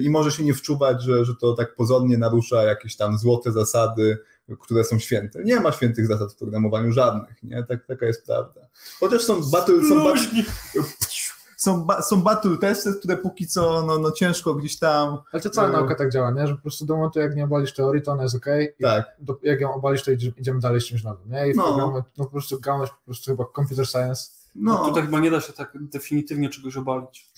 I 0.00 0.10
może 0.10 0.30
się 0.30 0.44
nie 0.44 0.54
wczuwać, 0.54 1.02
że, 1.02 1.24
że 1.24 1.34
to 1.40 1.54
tak 1.54 1.74
pozornie 1.74 2.18
narusza 2.18 2.62
jakieś 2.62 2.96
tam 2.96 3.18
złote 3.18 3.52
zasady, 3.52 4.18
które 4.60 4.84
są 4.84 4.98
święte. 4.98 5.44
Nie 5.44 5.60
ma 5.60 5.72
świętych 5.72 6.06
zasad 6.06 6.32
w 6.32 6.36
programowaniu 6.36 6.92
żadnych, 6.92 7.42
nie? 7.42 7.64
Tak, 7.64 7.86
taka 7.86 8.06
jest 8.06 8.26
prawda. 8.26 8.60
Chociaż 9.00 9.22
są 9.22 9.50
battle, 9.50 9.88
są, 9.88 10.04
battle, 10.04 10.42
są, 11.56 11.86
są 12.02 12.22
battle 12.22 12.56
testy, 12.56 12.94
które 12.94 13.16
póki 13.16 13.46
co 13.46 13.82
no, 13.86 13.98
no 13.98 14.10
ciężko 14.10 14.54
gdzieś 14.54 14.78
tam... 14.78 15.18
Ale 15.32 15.42
to 15.42 15.50
cała 15.50 15.68
no... 15.68 15.78
nauka 15.78 15.94
tak 15.94 16.10
działa, 16.12 16.30
nie? 16.30 16.46
Że 16.46 16.54
po 16.54 16.62
prostu 16.62 16.86
do 16.86 16.96
momentu 16.96 17.20
jak 17.20 17.36
nie 17.36 17.44
obalisz 17.44 17.74
teorii, 17.74 18.02
to 18.02 18.12
ona 18.12 18.22
jest 18.22 18.34
ok. 18.34 18.46
Tak. 18.82 19.16
Do, 19.18 19.38
jak 19.42 19.60
ją 19.60 19.74
obalisz, 19.74 20.04
to 20.04 20.10
idziemy 20.38 20.60
dalej 20.60 20.80
z 20.80 20.84
czymś 20.84 21.04
nowym, 21.04 21.30
nie? 21.30 21.50
I 21.50 21.56
no. 21.56 21.64
programie, 21.64 22.02
no 22.18 22.24
po 22.24 22.30
prostu 22.30 22.60
gałąź, 22.60 22.90
po 22.90 23.04
prostu 23.06 23.30
chyba 23.30 23.44
computer 23.56 23.86
science. 23.86 24.42
No. 24.54 24.72
no 24.72 24.88
tutaj 24.88 25.02
chyba 25.02 25.20
nie 25.20 25.30
da 25.30 25.40
się 25.40 25.52
tak 25.52 25.72
definitywnie 25.74 26.48
czegoś 26.48 26.76
obalić. 26.76 27.31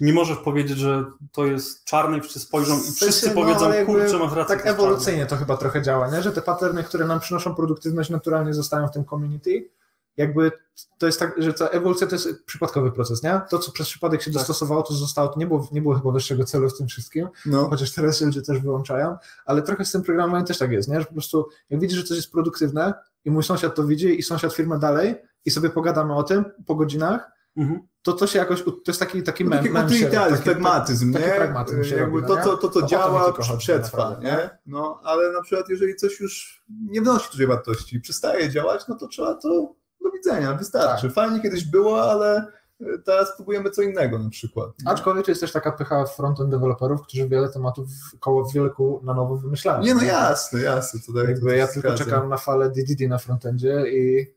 Nie 0.00 0.12
możesz 0.12 0.38
powiedzieć, 0.38 0.78
że 0.78 1.04
to 1.32 1.46
jest 1.46 1.84
czarny, 1.84 2.20
wszyscy 2.20 2.40
spojrzą 2.40 2.78
i 2.78 2.92
wszyscy 2.92 3.28
no, 3.28 3.34
powiedzą, 3.34 3.72
kurczę, 3.86 4.18
masz 4.18 4.32
rację. 4.32 4.56
Tak 4.56 4.66
ewolucyjnie 4.66 5.26
to 5.26 5.36
chyba 5.36 5.56
trochę 5.56 5.82
działa, 5.82 6.10
nie? 6.10 6.22
że 6.22 6.32
te 6.32 6.42
paterny, 6.42 6.84
które 6.84 7.06
nam 7.06 7.20
przynoszą 7.20 7.54
produktywność, 7.54 8.10
naturalnie 8.10 8.54
zostają 8.54 8.88
w 8.88 8.90
tym 8.90 9.04
community. 9.04 9.70
Jakby 10.16 10.52
to 10.98 11.06
jest 11.06 11.18
tak, 11.18 11.42
że 11.42 11.52
ta 11.52 11.68
ewolucja 11.68 12.06
to 12.06 12.14
jest 12.14 12.44
przypadkowy 12.44 12.92
proces, 12.92 13.22
nie? 13.22 13.40
To, 13.50 13.58
co 13.58 13.72
przez 13.72 13.88
przypadek 13.88 14.22
się 14.22 14.30
tak. 14.30 14.34
dostosowało, 14.34 14.82
to 14.82 14.94
zostało, 14.94 15.28
to 15.28 15.38
nie 15.38 15.46
było, 15.46 15.68
nie 15.72 15.82
było 15.82 15.94
chyba 15.94 16.10
wyższego 16.10 16.44
celu 16.44 16.68
w 16.70 16.78
tym 16.78 16.86
wszystkim, 16.86 17.28
no. 17.46 17.68
chociaż 17.68 17.92
teraz 17.92 18.20
ludzie 18.20 18.42
też 18.42 18.58
wyłączają, 18.58 19.16
ale 19.46 19.62
trochę 19.62 19.84
z 19.84 19.92
tym 19.92 20.02
programowaniem 20.02 20.46
też 20.46 20.58
tak 20.58 20.70
jest, 20.70 20.88
nie? 20.88 21.00
Że 21.00 21.06
po 21.06 21.12
prostu 21.12 21.48
jak 21.70 21.80
widzisz, 21.80 21.98
że 21.98 22.04
coś 22.04 22.16
jest 22.16 22.32
produktywne 22.32 22.94
i 23.24 23.30
mój 23.30 23.42
sąsiad 23.42 23.74
to 23.74 23.84
widzi 23.84 24.18
i 24.18 24.22
sąsiad 24.22 24.54
firmę 24.54 24.78
dalej 24.78 25.14
i 25.44 25.50
sobie 25.50 25.70
pogadamy 25.70 26.14
o 26.14 26.22
tym 26.22 26.44
po 26.66 26.74
godzinach, 26.74 27.30
Mhm. 27.56 27.80
To 28.02 28.12
to 28.12 28.26
się 28.26 28.38
jakoś, 28.38 28.62
to 28.64 28.72
jest 28.88 29.00
taki, 29.00 29.22
taki 29.22 29.44
mem, 29.44 29.72
mem 29.72 29.88
taki 29.88 30.06
pragmatyzm, 30.44 31.12
taki, 31.12 31.24
nie? 31.24 31.30
Taki 31.30 31.40
pragmatyzm 31.40 31.84
się 31.84 31.96
jakby 31.96 32.20
robi, 32.20 32.28
to, 32.28 32.36
to, 32.36 32.56
to, 32.56 32.68
to, 32.68 32.80
to 32.80 32.86
działa, 32.86 33.32
przetrwa, 33.58 34.20
nie? 34.22 34.50
No, 34.66 35.00
ale 35.04 35.32
na 35.32 35.42
przykład 35.42 35.68
jeżeli 35.68 35.96
coś 35.96 36.20
już 36.20 36.64
nie 36.68 37.00
wnosi 37.00 37.30
dużej 37.30 37.46
wartości, 37.46 38.00
przestaje 38.00 38.50
działać, 38.50 38.88
no 38.88 38.94
to 38.94 39.08
trzeba 39.08 39.34
to 39.34 39.74
do 40.04 40.10
widzenia, 40.10 40.54
wystarczy. 40.54 41.06
Tak. 41.06 41.14
Fajnie 41.14 41.40
kiedyś 41.40 41.64
było, 41.64 42.10
ale 42.10 42.46
e, 42.80 42.98
teraz 43.04 43.36
próbujemy 43.36 43.70
co 43.70 43.82
innego 43.82 44.18
na 44.18 44.30
przykład. 44.30 44.70
Nie? 44.84 44.92
Aczkolwiek 44.92 45.28
jest 45.28 45.40
też 45.40 45.52
taka 45.52 45.72
pycha 45.72 46.04
frontend 46.06 46.50
deweloperów, 46.50 47.02
którzy 47.02 47.28
wiele 47.28 47.48
tematów 47.48 47.88
koło 48.20 48.50
wielku 48.54 49.00
na 49.04 49.14
nowo 49.14 49.36
wymyślają. 49.36 49.82
Nie, 49.82 49.94
no 49.94 50.02
jasne, 50.02 50.60
jasne. 50.60 51.00
To 51.06 51.12
tak, 51.12 51.28
jakby 51.28 51.56
ja 51.56 51.66
tylko 51.66 51.94
czekam 51.94 52.28
na 52.28 52.36
falę 52.36 52.70
DDD 52.70 53.08
na 53.08 53.18
frontendzie 53.18 53.84
i 53.88 54.34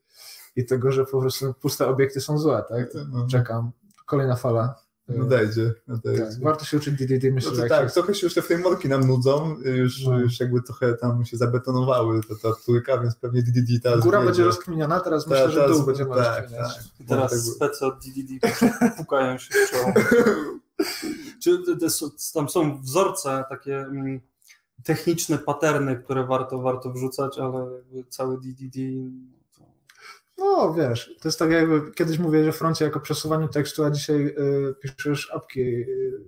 i 0.58 0.66
tego, 0.66 0.91
że 0.91 1.05
po 1.05 1.22
prostu 1.22 1.53
puste 1.53 1.88
obiekty 1.88 2.22
są 2.22 2.38
złe, 2.38 2.64
tak? 2.70 2.88
No. 3.12 3.28
Czekam. 3.28 3.72
Kolejna 4.05 4.36
fala. 4.36 4.76
Nadejdzie, 5.08 5.74
nadejdzie. 5.88 6.24
Tak, 6.26 6.39
warto 6.41 6.66
się 6.66 6.78
uczyć 6.78 6.95
DDD, 6.95 7.32
myślę, 7.32 7.51
no 7.58 7.68
tak, 7.68 7.88
się... 7.88 7.93
trochę 7.93 8.14
się 8.14 8.26
już 8.26 8.34
te 8.34 8.41
frameworki 8.41 8.89
nam 8.89 9.08
nudzą, 9.08 9.55
już, 9.66 10.05
no. 10.05 10.20
już 10.20 10.39
jakby 10.39 10.62
trochę 10.62 10.93
tam 10.93 11.26
się 11.26 11.38
zabetonowały 11.38 12.22
ta, 12.24 12.36
ta 12.41 12.55
trójka, 12.66 12.97
więc 12.97 13.16
pewnie 13.16 13.43
DDD 13.43 13.84
teraz 13.84 13.99
Góra 14.03 14.22
będzie 14.22 14.43
rozkminiona, 14.43 14.99
teraz 14.99 15.26
ta, 15.26 15.30
myślę, 15.30 15.51
że 15.51 15.68
dół 15.68 15.84
będzie 15.84 16.05
tak, 16.05 16.51
tak, 16.51 16.72
Teraz 17.08 17.32
tak. 17.32 17.39
specy 17.39 17.86
od 17.86 17.95
DDD 17.99 18.47
pukają 18.97 19.38
się 19.38 19.53
w 19.53 19.72
czoło. 19.72 19.93
Czy 21.43 21.64
tam 22.34 22.49
są 22.49 22.82
wzorce 22.82 23.45
takie 23.49 23.80
mm, 23.80 24.20
techniczne 24.84 25.38
paterny, 25.38 25.95
które 25.95 26.26
warto, 26.26 26.60
warto 26.62 26.91
wrzucać, 26.91 27.39
ale 27.39 27.68
cały 28.10 28.38
DDD 28.38 28.78
no 30.38 30.74
wiesz, 30.74 31.16
to 31.22 31.28
jest 31.28 31.40
tak 31.40 31.52
jakby 31.52 31.92
kiedyś 31.92 32.20
mówiłeś 32.20 32.48
o 32.48 32.52
froncie 32.52 32.86
jako 32.86 33.00
przesuwaniu 33.00 33.48
tekstu, 33.48 33.84
a 33.84 33.92
dzisiaj 33.92 34.26
y, 34.26 34.76
piszesz 34.82 35.32
apki, 35.36 35.62
y, 35.62 36.22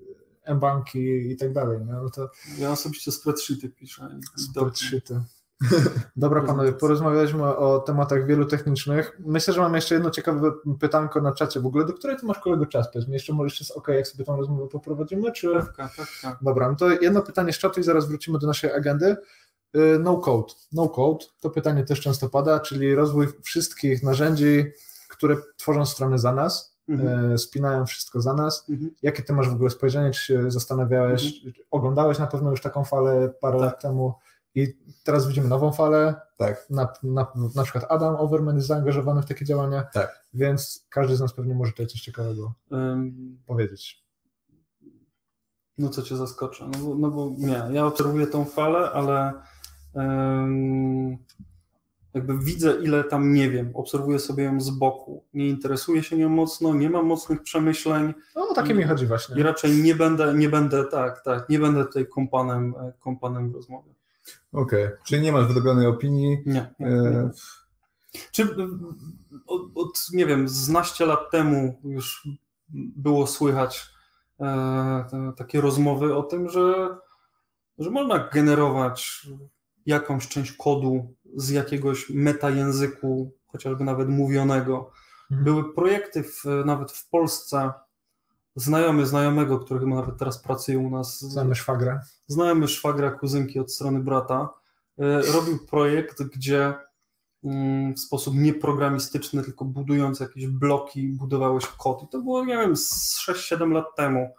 M-banki 0.43 1.31
i 1.31 1.37
tak 1.37 1.53
dalej. 1.53 1.79
No 1.85 2.09
to... 2.09 2.29
Ja 2.57 2.71
osobiście 2.71 3.11
spreadsheety 3.11 3.69
piszę. 3.69 4.19
Spreadsheety. 4.37 5.21
Dobra 6.15 6.41
panowie, 6.41 6.73
porozmawialiśmy 6.73 7.43
o 7.43 7.79
tematach 7.79 8.25
wielu 8.25 8.45
technicznych. 8.45 9.17
Myślę, 9.19 9.53
że 9.53 9.61
mam 9.61 9.75
jeszcze 9.75 9.95
jedno 9.95 10.09
ciekawe 10.09 10.51
pytanko 10.79 11.21
na 11.21 11.31
czacie 11.31 11.59
w 11.59 11.65
ogóle. 11.65 11.85
Do 11.85 11.93
której 11.93 12.17
ty 12.17 12.25
masz 12.25 12.39
kolego 12.39 12.65
czas? 12.65 12.91
Powiedz 12.91 13.07
mi, 13.07 13.13
jeszcze 13.13 13.33
możesz 13.33 13.59
jest 13.59 13.71
ok, 13.71 13.87
jak 13.87 14.07
sobie 14.07 14.25
tą 14.25 14.37
rozmowę 14.37 14.67
poprowadzimy? 14.67 15.31
Czy... 15.31 15.53
Pewka, 15.53 15.89
pewka. 15.97 16.39
Dobra, 16.41 16.69
no 16.69 16.75
to 16.75 16.89
jedno 16.89 17.21
pytanie 17.21 17.53
z 17.53 17.57
czatu 17.57 17.79
i 17.79 17.83
zaraz 17.83 18.07
wrócimy 18.07 18.39
do 18.39 18.47
naszej 18.47 18.71
agendy. 18.71 19.17
Y, 19.75 19.99
no 19.99 20.17
code. 20.17 20.53
No 20.71 20.89
code 20.89 21.25
to 21.41 21.49
pytanie 21.49 21.83
też 21.83 22.01
często 22.01 22.29
pada, 22.29 22.59
czyli 22.59 22.95
rozwój 22.95 23.27
wszystkich 23.43 24.03
narzędzi, 24.03 24.65
które 25.09 25.37
tworzą 25.57 25.85
strony 25.85 26.19
za 26.19 26.31
nas, 26.31 26.77
mhm. 26.89 27.31
Y, 27.33 27.37
spinają 27.37 27.85
wszystko 27.85 28.21
za 28.21 28.33
nas. 28.33 28.69
Mhm. 28.69 28.91
Jakie 29.01 29.23
ty 29.23 29.33
masz 29.33 29.49
w 29.49 29.53
ogóle 29.53 29.69
spojrzenie? 29.69 30.11
Czy 30.11 30.25
się 30.25 30.51
zastanawiałeś, 30.51 31.45
mhm. 31.45 31.53
oglądałeś 31.71 32.19
na 32.19 32.27
pewno 32.27 32.49
już 32.51 32.61
taką 32.61 32.83
falę 32.83 33.33
parę 33.41 33.59
tak. 33.59 33.65
lat 33.65 33.81
temu 33.81 34.13
i 34.55 34.77
teraz 35.03 35.27
widzimy 35.27 35.47
nową 35.47 35.71
falę. 35.71 36.15
Tak. 36.37 36.69
Na, 36.69 36.93
na, 37.03 37.27
na 37.55 37.63
przykład 37.63 37.85
Adam 37.89 38.15
Overman 38.15 38.55
jest 38.55 38.67
zaangażowany 38.67 39.21
w 39.21 39.25
takie 39.25 39.45
działania. 39.45 39.83
Tak. 39.93 40.23
Więc 40.33 40.85
każdy 40.89 41.15
z 41.15 41.19
nas 41.19 41.33
pewnie 41.33 41.55
może 41.55 41.71
tutaj 41.71 41.87
coś 41.87 42.01
ciekawego 42.01 42.53
um, 42.71 43.37
powiedzieć. 43.45 44.05
No 45.77 45.89
co 45.89 46.01
cię 46.01 46.17
zaskoczy? 46.17 46.63
No 46.63 46.79
bo, 46.79 46.95
no 46.95 47.11
bo 47.11 47.31
nie, 47.37 47.63
ja 47.71 47.85
obserwuję 47.85 48.27
tą 48.27 48.45
falę, 48.45 48.91
ale 48.91 49.33
jakby 52.13 52.39
widzę, 52.39 52.75
ile 52.81 53.03
tam 53.03 53.33
nie 53.33 53.49
wiem, 53.49 53.71
obserwuję 53.73 54.19
sobie 54.19 54.43
ją 54.43 54.61
z 54.61 54.69
boku, 54.69 55.23
nie 55.33 55.47
interesuję 55.47 56.03
się 56.03 56.17
nią 56.17 56.29
mocno, 56.29 56.73
nie 56.73 56.89
mam 56.89 57.05
mocnych 57.05 57.41
przemyśleń. 57.41 58.13
No, 58.35 58.53
takie 58.53 58.73
mi 58.73 58.83
chodzi 58.83 59.07
właśnie. 59.07 59.39
I 59.39 59.43
raczej 59.43 59.81
nie 59.81 59.95
będę, 59.95 60.33
nie 60.33 60.49
będę, 60.49 60.85
tak, 60.85 61.23
tak, 61.23 61.49
nie 61.49 61.59
będę 61.59 61.85
tutaj 61.85 62.07
kompanem, 62.07 62.75
e, 62.79 62.93
kompanem 62.99 63.51
w 63.51 63.55
rozmowie. 63.55 63.93
Okej, 64.53 64.85
okay. 64.85 64.97
czyli 65.05 65.21
nie 65.21 65.31
masz 65.31 65.47
wydobionej 65.47 65.87
opinii? 65.87 66.37
Nie. 66.45 66.73
nie, 66.79 66.87
nie. 66.87 66.95
E... 66.95 67.31
Czy 68.31 68.43
od, 69.47 69.61
od, 69.75 70.07
nie 70.13 70.25
wiem, 70.25 70.49
z 70.49 70.69
naście 70.69 71.05
lat 71.05 71.31
temu 71.31 71.79
już 71.83 72.27
było 72.73 73.27
słychać 73.27 73.89
e, 74.39 75.33
takie 75.37 75.61
rozmowy 75.61 76.15
o 76.15 76.23
tym, 76.23 76.49
że, 76.49 76.97
że 77.77 77.89
można 77.89 78.29
generować 78.33 79.27
jakąś 79.85 80.27
część 80.27 80.51
kodu 80.51 81.15
z 81.35 81.49
jakiegoś 81.49 82.09
metajęzyku, 82.09 83.31
chociażby 83.47 83.83
nawet 83.83 84.09
mówionego. 84.09 84.91
Mhm. 85.31 85.43
Były 85.43 85.73
projekty 85.73 86.23
w, 86.23 86.43
nawet 86.65 86.91
w 86.91 87.09
Polsce, 87.09 87.71
znajomy 88.55 89.05
znajomego, 89.05 89.59
który 89.59 89.79
chyba 89.79 89.95
nawet 89.95 90.17
teraz 90.17 90.39
pracuje 90.39 90.79
u 90.79 90.89
nas. 90.89 91.19
Znajomy 91.19 91.55
szwagra. 91.55 92.01
Znajomy 92.27 92.67
szwagra, 92.67 93.11
kuzynki 93.11 93.59
od 93.59 93.73
strony 93.73 93.99
brata. 93.99 94.49
E, 94.99 95.21
robił 95.21 95.65
projekt, 95.65 96.23
gdzie 96.23 96.73
mm, 97.43 97.93
w 97.93 97.99
sposób 97.99 98.35
nieprogramistyczny, 98.35 99.43
tylko 99.43 99.65
budując 99.65 100.19
jakieś 100.19 100.47
bloki, 100.47 101.07
budowałeś 101.07 101.65
kod. 101.65 102.03
I 102.03 102.07
to 102.07 102.21
było, 102.21 102.45
nie 102.45 102.57
wiem, 102.57 102.73
6-7 102.73 103.71
lat 103.71 103.85
temu. 103.97 104.33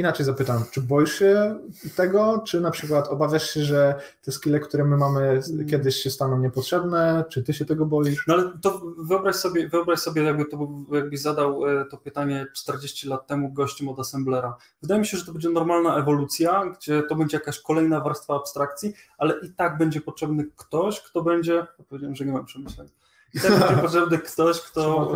Inaczej 0.00 0.26
zapytam, 0.26 0.64
czy 0.70 0.80
boisz 0.80 1.18
się 1.18 1.58
tego, 1.96 2.42
czy 2.46 2.60
na 2.60 2.70
przykład 2.70 3.08
obawiasz 3.08 3.50
się, 3.50 3.64
że 3.64 3.94
te 4.22 4.32
skille, 4.32 4.60
które 4.60 4.84
my 4.84 4.96
mamy 4.96 5.40
kiedyś 5.70 5.96
się 5.96 6.10
staną 6.10 6.38
niepotrzebne, 6.38 7.24
czy 7.28 7.42
ty 7.42 7.54
się 7.54 7.64
tego 7.64 7.86
boisz? 7.86 8.26
No 8.26 8.34
ale 8.34 8.52
to 8.62 8.82
wyobraź 8.98 9.36
sobie, 9.36 9.68
wyobraź 9.68 9.98
sobie 9.98 10.22
jakby 10.22 10.44
to, 10.44 10.68
jakbyś 10.92 11.20
zadał 11.20 11.66
e, 11.66 11.84
to 11.84 11.96
pytanie 11.96 12.46
40 12.54 13.08
lat 13.08 13.26
temu 13.26 13.52
gościom 13.52 13.88
od 13.88 14.00
Assemblera. 14.00 14.56
Wydaje 14.82 15.00
mi 15.00 15.06
się, 15.06 15.16
że 15.16 15.24
to 15.24 15.32
będzie 15.32 15.50
normalna 15.50 15.96
ewolucja, 15.96 16.64
gdzie 16.78 17.02
to 17.02 17.16
będzie 17.16 17.36
jakaś 17.36 17.58
kolejna 17.58 18.00
warstwa 18.00 18.36
abstrakcji, 18.36 18.94
ale 19.18 19.34
i 19.42 19.50
tak 19.50 19.78
będzie 19.78 20.00
potrzebny 20.00 20.44
ktoś, 20.56 21.00
kto 21.00 21.22
będzie, 21.22 21.66
powiedziałem, 21.88 22.16
że 22.16 22.24
nie 22.24 22.32
mam 22.32 22.44
przemyśleń, 22.44 22.88
i 23.34 23.40
tak 23.40 23.58
będzie 23.58 23.82
potrzebny 23.82 24.18
ktoś, 24.18 24.60
kto, 24.60 25.12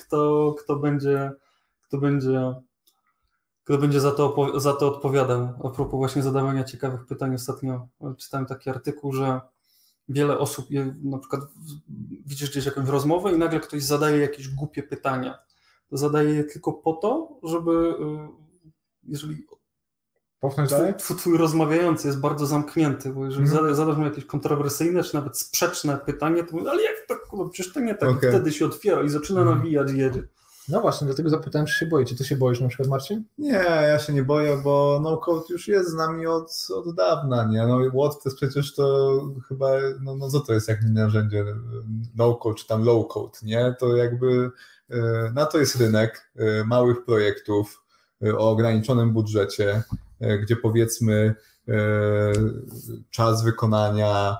kto, 0.00 0.54
kto 0.58 0.76
będzie, 0.76 1.32
kto 1.88 1.98
będzie 1.98 2.54
kto 3.66 3.78
będzie 3.78 4.00
za 4.00 4.10
to, 4.10 4.60
za 4.60 4.72
to 4.72 4.88
odpowiadał. 4.88 5.48
A 5.64 5.70
propos 5.70 5.98
właśnie 5.98 6.22
zadawania 6.22 6.64
ciekawych 6.64 7.06
pytań, 7.06 7.34
ostatnio 7.34 7.88
czytałem 8.18 8.46
taki 8.46 8.70
artykuł, 8.70 9.12
że 9.12 9.40
wiele 10.08 10.38
osób, 10.38 10.66
na 11.02 11.18
przykład 11.18 11.42
widzisz 12.26 12.50
gdzieś 12.50 12.66
jakąś 12.66 12.88
rozmowę 12.88 13.32
i 13.32 13.38
nagle 13.38 13.60
ktoś 13.60 13.82
zadaje 13.82 14.18
jakieś 14.18 14.48
głupie 14.48 14.82
pytania. 14.82 15.38
To 15.90 15.96
zadaje 15.96 16.34
je 16.34 16.44
tylko 16.44 16.72
po 16.72 16.92
to, 16.92 17.38
żeby 17.42 17.72
y, 17.72 18.28
jeżeli 19.02 19.46
twój, 20.98 21.16
twój, 21.16 21.36
rozmawiający 21.36 22.08
jest 22.08 22.20
bardzo 22.20 22.46
zamknięty, 22.46 23.10
bo 23.10 23.24
jeżeli 23.24 23.48
mm. 23.48 23.74
zadasz 23.74 23.96
mu 23.96 24.04
jakieś 24.04 24.24
kontrowersyjne, 24.24 25.02
czy 25.02 25.14
nawet 25.14 25.38
sprzeczne 25.38 25.98
pytanie, 26.06 26.44
to 26.44 26.56
mówi, 26.56 26.68
ale 26.68 26.82
jak 26.82 27.06
tak, 27.08 27.18
no 27.32 27.48
przecież 27.48 27.72
to 27.72 27.80
nie 27.80 27.94
tak, 27.94 28.08
okay. 28.08 28.30
wtedy 28.30 28.52
się 28.52 28.66
otwiera 28.66 29.02
i 29.02 29.08
zaczyna 29.08 29.40
mm. 29.40 29.58
nawijać 29.58 29.92
i 29.92 29.98
jedzie. 29.98 30.28
No 30.68 30.80
właśnie, 30.80 31.06
dlatego 31.06 31.30
zapytałem, 31.30 31.66
czy 31.66 31.74
się 31.74 31.86
boicie. 31.86 32.16
Ty 32.16 32.24
się 32.24 32.36
boisz 32.36 32.60
na 32.60 32.68
przykład, 32.68 32.88
Marcin? 32.88 33.24
Nie, 33.38 33.64
ja 33.82 33.98
się 33.98 34.12
nie 34.12 34.22
boję, 34.22 34.60
bo 34.64 35.00
no-code 35.02 35.44
już 35.50 35.68
jest 35.68 35.90
z 35.90 35.94
nami 35.94 36.26
od, 36.26 36.66
od 36.74 36.94
dawna, 36.94 37.44
nie? 37.44 37.66
No 37.66 37.90
WordPress 37.90 38.34
przecież 38.34 38.74
to 38.74 39.20
chyba, 39.48 39.70
no, 40.00 40.16
no 40.16 40.30
co 40.30 40.40
to 40.40 40.52
jest 40.52 40.68
jak 40.68 40.82
narzędzie 40.82 41.44
no-code 42.16 42.54
czy 42.54 42.66
tam 42.66 42.84
low-code, 42.84 43.42
nie? 43.42 43.74
To 43.78 43.96
jakby 43.96 44.50
e, 44.90 45.30
na 45.34 45.46
to 45.46 45.58
jest 45.58 45.76
rynek 45.76 46.30
e, 46.36 46.64
małych 46.64 47.04
projektów 47.04 47.82
e, 48.22 48.38
o 48.38 48.50
ograniczonym 48.50 49.12
budżecie, 49.12 49.82
gdzie 50.42 50.56
powiedzmy 50.56 51.34
czas 53.10 53.44
wykonania 53.44 54.36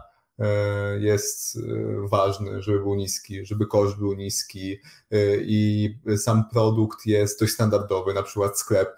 jest 0.99 1.57
e, 1.57 1.61
ważny, 2.09 2.63
żeby 2.63 2.79
był 2.79 2.95
niski, 2.95 3.47
żeby 3.47 3.67
koszt 3.67 3.99
był 3.99 4.15
niski 4.15 4.73
e, 5.11 5.37
i 5.37 5.91
sam 6.17 6.49
produkt 6.53 7.07
jest 7.07 7.41
dość 7.41 7.53
standardowy, 7.53 8.15
na 8.15 8.23
przykład 8.23 8.59
sklep, 8.59 8.97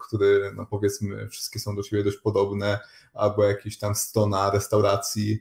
który 0.00 0.52
no 0.56 0.66
powiedzmy 0.66 1.28
wszystkie 1.28 1.60
są 1.60 1.76
do 1.76 1.82
siebie 1.82 2.04
dość 2.04 2.16
podobne, 2.16 2.78
albo 3.14 3.44
jakiś 3.44 3.78
tam 3.78 3.94
strona 3.94 4.50
restauracji, 4.50 5.38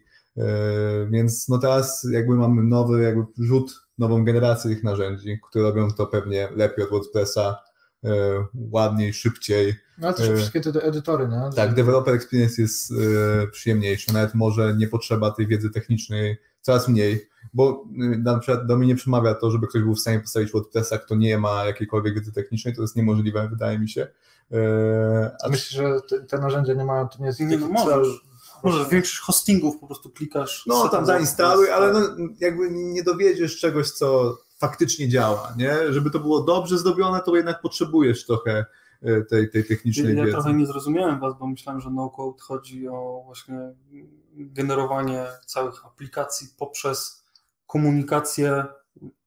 więc 1.10 1.50
no 1.50 1.58
teraz 1.58 2.08
jakby 2.12 2.36
mamy 2.36 2.64
nowy 2.64 3.04
jakby 3.04 3.24
rzut, 3.38 3.84
nową 3.98 4.26
generację 4.26 4.72
tych 4.72 4.84
narzędzi, 4.84 5.40
które 5.50 5.64
robią 5.64 5.92
to 5.92 6.08
pewnie 6.08 6.50
lepiej 6.56 6.86
od 6.86 6.92
WordPressa, 6.92 7.56
E, 7.56 7.73
ładniej, 8.54 9.14
szybciej. 9.14 9.76
No 9.98 10.08
ale 10.08 10.18
też 10.18 10.30
e, 10.30 10.36
wszystkie 10.36 10.62
te 10.62 10.84
edytory, 10.84 11.28
nie? 11.28 11.56
Tak, 11.56 11.74
developer 11.74 12.14
experience 12.14 12.62
jest 12.62 12.92
e, 12.92 13.48
przyjemniejszy, 13.48 14.14
nawet 14.14 14.36
może 14.36 14.76
nie 14.78 14.88
potrzeba 14.88 15.32
tej 15.32 15.48
wiedzy 15.48 15.70
technicznej 15.70 16.38
coraz 16.62 16.88
mniej, 16.88 17.30
bo 17.54 17.86
na 18.18 18.40
przykład 18.40 18.66
do 18.66 18.78
mnie 18.78 18.88
nie 18.88 18.96
przemawia 18.96 19.34
to, 19.34 19.52
żeby 19.52 19.68
ktoś 19.68 19.82
był 19.82 19.96
w 19.96 20.00
stanie 20.00 20.20
postawić 20.20 20.52
WordPressa, 20.52 20.98
kto 20.98 21.16
nie 21.16 21.38
ma 21.38 21.66
jakiejkolwiek 21.66 22.16
wiedzy 22.16 22.32
technicznej, 22.32 22.76
to 22.76 22.82
jest 22.82 22.96
niemożliwe, 22.96 23.48
wydaje 23.50 23.80
mi 23.80 23.90
się. 23.90 24.08
A 25.44 25.50
myślisz, 25.50 25.70
że 25.70 26.02
te, 26.10 26.24
te, 26.24 26.38
narzędzia 26.38 26.74
nie 26.74 26.86
mają, 26.86 27.08
to 27.08 27.20
nie 27.20 27.26
jest 27.26 27.40
nie, 27.40 27.58
no 27.58 27.68
możesz. 27.68 28.08
Możesz 28.64 28.90
większość 28.90 29.20
hostingów 29.20 29.80
po 29.80 29.88
prostu 29.88 30.10
klikasz. 30.10 30.64
No 30.68 30.90
tam 30.90 31.06
zainstaluj, 31.06 31.72
ale 31.72 31.94
no, 31.94 32.00
jakby 32.40 32.72
nie 32.72 33.04
dowiedziesz 33.04 33.60
czegoś, 33.60 33.92
co 33.92 34.38
faktycznie 34.64 35.10
działa, 35.10 35.54
nie? 35.58 35.94
Żeby 35.94 36.12
to 36.12 36.20
było 36.20 36.42
dobrze 36.42 36.78
zdobione, 36.78 37.22
to 37.22 37.36
jednak 37.36 37.62
potrzebujesz 37.62 38.26
trochę 38.26 38.66
e, 39.02 39.22
tej, 39.22 39.50
tej 39.50 39.66
technicznej 39.66 40.08
ja, 40.08 40.14
ja 40.14 40.16
wiedzy. 40.16 40.38
Ja 40.38 40.42
trochę 40.42 40.58
nie 40.58 40.66
zrozumiałem 40.66 41.20
Was, 41.20 41.34
bo 41.40 41.48
myślałem, 41.48 41.82
że 41.82 41.90
no-code 41.90 42.42
chodzi 42.42 42.88
o 42.88 43.22
właśnie 43.26 43.74
generowanie 44.36 45.26
całych 45.46 45.86
aplikacji 45.86 46.48
poprzez 46.58 47.24
komunikację 47.68 48.66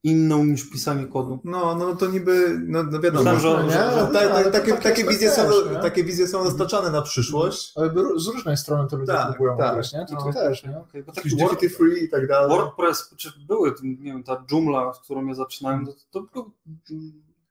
inną 0.03 0.45
niż 0.45 0.71
pisanie 0.71 1.07
kodu. 1.07 1.41
No, 1.45 1.75
no 1.75 1.97
to 1.97 2.07
niby, 2.07 2.61
no, 2.67 2.83
no 2.83 3.01
wiadomo, 3.01 3.33
Myślałem, 3.33 3.71
że, 3.71 3.77
że, 3.77 4.01
że, 4.01 4.07
ta, 4.13 4.45
ta, 4.45 4.51
takie, 4.51 4.73
takie, 4.73 5.05
wizje 5.05 5.31
są, 5.31 5.43
takie 5.83 6.05
wizje 6.05 6.27
są 6.27 6.45
roztaczane 6.45 6.91
na 6.91 7.03
przyszłość. 7.03 7.73
Ale 7.77 7.91
z 8.17 8.27
różnej 8.27 8.57
strony 8.57 8.89
to 8.89 8.97
ludzie 8.97 9.13
tak, 9.13 9.27
próbują 9.27 9.57
tak. 9.59 9.93
Nie? 9.93 10.07
To, 10.07 10.25
no, 10.27 10.33
też, 10.33 10.65
nie? 10.65 10.79
Okay, 10.79 11.03
bo 11.03 11.13
taki 11.13 11.37
Word, 11.37 11.61
free 11.61 12.05
i 12.05 12.09
tak 12.09 12.29
dalej. 12.29 12.49
WordPress, 12.49 13.15
czy 13.17 13.33
były, 13.49 13.75
nie 13.83 14.13
wiem, 14.13 14.23
ta 14.23 14.45
Joomla, 14.53 14.93
z 14.95 15.01
którą 15.01 15.27
ja 15.27 15.35
zaczynałem, 15.35 15.87
to, 16.11 16.27
to 16.33 16.51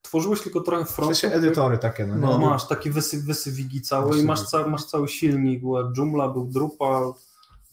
tworzyłeś 0.02 0.42
tylko 0.42 0.62
trochę 0.62 0.86
frontu. 0.86 1.14
W 1.14 1.18
sensie 1.18 1.38
edytory 1.38 1.78
takie, 1.78 2.06
no, 2.06 2.16
no 2.16 2.38
Masz 2.38 2.68
taki 2.68 2.92
wysy, 2.92 3.22
wysywigi 3.22 3.82
cały 3.82 4.20
i 4.20 4.24
masz, 4.24 4.44
ca, 4.44 4.68
masz 4.68 4.86
cały 4.86 5.08
silnik, 5.08 5.60
była 5.60 5.92
Joomla, 5.98 6.30
był 6.30 6.46
Drupal, 6.46 7.14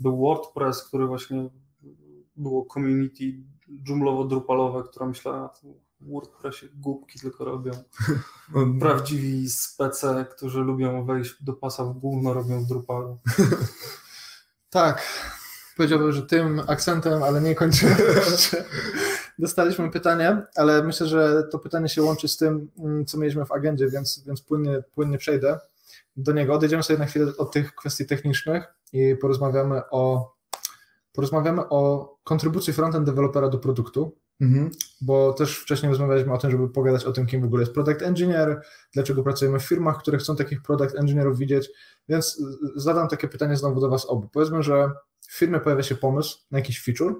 był 0.00 0.20
WordPress, 0.20 0.82
który 0.82 1.06
właśnie 1.06 1.48
było 2.36 2.66
community 2.74 3.24
dżumlowo-drupalowe, 3.84 4.84
które 4.84 5.06
myślę, 5.06 5.48
w 6.00 6.10
WordPressie 6.12 6.68
głupki 6.74 7.20
tylko 7.20 7.44
robią. 7.44 7.72
Prawdziwi 8.80 9.50
spece, 9.50 10.26
którzy 10.36 10.60
lubią 10.60 11.04
wejść 11.04 11.42
do 11.42 11.52
pasa 11.52 11.84
w 11.84 11.92
gówno, 11.92 12.34
robią 12.34 12.60
w 12.60 12.66
Drupalu. 12.66 13.18
tak, 14.70 15.02
powiedziałbym, 15.76 16.12
że 16.12 16.22
tym 16.22 16.62
akcentem, 16.66 17.22
ale 17.22 17.40
nie 17.40 17.54
kończymy 17.54 17.96
Dostaliśmy 19.38 19.90
pytanie, 19.90 20.42
ale 20.56 20.82
myślę, 20.82 21.06
że 21.06 21.42
to 21.50 21.58
pytanie 21.58 21.88
się 21.88 22.02
łączy 22.02 22.28
z 22.28 22.36
tym, 22.36 22.70
mm, 22.78 23.06
co 23.06 23.18
mieliśmy 23.18 23.46
w 23.46 23.52
agendzie, 23.52 23.88
więc, 23.88 24.22
więc 24.26 24.42
płynnie, 24.42 24.82
płynnie 24.94 25.18
przejdę 25.18 25.58
do 26.16 26.32
niego. 26.32 26.54
Odejdziemy 26.54 26.82
sobie 26.82 26.98
na 26.98 27.06
chwilę 27.06 27.32
od 27.38 27.52
tych 27.52 27.74
kwestii 27.74 28.06
technicznych 28.06 28.74
i 28.92 29.16
porozmawiamy 29.20 29.82
o, 29.90 30.32
porozmawiamy 31.12 31.68
o 31.68 32.12
kontrybucji 32.24 32.72
frontend 32.72 33.06
dewelopera 33.06 33.48
do 33.48 33.58
produktu, 33.58 34.18
mhm. 34.40 34.70
bo 35.00 35.32
też 35.32 35.58
wcześniej 35.58 35.90
rozmawialiśmy 35.90 36.32
o 36.32 36.38
tym, 36.38 36.50
żeby 36.50 36.68
pogadać 36.68 37.04
o 37.04 37.12
tym, 37.12 37.26
kim 37.26 37.40
w 37.40 37.44
ogóle 37.44 37.62
jest 37.62 37.74
product 37.74 38.02
engineer, 38.02 38.62
dlaczego 38.94 39.22
pracujemy 39.22 39.58
w 39.58 39.64
firmach, 39.64 39.98
które 39.98 40.18
chcą 40.18 40.36
takich 40.36 40.62
product 40.62 40.94
engineerów 40.98 41.38
widzieć, 41.38 41.70
więc 42.08 42.42
zadam 42.76 43.08
takie 43.08 43.28
pytanie 43.28 43.56
znowu 43.56 43.80
do 43.80 43.88
Was 43.88 44.06
obu. 44.06 44.28
Powiedzmy, 44.32 44.62
że 44.62 44.90
w 45.20 45.38
firmie 45.38 45.60
pojawia 45.60 45.82
się 45.82 45.94
pomysł 45.94 46.38
na 46.50 46.58
jakiś 46.58 46.84
feature, 46.84 47.14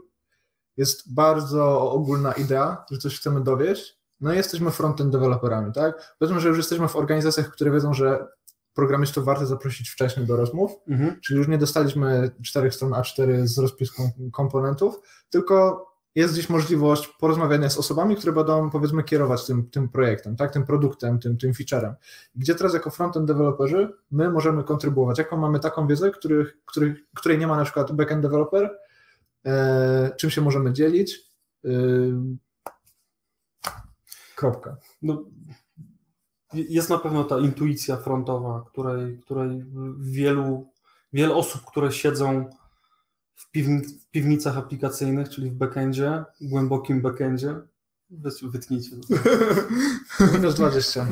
jest 0.76 1.14
bardzo 1.14 1.90
ogólna 1.90 2.32
idea, 2.32 2.84
że 2.90 2.98
coś 2.98 3.18
chcemy 3.18 3.40
dowieść, 3.40 3.98
no 4.20 4.32
i 4.32 4.36
jesteśmy 4.36 4.70
frontend 4.70 5.12
deweloperami, 5.12 5.72
tak? 5.72 6.16
Powiedzmy, 6.18 6.40
że 6.40 6.48
już 6.48 6.56
jesteśmy 6.56 6.88
w 6.88 6.96
organizacjach, 6.96 7.50
które 7.50 7.70
wiedzą, 7.70 7.94
że 7.94 8.26
programistów 8.74 9.24
warto 9.24 9.46
zaprosić 9.46 9.90
wcześniej 9.90 10.26
do 10.26 10.36
rozmów, 10.36 10.72
mhm. 10.88 11.20
czyli 11.20 11.38
już 11.38 11.48
nie 11.48 11.58
dostaliśmy 11.58 12.30
czterech 12.42 12.74
stron 12.74 12.90
A4 12.90 13.46
z 13.46 13.58
rozpiską 13.58 14.10
komponentów, 14.32 15.00
tylko 15.30 15.86
jest 16.14 16.34
gdzieś 16.34 16.48
możliwość 16.48 17.08
porozmawiania 17.08 17.70
z 17.70 17.78
osobami, 17.78 18.16
które 18.16 18.32
będą 18.32 18.70
powiedzmy 18.70 19.04
kierować 19.04 19.46
tym, 19.46 19.70
tym 19.70 19.88
projektem, 19.88 20.36
tak, 20.36 20.52
tym 20.52 20.66
produktem, 20.66 21.18
tym, 21.18 21.38
tym 21.38 21.54
featurem. 21.54 21.94
Gdzie 22.34 22.54
teraz 22.54 22.74
jako 22.74 22.90
frontend 22.90 23.26
deweloperzy 23.26 23.92
my 24.10 24.30
możemy 24.30 24.64
kontrybuować, 24.64 25.18
jaką 25.18 25.36
mamy 25.36 25.60
taką 25.60 25.86
wiedzę, 25.86 26.10
których, 26.10 26.56
których, 26.64 26.98
której 27.14 27.38
nie 27.38 27.46
ma 27.46 27.56
na 27.56 27.64
przykład 27.64 27.92
backend 27.92 28.22
developer, 28.22 28.78
e, 29.46 30.10
czym 30.16 30.30
się 30.30 30.40
możemy 30.40 30.72
dzielić. 30.72 31.20
E, 31.64 31.70
kropka. 34.36 34.76
No, 35.02 35.24
jest 36.54 36.90
na 36.90 36.98
pewno 36.98 37.24
ta 37.24 37.38
intuicja 37.38 37.96
frontowa, 37.96 38.64
której, 38.66 39.18
której 39.18 39.64
wielu, 40.00 40.68
wiele 41.12 41.34
osób, 41.34 41.64
które 41.64 41.92
siedzą 41.92 42.50
w, 43.34 43.46
w 44.00 44.10
piwnicach 44.10 44.58
aplikacyjnych, 44.58 45.28
czyli 45.28 45.50
w 45.50 45.54
backendzie, 45.54 46.24
głębokim 46.40 47.02
backendzie, 47.02 47.54
wytnijcie. 48.42 48.96
Minus 50.34 50.54
20. 50.54 51.06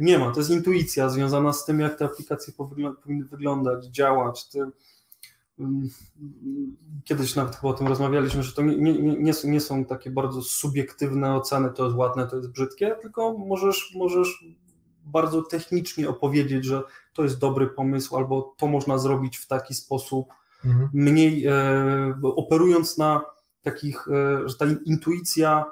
Nie 0.00 0.18
ma, 0.18 0.30
to 0.30 0.40
jest 0.40 0.50
intuicja 0.50 1.08
związana 1.08 1.52
z 1.52 1.64
tym, 1.64 1.80
jak 1.80 1.98
te 1.98 2.04
aplikacje 2.04 2.52
powinny 2.52 3.24
wyglądać, 3.24 3.86
działać. 3.86 4.48
Kiedyś 7.04 7.36
nawet 7.36 7.56
chyba 7.56 7.72
o 7.72 7.76
tym 7.76 7.86
rozmawialiśmy, 7.86 8.42
że 8.42 8.52
to 8.52 8.62
nie, 8.62 8.76
nie, 8.76 9.16
nie, 9.16 9.34
są, 9.34 9.48
nie 9.48 9.60
są 9.60 9.84
takie 9.84 10.10
bardzo 10.10 10.42
subiektywne 10.42 11.34
oceny, 11.34 11.70
to 11.70 11.84
jest 11.84 11.96
ładne, 11.96 12.26
to 12.26 12.36
jest 12.36 12.50
brzydkie, 12.50 12.96
tylko 13.02 13.38
możesz, 13.38 13.94
możesz 13.98 14.44
bardzo 15.04 15.42
technicznie 15.42 16.08
opowiedzieć, 16.08 16.64
że 16.64 16.82
to 17.12 17.22
jest 17.22 17.38
dobry 17.38 17.66
pomysł, 17.66 18.16
albo 18.16 18.54
to 18.58 18.66
można 18.66 18.98
zrobić 18.98 19.36
w 19.36 19.46
taki 19.46 19.74
sposób, 19.74 20.28
mhm. 20.64 20.90
mniej 20.92 21.46
e, 21.46 21.52
operując 22.22 22.98
na 22.98 23.24
takich, 23.62 24.08
e, 24.08 24.48
że 24.48 24.56
ta 24.56 24.66
intuicja 24.84 25.64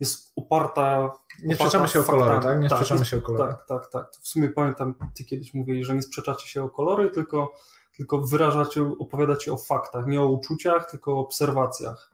jest 0.00 0.32
oparta. 0.36 1.12
Nie 1.42 1.54
sprzeczamy 1.54 1.88
się 1.88 2.00
o 2.00 2.04
kolory, 2.04 2.40
tak? 2.42 2.60
Nie 2.60 2.68
tak, 2.68 2.78
sprzeczamy 2.78 3.04
się 3.04 3.16
o 3.16 3.20
kolory. 3.20 3.52
Tak, 3.52 3.66
tak, 3.66 3.90
tak. 3.90 4.10
W 4.22 4.28
sumie 4.28 4.48
pamiętam, 4.48 4.94
ty 5.14 5.24
kiedyś 5.24 5.54
mówili, 5.54 5.84
że 5.84 5.94
nie 5.94 6.02
sprzeczacie 6.02 6.48
się 6.48 6.62
o 6.62 6.70
kolory, 6.70 7.10
tylko, 7.10 7.52
tylko 7.96 8.18
wyrażacie, 8.18 8.82
opowiadacie 8.82 9.52
o 9.52 9.56
faktach, 9.56 10.06
nie 10.06 10.20
o 10.20 10.28
uczuciach, 10.28 10.90
tylko 10.90 11.14
o 11.14 11.20
obserwacjach. 11.20 12.10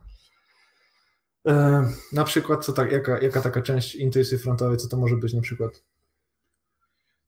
E... 1.46 1.84
Na 2.12 2.24
przykład, 2.24 2.64
co 2.64 2.72
tak, 2.72 2.92
jaka, 2.92 3.18
jaka 3.18 3.40
taka 3.40 3.62
część 3.62 3.94
intuicji 3.94 4.38
frontowej, 4.38 4.76
co 4.76 4.88
to 4.88 4.96
może 4.96 5.16
być 5.16 5.34
na 5.34 5.40
przykład? 5.40 5.82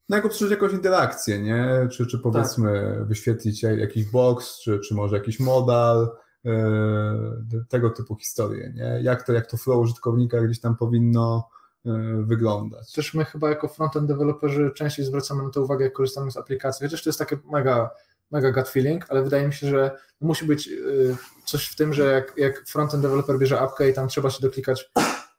no 0.09 0.15
jak 0.15 0.25
obsłużyć 0.25 0.51
jakąś 0.51 0.73
interakcję, 0.73 1.41
nie? 1.41 1.87
Czy, 1.91 2.07
czy 2.07 2.19
powiedzmy 2.19 2.95
tak. 2.97 3.07
wyświetlić 3.07 3.63
jakiś 3.63 4.05
box, 4.05 4.59
czy, 4.59 4.79
czy 4.79 4.95
może 4.95 5.15
jakiś 5.15 5.39
modal, 5.39 6.09
yy, 6.43 7.65
tego 7.69 7.89
typu 7.89 8.15
historie, 8.15 8.73
nie? 8.75 8.99
Jak 9.01 9.23
to, 9.23 9.33
jak 9.33 9.47
to 9.47 9.57
flow 9.57 9.79
użytkownika 9.79 10.41
gdzieś 10.41 10.59
tam 10.59 10.77
powinno 10.77 11.49
yy, 11.85 12.23
wyglądać. 12.23 12.91
Też 12.91 13.13
my 13.13 13.25
chyba 13.25 13.49
jako 13.49 13.67
frontend 13.67 14.07
deweloperzy 14.07 14.71
częściej 14.75 15.05
zwracamy 15.05 15.43
na 15.43 15.49
to 15.49 15.61
uwagę, 15.61 15.85
jak 15.85 15.93
korzystamy 15.93 16.31
z 16.31 16.37
aplikacji, 16.37 16.85
chociaż 16.85 17.03
to 17.03 17.09
jest 17.09 17.19
takie 17.19 17.37
mega, 17.51 17.89
mega 18.33 18.51
gut 18.51 18.69
feeling, 18.69 19.05
ale 19.09 19.23
wydaje 19.23 19.47
mi 19.47 19.53
się, 19.53 19.67
że 19.67 19.91
musi 20.21 20.45
być 20.45 20.67
yy, 20.67 21.15
coś 21.45 21.67
w 21.67 21.75
tym, 21.75 21.93
że 21.93 22.03
jak, 22.11 22.33
jak 22.37 22.67
frontend 22.67 23.03
developer 23.03 23.39
bierze 23.39 23.59
apkę 23.59 23.89
i 23.89 23.93
tam 23.93 24.07
trzeba 24.07 24.29
się 24.29 24.41
doklikać 24.41 24.91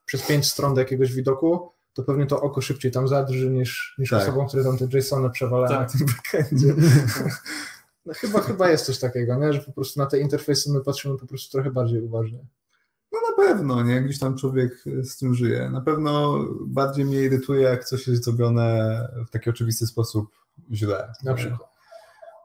przez 0.05 0.27
pięć 0.27 0.51
stron 0.51 0.75
do 0.75 0.81
jakiegoś 0.81 1.13
widoku, 1.13 1.71
to 1.93 2.03
pewnie 2.03 2.27
to 2.27 2.41
oko 2.41 2.61
szybciej 2.61 2.93
tam 2.93 3.09
zadrży 3.09 3.51
niż, 3.51 3.95
niż 3.99 4.11
tak. 4.11 4.23
osobom, 4.23 4.49
które 4.49 4.65
tam 4.65 4.79
te 4.79 4.99
JSONy 4.99 5.31
przewalają 5.31 5.79
tak. 5.79 5.81
na 5.81 5.99
tym 5.99 6.07
backendzie. 6.07 6.75
No, 8.07 8.15
chyba, 8.15 8.41
chyba 8.41 8.71
jest 8.71 8.87
coś 8.87 8.99
takiego, 8.99 9.35
nie? 9.35 9.53
że 9.53 9.61
po 9.61 9.73
prostu 9.73 10.01
na 10.01 10.07
te 10.07 10.19
interfejsy 10.19 10.73
my 10.73 10.81
patrzymy 10.81 11.19
po 11.19 11.27
prostu 11.27 11.53
trochę 11.53 11.71
bardziej 11.71 12.01
uważnie. 12.01 12.47
No 13.13 13.19
na 13.31 13.47
pewno, 13.47 13.83
nie? 13.83 14.03
Gdzieś 14.03 14.19
tam 14.19 14.37
człowiek 14.37 14.85
z 15.03 15.17
tym 15.17 15.35
żyje. 15.35 15.71
Na 15.71 15.81
pewno 15.81 16.45
bardziej 16.67 17.05
mnie 17.05 17.23
irytuje, 17.23 17.63
jak 17.63 17.85
coś 17.85 18.07
jest 18.07 18.25
zrobione 18.25 19.09
w 19.29 19.31
taki 19.31 19.51
oczywisty 19.51 19.87
sposób 19.87 20.27
źle. 20.73 21.13
Na 21.23 21.35
przykład 21.35 21.74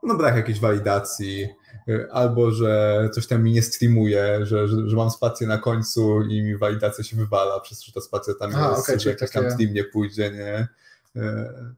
no 0.02 0.14
brak 0.14 0.36
jakiejś 0.36 0.60
walidacji, 0.60 1.48
y, 1.88 2.08
albo 2.12 2.50
że 2.50 3.08
coś 3.12 3.26
tam 3.26 3.42
mi 3.42 3.52
nie 3.52 3.62
streamuje, 3.62 4.46
że, 4.46 4.68
że, 4.68 4.88
że 4.88 4.96
mam 4.96 5.10
spację 5.10 5.46
na 5.46 5.58
końcu 5.58 6.22
i 6.22 6.42
mi 6.42 6.56
walidacja 6.56 7.04
się 7.04 7.16
wywala, 7.16 7.60
przez 7.60 7.84
to, 7.84 7.92
ta 7.92 8.00
spacja 8.00 8.34
tam 8.34 8.54
A, 8.54 8.70
jest, 8.70 8.82
okay, 8.82 9.00
że 9.00 9.10
jakiś 9.10 9.30
takie... 9.30 9.42
tam 9.42 9.50
stream 9.50 9.74
nie 9.74 9.84
pójdzie, 9.84 10.30
nie? 10.30 10.68
Y, 11.16 11.20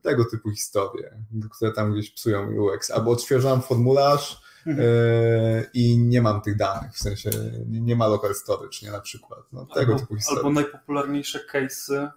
tego 0.02 0.24
typu 0.24 0.50
historie, 0.50 1.24
które 1.50 1.72
tam 1.72 1.92
gdzieś 1.92 2.10
psują 2.10 2.50
UX. 2.50 2.90
Albo 2.90 3.10
odświeżam 3.10 3.62
formularz 3.62 4.42
mhm. 4.66 4.88
y, 4.88 5.70
i 5.74 5.98
nie 5.98 6.22
mam 6.22 6.40
tych 6.40 6.56
danych, 6.56 6.92
w 6.92 6.98
sensie 6.98 7.30
nie 7.66 7.96
ma 7.96 8.06
local 8.06 8.34
storage, 8.34 8.78
nie 8.82 8.90
na 8.90 9.00
przykład. 9.00 9.40
No, 9.52 9.66
tego 9.66 9.92
albo, 9.92 10.00
typu 10.00 10.16
historie. 10.16 10.38
Albo 10.38 10.60
najpopularniejsze 10.60 11.40
case'y, 11.52 12.10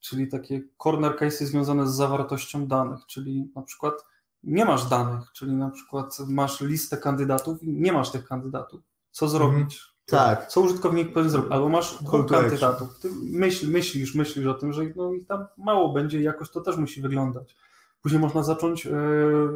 czyli 0.00 0.28
takie 0.28 0.62
corner 0.82 1.12
case'y 1.12 1.44
związane 1.44 1.88
z 1.88 1.94
zawartością 1.94 2.66
danych, 2.66 3.00
czyli 3.06 3.52
na 3.56 3.62
przykład 3.62 3.94
nie 4.46 4.64
masz 4.64 4.84
danych, 4.84 5.32
czyli 5.32 5.52
na 5.52 5.70
przykład 5.70 6.18
masz 6.28 6.60
listę 6.60 6.96
kandydatów 6.96 7.62
i 7.62 7.72
nie 7.72 7.92
masz 7.92 8.10
tych 8.10 8.24
kandydatów. 8.28 8.80
Co 9.10 9.28
zrobić? 9.28 9.74
Mhm. 9.74 9.94
Tak. 10.06 10.48
Co 10.48 10.60
użytkownik 10.60 11.12
powinien 11.12 11.30
zrobić? 11.30 11.52
Albo 11.52 11.68
masz 11.68 12.02
dwóch 12.02 12.26
kandydatów. 12.30 12.98
Ty 12.98 13.10
myśl, 13.22 13.70
myślisz, 13.70 14.14
myślisz 14.14 14.46
o 14.46 14.54
tym, 14.54 14.72
że 14.72 14.82
no 14.96 15.12
i 15.12 15.24
tam 15.24 15.46
mało 15.56 15.92
będzie 15.92 16.20
i 16.20 16.22
jakoś 16.22 16.50
to 16.50 16.60
też 16.60 16.76
musi 16.76 17.02
wyglądać. 17.02 17.56
Później 18.02 18.20
można 18.20 18.42
zacząć 18.42 18.86
e, 18.86 18.90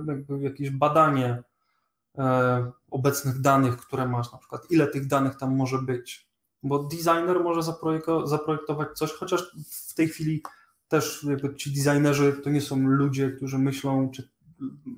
jakby 0.06 0.38
jakieś 0.40 0.70
badanie 0.70 1.42
e, 2.18 2.70
obecnych 2.90 3.40
danych, 3.40 3.76
które 3.76 4.08
masz, 4.08 4.32
na 4.32 4.38
przykład 4.38 4.70
ile 4.70 4.86
tych 4.86 5.06
danych 5.06 5.36
tam 5.36 5.56
może 5.56 5.78
być. 5.78 6.28
Bo 6.62 6.78
designer 6.78 7.40
może 7.42 7.62
zaprojektować 8.24 8.88
coś, 8.94 9.12
chociaż 9.12 9.56
w 9.70 9.94
tej 9.94 10.08
chwili 10.08 10.42
też 10.88 11.26
ci 11.56 11.72
designerzy 11.72 12.32
to 12.32 12.50
nie 12.50 12.60
są 12.60 12.76
ludzie, 12.76 13.30
którzy 13.30 13.58
myślą, 13.58 14.10
czy 14.10 14.28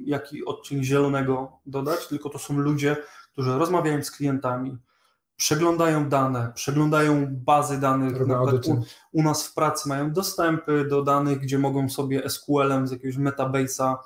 jaki 0.05 0.45
odcień 0.45 0.85
zielonego 0.85 1.53
dodać, 1.66 2.07
tylko 2.07 2.28
to 2.28 2.39
są 2.39 2.59
ludzie, 2.59 2.97
którzy 3.32 3.59
rozmawiają 3.59 4.03
z 4.03 4.11
klientami, 4.11 4.78
przeglądają 5.37 6.09
dane, 6.09 6.53
przeglądają 6.55 7.27
bazy 7.31 7.81
danych. 7.81 8.28
U, 8.66 8.82
u, 9.12 9.23
nas 9.23 9.47
w 9.47 9.55
pracy 9.55 9.89
mają 9.89 10.12
dostępy 10.12 10.85
do 10.85 11.03
danych, 11.03 11.39
gdzie 11.39 11.59
mogą 11.59 11.89
sobie 11.89 12.31
SQL-em 12.31 12.87
z 12.87 12.91
jakiegoś 12.91 13.16
metabase'a 13.16 13.97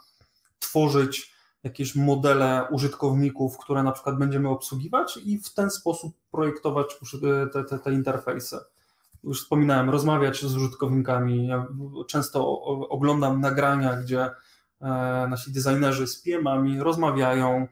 tworzyć 0.59 1.35
jakieś 1.65 1.97
modele 1.97 2.67
użytkowników, 2.71 3.59
które 3.59 3.83
na 3.83 3.93
przykład 3.93 4.19
będziemy 4.19 4.49
obsługiwać 4.49 5.19
i 5.25 5.39
w 5.39 5.55
ten 5.55 5.71
sposób 5.71 6.17
projektować 6.31 6.87
te, 7.53 7.65
te, 7.65 7.79
te 7.79 7.93
interfejsy. 7.93 8.59
Już 9.25 9.43
wspominałem, 9.43 9.91
rozmawiać 9.91 10.45
z 10.45 10.57
użytkownikami. 10.57 11.47
Ja 11.47 11.67
często 12.07 12.63
oglądam 12.89 13.41
nagrania, 13.41 13.97
gdzie 13.97 14.31
nasi 15.31 15.53
designerzy 15.53 16.07
z 16.07 16.23
PM-ami 16.23 16.81
rozmawiają. 16.81 17.69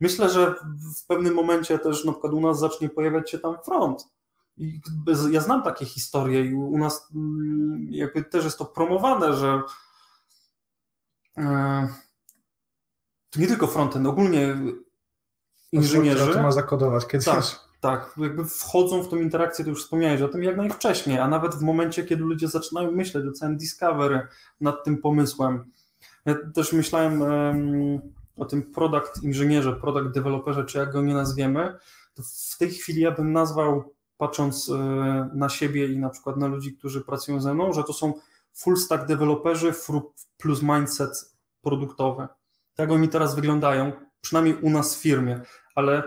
Myślę, 0.00 0.30
że 0.30 0.54
w 0.96 1.06
pewnym 1.06 1.34
momencie 1.34 1.78
też 1.78 2.04
na 2.04 2.12
przykład 2.12 2.32
u 2.32 2.40
nas 2.40 2.58
zacznie 2.58 2.88
pojawiać 2.88 3.30
się 3.30 3.38
tam 3.38 3.56
front. 3.64 4.08
I 4.56 4.80
ja 5.30 5.40
znam 5.40 5.62
takie 5.62 5.84
historie 5.84 6.44
i 6.44 6.54
u 6.54 6.78
nas 6.78 7.08
mm, 7.14 7.88
jakby 7.90 8.24
też 8.24 8.44
jest 8.44 8.58
to 8.58 8.64
promowane, 8.64 9.36
że 9.36 9.62
e, 11.38 11.88
to 13.30 13.40
nie 13.40 13.46
tylko 13.46 13.66
frontend, 13.66 14.06
ogólnie 14.06 14.56
inżynierzy. 15.72 16.32
To 16.32 16.42
ma 16.42 16.52
zakodować 16.52 17.06
kiedyś. 17.06 17.26
Tak, 17.26 17.44
tak, 17.80 18.14
jakby 18.16 18.44
wchodzą 18.44 19.02
w 19.02 19.08
tą 19.08 19.16
interakcję, 19.16 19.64
to 19.64 19.70
już 19.70 19.82
wspomniałeś 19.82 20.22
o 20.22 20.28
tym 20.28 20.42
jak 20.42 20.56
najwcześniej, 20.56 21.18
a 21.18 21.28
nawet 21.28 21.54
w 21.54 21.62
momencie, 21.62 22.04
kiedy 22.04 22.22
ludzie 22.22 22.48
zaczynają 22.48 22.90
myśleć 22.90 23.26
o 23.26 23.32
całym 23.32 23.56
Discovery 23.56 24.28
nad 24.60 24.84
tym 24.84 24.98
pomysłem. 24.98 25.72
Ja 26.26 26.34
też 26.54 26.72
myślałem 26.72 27.22
o 28.36 28.44
tym 28.44 28.72
product 28.72 29.22
inżynierze, 29.22 29.72
product 29.72 30.14
developerze, 30.14 30.64
czy 30.64 30.78
jak 30.78 30.92
go 30.92 31.02
nie 31.02 31.14
nazwiemy, 31.14 31.78
w 32.52 32.58
tej 32.58 32.70
chwili 32.70 33.00
ja 33.00 33.10
bym 33.10 33.32
nazwał, 33.32 33.94
patrząc 34.16 34.68
y, 34.68 34.72
na 35.34 35.48
siebie 35.48 35.86
i 35.86 35.98
na 35.98 36.10
przykład 36.10 36.36
na 36.36 36.46
ludzi, 36.46 36.76
którzy 36.76 37.00
pracują 37.00 37.40
ze 37.40 37.54
mną, 37.54 37.72
że 37.72 37.84
to 37.84 37.92
są 37.92 38.12
full 38.52 38.76
stack 38.76 39.06
developerzy 39.06 39.72
plus 40.36 40.62
mindset 40.62 41.34
produktowy. 41.60 42.28
Tak 42.74 42.90
oni 42.90 43.08
teraz 43.08 43.34
wyglądają, 43.34 43.92
przynajmniej 44.20 44.56
u 44.56 44.70
nas 44.70 44.96
w 44.96 45.02
firmie, 45.02 45.40
ale 45.74 46.02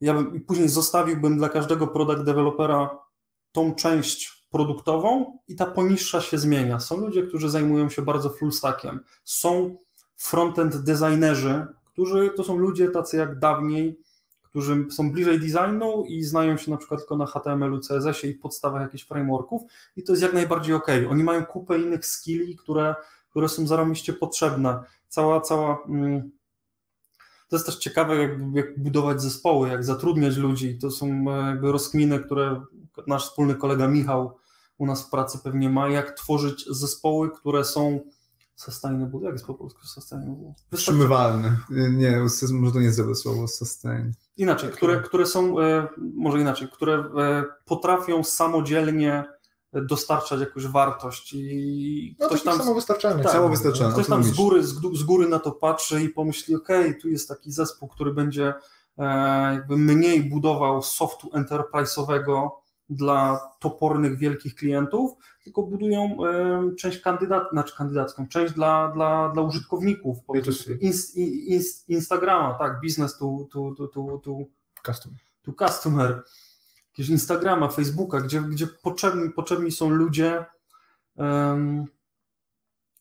ja 0.00 0.14
bym 0.14 0.40
później 0.40 0.68
zostawiłbym 0.68 1.36
dla 1.38 1.48
każdego 1.48 1.86
product 1.86 2.22
developera 2.22 2.98
tą 3.52 3.74
część 3.74 4.37
produktową 4.50 5.38
i 5.48 5.56
ta 5.56 5.66
poniższa 5.66 6.20
się 6.20 6.38
zmienia. 6.38 6.80
Są 6.80 6.96
ludzie, 6.96 7.22
którzy 7.22 7.50
zajmują 7.50 7.88
się 7.88 8.02
bardzo 8.02 8.30
full 8.30 8.52
stackiem. 8.52 9.00
Są 9.24 9.76
frontend 10.16 10.76
designerzy, 10.76 11.66
którzy 11.84 12.30
to 12.36 12.44
są 12.44 12.56
ludzie 12.56 12.88
tacy 12.88 13.16
jak 13.16 13.38
dawniej, 13.38 13.98
którzy 14.42 14.86
są 14.90 15.12
bliżej 15.12 15.40
designu 15.40 16.04
i 16.04 16.22
znają 16.22 16.56
się 16.56 16.70
na 16.70 16.76
przykład 16.76 17.00
tylko 17.00 17.16
na 17.16 17.26
HTML-u, 17.26 17.80
CSS-ie 17.80 18.32
i 18.32 18.34
podstawach 18.34 18.82
jakichś 18.82 19.04
frameworków 19.04 19.62
i 19.96 20.02
to 20.02 20.12
jest 20.12 20.22
jak 20.22 20.32
najbardziej 20.32 20.74
ok. 20.74 20.86
Oni 21.10 21.24
mają 21.24 21.46
kupę 21.46 21.78
innych 21.78 22.06
skilli, 22.06 22.56
które, 22.56 22.94
które 23.30 23.48
są 23.48 23.66
zarobiście 23.66 24.12
potrzebne. 24.12 24.82
Cała, 25.08 25.40
cała 25.40 25.78
mm, 25.88 26.30
to 27.48 27.56
jest 27.56 27.66
też 27.66 27.76
ciekawe, 27.76 28.16
jak, 28.16 28.30
jak, 28.54 28.82
budować 28.82 29.22
zespoły, 29.22 29.68
jak 29.68 29.84
zatrudniać 29.84 30.36
ludzi. 30.36 30.78
To 30.78 30.90
są 30.90 31.06
e, 31.06 31.46
jakby 31.46 31.72
rozkminy, 31.72 32.20
które 32.20 32.62
nasz 33.06 33.28
wspólny 33.28 33.54
kolega 33.54 33.88
Michał 33.88 34.38
u 34.78 34.86
nas 34.86 35.06
w 35.06 35.10
pracy 35.10 35.38
pewnie 35.44 35.70
ma, 35.70 35.88
jak 35.88 36.10
tworzyć 36.10 36.66
zespoły, 36.70 37.30
które 37.30 37.64
są 37.64 38.00
sustainable. 38.56 39.20
Jak 39.22 39.32
jest 39.32 39.46
po 39.46 39.54
polsku 39.54 39.86
sustainable? 39.86 40.54
Utrzymywalne. 40.72 41.56
Nie, 41.70 42.20
może 42.52 42.72
to 42.72 42.78
nie 42.78 42.84
jest 42.84 42.98
dobre 42.98 43.14
słowo, 43.14 43.48
sustain. 43.48 44.12
Inaczej, 44.36 44.70
które, 44.70 45.02
które 45.02 45.26
są, 45.26 45.60
e, 45.60 45.88
może 46.14 46.40
inaczej, 46.40 46.68
które 46.68 46.94
e, 46.94 47.44
potrafią 47.64 48.24
samodzielnie 48.24 49.24
dostarczać 49.72 50.40
jakąś 50.40 50.66
wartość 50.66 51.32
i 51.32 52.16
no, 52.20 52.26
ktoś 52.26 52.42
tam 52.42 52.58
samowystarczalny. 52.58 53.22
Tak, 53.22 53.32
samowystarczalny. 53.32 53.92
Ktoś 53.92 54.06
tam 54.06 54.24
z 54.24 54.30
góry, 54.36 54.64
z, 54.64 54.74
z 54.94 55.02
góry 55.02 55.28
na 55.28 55.38
to 55.38 55.52
patrzy 55.52 56.02
i 56.02 56.08
pomyśli, 56.08 56.54
ok, 56.54 56.68
tu 57.02 57.08
jest 57.08 57.28
taki 57.28 57.52
zespół, 57.52 57.88
który 57.88 58.14
będzie 58.14 58.54
e, 58.98 59.04
jakby 59.54 59.76
mniej 59.76 60.30
budował 60.30 60.82
softu 60.82 61.28
enterprise'owego 61.28 62.48
dla 62.90 63.40
topornych 63.60 64.18
wielkich 64.18 64.54
klientów, 64.54 65.10
tylko 65.44 65.62
budują 65.62 66.16
e, 66.26 66.74
część 66.76 67.00
kandydat, 67.00 67.42
znaczy 67.52 67.76
kandydacką, 67.76 68.28
część 68.28 68.54
dla, 68.54 68.92
dla, 68.94 69.28
dla 69.28 69.42
użytkowników. 69.42 70.18
Inst, 70.80 71.16
inst, 71.16 71.88
Instagrama, 71.88 72.54
tak, 72.54 72.80
business 72.80 73.18
to, 73.18 73.46
to, 73.52 73.74
to, 73.76 73.88
to, 73.88 74.20
to, 74.24 74.36
customer. 74.86 75.18
To 75.42 75.66
customer 75.66 76.22
jakiegoś 76.98 77.10
Instagrama, 77.10 77.68
Facebooka, 77.68 78.20
gdzie, 78.20 78.40
gdzie 78.40 78.66
potrzebni, 78.66 79.30
potrzebni 79.30 79.72
są 79.72 79.90
ludzie 79.90 80.44
um, 81.16 81.84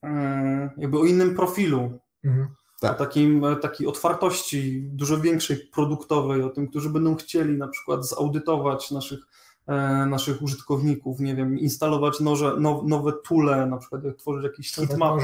um, 0.03 0.69
jakby 0.77 0.99
o 0.99 1.05
innym 1.05 1.35
profilu. 1.35 1.99
Mhm. 2.23 2.47
Tak. 2.81 2.91
O 2.91 2.95
takim, 2.95 3.45
takiej 3.61 3.87
otwartości 3.87 4.81
dużo 4.83 5.17
większej 5.17 5.57
produktowej, 5.57 6.43
o 6.43 6.49
tym, 6.49 6.67
którzy 6.67 6.89
będą 6.89 7.15
chcieli 7.15 7.57
na 7.57 7.67
przykład 7.67 8.07
zaudytować 8.07 8.91
naszych, 8.91 9.19
e, 9.67 10.05
naszych 10.05 10.41
użytkowników, 10.41 11.19
nie 11.19 11.35
wiem, 11.35 11.59
instalować 11.59 12.19
noże, 12.19 12.55
now, 12.59 12.83
nowe 12.83 13.13
tule, 13.13 13.65
na 13.65 13.77
przykład 13.77 14.03
jak 14.03 14.15
tworzyć 14.15 14.43
jakiś 14.43 14.71
heatmap. 14.71 15.15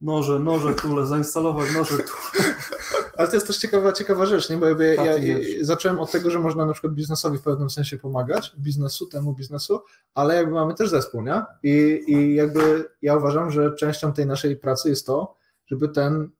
Noże, 0.00 0.38
noże, 0.38 0.74
tule, 0.74 1.06
zainstalować 1.06 1.74
noże, 1.74 1.96
tule. 1.96 2.44
Ale 3.18 3.28
to 3.28 3.34
jest 3.34 3.46
też 3.46 3.58
ciekawa, 3.58 3.92
ciekawa 3.92 4.26
rzecz, 4.26 4.50
nie? 4.50 4.56
bo 4.56 4.66
ja, 4.66 5.04
ja, 5.04 5.18
ja 5.18 5.36
zacząłem 5.60 6.00
od 6.00 6.10
tego, 6.10 6.30
że 6.30 6.38
można 6.38 6.66
na 6.66 6.72
przykład 6.72 6.92
biznesowi 6.92 7.38
w 7.38 7.42
pewnym 7.42 7.70
sensie 7.70 7.98
pomagać, 7.98 8.52
biznesu, 8.58 9.06
temu 9.06 9.34
biznesu, 9.34 9.80
ale 10.14 10.34
jakby 10.34 10.52
mamy 10.52 10.74
też 10.74 10.90
zespół, 10.90 11.22
nie? 11.22 11.42
I, 11.62 12.04
I 12.06 12.34
jakby 12.34 12.84
ja 13.02 13.16
uważam, 13.16 13.50
że 13.50 13.74
częścią 13.74 14.12
tej 14.12 14.26
naszej 14.26 14.56
pracy 14.56 14.88
jest 14.88 15.06
to, 15.06 15.36
żeby 15.66 15.88
ten 15.88 16.30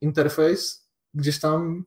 interfejs 0.00 0.88
gdzieś 1.14 1.40
tam 1.40 1.84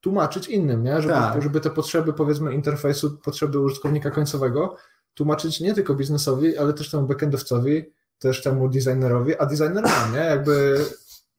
tłumaczyć 0.00 0.48
innym, 0.48 0.84
nie? 0.84 1.02
Żeby, 1.02 1.14
tak. 1.14 1.42
żeby 1.42 1.60
te 1.60 1.70
potrzeby, 1.70 2.12
powiedzmy, 2.12 2.54
interfejsu, 2.54 3.18
potrzeby 3.18 3.58
użytkownika 3.58 4.10
końcowego 4.10 4.76
tłumaczyć 5.14 5.60
nie 5.60 5.74
tylko 5.74 5.94
biznesowi, 5.94 6.58
ale 6.58 6.72
też 6.72 6.90
temu 6.90 7.06
backendowcowi, 7.06 7.84
też 8.18 8.42
temu 8.42 8.68
designerowi, 8.68 9.36
a 9.38 9.46
designer 9.46 9.84
ma, 9.84 10.08
nie? 10.12 10.24
Jakby 10.24 10.84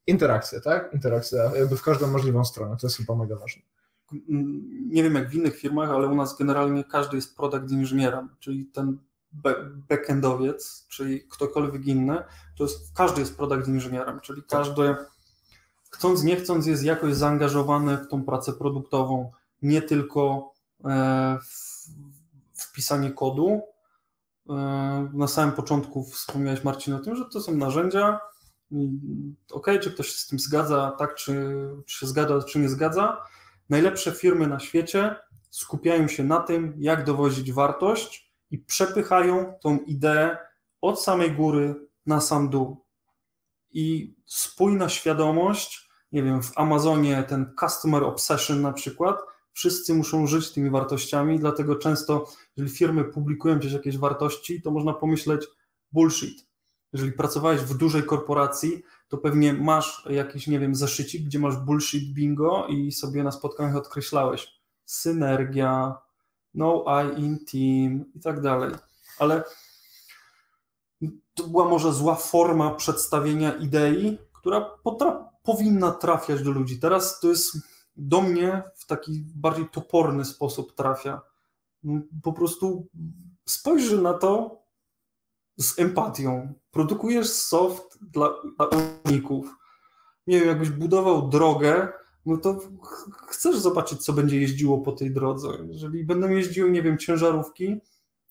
interakcja, 0.07 0.61
tak? 0.61 0.93
Interakcja 0.93 1.43
jakby 1.55 1.77
w 1.77 1.83
każdą 1.83 2.07
możliwą 2.07 2.45
stronę, 2.45 2.77
to 2.81 2.87
jest 2.87 2.97
chyba 2.97 3.15
mega 3.15 3.35
ważne. 3.35 3.61
Nie 4.87 5.03
wiem 5.03 5.15
jak 5.15 5.29
w 5.29 5.33
innych 5.33 5.57
firmach, 5.57 5.89
ale 5.89 6.07
u 6.07 6.15
nas 6.15 6.37
generalnie 6.37 6.83
każdy 6.83 7.15
jest 7.15 7.35
product 7.35 7.71
inżynierem, 7.71 8.29
czyli 8.39 8.65
ten 8.65 8.97
backendowiec, 9.89 10.87
czyli 10.89 11.27
ktokolwiek 11.27 11.85
inny, 11.85 12.23
to 12.57 12.63
jest, 12.63 12.95
każdy 12.95 13.19
jest 13.19 13.37
product 13.37 13.67
inżynierem, 13.67 14.19
czyli 14.19 14.43
każdy 14.49 14.95
chcąc 15.91 16.23
nie 16.23 16.35
chcąc 16.35 16.65
jest 16.65 16.83
jakoś 16.83 17.13
zaangażowany 17.13 17.97
w 17.97 18.07
tą 18.07 18.23
pracę 18.23 18.53
produktową, 18.53 19.31
nie 19.61 19.81
tylko 19.81 20.53
e, 20.85 21.37
w, 21.43 21.87
w 22.53 22.71
pisanie 22.71 23.11
kodu. 23.11 23.61
E, 24.49 24.53
na 25.13 25.27
samym 25.27 25.55
początku 25.55 26.03
wspomniałeś 26.03 26.63
Marcin 26.63 26.93
o 26.93 26.99
tym, 26.99 27.15
że 27.15 27.25
to 27.25 27.41
są 27.41 27.55
narzędzia, 27.55 28.19
ok, 29.51 29.67
czy 29.81 29.91
ktoś 29.91 30.07
się 30.07 30.17
z 30.17 30.27
tym 30.27 30.39
zgadza, 30.39 30.95
tak, 30.99 31.15
czy, 31.15 31.55
czy 31.85 31.99
się 31.99 32.07
zgadza, 32.07 32.43
czy 32.43 32.59
nie 32.59 32.69
zgadza. 32.69 33.23
Najlepsze 33.69 34.11
firmy 34.11 34.47
na 34.47 34.59
świecie 34.59 35.15
skupiają 35.49 36.07
się 36.07 36.23
na 36.23 36.39
tym, 36.39 36.73
jak 36.77 37.05
dowozić 37.05 37.51
wartość 37.51 38.31
i 38.51 38.57
przepychają 38.57 39.53
tą 39.61 39.77
ideę 39.79 40.37
od 40.81 41.01
samej 41.01 41.31
góry 41.31 41.75
na 42.05 42.21
sam 42.21 42.49
dół. 42.49 42.85
I 43.71 44.15
spójna 44.25 44.89
świadomość, 44.89 45.89
nie 46.11 46.23
wiem, 46.23 46.43
w 46.43 46.57
Amazonie 46.57 47.23
ten 47.23 47.53
customer 47.59 48.03
obsession 48.03 48.61
na 48.61 48.73
przykład, 48.73 49.17
wszyscy 49.53 49.93
muszą 49.93 50.27
żyć 50.27 50.51
tymi 50.51 50.69
wartościami, 50.69 51.39
dlatego 51.39 51.75
często, 51.75 52.27
jeżeli 52.57 52.77
firmy 52.77 53.03
publikują 53.03 53.59
gdzieś 53.59 53.73
jakieś 53.73 53.97
wartości, 53.97 54.61
to 54.61 54.71
można 54.71 54.93
pomyśleć 54.93 55.47
bullshit 55.91 56.50
jeżeli 56.93 57.11
pracowałeś 57.11 57.61
w 57.61 57.77
dużej 57.77 58.03
korporacji, 58.03 58.83
to 59.07 59.17
pewnie 59.17 59.53
masz 59.53 60.07
jakiś, 60.09 60.47
nie 60.47 60.59
wiem, 60.59 60.75
zeszycik, 60.75 61.25
gdzie 61.25 61.39
masz 61.39 61.57
bullshit 61.57 62.13
bingo 62.13 62.67
i 62.67 62.91
sobie 62.91 63.23
na 63.23 63.31
spotkaniach 63.31 63.75
odkreślałeś 63.75 64.61
synergia, 64.85 65.97
no 66.53 66.85
I 67.03 67.21
in 67.21 67.45
team 67.45 68.05
i 68.15 68.19
tak 68.19 68.41
dalej. 68.41 68.71
Ale 69.19 69.43
to 71.33 71.47
była 71.47 71.69
może 71.69 71.93
zła 71.93 72.15
forma 72.15 72.75
przedstawienia 72.75 73.53
idei, 73.53 74.17
która 74.33 74.61
powinna 75.43 75.91
trafiać 75.91 76.43
do 76.43 76.51
ludzi. 76.51 76.79
Teraz 76.79 77.19
to 77.19 77.27
jest 77.27 77.57
do 77.95 78.21
mnie 78.21 78.63
w 78.75 78.85
taki 78.85 79.23
bardziej 79.35 79.69
toporny 79.69 80.25
sposób 80.25 80.75
trafia. 80.75 81.21
Po 82.23 82.33
prostu 82.33 82.87
spojrzy 83.45 84.01
na 84.01 84.13
to 84.13 84.60
z 85.61 85.79
empatią. 85.79 86.53
Produkujesz 86.71 87.29
soft 87.29 87.97
dla, 88.01 88.29
dla 88.57 88.65
użytkowników. 88.65 89.55
Nie 90.27 90.39
wiem, 90.39 90.47
jakbyś 90.47 90.69
budował 90.69 91.29
drogę, 91.29 91.87
no 92.25 92.37
to 92.37 92.59
chcesz 93.27 93.57
zobaczyć, 93.57 94.03
co 94.03 94.13
będzie 94.13 94.41
jeździło 94.41 94.77
po 94.77 94.91
tej 94.91 95.11
drodze. 95.11 95.49
Jeżeli 95.67 96.03
będą 96.03 96.29
jeździły, 96.29 96.71
nie 96.71 96.81
wiem, 96.81 96.97
ciężarówki, 96.97 97.81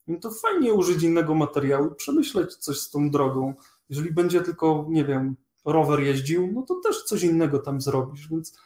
no 0.07 0.19
to 0.19 0.31
fajnie 0.31 0.75
użyć 0.75 1.03
innego 1.03 1.35
materiału 1.35 1.95
przemyśleć 1.95 2.57
coś 2.57 2.81
z 2.81 2.91
tą 2.91 3.11
drogą. 3.11 3.55
Jeżeli 3.89 4.13
będzie 4.13 4.41
tylko, 4.41 4.87
nie 4.89 5.05
wiem, 5.05 5.37
rower 5.65 6.01
jeździł, 6.01 6.53
no 6.53 6.63
to 6.63 6.75
też 6.75 7.05
coś 7.05 7.23
innego 7.23 7.59
tam 7.59 7.81
zrobisz, 7.81 8.29
więc 8.29 8.59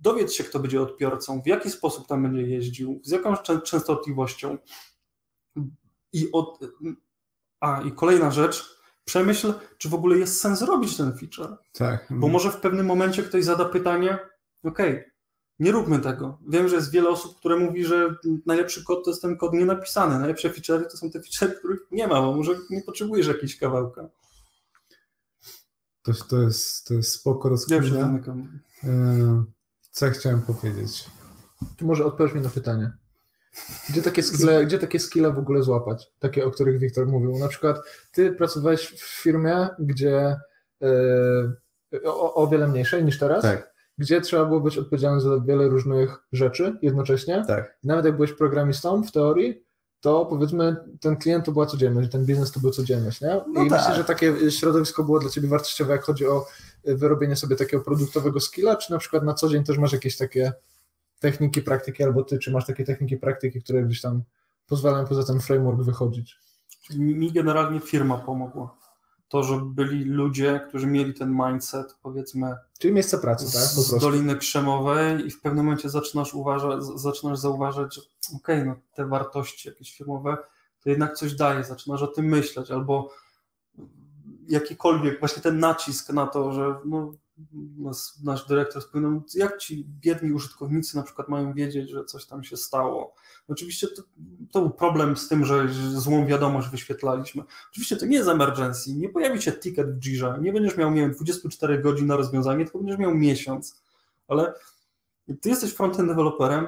dowiedz 0.00 0.32
się, 0.32 0.44
kto 0.44 0.58
będzie 0.58 0.82
odbiorcą, 0.82 1.42
w 1.42 1.46
jaki 1.46 1.70
sposób 1.70 2.06
tam 2.06 2.22
będzie 2.22 2.42
jeździł, 2.42 3.00
z 3.04 3.10
jaką 3.10 3.36
częstotliwością. 3.64 4.58
I 6.12 6.32
od, 6.32 6.58
a 7.62 7.82
i 7.82 7.92
kolejna 7.92 8.30
rzecz, 8.30 8.78
przemyśl, 9.04 9.54
czy 9.78 9.88
w 9.88 9.94
ogóle 9.94 10.18
jest 10.18 10.40
sens 10.40 10.62
robić 10.62 10.96
ten 10.96 11.18
feature. 11.18 11.56
Tak. 11.72 12.06
Bo 12.10 12.28
może 12.28 12.50
w 12.50 12.56
pewnym 12.56 12.86
momencie 12.86 13.22
ktoś 13.22 13.44
zada 13.44 13.64
pytanie, 13.64 14.18
ok, 14.64 14.78
nie 15.58 15.72
róbmy 15.72 15.98
tego. 15.98 16.38
Wiem, 16.48 16.68
że 16.68 16.76
jest 16.76 16.90
wiele 16.90 17.08
osób, 17.08 17.38
które 17.38 17.56
mówi, 17.56 17.84
że 17.84 18.16
najlepszy 18.46 18.84
kod 18.84 19.04
to 19.04 19.10
jest 19.10 19.22
ten 19.22 19.36
kod 19.36 19.52
nienapisany, 19.52 20.18
najlepsze 20.18 20.50
featurey 20.50 20.88
to 20.90 20.96
są 20.96 21.10
te 21.10 21.20
featurey, 21.22 21.58
których 21.58 21.80
nie 21.90 22.08
ma, 22.08 22.20
bo 22.22 22.36
może 22.36 22.52
nie 22.70 22.82
potrzebujesz 22.82 23.26
jakiejś 23.26 23.58
kawałka. 23.58 24.08
To, 26.02 26.12
to, 26.28 26.42
jest, 26.42 26.86
to 26.86 26.94
jest 26.94 27.12
spoko 27.12 27.48
rozkmina. 27.48 28.20
Ja 28.26 28.34
e, 28.90 29.44
Co 29.90 30.06
ja 30.06 30.12
chciałem 30.12 30.42
powiedzieć? 30.42 31.06
Czy 31.76 31.84
może 31.84 32.04
odpowiesz 32.04 32.34
mi 32.34 32.40
na 32.40 32.48
pytanie? 32.48 32.92
Gdzie 33.90 34.02
takie, 34.02 34.22
skille, 34.22 34.66
gdzie 34.66 34.78
takie 34.78 34.98
skille 34.98 35.32
w 35.32 35.38
ogóle 35.38 35.62
złapać? 35.62 36.10
Takie, 36.18 36.44
o 36.46 36.50
których 36.50 36.78
Wiktor 36.78 37.06
mówił. 37.06 37.38
Na 37.38 37.48
przykład 37.48 37.76
ty 38.12 38.32
pracowałeś 38.32 38.88
w 38.88 39.22
firmie, 39.22 39.68
gdzie 39.78 40.36
yy, 40.80 42.02
o, 42.04 42.34
o 42.34 42.46
wiele 42.46 42.68
mniejszej 42.68 43.04
niż 43.04 43.18
teraz, 43.18 43.42
Tak, 43.42 43.72
gdzie 43.98 44.20
trzeba 44.20 44.44
było 44.44 44.60
być 44.60 44.78
odpowiedzialnym 44.78 45.20
za 45.20 45.40
wiele 45.40 45.68
różnych 45.68 46.16
rzeczy 46.32 46.76
jednocześnie. 46.82 47.44
tak. 47.46 47.76
Nawet 47.84 48.04
jak 48.04 48.16
byłeś 48.16 48.32
programistą 48.32 49.02
w 49.04 49.12
teorii, 49.12 49.64
to 50.00 50.26
powiedzmy 50.26 50.76
ten 51.00 51.16
klient 51.16 51.44
to 51.44 51.52
była 51.52 51.66
codzienność, 51.66 52.10
ten 52.10 52.24
biznes 52.26 52.52
to 52.52 52.60
był 52.60 52.70
codzienność, 52.70 53.20
nie? 53.20 53.28
I 53.28 53.52
No 53.52 53.60
tak. 53.60 53.70
myślę, 53.70 53.94
że 53.94 54.04
takie 54.04 54.50
środowisko 54.50 55.04
było 55.04 55.18
dla 55.18 55.30
Ciebie 55.30 55.48
wartościowe, 55.48 55.92
jak 55.92 56.02
chodzi 56.02 56.26
o 56.26 56.46
wyrobienie 56.84 57.36
sobie 57.36 57.56
takiego 57.56 57.82
produktowego 57.84 58.40
skilla, 58.40 58.76
czy 58.76 58.92
na 58.92 58.98
przykład 58.98 59.24
na 59.24 59.34
co 59.34 59.48
dzień 59.48 59.64
też 59.64 59.78
masz 59.78 59.92
jakieś 59.92 60.16
takie 60.16 60.52
techniki, 61.22 61.62
praktyki, 61.62 62.02
albo 62.04 62.24
Ty, 62.24 62.38
czy 62.38 62.50
masz 62.52 62.66
takie 62.66 62.84
techniki, 62.84 63.16
praktyki, 63.16 63.62
które 63.62 63.82
gdzieś 63.82 64.00
tam 64.00 64.22
pozwalają 64.66 65.06
poza 65.06 65.24
ten 65.24 65.40
framework 65.40 65.80
wychodzić? 65.80 66.36
Mi 66.96 67.32
generalnie 67.32 67.80
firma 67.80 68.18
pomogła. 68.18 68.76
To, 69.28 69.42
że 69.42 69.60
byli 69.64 70.04
ludzie, 70.04 70.60
którzy 70.68 70.86
mieli 70.86 71.14
ten 71.14 71.30
mindset, 71.46 71.96
powiedzmy, 72.02 72.56
Czyli 72.78 72.94
miejsce 72.94 73.18
pracy, 73.18 73.44
tak? 73.44 73.62
Po 73.74 73.82
z 73.82 73.88
prostu. 73.90 73.98
Doliny 74.10 74.36
Krzemowej 74.36 75.26
i 75.26 75.30
w 75.30 75.40
pewnym 75.40 75.64
momencie 75.64 75.88
zaczynasz, 75.88 76.34
uważać, 76.34 76.82
z- 76.82 77.00
zaczynasz 77.02 77.38
zauważać, 77.38 77.94
że 77.94 78.00
okej, 78.36 78.64
no 78.66 78.76
te 78.94 79.06
wartości 79.06 79.68
jakieś 79.68 79.96
firmowe 79.96 80.36
to 80.82 80.90
jednak 80.90 81.16
coś 81.16 81.34
daje, 81.34 81.64
zaczynasz 81.64 82.02
o 82.02 82.06
tym 82.06 82.24
myśleć 82.26 82.70
albo 82.70 83.10
jakikolwiek 84.48 85.20
właśnie 85.20 85.42
ten 85.42 85.58
nacisk 85.58 86.12
na 86.12 86.26
to, 86.26 86.52
że 86.52 86.74
no, 86.84 87.12
nas, 87.78 88.20
nasz 88.24 88.46
dyrektor 88.46 88.82
wspomniał, 88.82 89.22
jak 89.34 89.58
ci 89.58 89.86
biedni 90.00 90.32
użytkownicy 90.32 90.96
na 90.96 91.02
przykład 91.02 91.28
mają 91.28 91.52
wiedzieć, 91.52 91.90
że 91.90 92.04
coś 92.04 92.26
tam 92.26 92.44
się 92.44 92.56
stało. 92.56 93.14
Oczywiście 93.48 93.88
to, 93.88 94.02
to 94.50 94.60
był 94.60 94.70
problem 94.70 95.16
z 95.16 95.28
tym, 95.28 95.44
że 95.44 95.68
złą 95.94 96.26
wiadomość 96.26 96.68
wyświetlaliśmy. 96.68 97.42
Oczywiście 97.70 97.96
to 97.96 98.06
nie 98.06 98.16
jest 98.16 98.28
emergency, 98.28 98.94
nie 98.94 99.08
pojawi 99.08 99.42
się 99.42 99.52
ticket 99.52 99.98
w 99.98 100.00
Jirze, 100.00 100.38
nie 100.40 100.52
będziesz 100.52 100.76
miał, 100.76 100.90
nie 100.90 101.00
wiem, 101.00 101.12
24 101.12 101.78
godzin 101.78 102.06
na 102.06 102.16
rozwiązanie, 102.16 102.64
tylko 102.64 102.78
będziesz 102.78 102.98
miał 102.98 103.14
miesiąc. 103.14 103.82
Ale 104.28 104.54
ty 105.40 105.48
jesteś 105.48 105.72
frontend 105.72 106.08
deweloperem, 106.08 106.66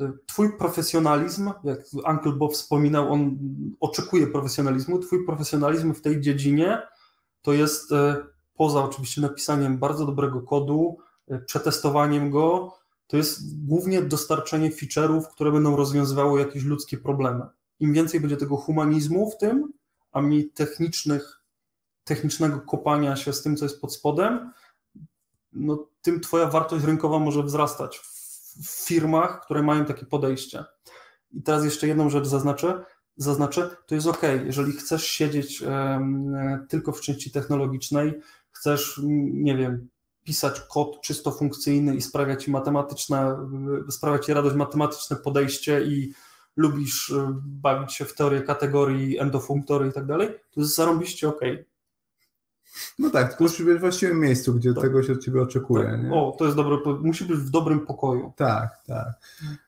y, 0.00 0.12
twój 0.26 0.58
profesjonalizm, 0.58 1.50
jak 1.64 1.78
Uncle 2.10 2.32
Bob 2.32 2.52
wspominał, 2.52 3.12
on 3.12 3.38
oczekuje 3.80 4.26
profesjonalizmu, 4.26 4.98
twój 4.98 5.26
profesjonalizm 5.26 5.94
w 5.94 6.00
tej 6.00 6.20
dziedzinie 6.20 6.82
to 7.46 7.52
jest 7.52 7.92
y, 7.92 7.96
poza 8.56 8.84
oczywiście 8.84 9.20
napisaniem 9.20 9.78
bardzo 9.78 10.06
dobrego 10.06 10.42
kodu, 10.42 10.98
y, 11.30 11.38
przetestowaniem 11.38 12.30
go, 12.30 12.74
to 13.06 13.16
jest 13.16 13.66
głównie 13.66 14.02
dostarczenie 14.02 14.70
feature'ów, 14.70 15.22
które 15.32 15.52
będą 15.52 15.76
rozwiązywały 15.76 16.40
jakieś 16.40 16.64
ludzkie 16.64 16.98
problemy. 16.98 17.46
Im 17.80 17.92
więcej 17.92 18.20
będzie 18.20 18.36
tego 18.36 18.56
humanizmu 18.56 19.30
w 19.30 19.38
tym, 19.38 19.72
a 20.12 20.22
mniej 20.22 20.50
technicznych, 20.50 21.42
technicznego 22.04 22.60
kopania 22.60 23.16
się 23.16 23.32
z 23.32 23.42
tym, 23.42 23.56
co 23.56 23.64
jest 23.64 23.80
pod 23.80 23.94
spodem, 23.94 24.52
no, 25.52 25.86
tym 26.02 26.20
twoja 26.20 26.46
wartość 26.46 26.84
rynkowa 26.84 27.18
może 27.18 27.42
wzrastać 27.42 27.98
w, 27.98 28.16
firmach, 28.86 29.40
które 29.44 29.62
mają 29.62 29.84
takie 29.84 30.06
podejście. 30.06 30.64
I 31.30 31.42
teraz 31.42 31.64
jeszcze 31.64 31.88
jedną 31.88 32.10
rzecz 32.10 32.26
zaznaczę. 32.26 32.84
Zaznaczę, 33.16 33.76
to 33.86 33.94
jest 33.94 34.06
ok, 34.06 34.22
jeżeli 34.44 34.72
chcesz 34.72 35.04
siedzieć 35.04 35.62
em, 35.62 36.34
tylko 36.68 36.92
w 36.92 37.00
części 37.00 37.30
technologicznej, 37.30 38.20
chcesz, 38.58 39.00
nie 39.32 39.56
wiem, 39.56 39.88
pisać 40.24 40.60
kod 40.60 41.00
czysto 41.00 41.30
funkcyjny 41.30 41.96
i 41.96 42.02
sprawia 42.02 42.36
ci 42.36 42.50
matematyczne, 42.50 43.36
y, 43.88 43.92
sprawia 43.92 44.18
ci 44.18 44.32
radość 44.32 44.56
matematyczne 44.56 45.16
podejście 45.16 45.84
i 45.84 46.12
lubisz 46.56 47.10
y, 47.10 47.26
bawić 47.44 47.92
się 47.92 48.04
w 48.04 48.14
teorię 48.14 48.42
kategorii, 48.42 49.18
endofunktory 49.18 49.88
i 49.88 49.92
tak 49.92 50.06
dalej, 50.06 50.28
to 50.50 50.60
jest 50.60 50.74
zarąbiście 50.74 51.28
ok. 51.28 51.40
No 52.98 53.10
tak, 53.10 53.28
tylko 53.28 53.44
musisz 53.44 53.62
być 53.66 53.76
w 53.76 53.80
właściwym 53.80 54.20
miejscu, 54.20 54.54
gdzie 54.54 54.74
Tak. 54.74 54.82
tego 54.82 55.02
się 55.02 55.12
od 55.12 55.20
ciebie 55.20 55.42
oczekuje. 55.42 55.84
Tak. 55.84 56.02
Nie? 56.02 56.12
O, 56.12 56.36
to 56.38 56.44
jest 56.44 56.56
dobre, 56.56 56.76
musi 57.02 57.24
być 57.24 57.36
w 57.36 57.50
dobrym 57.50 57.80
pokoju. 57.86 58.32
Tak, 58.36 58.70
tak. 58.86 59.08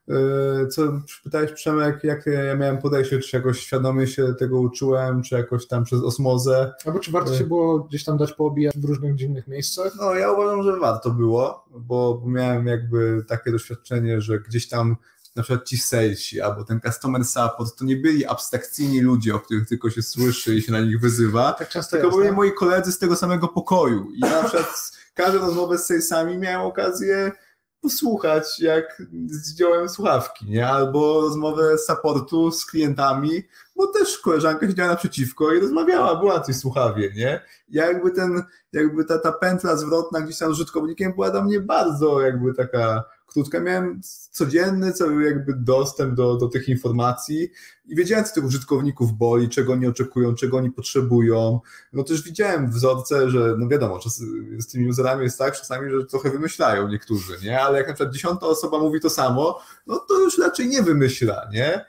Yy, 0.09 0.67
Co 0.71 0.83
pytałeś 1.25 1.53
Przemek, 1.53 2.05
jak 2.05 2.27
ja 2.27 2.57
miałem 2.57 2.79
podejście, 2.79 3.19
czy 3.19 3.37
jakoś 3.37 3.61
świadomie 3.61 4.07
się 4.07 4.35
tego 4.35 4.61
uczyłem, 4.61 5.23
czy 5.23 5.35
jakoś 5.35 5.67
tam 5.67 5.85
przez 5.85 6.03
osmozę. 6.03 6.73
Albo 6.87 6.99
czy 6.99 7.11
warto 7.13 7.33
Y. 7.33 7.37
się 7.39 7.45
było 7.45 7.79
gdzieś 7.79 8.05
tam 8.05 8.19
dać 8.19 8.33
poobijać 8.33 8.75
w 8.79 8.85
różnych 8.85 9.15
dziwnych 9.15 9.49
miejscach? 9.49 9.93
No 10.01 10.15
ja 10.15 10.33
uważam, 10.33 10.63
że 10.63 10.77
warto 10.81 11.11
było, 11.11 11.65
bo 11.71 12.23
miałem 12.27 12.67
jakby 12.67 13.25
takie 13.29 13.53
doświadczenie, 13.53 14.21
że 14.21 14.41
gdzieś 14.41 14.69
tam 14.69 14.97
na 15.39 15.44
przykład 15.44 15.69
ci 15.69 15.78
salesi 15.78 16.40
albo 16.40 16.65
ten 16.65 16.81
customer 16.81 17.24
support 17.24 17.78
to 17.78 17.85
nie 17.85 17.97
byli 17.97 18.27
abstrakcyjni 18.27 19.01
ludzie, 19.01 19.35
o 19.35 19.40
których 19.40 19.69
tylko 19.69 19.90
się 19.90 20.02
słyszy 20.02 20.55
i 20.55 20.62
się 20.62 20.73
na 20.73 20.81
nich 20.81 21.01
wyzywa, 21.01 21.52
Tak 21.52 21.69
często 21.69 21.90
tylko 21.90 22.06
jest, 22.06 22.16
byli 22.16 22.28
tak? 22.28 22.36
moi 22.36 22.52
koledzy 22.55 22.93
z 22.93 22.98
tego 22.98 23.16
samego 23.16 23.48
pokoju. 23.48 24.10
I 24.10 24.20
na 24.20 24.43
przykład 24.43 24.93
każdą 25.15 25.39
rozmowę 25.39 25.78
z 25.78 25.86
salesami 25.86 26.39
miałem 26.39 26.60
okazję 26.60 27.32
posłuchać, 27.81 28.60
jak 28.60 29.02
zdjąłem 29.28 29.89
słuchawki, 29.89 30.47
nie? 30.51 30.69
Albo 30.69 31.20
rozmowę 31.20 31.78
z 31.78 31.86
supportu 31.86 32.51
z 32.52 32.66
klientami, 32.66 33.43
bo 33.77 33.86
też 33.86 34.19
koleżanka 34.19 34.66
siedziała 34.69 34.89
naprzeciwko 34.90 35.52
i 35.52 35.60
rozmawiała, 35.60 36.16
była 36.16 36.35
na 36.35 36.40
tej 36.40 36.55
słuchawie, 36.55 37.12
nie? 37.16 37.40
Jakby 37.69 38.10
ten, 38.10 38.43
jakby 38.73 39.05
ta, 39.05 39.19
ta 39.19 39.32
pętla 39.32 39.77
zwrotna 39.77 40.20
gdzieś 40.20 40.39
tam 40.39 40.48
z 40.48 40.52
użytkownikiem 40.52 41.12
była 41.15 41.31
dla 41.31 41.44
mnie 41.44 41.60
bardzo 41.60 42.20
jakby 42.20 42.55
taka 42.55 43.05
krótka. 43.29 43.61
Miałem 43.61 44.01
codzienny 44.31 44.93
cały 44.93 45.25
jakby 45.25 45.55
dostęp 45.55 46.15
do, 46.15 46.37
do 46.37 46.49
tych 46.49 46.69
informacji 46.69 47.51
i 47.87 47.97
wiedziałem, 47.97 48.25
co 48.25 48.35
tych 48.35 48.45
użytkowników 48.45 49.13
boli, 49.13 49.49
czego 49.49 49.73
oni 49.73 49.87
oczekują, 49.87 50.35
czego 50.35 50.57
oni 50.57 50.71
potrzebują. 50.71 51.61
No 51.93 52.03
też 52.03 52.23
widziałem 52.23 52.71
wzorce, 52.71 53.31
że 53.31 53.55
no 53.59 53.69
wiadomo, 53.69 53.99
czas, 53.99 54.23
z 54.59 54.67
tymi 54.67 54.89
userami 54.89 55.23
jest 55.23 55.39
tak 55.39 55.57
czasami, 55.57 55.91
że 55.91 56.05
trochę 56.05 56.31
wymyślają 56.31 56.89
niektórzy, 56.89 57.33
nie? 57.43 57.61
Ale 57.61 57.79
jak 57.79 57.89
na 57.89 57.95
przykład 57.95 58.15
dziesiąta 58.15 58.47
osoba 58.47 58.79
mówi 58.79 59.01
to 59.01 59.11
samo, 59.11 59.61
no 59.87 59.99
to 60.09 60.21
już 60.21 60.39
raczej 60.39 60.69
nie 60.69 60.83
wymyśla, 60.83 61.49
nie? 61.53 61.85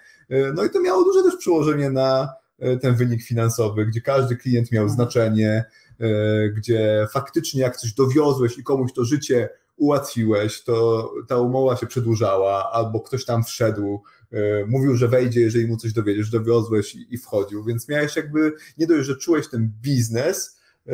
No 0.54 0.64
i 0.64 0.70
to 0.70 0.82
miało 0.82 1.04
duże 1.04 1.24
też 1.24 1.36
przełożenie 1.36 1.90
na 1.90 2.34
e, 2.60 2.78
ten 2.78 2.96
wynik 2.96 3.24
finansowy, 3.24 3.86
gdzie 3.86 4.02
każdy 4.02 4.36
klient 4.36 4.72
miał 4.72 4.90
znaczenie, 4.90 5.66
e, 6.00 6.50
gdzie 6.50 7.08
faktycznie 7.12 7.62
jak 7.62 7.78
coś 7.78 7.94
dowiozłeś 7.94 8.58
i 8.58 8.64
komuś 8.64 8.94
to 8.94 9.06
życie 9.06 9.50
ułatwiłeś, 9.80 10.64
to 10.64 11.10
ta 11.28 11.38
umowa 11.38 11.76
się 11.76 11.88
przedłużała, 11.88 12.72
albo 12.72 13.00
ktoś 13.00 13.26
tam 13.26 13.44
wszedł, 13.44 14.04
e, 14.32 14.66
mówił, 14.66 14.96
że 14.96 15.08
wejdzie, 15.08 15.42
jeżeli 15.42 15.68
mu 15.68 15.78
coś 15.78 15.94
dowiedziesz, 15.94 16.30
dowiozłeś 16.30 16.96
i, 16.96 17.14
i 17.14 17.18
wchodził, 17.18 17.64
więc 17.64 17.90
miałeś 17.90 18.16
jakby 18.16 18.54
nie 18.78 18.88
dość, 18.88 19.08
że 19.08 19.16
czułeś 19.16 19.50
ten 19.50 19.72
biznes, 19.82 20.60
e, 20.88 20.94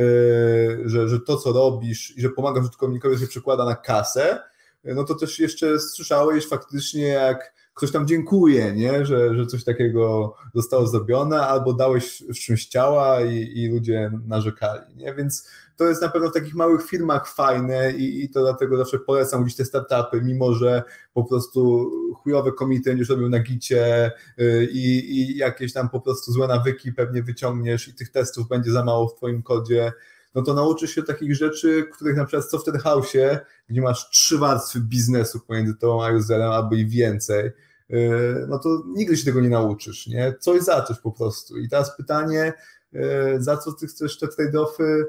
że, 0.86 1.10
że 1.10 1.20
to, 1.20 1.38
co 1.38 1.52
robisz 1.52 2.18
i 2.18 2.22
że 2.22 2.30
pomagasz 2.30 2.64
użytkownikowi, 2.64 3.20
się 3.20 3.28
przekłada 3.28 3.66
na 3.66 3.76
kasę, 3.76 4.40
no 4.84 5.04
to 5.04 5.16
też 5.16 5.40
jeszcze 5.40 5.80
słyszałeś 5.80 6.48
faktycznie, 6.48 7.08
jak 7.08 7.54
ktoś 7.76 7.92
tam 7.92 8.08
dziękuje, 8.08 8.74
nie? 8.74 9.06
Że, 9.06 9.36
że 9.36 9.46
coś 9.46 9.64
takiego 9.64 10.36
zostało 10.54 10.88
zrobione, 10.88 11.48
albo 11.48 11.74
dałeś 11.74 12.24
w 12.30 12.40
czymś 12.40 12.66
ciała 12.66 13.22
i, 13.22 13.52
i 13.56 13.68
ludzie 13.68 14.12
narzekali, 14.28 14.96
nie? 14.96 15.14
Więc 15.14 15.50
to 15.76 15.90
jest 15.90 16.02
na 16.02 16.10
pewno 16.10 16.30
w 16.30 16.34
takich 16.34 16.56
małych 16.56 16.86
firmach 16.86 17.28
fajne 17.28 17.92
i, 17.92 18.24
i 18.24 18.30
to 18.30 18.42
dlatego 18.42 18.78
zawsze 18.78 19.00
polecam 19.00 19.44
gdzieś 19.44 19.56
te 19.56 19.66
startupy, 19.66 20.22
mimo 20.22 20.54
że 20.54 20.84
po 21.14 21.24
prostu 21.24 21.92
chujowe 22.16 22.52
komity 22.52 22.90
będziesz 22.90 23.10
robił 23.10 23.30
na 23.30 23.40
gicie 23.40 24.12
y, 24.40 24.70
i, 24.72 25.12
i 25.18 25.38
jakieś 25.38 25.74
tam 25.74 25.90
po 25.90 26.02
prostu 26.02 26.32
złe 26.32 26.48
nawyki 26.48 26.94
pewnie 26.94 27.24
wyciągniesz 27.24 27.88
i 27.88 27.94
tych 27.94 28.12
testów 28.12 28.48
będzie 28.48 28.72
za 28.72 28.86
mało 28.86 29.08
w 29.08 29.16
twoim 29.16 29.44
kodzie, 29.44 29.92
no 30.36 30.42
to 30.42 30.54
nauczysz 30.54 30.96
się 30.96 31.04
takich 31.04 31.36
rzeczy, 31.36 31.88
których 31.94 32.18
na 32.18 32.26
przykład 32.26 32.46
w 32.46 32.50
Software 32.50 32.82
House'ie, 32.82 33.40
gdzie 33.70 33.82
masz 33.82 34.10
trzy 34.10 34.38
warstwy 34.38 34.80
biznesu 34.80 35.40
pomiędzy 35.40 35.76
tobą 35.76 36.06
a 36.06 36.12
userem, 36.12 36.52
albo 36.52 36.76
i 36.76 36.86
więcej, 36.86 37.52
y, 37.90 38.46
no 38.48 38.60
to 38.60 38.84
nigdy 38.88 39.18
się 39.18 39.26
tego 39.26 39.42
nie 39.42 39.50
nauczysz, 39.50 40.08
nie? 40.08 40.36
Coś 40.40 40.62
zacząć 40.62 41.00
po 41.00 41.12
prostu. 41.12 41.58
I 41.58 41.70
teraz 41.70 41.98
pytanie, 41.98 42.54
y, 42.94 43.00
za 43.38 43.58
co 43.58 43.74
ty 43.74 43.88
chcesz 43.88 44.20
te 44.20 44.28
trade-offy 44.28 45.04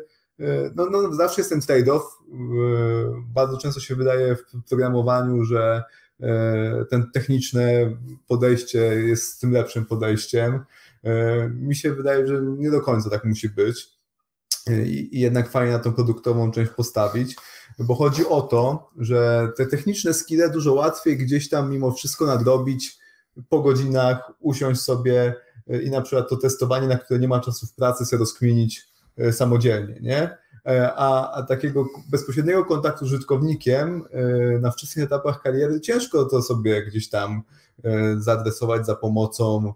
no, 0.74 0.86
no, 0.90 1.14
zawsze 1.14 1.40
jest 1.40 1.50
ten 1.50 1.60
trade-off. 1.60 2.02
Bardzo 3.34 3.58
często 3.58 3.80
się 3.80 3.94
wydaje 3.94 4.36
w 4.36 4.68
programowaniu, 4.68 5.44
że 5.44 5.84
ten 6.90 7.10
techniczne 7.14 7.96
podejście 8.26 8.78
jest 8.80 9.40
tym 9.40 9.52
lepszym 9.52 9.86
podejściem. 9.86 10.64
Mi 11.50 11.76
się 11.76 11.94
wydaje, 11.94 12.26
że 12.26 12.42
nie 12.42 12.70
do 12.70 12.80
końca 12.80 13.10
tak 13.10 13.24
musi 13.24 13.48
być. 13.48 13.96
I 14.86 15.20
jednak 15.20 15.50
fajnie 15.50 15.72
na 15.72 15.78
tą 15.78 15.92
produktową 15.92 16.50
część 16.50 16.70
postawić, 16.70 17.36
bo 17.78 17.94
chodzi 17.94 18.26
o 18.26 18.42
to, 18.42 18.90
że 18.98 19.48
te 19.56 19.66
techniczne 19.66 20.14
skille 20.14 20.50
dużo 20.50 20.74
łatwiej 20.74 21.16
gdzieś 21.16 21.48
tam 21.48 21.70
mimo 21.70 21.92
wszystko 21.92 22.26
nadrobić 22.26 22.98
po 23.48 23.60
godzinach, 23.62 24.32
usiąść 24.40 24.80
sobie 24.80 25.34
i 25.82 25.90
na 25.90 26.02
przykład 26.02 26.28
to 26.28 26.36
testowanie, 26.36 26.88
na 26.88 26.98
które 26.98 27.20
nie 27.20 27.28
ma 27.28 27.40
czasu 27.40 27.66
w 27.66 27.74
pracy, 27.74 28.06
sobie 28.06 28.20
rozkminić 28.20 28.86
samodzielnie, 29.32 29.98
nie? 30.00 30.36
E, 30.66 30.94
a, 30.96 31.32
a 31.32 31.42
takiego 31.42 31.88
bezpośredniego 32.10 32.64
kontaktu 32.64 33.06
z 33.06 33.12
użytkownikiem 33.12 34.04
e, 34.10 34.58
na 34.58 34.70
wczesnych 34.70 35.04
etapach 35.04 35.42
kariery 35.42 35.80
ciężko 35.80 36.24
to 36.24 36.42
sobie 36.42 36.86
gdzieś 36.86 37.08
tam 37.08 37.42
e, 37.84 38.16
zaadresować 38.18 38.86
za 38.86 38.96
pomocą 38.96 39.72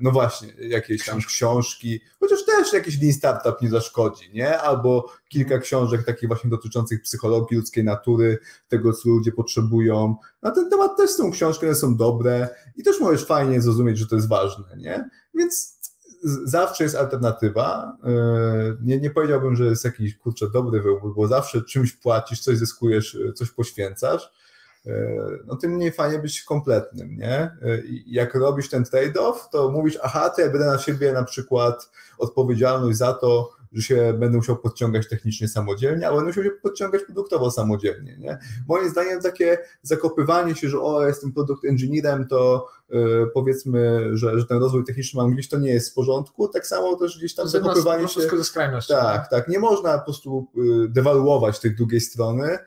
no 0.00 0.10
właśnie, 0.10 0.48
jakiejś 0.68 1.06
tam 1.06 1.18
książki, 1.20 2.00
chociaż 2.20 2.44
też 2.44 2.72
jakiś 2.72 3.02
Lean 3.02 3.12
Startup 3.12 3.62
nie 3.62 3.70
zaszkodzi, 3.70 4.30
nie? 4.32 4.58
Albo 4.58 5.12
kilka 5.28 5.58
książek 5.58 6.04
takich 6.04 6.28
właśnie 6.28 6.50
dotyczących 6.50 7.02
psychologii 7.02 7.56
ludzkiej 7.56 7.84
natury, 7.84 8.38
tego, 8.68 8.92
co 8.92 9.08
ludzie 9.08 9.32
potrzebują. 9.32 10.16
Na 10.42 10.50
ten 10.50 10.70
temat 10.70 10.96
też 10.96 11.10
są 11.10 11.30
książki, 11.30 11.66
one 11.66 11.74
są 11.74 11.96
dobre 11.96 12.48
i 12.76 12.82
też 12.82 13.00
możesz 13.00 13.24
fajnie 13.24 13.60
zrozumieć, 13.60 13.98
że 13.98 14.06
to 14.06 14.16
jest 14.16 14.28
ważne, 14.28 14.76
nie? 14.76 15.08
Więc 15.34 15.75
zawsze 16.44 16.84
jest 16.84 16.96
alternatywa. 16.96 17.96
E, 18.04 18.10
nie, 18.82 19.00
nie 19.00 19.10
powiedziałbym, 19.10 19.56
że 19.56 19.64
jest 19.64 19.84
jakiś 19.84 20.18
kurczę 20.18 20.50
dobry 20.50 20.80
wybór, 20.82 21.14
bo 21.14 21.26
zawsze 21.26 21.62
czymś 21.62 21.92
płacisz, 21.92 22.40
coś 22.40 22.58
zyskujesz, 22.58 23.18
coś 23.34 23.50
poświęcasz. 23.50 24.32
E, 24.86 25.16
no 25.46 25.56
tym 25.56 25.70
mniej 25.70 25.92
fajnie 25.92 26.18
być 26.18 26.42
kompletnym, 26.42 27.16
nie? 27.16 27.38
E, 27.38 27.58
jak 28.06 28.34
robisz 28.34 28.68
ten 28.68 28.84
trade-off, 28.84 29.34
to 29.52 29.70
mówisz, 29.70 29.98
aha, 30.02 30.30
to 30.30 30.42
ja 30.42 30.50
będę 30.50 30.66
na 30.66 30.78
siebie 30.78 31.12
na 31.12 31.24
przykład 31.24 31.90
odpowiedzialność 32.18 32.98
za 32.98 33.12
to, 33.12 33.55
że 33.76 33.82
się 33.82 34.14
będę 34.18 34.36
musiał 34.36 34.56
podciągać 34.56 35.08
technicznie 35.08 35.48
samodzielnie, 35.48 36.06
ale 36.06 36.16
będę 36.16 36.26
musiał 36.26 36.44
się 36.44 36.50
podciągać 36.50 37.02
produktowo 37.02 37.50
samodzielnie. 37.50 38.16
Nie? 38.18 38.38
Moim 38.68 38.90
zdaniem 38.90 39.20
takie 39.20 39.58
zakopywanie 39.82 40.54
się, 40.54 40.68
że 40.68 40.80
o, 40.80 41.06
jestem 41.06 41.32
produkt 41.32 41.64
engineerem, 41.64 42.28
to 42.28 42.68
yy, 42.88 43.30
powiedzmy, 43.34 44.10
że, 44.12 44.38
że 44.38 44.46
ten 44.46 44.58
rozwój 44.58 44.84
techniczny 44.84 45.22
mam 45.22 45.30
gdzieś, 45.30 45.48
to 45.48 45.58
nie 45.58 45.72
jest 45.72 45.90
w 45.90 45.94
porządku. 45.94 46.48
Tak 46.48 46.66
samo 46.66 46.96
też 46.96 47.18
gdzieś 47.18 47.34
tam 47.34 47.48
zakopywanie 47.48 48.08
się... 48.08 48.20
ze 48.20 48.44
skrajności. 48.44 48.92
Tak, 48.92 49.30
tak. 49.30 49.48
Nie 49.48 49.58
można 49.58 49.98
po 49.98 50.04
prostu 50.04 50.46
yy, 50.54 50.88
dewaluować 50.88 51.60
tej 51.60 51.74
drugiej 51.74 52.00
strony, 52.00 52.58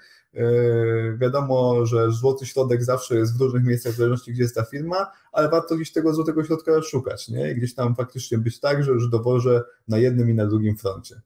wiadomo, 1.18 1.86
że 1.86 2.12
złoty 2.12 2.46
środek 2.46 2.84
zawsze 2.84 3.16
jest 3.16 3.38
w 3.38 3.42
różnych 3.42 3.64
miejscach, 3.64 3.94
w 3.94 3.96
zależności 3.96 4.34
gdzie 4.34 4.44
jest 4.44 4.56
ta 4.56 4.64
firma, 4.64 5.12
ale 5.32 5.50
warto 5.50 5.76
gdzieś 5.76 5.92
tego 5.92 6.14
złotego 6.14 6.44
środka 6.44 6.82
szukać, 6.82 7.30
nie? 7.30 7.52
I 7.52 7.56
gdzieś 7.56 7.76
tam 7.76 7.96
faktycznie 7.96 8.38
być 8.38 8.60
tak, 8.60 8.84
że 8.84 8.92
już 8.92 9.10
dowożę 9.10 9.64
na 9.88 9.98
jednym 9.98 10.30
i 10.30 10.34
na 10.34 10.46
drugim 10.46 10.78
froncie. 10.78 11.22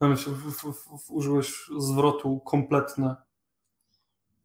Ja 0.00 0.08
myślę, 0.08 0.32
użyłeś 1.08 1.70
zwrotu 1.78 2.40
kompletne. 2.40 3.16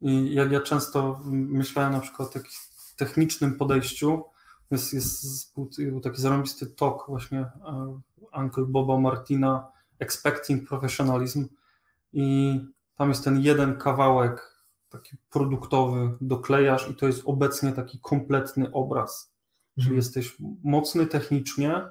I 0.00 0.34
jak 0.34 0.52
ja 0.52 0.60
często 0.60 1.20
myślałem 1.30 1.92
na 1.92 2.00
przykład 2.00 2.28
o 2.28 2.32
takim 2.32 2.50
technicznym 2.96 3.54
podejściu, 3.54 4.24
jest, 4.70 4.92
jest 4.92 5.54
taki 6.02 6.20
zarobisty 6.20 6.66
tok 6.66 7.04
właśnie 7.08 7.40
uh, 7.40 8.40
Uncle 8.42 8.64
Boba 8.64 8.98
Martina 8.98 9.72
Expecting 9.98 10.68
Professionalism 10.68 11.48
i 12.12 12.58
tam 13.02 13.08
jest 13.08 13.24
ten 13.24 13.40
jeden 13.40 13.76
kawałek 13.76 14.64
taki 14.88 15.16
produktowy, 15.30 16.16
doklejasz 16.20 16.90
i 16.90 16.94
to 16.94 17.06
jest 17.06 17.22
obecnie 17.24 17.72
taki 17.72 18.00
kompletny 18.00 18.72
obraz. 18.72 19.34
Czyli 19.74 19.86
mhm. 19.86 19.96
jesteś 19.96 20.36
mocny 20.64 21.06
technicznie, 21.06 21.74
e, 21.76 21.90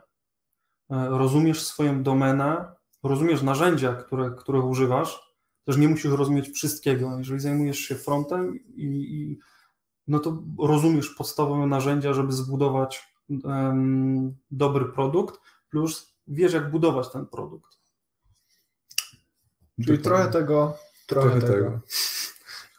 rozumiesz 1.10 1.64
swoją 1.64 2.04
domenę, 2.04 2.66
rozumiesz 3.04 3.42
narzędzia, 3.42 3.94
które, 3.96 4.32
których 4.38 4.66
używasz, 4.66 5.36
też 5.66 5.78
nie 5.78 5.88
musisz 5.88 6.12
rozumieć 6.12 6.50
wszystkiego. 6.50 7.18
Jeżeli 7.18 7.40
zajmujesz 7.40 7.80
się 7.80 7.96
frontem 7.96 8.60
i, 8.76 8.86
i 8.86 9.40
no 10.08 10.20
to 10.20 10.44
rozumiesz 10.60 11.10
podstawowe 11.10 11.68
narzędzia, 11.68 12.14
żeby 12.14 12.32
zbudować 12.34 13.14
um, 13.44 14.36
dobry 14.52 14.86
produkt, 14.86 15.40
plus 15.70 16.16
wiesz, 16.28 16.54
jak 16.54 16.72
budować 16.72 17.12
ten 17.12 17.26
produkt. 17.28 17.82
Czyli 19.86 20.00
trochę 20.00 20.32
tego 20.32 20.78
Trochę, 21.08 21.30
trochę 21.30 21.42
tego. 21.42 21.54
tego. 21.54 21.80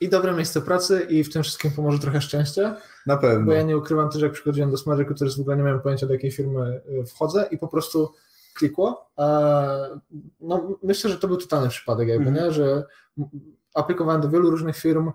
I 0.00 0.08
dobre 0.08 0.32
miejsce 0.32 0.60
pracy 0.60 1.06
i 1.10 1.24
w 1.24 1.32
tym 1.32 1.42
wszystkim 1.42 1.70
pomoże 1.70 1.98
trochę 1.98 2.20
szczęście. 2.20 2.74
Na 3.06 3.16
pewno. 3.16 3.46
Bo 3.46 3.52
ja 3.52 3.62
nie 3.62 3.76
ukrywam 3.76 4.10
też, 4.10 4.22
jak 4.22 4.32
przychodziłem 4.32 4.70
do 4.70 4.76
Smart 4.76 4.98
Recruiters, 4.98 5.36
w 5.36 5.40
ogóle 5.40 5.56
nie 5.56 5.62
miałem 5.62 5.80
pojęcia, 5.80 6.06
do 6.06 6.12
jakiej 6.12 6.30
firmy 6.30 6.80
y, 7.00 7.06
wchodzę 7.06 7.48
i 7.50 7.58
po 7.58 7.68
prostu 7.68 8.12
klikło. 8.54 9.10
No, 10.40 10.78
myślę, 10.82 11.10
że 11.10 11.18
to 11.18 11.28
był 11.28 11.36
totalny 11.36 11.68
przypadek, 11.68 12.08
jakby, 12.08 12.28
mm. 12.28 12.44
nie? 12.44 12.52
że 12.52 12.84
aplikowałem 13.74 14.20
do 14.20 14.28
wielu 14.28 14.50
różnych 14.50 14.76
firm, 14.76 15.12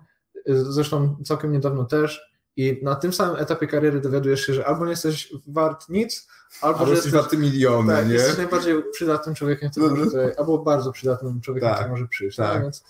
y, 0.49 0.63
zresztą 0.63 1.17
całkiem 1.25 1.51
niedawno 1.51 1.85
też, 1.85 2.36
i 2.57 2.79
na 2.83 2.95
tym 2.95 3.13
samym 3.13 3.35
etapie 3.35 3.67
kariery 3.67 4.01
dowiadujesz 4.01 4.45
się, 4.45 4.53
że 4.53 4.67
albo 4.67 4.85
nie 4.85 4.91
jesteś 4.91 5.33
wart 5.47 5.89
nic, 5.89 6.27
albo, 6.61 6.79
albo 6.79 6.89
że 6.89 6.95
jesteś 6.95 7.11
wart 7.11 7.33
miliony, 7.33 7.93
tak, 7.93 8.07
nie? 8.07 8.13
jesteś 8.13 8.37
najbardziej 8.37 8.83
przydatnym 8.91 9.35
człowiekiem, 9.35 9.69
który 9.69 9.89
może 9.89 10.05
tutaj, 10.05 10.33
albo 10.37 10.57
bardzo 10.57 10.91
przydatnym 10.91 11.41
człowiekiem, 11.41 11.69
tak, 11.69 11.77
który 11.77 11.91
może 11.91 12.07
przyjść. 12.07 12.37
Tak. 12.37 12.61
Więc 12.61 12.83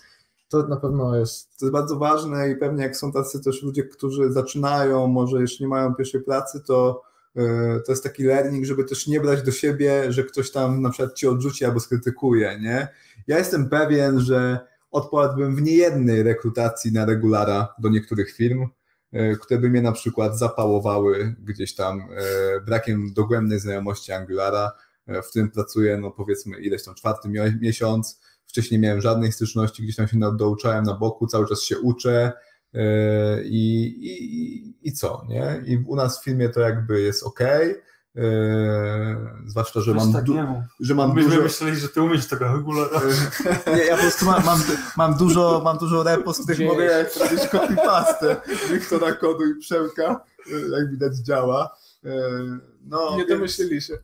to 0.49 0.68
na 0.68 0.77
pewno 0.77 1.15
jest. 1.15 1.60
To 1.60 1.65
jest 1.65 1.73
bardzo 1.73 1.95
ważne 1.95 2.49
i 2.49 2.56
pewnie 2.56 2.84
jak 2.84 2.98
są 2.98 3.11
tacy 3.11 3.44
też 3.44 3.64
ludzie, 3.64 3.84
którzy 3.84 4.31
zaczynają, 4.31 5.07
może 5.07 5.41
jeszcze 5.41 5.64
nie 5.64 5.68
mają 5.68 5.95
pierwszej 5.95 6.22
pracy, 6.22 6.61
to 6.68 7.03
e, 7.35 7.80
to 7.85 7.91
jest 7.91 8.03
taki 8.03 8.23
learning, 8.23 8.65
żeby 8.65 8.84
też 8.84 9.07
nie 9.07 9.22
brać 9.22 9.41
do 9.41 9.52
siebie, 9.52 10.11
że 10.11 10.23
ktoś 10.23 10.52
tam 10.52 10.81
na 10.81 10.89
przykład 10.89 11.15
ci 11.15 11.27
odrzuci 11.27 11.65
albo 11.65 11.80
skrytykuje, 11.80 12.60
nie? 12.61 12.88
Ja 13.27 13.38
jestem 13.38 13.69
pewien, 13.69 14.19
że 14.19 14.60
odpadłbym 14.91 15.56
w 15.56 15.61
niejednej 15.61 16.23
rekrutacji 16.23 16.94
na 16.94 17.06
regulara 17.06 17.73
do 17.80 17.89
niektórych 17.89 18.31
firm, 18.31 18.68
które 19.42 19.60
by 19.60 19.70
mnie 19.70 19.82
na 19.82 19.92
przykład 19.92 20.40
zapałowały 20.40 21.36
gdzieś 21.40 21.76
tam 21.76 22.02
e, 22.02 22.62
brakiem 22.62 23.14
dogłębnej 23.14 23.60
znajomości 23.60 24.12
Angulara, 24.12 24.72
w 25.08 25.30
którym 25.30 25.52
pracuję, 25.52 25.98
no 25.98 26.12
powiedzmy 26.12 26.60
ileś 26.60 26.84
tam 26.84 26.96
czwarty 26.96 27.30
miesiąc, 27.62 28.20
Wcześniej 28.48 28.80
miałem 28.80 29.02
żadnej 29.02 29.32
styczności, 29.32 29.84
gdzieś 29.84 29.96
tam 29.96 30.08
się 30.08 30.20
douczałem 30.20 30.86
na 30.86 30.94
boku, 30.94 31.28
cały 31.28 31.48
czas 31.48 31.62
się 31.62 31.80
uczę 31.80 32.32
e, 32.74 33.44
i, 33.44 33.86
i, 34.02 34.88
i 34.88 34.94
co, 34.94 35.26
nie? 35.30 35.64
I 35.66 35.78
u 35.78 35.96
nas 35.96 36.20
w 36.20 36.24
filmie 36.24 36.50
to 36.50 36.60
jakby 36.60 37.02
jest 37.02 37.24
ok. 37.24 37.40
Yy, 38.18 38.23
zwłaszcza, 39.45 39.81
że 39.81 39.94
mam, 39.94 40.14
tak 40.14 40.23
du- 40.23 40.35
że 40.80 40.95
mam 40.95 41.14
Myśmy 41.14 41.30
dużo... 41.30 41.41
myśleli, 41.41 41.77
że 41.77 41.89
ty 41.89 42.02
umiesz 42.02 42.27
tego 42.27 42.45
regularnie. 42.56 43.14
nie, 43.76 43.84
ja 43.85 43.95
po 43.95 44.02
prostu 44.02 44.26
mam, 44.26 44.45
mam, 44.45 44.60
mam 44.98 45.18
dużo, 45.18 45.61
mam 45.64 45.77
dużo 45.77 46.03
repos, 46.03 46.39
których 46.44 46.68
mogę 46.68 47.06
zrobić 47.14 47.39
copy-pastę 47.39 48.35
Wiktora 48.72 49.11
Kodu 49.14 49.45
i 49.45 49.56
Przemka, 49.60 50.22
jak 50.72 50.91
widać 50.91 51.15
działa. 51.18 51.77
No, 52.85 53.18
nie 53.18 53.26
domyślili 53.26 53.81
się 53.81 53.98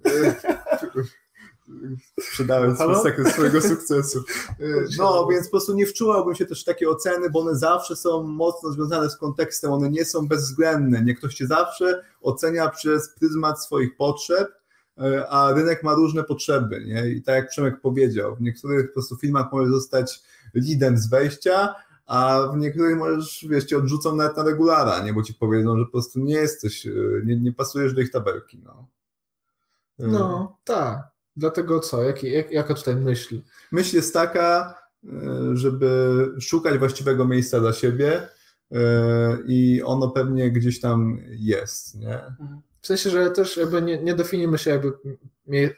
sprzedałem 2.20 2.76
sekret 3.04 3.28
swojego 3.28 3.62
sukcesu. 3.62 4.24
No, 4.98 5.28
więc 5.32 5.46
po 5.46 5.52
prostu 5.52 5.74
nie 5.74 5.86
wczułabym 5.86 6.36
się 6.36 6.46
też 6.46 6.62
w 6.62 6.66
takie 6.66 6.90
oceny, 6.90 7.30
bo 7.30 7.40
one 7.40 7.56
zawsze 7.56 7.96
są 7.96 8.24
mocno 8.24 8.72
związane 8.72 9.10
z 9.10 9.18
kontekstem, 9.18 9.72
one 9.72 9.90
nie 9.90 10.06
są 10.06 10.28
bezwzględne. 10.28 11.04
Nie 11.04 11.16
ktoś 11.16 11.34
cię 11.34 11.48
zawsze 11.48 12.04
ocenia 12.22 12.70
przez 12.70 13.10
pryzmat 13.10 13.64
swoich 13.64 13.98
potrzeb, 13.98 14.50
e, 14.98 15.30
a 15.30 15.54
rynek 15.54 15.84
ma 15.84 15.94
różne 15.94 16.24
potrzeby. 16.24 16.86
Nie? 16.86 17.08
I 17.10 17.22
tak 17.22 17.36
jak 17.36 17.50
Przemek 17.50 17.82
powiedział, 17.82 18.36
w 18.36 18.42
niektórych 18.42 18.88
po 18.88 18.94
prostu 18.94 19.16
filmach 19.16 19.52
możesz 19.52 19.72
zostać 19.72 20.22
lidem 20.54 20.98
z 20.98 21.10
wejścia, 21.10 21.76
a 22.06 22.40
w 22.54 22.58
niektórych 22.58 22.98
możesz, 22.98 23.46
wiesz, 23.50 23.66
cię 23.66 23.78
odrzucą 23.78 24.16
nawet 24.16 24.38
na 24.38 24.44
regulara, 24.44 25.00
nie? 25.00 25.14
bo 25.14 25.24
ci 25.24 25.34
powiedzą, 25.34 25.78
że 25.78 25.86
po 25.86 25.92
prostu 25.92 26.20
nie 26.20 26.36
jesteś, 26.36 26.88
e, 26.88 26.92
nie, 27.26 27.38
nie 27.38 27.54
pasujesz 27.54 27.94
do 27.94 28.02
ich 28.02 28.12
tabelki. 28.12 28.62
No, 28.64 28.88
no 30.00 30.58
tak. 30.64 31.13
Dlatego 31.36 31.80
co? 31.80 32.04
Jak, 32.04 32.24
jak, 32.24 32.52
jaka 32.52 32.74
tutaj 32.74 32.96
myśl? 32.96 33.42
Myśl 33.72 33.96
jest 33.96 34.14
taka, 34.14 34.76
e, 35.04 35.10
żeby 35.54 36.32
szukać 36.40 36.78
właściwego 36.78 37.28
miejsca 37.28 37.60
dla 37.60 37.74
siebie 37.74 38.30
e, 38.72 39.38
i 39.48 39.82
ono 39.86 40.10
pewnie 40.10 40.52
gdzieś 40.52 40.80
tam 40.80 41.20
jest, 41.30 41.96
nie? 41.96 42.20
W 42.82 42.88
sensie, 42.88 43.10
że 43.10 43.32
też 43.32 43.58
jakby 43.58 43.82
nie, 43.82 44.04
nie 44.04 44.16
definiujemy 44.16 44.58
się 44.58 44.72
jakby 44.72 44.92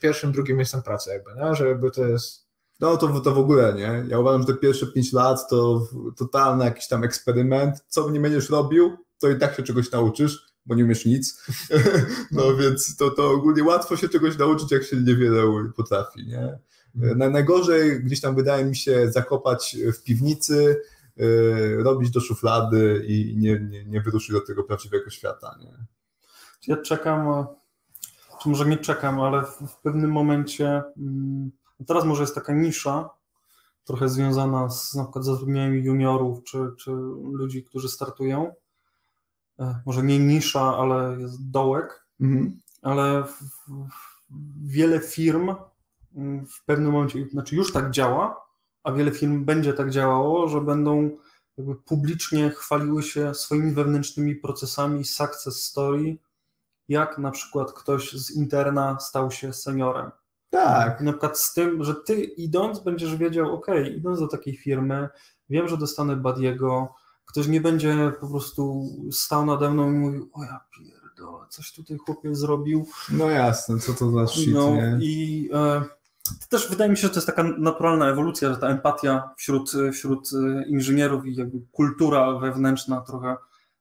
pierwszym, 0.02 0.32
drugim 0.32 0.57
miejscem 0.57 0.82
pracy 0.82 1.10
jakby, 1.10 1.32
nie? 1.41 1.56
że 1.56 1.68
jakby 1.68 1.91
to 1.91 2.06
jest... 2.06 2.45
No 2.80 2.98
to, 2.98 3.19
to 3.19 3.32
w 3.32 3.40
ogóle, 3.40 3.73
nie? 3.73 4.06
Ja 4.07 4.19
uważam, 4.19 4.41
że 4.41 4.48
te 4.48 4.53
pierwsze 4.53 4.88
5 4.88 5.14
lat 5.14 5.49
to 5.49 5.88
totalny 6.18 6.65
jakiś 6.65 6.88
tam 6.88 7.03
eksperyment. 7.03 7.84
Co 7.88 8.10
nie 8.10 8.19
będziesz 8.19 8.49
robił, 8.49 8.98
to 9.19 9.30
i 9.30 9.40
tak 9.40 9.56
się 9.56 9.64
czegoś 9.64 9.91
nauczysz 9.91 10.55
bo 10.66 10.76
nie 10.76 10.84
umiesz 10.84 11.06
nic. 11.06 11.44
No 12.32 12.56
więc 12.56 12.96
to, 12.96 13.10
to 13.10 13.32
ogólnie 13.32 13.64
łatwo 13.64 13.98
się 13.98 14.10
czegoś 14.10 14.38
nauczyć, 14.38 14.72
jak 14.72 14.84
się 14.84 14.98
niewiele 14.98 15.44
potrafi. 15.76 16.28
Nie? 16.28 16.60
Mhm. 16.96 17.32
Najgorzej 17.32 18.04
gdzieś 18.04 18.22
tam 18.22 18.36
wydaje 18.36 18.66
mi 18.66 18.76
się 18.76 19.12
zakopać 19.12 19.78
w 19.94 20.04
piwnicy, 20.04 20.82
yy, 21.18 21.84
robić 21.84 22.12
do 22.12 22.20
szuflady 22.20 23.06
i 23.08 23.38
nie, 23.38 23.60
nie, 23.60 23.86
nie 23.86 24.02
wyruszyć 24.02 24.32
do 24.32 24.42
tego 24.42 24.64
prawdziwego 24.64 25.10
świata. 25.10 25.58
Nie? 25.60 25.86
Ja 26.68 26.78
czekam, 26.78 27.46
czy 28.42 28.50
może 28.50 28.66
nie 28.66 28.78
czekam, 28.78 29.22
ale 29.22 29.42
w, 29.42 29.68
w 29.68 29.78
pewnym 29.82 30.12
momencie, 30.12 30.84
mm, 30.98 31.52
teraz 31.88 32.06
może 32.06 32.24
jest 32.24 32.36
taka 32.36 32.54
nisza, 32.54 33.10
trochę 33.84 34.10
związana 34.10 34.70
z 34.70 34.96
na 34.96 35.04
przykład 35.04 35.26
zatrudnieniem 35.26 35.76
juniorów 35.76 36.44
czy, 36.44 36.58
czy 36.78 36.92
ludzi, 37.32 37.64
którzy 37.64 37.90
startują 37.90 38.54
może 39.86 40.03
nie 40.03 40.19
nisza, 40.19 40.77
ale 40.77 41.22
jest 41.22 41.52
dołek, 41.52 42.06
mhm. 42.22 42.60
ale 42.82 43.23
w, 43.23 43.40
w, 43.68 44.26
wiele 44.68 44.99
firm 44.99 45.56
mm, 46.15 46.45
w 46.45 46.65
pewnym 46.65 46.91
momencie, 46.91 47.26
znaczy 47.32 47.56
już 47.56 47.73
tak 47.73 47.91
działa, 47.91 48.45
a 48.84 48.91
wiele 48.91 49.11
firm 49.11 49.45
będzie 49.45 49.73
tak 49.73 49.90
działało, 49.90 50.48
że 50.48 50.61
będą 50.61 51.18
jakby 51.57 51.76
publicznie 51.76 52.49
chwaliły 52.49 53.03
się 53.03 53.34
swoimi 53.34 53.72
wewnętrznymi 53.72 54.36
procesami 54.36 55.06
success 55.06 55.64
story, 55.64 56.18
jak 56.88 57.18
na 57.18 57.32
przykład 57.32 57.73
ktoś 57.73 58.11
z 58.11 58.32
interna 58.32 58.99
stał 58.99 59.32
się 59.32 59.53
seniorem. 59.53 60.11
Tak. 60.49 61.02
Na 61.02 61.11
przykład 61.11 61.40
z 61.40 61.53
tym, 61.53 61.84
że 61.84 61.95
ty 61.95 62.23
idąc 62.23 62.80
będziesz 62.80 63.15
wiedział, 63.15 63.56
ok, 63.56 63.68
idąc 63.95 64.19
do 64.19 64.27
takiej 64.27 64.57
firmy, 64.57 65.10
wiem, 65.49 65.68
że 65.68 65.77
dostanę 65.77 66.15
badiego, 66.15 66.94
ktoś 67.26 67.48
nie 67.48 67.62
będzie 67.62 68.12
po 68.22 68.28
prostu 68.28 68.90
stał 69.12 69.46
nade 69.46 69.70
mną 69.70 69.92
i 69.92 69.96
mówił, 69.96 70.30
o 70.34 70.44
ja 70.44 70.60
pierdolę, 70.78 71.46
coś 71.50 71.74
tutaj 71.74 71.98
chłopiec 71.98 72.38
zrobił. 72.38 72.88
No 73.12 73.30
jasne, 73.30 73.80
co 73.80 73.94
to 73.94 74.12
za 74.12 74.28
shit, 74.28 74.54
no, 74.54 74.76
nie? 74.76 74.98
I 75.02 75.50
e, 75.54 75.82
to 76.24 76.48
też 76.50 76.70
wydaje 76.70 76.92
mi 76.92 76.98
się, 76.98 77.02
że 77.02 77.10
to 77.10 77.16
jest 77.16 77.28
taka 77.28 77.44
naturalna 77.44 78.10
ewolucja, 78.10 78.54
że 78.54 78.58
ta 78.58 78.68
empatia 78.68 79.30
wśród, 79.38 79.72
wśród 79.94 80.30
e, 80.34 80.68
inżynierów 80.68 81.26
i 81.26 81.36
jakby 81.36 81.62
kultura 81.72 82.40
wewnętrzna 82.40 83.02
trochę 83.02 83.38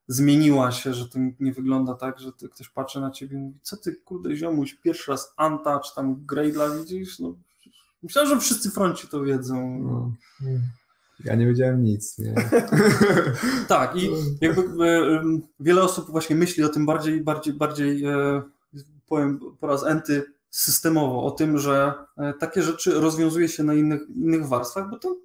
zmieniła 0.08 0.72
się, 0.72 0.94
że 0.94 1.08
to 1.08 1.18
nie 1.40 1.52
wygląda 1.52 1.94
tak, 1.94 2.20
że 2.20 2.32
ty, 2.32 2.48
ktoś 2.48 2.68
patrzy 2.68 3.00
na 3.00 3.10
ciebie 3.10 3.36
i 3.36 3.40
mówi, 3.40 3.58
co 3.62 3.76
ty 3.76 3.96
kurde 3.96 4.36
ziomuś, 4.36 4.74
pierwszy 4.74 5.10
raz 5.10 5.32
Anta 5.36 5.80
czy 5.80 5.94
tam 5.94 6.26
Gradla 6.26 6.70
widzisz? 6.70 7.18
No, 7.18 7.34
myślałem, 8.02 8.30
że 8.30 8.40
wszyscy 8.40 8.70
fronci 8.70 9.08
to 9.08 9.22
wiedzą. 9.22 9.78
No. 9.78 10.12
Ja 11.24 11.34
nie 11.34 11.46
wiedziałem 11.46 11.82
nic, 11.82 12.18
nie? 12.18 12.34
tak 13.68 13.96
i 13.96 14.10
jakby 14.40 14.84
e, 14.86 15.22
wiele 15.60 15.82
osób 15.82 16.10
właśnie 16.10 16.36
myśli 16.36 16.64
o 16.64 16.68
tym 16.68 16.86
bardziej, 16.86 17.20
bardziej, 17.20 17.54
bardziej 17.54 18.04
e, 18.04 18.42
powiem 19.06 19.40
po 19.60 19.66
raz 19.66 19.84
enty 19.84 20.34
systemowo, 20.50 21.24
o 21.24 21.30
tym, 21.30 21.58
że 21.58 21.94
e, 22.16 22.32
takie 22.32 22.62
rzeczy 22.62 22.92
rozwiązuje 22.92 23.48
się 23.48 23.62
na 23.62 23.74
innych, 23.74 24.00
innych 24.16 24.48
warstwach, 24.48 24.90
bo 24.90 24.98
to 24.98 25.16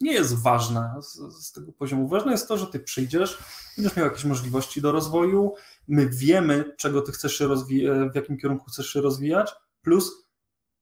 nie 0.00 0.12
jest 0.12 0.42
ważne 0.42 0.94
z, 1.00 1.44
z, 1.46 1.52
tego 1.52 1.72
poziomu. 1.72 2.08
Ważne 2.08 2.32
jest 2.32 2.48
to, 2.48 2.58
że 2.58 2.66
ty 2.66 2.80
przyjdziesz, 2.80 3.38
będziesz 3.76 3.96
miał 3.96 4.06
jakieś 4.06 4.24
możliwości 4.24 4.80
do 4.80 4.92
rozwoju, 4.92 5.54
my 5.88 6.08
wiemy, 6.08 6.74
czego 6.76 7.02
ty 7.02 7.12
chcesz 7.12 7.38
się 7.38 7.46
rozwijać, 7.46 8.12
w 8.12 8.14
jakim 8.14 8.38
kierunku 8.38 8.64
chcesz 8.70 8.86
się 8.86 9.00
rozwijać, 9.00 9.54
plus 9.82 10.27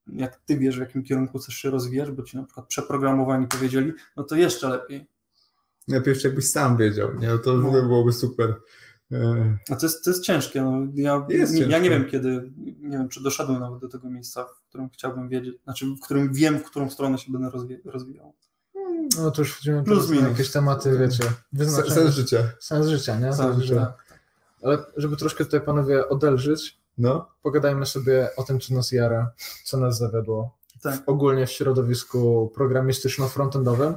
jak 0.07 0.37
ty 0.37 0.59
wiesz, 0.59 0.77
w 0.77 0.81
jakim 0.81 1.03
kierunku 1.03 1.39
chcesz 1.39 1.55
się 1.55 1.71
rozwijać, 1.71 2.11
bo 2.11 2.23
ci 2.23 2.37
na 2.37 2.43
przykład 2.45 2.67
przeprogramowani 2.67 3.47
powiedzieli, 3.47 3.93
no 4.17 4.25
to 4.25 4.37
jeszcze 4.37 4.69
lepiej. 4.69 5.07
Najpierw 5.89 6.25
jakbyś 6.25 6.51
sam 6.51 6.77
wiedział, 6.77 7.15
nie? 7.19 7.29
No 7.29 7.39
to 7.39 7.57
w 7.59 7.67
ogóle 7.67 7.83
byłoby 7.83 8.13
super. 8.13 8.55
A 9.71 9.77
to 9.77 9.87
jest, 9.87 10.05
to 10.05 10.11
jest 10.11 10.23
ciężkie. 10.23 10.63
No, 10.63 10.73
ja, 10.95 11.27
Jest 11.29 11.55
nie, 11.55 11.61
ja 11.61 11.79
nie 11.79 11.91
wiem, 11.91 12.07
kiedy, 12.11 12.53
nie 12.81 12.99
wiem, 12.99 13.09
czy 13.09 13.23
doszedłem 13.23 13.61
nawet 13.61 13.81
do 13.81 13.89
tego 13.89 14.11
miejsca, 14.11 14.45
w 14.45 14.69
którym 14.69 14.89
chciałbym 14.91 15.29
wiedzieć, 15.29 15.55
znaczy 15.65 15.87
w 15.87 16.01
którym 16.01 16.33
wiem, 16.33 16.59
w 16.59 16.65
którą 16.65 16.91
stronę 16.91 17.19
się 17.19 17.33
będę 17.33 17.49
rozwi- 17.49 17.79
rozwijał. 17.85 18.35
No 19.19 19.31
to 19.31 19.43
już 19.43 19.53
wchodzimy 19.53 19.85
Plus 19.85 19.99
teraz 19.99 20.11
na 20.11 20.17
minus. 20.17 20.31
jakieś 20.39 20.51
tematy, 20.53 20.99
wiecie, 20.99 21.25
wyznaczenia. 21.53 21.95
Sens 21.95 22.15
życia. 22.15 22.39
Sens 22.61 22.87
życia, 22.87 23.17
nie? 23.21 23.33
Sens 23.33 23.39
Także- 23.39 23.61
życia. 23.67 23.93
Ale 24.63 24.79
żeby 24.97 25.17
troszkę 25.17 25.45
tutaj 25.45 25.61
panowie 25.61 26.09
odelżyć, 26.09 26.79
No. 26.99 27.29
pogadajmy 27.43 27.87
sobie 27.87 28.29
o 28.37 28.43
tym, 28.43 28.61
co 28.61 28.75
nas 28.75 28.93
jara, 28.93 29.31
co 29.65 29.77
nas 29.77 29.99
zawiodło. 29.99 30.57
Tak. 30.83 31.03
Ogólnie 31.07 31.47
w 31.47 31.51
środowisku 31.51 32.53
programistyczno-frontendowym. 32.57 33.95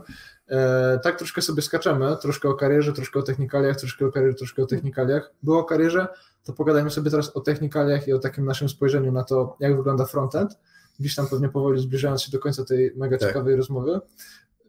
E, 0.49 0.99
tak 1.03 1.17
troszkę 1.17 1.41
sobie 1.41 1.61
skaczemy, 1.61 2.17
troszkę 2.21 2.49
o 2.49 2.53
karierze, 2.53 2.93
troszkę 2.93 3.19
o 3.19 3.23
technikaliach, 3.23 3.77
troszkę 3.77 4.05
o 4.05 4.11
karierze, 4.11 4.35
troszkę 4.37 4.63
o 4.63 4.65
technikaliach. 4.65 5.31
Było 5.43 5.59
o 5.59 5.63
karierze, 5.63 6.07
to 6.43 6.53
pogadajmy 6.53 6.91
sobie 6.91 7.11
teraz 7.11 7.29
o 7.35 7.41
technikaliach 7.41 8.07
i 8.07 8.13
o 8.13 8.19
takim 8.19 8.45
naszym 8.45 8.69
spojrzeniu 8.69 9.11
na 9.11 9.23
to, 9.23 9.57
jak 9.59 9.77
wygląda 9.77 10.05
frontend. 10.05 10.57
Gdzieś 10.99 11.15
tam 11.15 11.27
pewnie 11.27 11.49
powoli 11.49 11.81
zbliżając 11.81 12.21
się 12.23 12.31
do 12.31 12.39
końca 12.39 12.65
tej 12.65 12.93
mega 12.95 13.17
Tak. 13.17 13.27
ciekawej 13.29 13.55
rozmowy. 13.55 13.99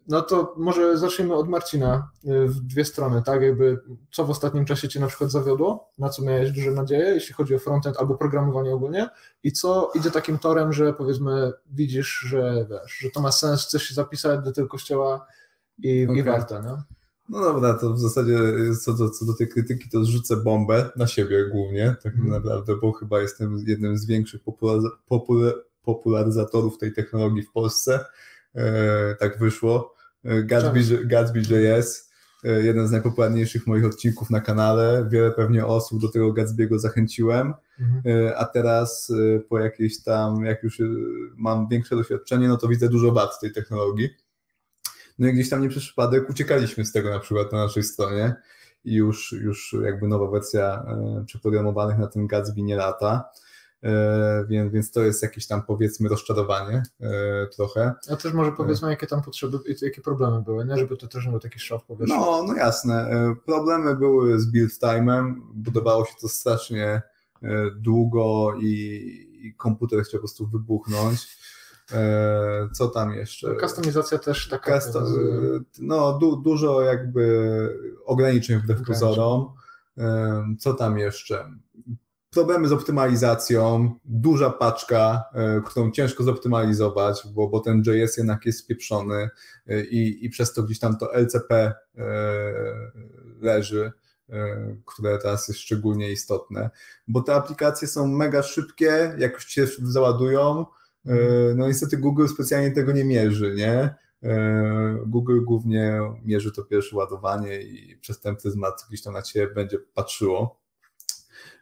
No 0.08 0.22
to 0.22 0.54
może 0.58 0.98
zacznijmy 0.98 1.34
od 1.34 1.48
Marcina 1.48 2.10
y, 2.24 2.48
w 2.48 2.60
dwie 2.60 2.84
strony, 2.84 3.22
tak? 3.22 3.42
Jakby 3.42 3.80
co 4.12 4.24
w 4.24 4.30
ostatnim 4.30 4.64
czasie 4.64 4.88
Cię 4.88 5.00
na 5.00 5.06
przykład 5.06 5.30
zawiodło, 5.30 5.90
na 5.98 6.08
co 6.08 6.22
miałeś 6.22 6.50
duże 6.52 6.70
nadzieje, 6.70 7.04
jeśli 7.04 7.34
chodzi 7.34 7.54
o 7.54 7.58
frontend 7.58 7.96
albo 7.96 8.14
programowanie 8.14 8.70
ogólnie 8.74 9.08
i 9.42 9.52
co 9.52 9.90
idzie 9.94 10.10
takim 10.10 10.38
torem, 10.38 10.72
że 10.72 10.92
powiedzmy 10.92 11.52
widzisz, 11.72 12.24
że 12.28 12.66
wiesz, 12.70 12.98
że 12.98 13.10
to 13.10 13.20
ma 13.20 13.32
sens, 13.32 13.66
chcesz 13.66 13.82
się 13.82 13.94
zapisać 13.94 14.44
do 14.44 14.52
tego 14.52 14.68
kościoła 14.68 15.26
i, 15.78 15.88
i 15.88 16.08
Okej. 16.08 16.22
warto, 16.22 16.62
nie? 16.62 16.82
No 17.28 17.40
dobra, 17.40 17.74
to 17.74 17.92
w 17.92 17.98
zasadzie 18.00 18.38
co 18.82 18.92
do, 18.94 19.10
co 19.10 19.24
do 19.24 19.34
tej 19.34 19.48
krytyki, 19.48 19.88
to 19.90 20.04
zrzucę 20.04 20.36
bombę 20.36 20.90
na 20.96 21.06
siebie 21.06 21.46
głównie, 21.52 21.96
tak 22.02 22.14
Mhm. 22.14 22.30
naprawdę, 22.30 22.76
bo 22.76 22.92
chyba 22.92 23.20
jestem 23.20 23.58
jednym 23.66 23.98
z 23.98 24.06
większych 24.06 24.42
popularyz- 24.44 24.90
popula- 25.10 25.52
popularyzatorów 25.82 26.78
tej 26.78 26.92
technologii 26.92 27.42
w 27.42 27.52
Polsce. 27.52 28.04
E, 28.54 29.14
tak 29.14 29.38
wyszło. 29.38 29.94
E, 30.24 30.42
Gatsby, 30.42 31.06
Gatsby.js, 31.06 32.10
e, 32.44 32.62
jeden 32.62 32.88
z 32.88 32.90
najpopularniejszych 32.90 33.66
moich 33.66 33.84
odcinków 33.84 34.30
na 34.30 34.40
kanale. 34.40 35.06
Wiele 35.10 35.30
pewnie 35.30 35.66
osób 35.66 36.00
do 36.00 36.08
tego 36.08 36.32
Gatsby'ego 36.32 36.78
zachęciłem. 36.78 37.54
Mhm. 37.80 38.32
A 38.36 38.44
teraz 38.44 39.12
po 39.48 39.58
jakiejś 39.58 40.02
tam, 40.02 40.44
jak 40.44 40.62
już 40.62 40.78
mam 41.36 41.68
większe 41.68 41.96
doświadczenie, 41.96 42.48
no 42.48 42.56
to 42.56 42.68
widzę 42.68 42.88
dużo 42.88 43.12
wad 43.12 43.40
tej 43.40 43.52
technologii. 43.52 44.08
No 45.18 45.28
i 45.28 45.32
gdzieś 45.32 45.50
tam 45.50 45.62
nie 45.62 45.68
przez 45.68 45.82
przypadek 45.82 46.30
uciekaliśmy 46.30 46.84
z 46.84 46.92
tego 46.92 47.10
na 47.10 47.18
przykład 47.18 47.52
na 47.52 47.58
naszej 47.58 47.82
stronie 47.82 48.34
i 48.84 48.94
już, 48.94 49.32
już 49.32 49.76
jakby 49.84 50.08
nowa 50.08 50.30
wersja 50.30 50.86
przeprogramowanych 51.26 51.98
na 51.98 52.06
tym 52.06 52.26
Gatsby 52.26 52.62
nie 52.62 52.76
lata, 52.76 53.30
więc, 54.48 54.72
więc 54.72 54.90
to 54.90 55.02
jest 55.02 55.22
jakieś 55.22 55.46
tam 55.46 55.62
powiedzmy 55.62 56.08
rozczarowanie 56.08 56.82
e, 57.00 57.46
trochę. 57.46 57.94
A 58.10 58.16
też 58.16 58.32
może 58.32 58.52
powiedzmy, 58.52 58.90
jakie 58.90 59.06
tam 59.06 59.22
potrzeby 59.22 59.58
i 59.66 59.84
jakie 59.84 60.00
problemy 60.02 60.42
były, 60.42 60.64
nie? 60.64 60.76
Żeby 60.76 60.96
to 60.96 61.08
też 61.08 61.28
był 61.28 61.40
taki 61.40 61.58
szok, 61.58 61.86
powiesz. 61.86 62.08
No, 62.08 62.44
no 62.46 62.54
jasne. 62.54 62.94
E, 62.94 63.34
Problemy 63.46 63.96
były 63.96 64.40
z 64.40 64.46
build 64.46 64.72
time'em, 64.72 65.34
budowało 65.54 66.04
się 66.04 66.12
to 66.20 66.28
strasznie 66.28 67.02
e, 67.42 67.70
długo 67.76 68.54
i, 68.60 68.70
i 69.42 69.54
komputer 69.54 70.02
chciał 70.02 70.18
po 70.20 70.26
prostu 70.26 70.46
wybuchnąć. 70.46 71.38
E, 71.92 72.68
Co 72.72 72.88
tam 72.88 73.14
jeszcze? 73.14 73.54
Kustomizacja 73.54 74.18
też 74.18 74.48
taka. 74.48 74.80
Custom, 74.80 75.04
no, 75.78 76.18
du, 76.18 76.36
dużo 76.36 76.82
jakby 76.82 77.78
ograniczeń 78.04 78.58
wbrew 78.58 78.82
pozorom. 78.86 79.52
Co 80.58 80.74
tam 80.74 80.98
jeszcze? 80.98 81.50
Problemy 82.30 82.68
z 82.68 82.72
optymalizacją, 82.72 83.94
duża 84.04 84.50
paczka, 84.50 85.24
e, 85.34 85.60
którą 85.66 85.90
ciężko 85.90 86.24
zoptymalizować, 86.24 87.22
bo, 87.34 87.48
bo 87.48 87.60
ten 87.60 87.82
JS 87.86 88.16
jednak 88.16 88.46
jest 88.46 88.58
spieprzony 88.58 89.30
e, 89.66 89.84
i, 89.84 90.26
i 90.26 90.30
przez 90.30 90.52
to 90.52 90.62
gdzieś 90.62 90.78
tam 90.78 90.98
to 90.98 91.14
LCP 91.14 91.54
e, 91.54 91.74
leży, 93.40 93.92
które 94.86 95.18
teraz 95.18 95.48
jest 95.48 95.60
szczególnie 95.60 96.12
istotne, 96.12 96.70
bo 97.08 97.22
te 97.22 97.34
aplikacje 97.34 97.88
są 97.88 98.06
mega 98.06 98.42
szybkie, 98.42 99.14
jak 99.18 99.32
już 99.32 99.46
się 99.46 99.66
załadują, 99.82 100.66
no 101.56 101.68
niestety 101.68 101.96
Google 101.96 102.26
specjalnie 102.26 102.70
tego 102.70 102.92
nie 102.92 103.04
mierzy, 103.04 103.54
nie? 103.54 103.94
Google 105.06 105.40
głównie 105.44 106.00
mierzy 106.24 106.52
to 106.52 106.64
pierwsze 106.64 106.96
ładowanie 106.96 107.62
i 107.62 107.96
przez 107.96 108.20
ten 108.20 108.36
pryzmat 108.36 108.84
gdzieś 108.88 109.02
tam 109.02 109.12
na 109.12 109.22
Ciebie 109.22 109.54
będzie 109.54 109.78
patrzyło. 109.94 110.59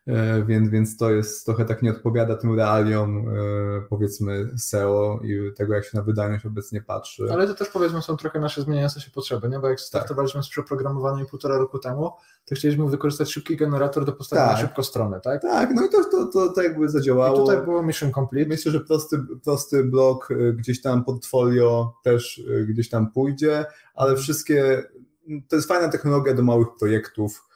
E, 0.08 0.42
Więc, 0.44 0.70
więc 0.70 0.96
to 0.96 1.10
jest 1.10 1.46
trochę 1.46 1.64
tak 1.64 1.82
nie 1.82 1.90
odpowiada 1.90 2.36
tym 2.36 2.54
realiom, 2.56 3.18
e, 3.28 3.32
powiedzmy, 3.88 4.50
SEO 4.56 5.20
i 5.24 5.52
tego, 5.56 5.74
jak 5.74 5.84
się 5.84 5.90
na 5.96 6.02
wydajność 6.02 6.46
obecnie 6.46 6.82
patrzy. 6.82 7.26
Ale 7.32 7.46
to 7.46 7.54
też 7.54 7.68
powiedzmy 7.68 8.02
są 8.02 8.16
trochę 8.16 8.40
nasze 8.40 8.62
zmieniające 8.62 9.00
się 9.00 9.10
potrzeby, 9.10 9.48
nie? 9.48 9.56
Bo 9.56 9.62
Tak. 9.62 9.70
jak 9.70 9.80
startowaliśmy 9.80 10.42
z 10.42 10.48
przeprogramowaniem 10.48 11.26
półtora 11.26 11.58
roku 11.58 11.78
temu, 11.78 12.10
to 12.44 12.54
chcieliśmy 12.54 12.88
wykorzystać 12.88 13.32
szybki 13.32 13.56
generator 13.56 14.04
do 14.04 14.12
postawienia 14.12 14.48
Tak. 14.48 14.58
szybko 14.60 14.82
strony, 14.82 15.20
tak? 15.24 15.42
Tak, 15.42 15.70
no 15.74 15.86
i 15.86 15.88
to, 15.88 16.04
to, 16.04 16.26
to, 16.26 16.52
to 16.52 16.62
jakby 16.62 16.84
I 16.86 16.88
zadziałało. 16.88 17.36
tutaj 17.38 17.64
było 17.64 17.82
mission 17.82 18.12
complete. 18.12 18.48
Myślę, 18.48 18.72
że 18.72 18.80
prosty, 18.80 19.18
prosty 19.44 19.84
blok 19.84 20.30
y, 20.30 20.54
gdzieś 20.58 20.82
tam 20.82 21.04
portfolio 21.04 21.94
też 22.04 22.42
gdzieś 22.68 22.88
tam 22.90 23.12
pójdzie, 23.12 23.64
ale 23.94 24.16
wszystkie, 24.16 24.82
to 25.48 25.56
jest 25.56 25.68
fajna 25.68 25.88
technologia 25.88 26.34
do 26.34 26.42
małych 26.42 26.68
projektów 26.78 27.47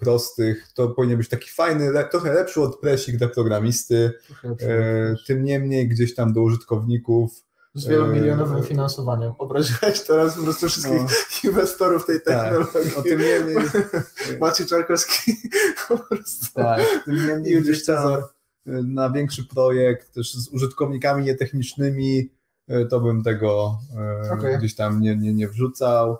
prostych, 0.00 0.68
to 0.74 0.88
powinien 0.88 1.18
być 1.18 1.28
taki 1.28 1.50
fajny, 1.50 1.90
le, 1.90 2.04
trochę 2.04 2.32
lepszy 2.32 2.60
od 2.62 2.80
presik 2.80 3.16
dla 3.16 3.28
programisty, 3.28 4.12
e, 4.44 5.14
tym 5.26 5.44
niemniej 5.44 5.88
gdzieś 5.88 6.14
tam 6.14 6.32
do 6.32 6.42
użytkowników. 6.42 7.30
z 7.74 7.86
wielomilionowym 7.86 8.56
e, 8.58 8.62
finansowaniem. 8.62 9.32
Obraziłeś 9.38 10.00
teraz 10.00 10.36
po 10.36 10.42
prostu 10.42 10.68
wszystkich 10.68 11.00
No. 11.02 11.50
inwestorów 11.50 12.06
tej 12.06 12.20
Tak, 12.22 12.42
technologii. 12.54 12.94
o 12.96 13.02
tym 13.02 13.20
niemniej, 13.20 13.56
Maciej 14.40 14.66
Czarkowski 14.66 15.32
po 15.88 15.98
prostu. 15.98 16.46
tak, 16.54 16.80
tym 17.04 17.26
niemniej 17.26 17.62
gdzieś 17.62 17.84
tam 17.84 18.22
na 18.66 19.10
większy 19.10 19.44
projekt, 19.44 20.14
też 20.14 20.34
z 20.34 20.48
użytkownikami 20.48 21.24
nietechnicznymi, 21.24 22.30
to 22.90 23.00
bym 23.00 23.22
tego 23.22 23.78
y, 24.26 24.32
Okej. 24.32 24.58
gdzieś 24.58 24.74
tam 24.74 25.00
nie, 25.00 25.16
nie, 25.16 25.34
nie 25.34 25.48
wrzucał, 25.48 26.16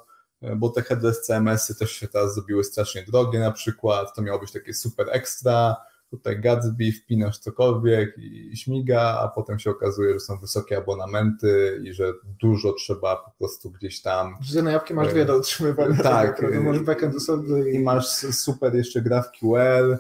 bo 0.57 0.69
te 0.69 0.83
headless 0.83 1.23
CMS-y 1.23 1.75
też 1.75 1.91
się 1.91 2.09
teraz 2.09 2.35
zrobiły 2.35 2.65
strasznie 2.65 3.03
drogie 3.03 3.41
na 3.41 3.53
przykład, 3.53 4.15
to 4.15 4.23
miało 4.23 4.39
być 4.39 4.53
takie 4.53 4.75
super 4.75 5.07
ekstra, 5.11 5.77
tutaj 6.11 6.41
Gatsby, 6.41 6.93
wpinasz 6.93 7.39
cokolwiek 7.39 8.19
i 8.19 8.57
śmiga, 8.57 9.19
a 9.21 9.29
potem 9.29 9.59
się 9.59 9.71
okazuje, 9.71 10.13
że 10.13 10.21
są 10.21 10.39
wysokie 10.39 10.77
abonamenty 10.77 11.81
i 11.85 11.93
że 11.93 12.13
dużo 12.25 12.73
trzeba 12.73 13.17
po 13.17 13.31
prostu 13.39 13.71
gdzieś 13.71 14.03
tam. 14.03 14.37
Z 14.43 14.55
jednej 14.55 14.73
jawki 14.73 14.95
masz 14.95 15.09
dwie 15.09 15.25
do 15.25 15.39
utrzymywania. 15.39 16.03
Tak. 16.03 16.41
tak 16.41 16.63
masz 16.63 16.79
backend 16.79 17.17
osobny. 17.17 17.71
I 17.71 17.79
masz 17.79 18.07
super 18.33 18.75
jeszcze 18.75 19.03
gra 19.03 19.23
w 19.23 19.31
QL, 19.31 19.97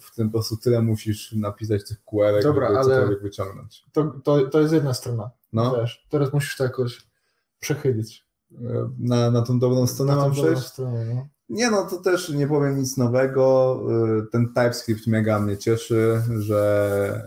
w 0.00 0.14
tym 0.14 0.28
po 0.28 0.32
prostu 0.32 0.56
tyle 0.56 0.82
musisz 0.82 1.32
napisać 1.32 1.88
tych 1.88 2.04
QR, 2.04 2.42
Dobra, 2.42 2.68
żeby 2.68 2.82
cokolwiek 2.82 3.22
wyciągnąć. 3.22 3.84
To, 3.92 4.12
to, 4.24 4.46
to 4.46 4.60
jest 4.60 4.72
jedna 4.72 4.94
strona. 4.94 5.30
No, 5.52 5.76
Wiesz, 5.80 6.06
teraz 6.10 6.32
musisz 6.32 6.56
to 6.56 6.64
jakoś 6.64 7.06
przechylić. 7.60 8.27
Na, 8.98 9.30
na 9.30 9.42
tą 9.42 9.58
dobrą 9.58 9.86
stronę 9.86 10.16
Na 10.16 10.20
mam 10.22 10.32
przejść? 10.32 10.66
stronę, 10.66 11.04
no. 11.14 11.26
Nie 11.48 11.70
no, 11.70 11.86
to 11.90 11.96
też 11.96 12.28
nie 12.28 12.46
powiem 12.46 12.78
nic 12.78 12.96
nowego. 12.96 13.80
Y, 14.22 14.30
Ten 14.32 14.46
TypeScript 14.46 15.06
mega 15.06 15.38
mnie 15.40 15.56
cieszy, 15.56 16.22
że 16.38 17.22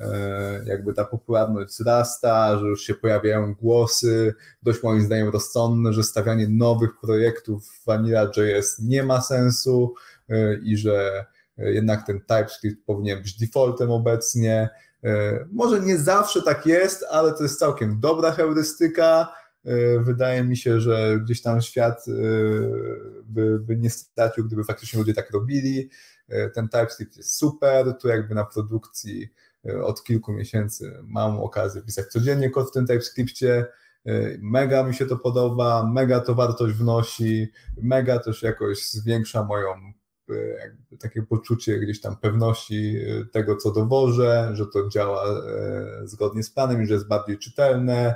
y, 0.64 0.69
jakby 0.69 0.93
ta 0.93 1.06
popularność 1.06 1.69
wzrasta, 1.69 2.60
że 2.60 2.68
już 2.68 2.81
się 2.84 2.93
pojawiają 2.93 3.53
głosy, 3.56 4.34
dość 4.64 4.84
moim 4.84 5.02
zdaniem 5.02 5.30
rozsądne, 5.30 5.93
że 5.93 6.03
stawianie 6.03 6.48
nowych 6.49 6.89
projektów 7.02 7.68
w 7.68 7.85
Vanilla.js 7.85 8.80
nie 8.80 9.03
ma 9.03 9.22
sensu 9.22 9.93
y, 10.30 10.60
i 10.64 10.77
że 10.77 11.26
jednak 11.57 12.06
ten 12.07 12.19
TypeScript 12.19 12.85
powinien 12.85 13.22
być 13.22 13.38
defaultem 13.39 13.91
obecnie. 13.91 14.69
Może 15.52 15.80
nie 15.80 15.98
zawsze 15.98 16.41
tak 16.41 16.65
jest, 16.65 17.06
ale 17.11 17.34
to 17.34 17.43
jest 17.43 17.60
całkiem 17.60 17.99
dobra 17.99 18.31
heurystyka. 18.31 19.27
Y, 19.67 19.99
Wydaje 19.99 20.43
mi 20.43 20.57
się, 20.57 20.79
że 20.79 21.19
gdzieś 21.23 21.41
tam 21.41 21.61
świat 21.61 22.07
y, 22.07 22.11
by, 23.23 23.59
by 23.59 23.77
nie 23.77 23.89
stracił, 23.89 24.45
gdyby 24.45 24.63
faktycznie 24.63 24.99
ludzie 24.99 25.13
tak 25.13 25.31
robili. 25.31 25.89
Y, 26.29 26.51
Ten 26.55 26.69
TypeScript 26.69 27.17
jest 27.17 27.35
super, 27.35 27.97
tu 27.97 28.07
jakby 28.07 28.35
na 28.35 28.45
produkcji 28.45 29.29
od 29.83 30.03
kilku 30.03 30.33
miesięcy 30.33 30.99
mam 31.03 31.39
okazję 31.39 31.81
pisać 31.81 32.07
codziennie 32.07 32.49
kod 32.49 32.69
w 32.69 32.71
tym 32.71 32.88
TypeScriptie. 32.88 33.65
Mega 34.39 34.83
mi 34.83 34.93
się 34.93 35.05
to 35.05 35.17
podoba, 35.17 35.91
mega 35.93 36.19
to 36.19 36.35
wartość 36.35 36.75
wnosi, 36.75 37.47
mega 37.81 38.19
też 38.19 38.43
jakoś 38.43 38.89
zwiększa 38.89 39.43
moją 39.43 39.67
takie 40.99 41.21
poczucie 41.23 41.79
gdzieś 41.79 42.01
tam 42.01 42.17
pewności 42.17 42.97
tego, 43.31 43.55
co 43.55 43.71
dowożę, 43.71 44.51
że 44.53 44.65
to 44.65 44.89
działa 44.89 45.23
zgodnie 46.03 46.43
z 46.43 46.51
planem 46.51 46.83
i 46.83 46.85
że 46.85 46.93
jest 46.93 47.07
bardziej 47.07 47.38
czytelne, 47.38 48.15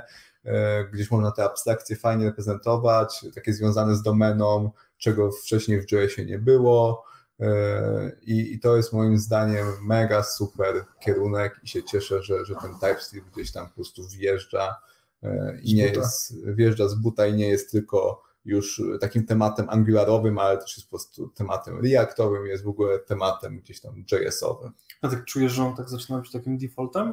gdzieś 0.92 1.10
można 1.10 1.30
te 1.32 1.44
abstrakcje 1.44 1.96
fajnie 1.96 2.24
reprezentować, 2.24 3.26
takie 3.34 3.52
związane 3.52 3.96
z 3.96 4.02
domeną, 4.02 4.70
czego 4.98 5.32
wcześniej 5.32 5.80
w 5.80 5.92
JS-ie 5.92 6.26
nie 6.26 6.38
było. 6.38 7.04
e, 7.40 8.12
I, 8.22 8.54
I 8.54 8.60
to 8.60 8.76
jest 8.76 8.92
moim 8.92 9.18
zdaniem 9.18 9.66
mega 9.82 10.22
super 10.22 10.84
kierunek 11.00 11.60
i 11.62 11.68
się 11.68 11.82
cieszę, 11.82 12.22
że, 12.22 12.44
że 12.44 12.54
ten 12.54 12.74
TypeScript 12.74 13.30
gdzieś 13.30 13.52
tam 13.52 13.68
po 13.68 13.74
prostu 13.74 14.08
wjeżdża 14.08 14.76
e, 15.22 15.58
i 15.62 15.74
nie 15.74 15.86
jest, 15.86 16.46
wjeżdża 16.46 16.88
z 16.88 16.94
buta 16.94 17.26
i 17.26 17.34
nie 17.34 17.48
jest 17.48 17.70
tylko 17.70 18.22
już 18.44 18.82
takim 19.00 19.26
tematem 19.26 19.70
angularowym, 19.70 20.38
ale 20.38 20.58
też 20.58 20.76
jest 20.76 20.90
po 20.90 20.96
prostu 20.96 21.28
tematem 21.28 21.80
reactowym, 21.84 22.46
jest 22.46 22.64
w 22.64 22.68
ogóle 22.68 22.98
tematem 22.98 23.58
gdzieś 23.58 23.80
tam 23.80 24.04
JS-owym. 24.12 24.72
A 25.02 25.08
tak 25.08 25.24
czujesz, 25.24 25.52
że 25.52 25.64
on 25.64 25.76
tak 25.76 25.90
zaczyna 25.90 26.18
być 26.18 26.32
takim 26.32 26.58
defaultem? 26.58 27.12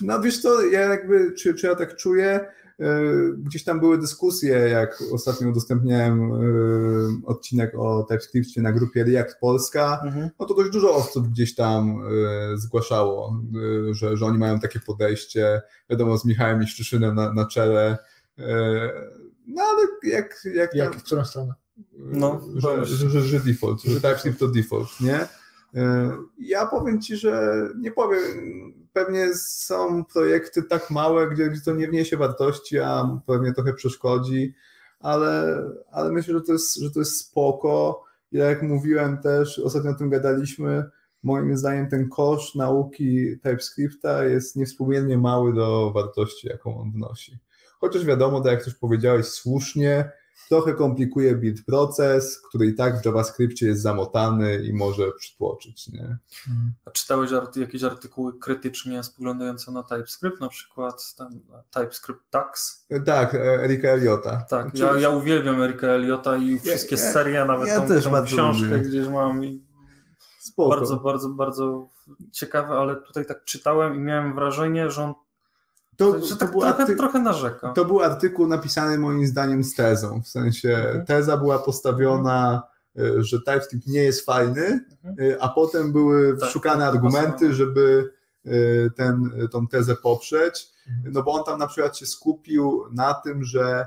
No 0.00 0.20
wiesz 0.22 0.42
to, 0.42 0.62
ja 0.62 0.80
jakby, 0.80 1.32
czy, 1.32 1.54
czy 1.54 1.66
ja 1.66 1.74
tak 1.74 1.96
czuję, 1.96 2.40
Yy, 2.78 3.34
gdzieś 3.38 3.64
tam 3.64 3.80
były 3.80 3.98
dyskusje, 3.98 4.48
jak 4.54 5.02
ostatnio 5.12 5.48
udostępniałem 5.48 6.28
yy, 6.30 7.08
odcinek 7.26 7.72
o 7.78 8.02
TypeScriptie 8.08 8.62
na 8.62 8.72
grupie 8.72 9.04
React 9.04 9.36
Polska, 9.40 10.00
Mhm. 10.04 10.30
no 10.40 10.46
to 10.46 10.54
dość 10.54 10.70
dużo 10.70 10.94
osób 10.94 11.28
gdzieś 11.28 11.54
tam 11.54 12.02
yy, 12.50 12.58
zgłaszało, 12.58 13.40
że, 13.90 14.16
że 14.16 14.26
oni 14.26 14.38
mają 14.38 14.58
takie 14.60 14.80
podejście, 14.80 15.62
wiadomo, 15.90 16.18
z 16.18 16.24
Michałem 16.24 16.58
Miszczyszynem 16.60 17.14
na, 17.14 17.32
na 17.32 17.46
czele, 17.46 17.98
no 19.46 19.62
ale 19.62 20.12
jak, 20.12 20.34
jak, 20.54 20.70
tam- 20.70 20.78
Jak, 20.78 20.96
w 20.96 21.02
którą 21.02 21.24
stronę? 21.24 21.54
No, 21.96 22.40
że, 22.56 22.86
że, 22.86 23.10
że, 23.10 23.20
że 23.20 23.40
default, 23.40 23.82
że 23.82 24.00
TypeScript 24.00 24.38
to 24.38 24.48
default, 24.48 25.00
nie? 25.00 25.20
E, 25.74 26.10
Ja 26.38 26.66
powiem 26.66 27.00
Ci, 27.02 27.16
że 27.16 27.52
nie 27.80 27.92
powiem, 27.92 28.22
pewnie 28.96 29.34
są 29.34 30.04
projekty 30.04 30.62
tak 30.62 30.90
małe, 30.90 31.30
gdzie 31.30 31.50
to 31.64 31.74
nie 31.74 31.88
wniesie 31.88 32.16
wartości, 32.16 32.78
a 32.78 33.20
pewnie 33.26 33.52
trochę 33.52 33.72
przeszkodzi, 33.72 34.54
ale, 35.00 35.62
ale 35.90 36.12
myślę, 36.12 36.34
że 36.34 36.40
to, 36.40 36.52
jest, 36.52 36.76
że 36.76 36.90
to 36.90 36.98
jest 36.98 37.20
spoko. 37.20 38.04
I 38.32 38.36
jak 38.36 38.62
mówiłem 38.62 39.18
też, 39.18 39.58
ostatnio 39.58 39.90
o 39.90 39.94
tym 39.94 40.10
gadaliśmy, 40.10 40.84
moim 41.22 41.56
zdaniem 41.56 41.88
ten 41.88 42.08
kosz 42.08 42.54
nauki 42.54 43.38
TypeScripta 43.42 44.24
jest 44.24 44.56
niewspółmiernie 44.56 45.18
mały 45.18 45.54
do 45.54 45.90
wartości, 45.94 46.48
jaką 46.48 46.80
on 46.80 46.92
wnosi. 46.92 47.38
Chociaż 47.80 48.04
wiadomo, 48.04 48.40
tak 48.40 48.52
jak 48.52 48.64
też 48.64 48.74
powiedziałeś 48.74 49.26
słusznie, 49.26 50.10
trochę 50.48 50.74
komplikuje 50.74 51.34
build 51.36 51.64
proces, 51.64 52.40
który 52.48 52.66
i 52.66 52.74
tak 52.74 53.02
w 53.02 53.04
JavaScriptie 53.04 53.66
jest 53.66 53.82
zamotany 53.82 54.62
i 54.62 54.72
może 54.72 55.12
przytłoczyć, 55.18 55.88
nie? 55.88 56.18
A 56.84 56.90
czytałeś 56.90 57.32
arty, 57.32 57.60
jakieś 57.60 57.82
artykuły 57.82 58.38
krytycznie 58.38 59.02
spoglądające 59.02 59.72
na 59.72 59.82
TypeScript, 59.82 60.40
na 60.40 60.48
przykład 60.48 61.14
tam 61.18 61.40
TypeScript 61.70 62.20
Tax? 62.30 62.86
Tak, 63.06 63.34
e, 63.34 63.38
Erika 63.64 63.88
Eliota. 63.88 64.44
Tak, 64.50 64.70
Znaczy, 64.76 64.94
ja, 64.94 65.00
ja 65.00 65.10
uwielbiam 65.10 65.62
Erika 65.62 65.86
Eliota 65.86 66.36
i 66.36 66.58
wszystkie 66.58 66.96
ja- 66.96 67.12
serie, 67.12 67.44
nawet 67.44 67.68
ja 67.68 67.80
tą, 67.80 67.88
też 67.88 68.04
tą 68.04 68.24
książkę 68.24 68.66
lubię. 68.66 68.78
gdzieś 68.88 69.08
mam 69.08 69.44
i 69.44 69.66
Spoko. 70.38 70.70
bardzo, 70.76 70.96
bardzo, 70.96 71.28
bardzo 71.28 71.88
ciekawe, 72.32 72.74
ale 72.74 72.96
tutaj 72.96 73.26
tak 73.26 73.44
czytałem 73.44 73.94
i 73.94 73.98
miałem 73.98 74.34
wrażenie, 74.34 74.90
że 74.90 75.02
on 75.04 75.14
to, 75.96 76.12
to, 76.12 76.36
tak 76.36 76.50
był 76.50 76.60
trochę, 76.60 76.82
arty... 76.82 76.96
trochę 76.96 77.18
narzeka. 77.18 77.72
to 77.72 77.84
był 77.84 78.00
artykuł 78.02 78.46
napisany 78.46 78.98
moim 78.98 79.26
zdaniem 79.26 79.64
z 79.64 79.74
tezą, 79.74 80.22
w 80.22 80.28
sensie 80.28 80.76
Mhm. 80.76 81.06
teza 81.06 81.36
była 81.36 81.58
postawiona, 81.58 82.62
e, 82.98 83.22
że 83.22 83.38
TypeScript 83.38 83.86
nie 83.86 84.02
jest 84.02 84.26
fajny, 84.26 84.84
Mhm. 85.04 85.32
e, 85.32 85.42
a 85.42 85.48
potem 85.48 85.92
były 85.92 86.36
Tak, 86.38 86.50
szukane 86.50 86.84
tak, 86.84 86.94
argumenty, 86.94 87.54
żeby 87.54 88.12
e, 88.46 88.50
ten, 88.90 89.30
tą 89.52 89.66
tezę 89.68 89.96
poprzeć. 89.96 90.68
Mhm. 90.88 91.12
No 91.14 91.22
bo 91.22 91.32
on 91.32 91.44
tam 91.44 91.58
na 91.58 91.66
przykład 91.66 91.98
się 91.98 92.06
skupił 92.06 92.84
na 92.92 93.14
tym, 93.14 93.44
że 93.44 93.86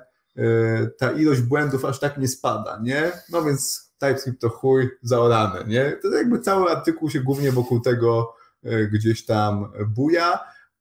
ta 0.97 1.11
ilość 1.11 1.41
błędów 1.41 1.85
aż 1.85 1.99
tak 1.99 2.17
nie 2.17 2.27
spada, 2.27 2.79
nie? 2.83 3.11
No 3.31 3.41
więc 3.43 3.91
TypeScript 3.97 4.41
to 4.41 4.49
chuj 4.49 4.89
zaorany, 5.01 5.65
nie? 5.67 5.97
To 6.01 6.07
jakby 6.07 6.39
cały 6.39 6.71
artykuł 6.71 7.09
się 7.09 7.19
głównie 7.19 7.51
wokół 7.51 7.79
tego 7.81 8.33
gdzieś 8.91 9.25
tam 9.25 9.71
buja, 9.87 10.39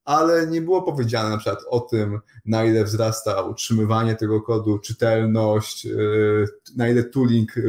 ale 0.08 0.46
nie 0.46 0.62
było 0.62 0.82
powiedziane 0.82 1.30
na 1.30 1.36
przykład 1.38 1.64
o 1.70 1.80
tym, 1.80 2.20
na 2.46 2.64
ile 2.64 2.84
wzrasta 2.84 3.42
utrzymywanie 3.42 4.14
tego 4.16 4.40
kodu, 4.42 4.78
czytelność, 4.78 5.86
e, 5.86 5.90
na 6.76 6.88
ile 6.88 7.04
tooling 7.04 7.58
e, 7.58 7.60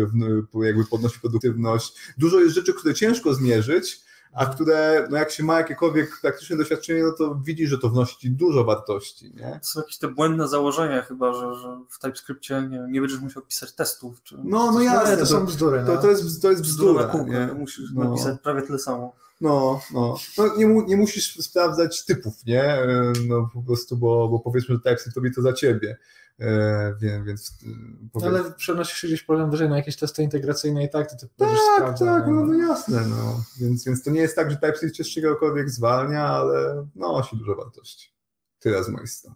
w- 0.53 0.64
jakby 0.64 0.86
podnosi 0.86 1.20
produktywność. 1.20 1.95
Dużo 2.18 2.40
jest 2.40 2.56
rzeczy, 2.56 2.74
które 2.74 2.94
ciężko 2.94 3.34
zmierzyć, 3.34 4.02
a 4.34 4.45
które, 4.45 5.07
no 5.11 5.18
jak 5.18 5.32
się 5.32 5.44
ma 5.44 5.57
jakiekolwiek 5.57 6.20
praktyczne 6.22 6.57
doświadczenie, 6.57 7.03
no 7.03 7.11
to 7.18 7.36
widzi, 7.44 7.68
że 7.68 7.78
to 7.78 7.90
wnosi 7.90 8.32
dużo 8.32 8.64
wartości, 8.64 9.34
nie? 9.36 9.60
To 9.64 9.68
są 9.68 9.80
jakieś 9.80 9.98
te 9.98 10.07
błędne 10.07 10.48
założenia 10.48 11.02
chyba, 11.02 11.34
że, 11.34 11.56
że 11.56 11.80
w 11.90 11.99
TypeScriptie 11.99 12.68
nie, 12.70 12.88
nie 12.90 13.02
będziesz 13.02 13.20
musiał 13.20 13.44
pisać 13.44 13.74
testów. 13.74 14.24
Czy 14.24 14.36
No, 14.38 14.44
no 14.66 14.74
coś 14.74 14.86
jasne, 14.86 15.14
to- 15.14 15.20
to 15.20 15.26
są 15.26 15.45
bzdury, 15.45 15.84
To, 15.88 15.94
no. 15.95 16.02
to, 16.02 16.10
jest, 16.10 16.41
to 16.41 16.49
jest 16.52 16.64
bzdura 16.64 17.07
bzdura, 17.07 17.24
nie? 17.48 17.53
musisz 17.53 17.91
No. 17.94 18.03
napisać 18.10 18.41
prawie 18.44 18.61
tyle 18.61 18.80
samo. 18.80 19.16
No, 19.41 19.82
no. 19.94 20.18
no 20.38 20.56
nie, 20.57 20.68
mu, 20.68 20.82
nie 20.82 20.98
musisz 20.98 21.36
sprawdzać 21.36 22.06
typów, 22.06 22.45
nie? 22.45 22.64
E, 22.64 23.14
No 23.28 23.49
po 23.53 23.61
prostu, 23.61 23.98
bo, 23.98 24.30
bo 24.30 24.40
powiedzmy, 24.40 24.76
że 24.76 24.82
TypeScript 24.82 25.16
robi 25.16 25.32
to 25.32 25.41
za 25.41 25.53
ciebie. 25.53 25.98
E, 26.40 26.95
więc, 27.02 27.26
więc 27.26 27.57
e, 27.64 27.68
powiedz... 28.14 28.30
Ale 28.30 28.52
przenosisz 28.52 28.98
się 28.98 29.07
gdzieś 29.07 29.24
poziom 29.24 29.52
wyżej 29.52 29.70
na 29.70 29.78
jakieś 29.78 29.98
testy 29.98 30.24
integracyjne 30.24 30.84
i 30.84 30.90
tak, 30.90 31.10
to 31.10 31.18
ty 31.18 31.28
będziesz 31.38 31.60
Tak, 31.78 31.99
tak, 31.99 32.28
no, 32.28 32.45
no 32.45 32.53
jasne, 32.53 33.07
no. 33.07 33.44
Więc, 33.61 33.86
więc 33.86 34.03
to 34.03 34.11
nie 34.11 34.22
jest 34.22 34.36
tak, 34.36 34.52
że 34.52 34.57
TypeScript 34.57 34.95
cię 34.95 35.03
z 35.03 35.10
czegokolwiek 35.10 35.70
zwalnia, 35.70 36.28
ale 36.28 36.88
nosi 36.95 37.38
dużo 37.38 37.56
wartości. 37.56 38.14
Tyle 38.60 38.84
z 38.84 38.90
mojej 38.90 39.07
strony. 39.07 39.36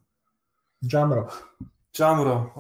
Jamro. 0.93 1.27
Jamro. 1.99 2.53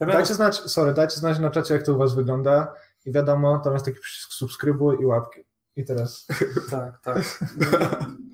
Ja 0.00 0.06
miałem, 0.06 0.18
Dajcie 0.22 0.34
znać, 0.34 0.60
sorry, 0.60 0.94
dajcie 0.94 1.16
znać 1.16 1.38
na 1.38 1.50
czacie, 1.50 1.74
jak 1.74 1.82
to 1.82 1.94
u 1.94 1.98
was 1.98 2.14
wygląda 2.14 2.74
i 3.04 3.12
wiadomo, 3.12 3.58
tam 3.58 3.72
jest 3.72 3.84
taki 3.84 4.00
przycisk 4.00 4.32
subskrybuj 4.32 4.96
i 5.00 5.06
łapki. 5.06 5.44
I 5.76 5.84
teraz. 5.84 6.26
tak, 6.70 7.00
tak. 7.00 7.44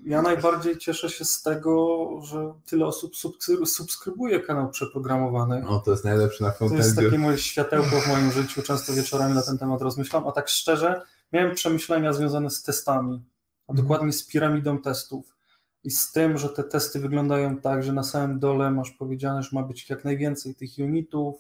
Ja 0.05 0.23
najbardziej 0.23 0.79
cieszę 0.79 1.11
się 1.11 1.25
z 1.25 1.43
tego, 1.43 1.99
że 2.23 2.53
tyle 2.67 2.87
osób 2.87 3.13
subskry- 3.15 3.67
subskrybuje 3.67 4.41
kanał 4.41 4.71
przeprogramowany. 4.71 5.61
No 5.63 5.81
to 5.81 5.91
jest 5.91 6.05
najlepsze 6.05 6.45
na 6.45 6.51
To 6.51 6.65
jest 6.65 6.75
frontendzie. 6.77 7.03
takie 7.03 7.19
moje 7.19 7.39
światełko 7.39 8.01
w 8.01 8.09
moim 8.09 8.33
życiu. 8.33 8.63
Często 8.63 8.93
wieczorami 8.93 9.35
na 9.35 9.43
ten 9.43 9.59
temat 9.59 9.83
rozmyślam, 9.83 10.27
a 10.27 10.33
tak 10.33 10.49
szczerze, 10.49 11.03
miałem 11.33 11.55
przemyślenia 11.55 12.13
związane 12.13 12.51
z 12.51 12.63
testami, 12.63 13.25
a 13.69 13.73
Mhm. 13.73 13.87
dokładnie 13.87 14.13
z 14.13 14.27
piramidą 14.27 14.79
testów. 14.79 15.37
I 15.85 15.91
z 15.91 16.13
tym, 16.13 16.39
że 16.39 16.49
te 16.49 16.65
testy 16.65 17.01
wyglądają 17.01 17.57
tak, 17.57 17.83
że 17.83 17.93
na 17.93 18.03
samym 18.03 18.39
dole 18.39 18.71
masz 18.71 18.91
powiedziane, 18.91 19.43
że 19.43 19.49
ma 19.53 19.63
być 19.63 19.91
jak 19.91 20.05
najwięcej 20.05 20.55
tych 20.55 20.71
unitów 20.79 21.37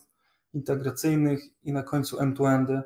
integracyjnych 0.54 1.40
i 1.64 1.72
na 1.72 1.82
końcu 1.82 2.20
end-to-endy. 2.20 2.82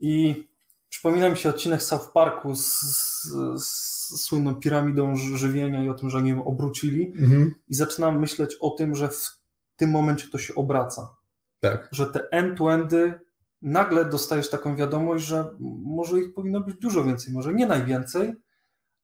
I 0.00 0.48
Przypomina 0.88 1.28
mi 1.28 1.36
się 1.36 1.48
odcinek 1.48 1.82
South 1.82 2.12
Parku 2.12 2.54
z, 2.54 2.80
z, 2.80 3.32
z 3.64 4.20
słynną 4.20 4.54
piramidą 4.54 5.16
żywienia 5.16 5.84
i 5.84 5.88
o 5.88 5.94
tym, 5.94 6.10
że 6.10 6.18
oni 6.18 6.30
ją 6.30 6.44
obrócili 6.44 7.12
mhm. 7.18 7.54
i 7.68 7.74
zaczynam 7.74 8.20
myśleć 8.20 8.56
o 8.60 8.70
tym, 8.70 8.94
że 8.94 9.08
w 9.08 9.38
tym 9.76 9.90
momencie 9.90 10.28
to 10.28 10.38
się 10.38 10.54
obraca. 10.54 11.16
Tak. 11.60 11.88
Że 11.92 12.06
te 12.06 12.30
end-to-endy 12.30 13.20
nagle 13.62 14.04
dostajesz 14.04 14.50
taką 14.50 14.76
wiadomość, 14.76 15.24
że 15.24 15.50
może 15.84 16.20
ich 16.20 16.34
powinno 16.34 16.60
być 16.60 16.76
dużo 16.76 17.04
więcej, 17.04 17.34
może 17.34 17.54
nie 17.54 17.66
najwięcej, 17.66 18.34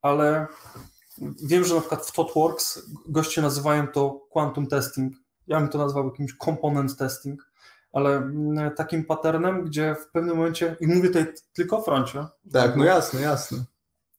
ale 0.02 0.47
wiem, 1.43 1.65
że 1.65 1.74
na 1.74 1.81
przykład 1.81 2.06
w 2.06 2.12
ThoughtWorks 2.12 2.82
goście 3.09 3.43
nazywają 3.43 3.89
to 3.89 4.27
quantum 4.31 4.66
testing. 4.66 5.15
Ja 5.47 5.61
bym 5.61 5.69
to 5.69 5.78
nazwał 5.78 6.06
jakimś 6.06 6.36
component 6.44 6.97
testing, 6.97 7.51
ale 7.94 8.16
mm, 8.16 8.70
takim 8.74 9.04
patternem, 9.04 9.64
gdzie 9.64 9.94
w 9.94 10.10
pewnym 10.10 10.36
momencie, 10.36 10.76
i 10.80 10.86
mówię 10.86 11.08
tutaj 11.08 11.26
tylko 11.52 11.78
o 11.78 11.82
froncie. 11.82 12.26
Tak, 12.52 12.76
no 12.76 12.84
jasne, 12.84 13.20
jasne. 13.20 13.64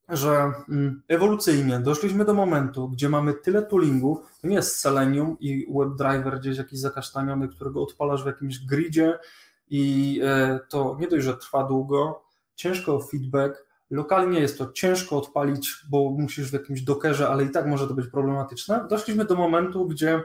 Że 0.10 0.52
mm, 0.70 1.02
ewolucyjnie 1.08 1.80
doszliśmy 1.80 2.26
do 2.26 2.34
momentu, 2.34 2.90
gdzie 2.90 3.10
mamy 3.10 3.34
tyle 3.34 3.62
toolingu, 3.62 4.22
to 4.42 4.48
nie 4.48 4.56
jest 4.56 4.80
Selenium 4.80 5.38
i 5.40 5.68
WebDriver 5.76 6.40
gdzieś 6.40 6.58
jakiś 6.58 6.80
zakasztaniony, 6.80 7.48
którego 7.48 7.84
odpalasz 7.84 8.24
w 8.24 8.28
jakimś 8.28 8.60
gridzie 8.60 9.20
i 9.70 10.20
e, 10.24 10.60
to 10.70 10.98
nie 11.00 11.08
dość, 11.08 11.26
że 11.26 11.38
trwa 11.38 11.64
długo, 11.64 12.24
ciężko 12.56 12.96
o 12.96 13.02
feedback, 13.02 13.66
lokalnie 13.90 14.40
jest 14.40 14.58
to 14.58 14.72
ciężko 14.72 15.18
odpalić, 15.18 15.76
bo 15.90 16.10
musisz 16.10 16.50
w 16.50 16.54
jakimś 16.54 16.82
dockerze, 16.82 17.30
ale 17.30 17.44
i 17.44 17.50
tak 17.50 17.66
może 17.66 17.88
to 17.88 17.94
być 17.94 18.08
problematyczne. 18.08 18.86
Doszliśmy 18.90 19.26
do 19.26 19.36
momentu, 19.36 19.88
gdzie 19.88 20.24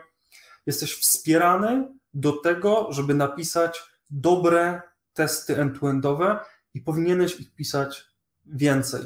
jesteś 0.67 0.95
wspierany 0.95 2.00
do 2.15 2.33
tego, 2.33 2.87
żeby 2.91 3.15
napisać 3.15 3.83
dobre 4.11 4.83
testy 5.15 5.57
end-to-endowe 5.57 6.39
i 6.75 6.81
powinieneś 6.81 7.41
ich 7.41 7.55
pisać 7.55 8.05
więcej. 8.47 9.01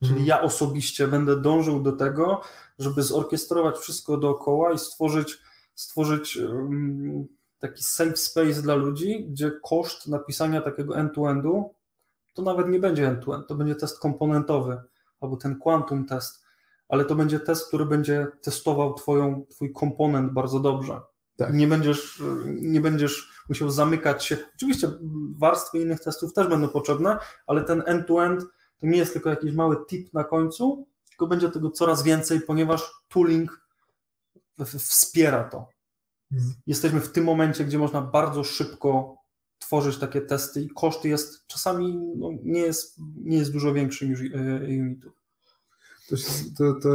Czyli 0.00 0.12
mhm. 0.12 0.26
ja 0.26 0.42
osobiście 0.42 1.08
będę 1.08 1.40
dążył 1.40 1.82
do 1.82 1.92
tego, 1.92 2.40
żeby 2.78 3.02
zorkiestrować 3.02 3.78
wszystko 3.78 4.16
dookoła 4.16 4.72
i 4.72 4.78
stworzyć, 4.78 5.38
stworzyć 5.74 6.36
um, 6.36 7.26
taki 7.58 7.82
safe 7.82 8.16
space 8.16 8.62
dla 8.62 8.74
ludzi, 8.74 9.26
gdzie 9.30 9.50
koszt 9.62 10.08
napisania 10.08 10.60
takiego 10.60 10.96
end-to-endu 10.96 11.74
to 12.34 12.42
nawet 12.42 12.68
nie 12.68 12.78
będzie 12.78 13.08
end-to-end, 13.08 13.46
to 13.46 13.54
będzie 13.54 13.74
test 13.74 13.98
komponentowy 13.98 14.82
albo 15.20 15.36
ten 15.36 15.58
quantum 15.58 16.06
test, 16.06 16.44
ale 16.88 17.04
to 17.04 17.14
będzie 17.14 17.40
test, 17.40 17.68
który 17.68 17.86
będzie 17.86 18.26
testował 18.42 18.94
twoją, 18.94 19.46
twój 19.50 19.72
komponent 19.72 20.32
bardzo 20.32 20.60
dobrze. 20.60 21.00
Tak. 21.40 21.54
Nie, 21.54 21.66
będziesz, 21.66 22.22
nie 22.46 22.80
będziesz 22.80 23.44
musiał 23.48 23.70
zamykać 23.70 24.24
się. 24.24 24.36
Oczywiście 24.56 24.90
warstwy 25.38 25.78
innych 25.78 26.00
testów 26.00 26.32
też 26.32 26.48
będą 26.48 26.68
potrzebne, 26.68 27.18
ale 27.46 27.64
ten 27.64 27.82
end-to-end 27.86 28.40
to 28.80 28.86
nie 28.86 28.98
jest 28.98 29.12
tylko 29.12 29.30
jakiś 29.30 29.52
mały 29.52 29.76
tip 29.86 30.14
na 30.14 30.24
końcu, 30.24 30.86
tylko 31.08 31.26
będzie 31.26 31.50
tego 31.50 31.70
coraz 31.70 32.02
więcej, 32.02 32.40
ponieważ 32.40 32.92
tooling 33.08 33.66
wspiera 34.78 35.44
to. 35.44 35.68
Mhm. 36.32 36.54
Jesteśmy 36.66 37.00
w 37.00 37.12
tym 37.12 37.24
momencie, 37.24 37.64
gdzie 37.64 37.78
można 37.78 38.00
bardzo 38.00 38.44
szybko 38.44 39.16
tworzyć 39.58 39.98
takie 39.98 40.20
testy 40.20 40.62
i 40.62 40.68
koszt 40.68 41.04
jest 41.04 41.46
czasami 41.46 41.96
no, 42.16 42.30
nie, 42.42 42.60
jest, 42.60 43.00
nie 43.16 43.36
jest 43.38 43.52
dużo 43.52 43.72
większy 43.72 44.08
niż 44.08 44.20
e, 44.20 44.24
unitów. 44.80 45.19
To, 46.10 46.16
to, 46.58 46.80
to, 46.80 46.88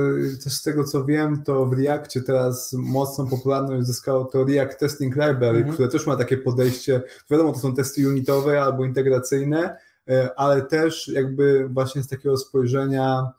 to, 0.43 0.49
z 0.49 0.63
tego 0.63 0.83
co 0.83 1.05
wiem, 1.05 1.43
to 1.43 1.65
w 1.65 1.73
Reakcie 1.73 2.21
teraz 2.21 2.73
mocną 2.73 3.27
popularność 3.27 3.87
zyskało 3.87 4.25
to 4.25 4.45
React 4.45 4.79
Testing 4.79 5.15
Library, 5.15 5.57
mm 5.57 5.69
-hmm. 5.69 5.73
które 5.73 5.87
też 5.87 6.07
ma 6.07 6.15
takie 6.15 6.37
podejście, 6.37 7.01
wiadomo, 7.31 7.53
to 7.53 7.59
są 7.59 7.75
testy 7.75 8.09
unitowe 8.09 8.61
albo 8.61 8.85
integracyjne, 8.85 9.77
e, 10.09 10.29
ale 10.39 10.61
też 10.61 11.07
jakby 11.07 11.69
właśnie 11.69 12.03
z 12.03 12.07
takiego 12.07 12.37
spojrzenia 12.37 13.31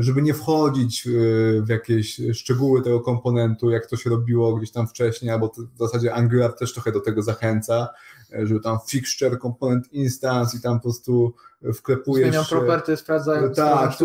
żeby 0.00 0.22
nie 0.22 0.34
wchodzić 0.34 1.06
e, 1.06 1.10
w 1.62 1.68
jakieś 1.68 2.20
szczegóły 2.32 2.82
tego 2.82 3.00
komponentu, 3.00 3.70
jak 3.70 3.86
to 3.86 3.96
się 3.96 4.10
robiło 4.10 4.56
gdzieś 4.56 4.70
tam 4.70 4.88
wcześniej, 4.88 5.30
albo 5.30 5.52
w 5.74 5.78
zasadzie 5.78 6.14
Angular 6.14 6.52
też 6.52 6.72
trochę 6.72 6.92
do 6.92 7.00
tego 7.00 7.22
zachęca, 7.22 7.88
e, 8.32 8.46
żeby 8.46 8.60
tam 8.60 8.78
fixture, 8.88 9.38
komponent 9.38 9.92
instance 9.92 10.56
i 10.56 10.60
tam 10.60 10.76
po 10.76 10.82
prostu 10.82 11.34
wklepujesz... 11.74 12.28
Zmieniam 12.28 12.44
property, 12.44 12.96
sprawdzają 12.96 13.54
tak, 13.54 13.96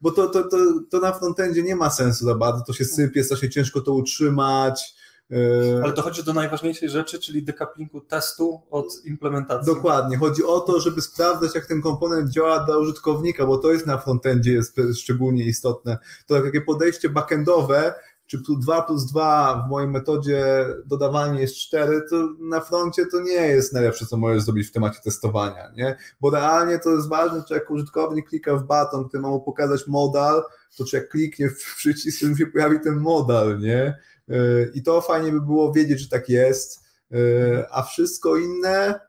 bo 0.00 0.10
to, 0.10 0.28
to, 0.28 0.48
to, 0.48 0.56
to 0.90 1.00
na 1.00 1.12
frontendzie 1.12 1.62
nie 1.62 1.76
ma 1.76 1.90
sensu 1.90 2.24
za 2.24 2.34
bardzo, 2.34 2.64
to 2.64 2.72
się 2.72 2.84
sypie, 2.84 3.24
się 3.24 3.50
ciężko 3.50 3.80
to 3.80 3.92
utrzymać, 3.92 4.94
E, 5.34 5.82
Ale 5.84 5.92
dochodzi 5.92 6.24
do 6.24 6.32
najważniejszej 6.32 6.88
rzeczy, 6.88 7.18
czyli 7.18 7.42
dekaplingu 7.42 8.00
testu 8.00 8.60
od 8.70 8.86
implementacji. 9.04 9.74
Dokładnie. 9.74 10.16
Chodzi 10.16 10.44
o 10.44 10.60
to, 10.60 10.80
żeby 10.80 11.00
sprawdzać, 11.00 11.54
jak 11.54 11.66
ten 11.66 11.82
komponent 11.82 12.30
działa 12.30 12.64
dla 12.64 12.78
użytkownika, 12.78 13.46
bo 13.46 13.58
to 13.58 13.72
jest 13.72 13.86
na 13.86 13.98
frontendzie 13.98 14.52
jest 14.52 14.80
szczególnie 14.94 15.44
istotne. 15.44 15.98
To 16.26 16.42
takie 16.42 16.60
podejście 16.60 17.08
backendowe, 17.08 17.94
czy 18.26 18.38
2 18.60 18.82
plus 18.82 19.06
2 19.06 19.64
w 19.66 19.70
mojej 19.70 19.88
metodzie 19.88 20.66
dodawanie 20.86 21.40
jest 21.40 21.56
4, 21.56 22.02
to 22.10 22.28
na 22.40 22.60
froncie 22.60 23.06
to 23.06 23.20
nie 23.20 23.32
jest 23.32 23.72
najlepsze, 23.72 24.06
co 24.06 24.16
możesz 24.16 24.42
zrobić 24.42 24.68
w 24.68 24.72
temacie 24.72 25.00
testowania, 25.04 25.72
nie? 25.76 25.96
Bo 26.20 26.30
realnie 26.30 26.78
to 26.78 26.90
jest 26.90 27.08
ważne, 27.08 27.42
czy 27.48 27.54
jak 27.54 27.70
użytkownik 27.70 28.28
klika 28.28 28.56
w 28.56 28.64
baton, 28.64 29.08
który 29.08 29.22
ma 29.22 29.28
mu 29.28 29.40
pokazać 29.40 29.86
modal, 29.86 30.42
to 30.76 30.84
czy 30.84 30.96
jak 30.96 31.08
kliknie 31.08 31.50
w 31.50 31.76
przycisk, 31.76 32.20
to 32.20 32.36
się 32.36 32.46
pojawi 32.46 32.80
ten 32.80 32.96
modal, 32.96 33.58
nie? 33.60 33.98
I 34.74 34.82
to 34.82 35.00
fajnie 35.00 35.32
by 35.32 35.40
było 35.40 35.72
wiedzieć, 35.72 36.00
że 36.00 36.08
tak 36.08 36.28
jest, 36.28 36.84
a 37.70 37.82
wszystko 37.82 38.36
inne 38.36 39.00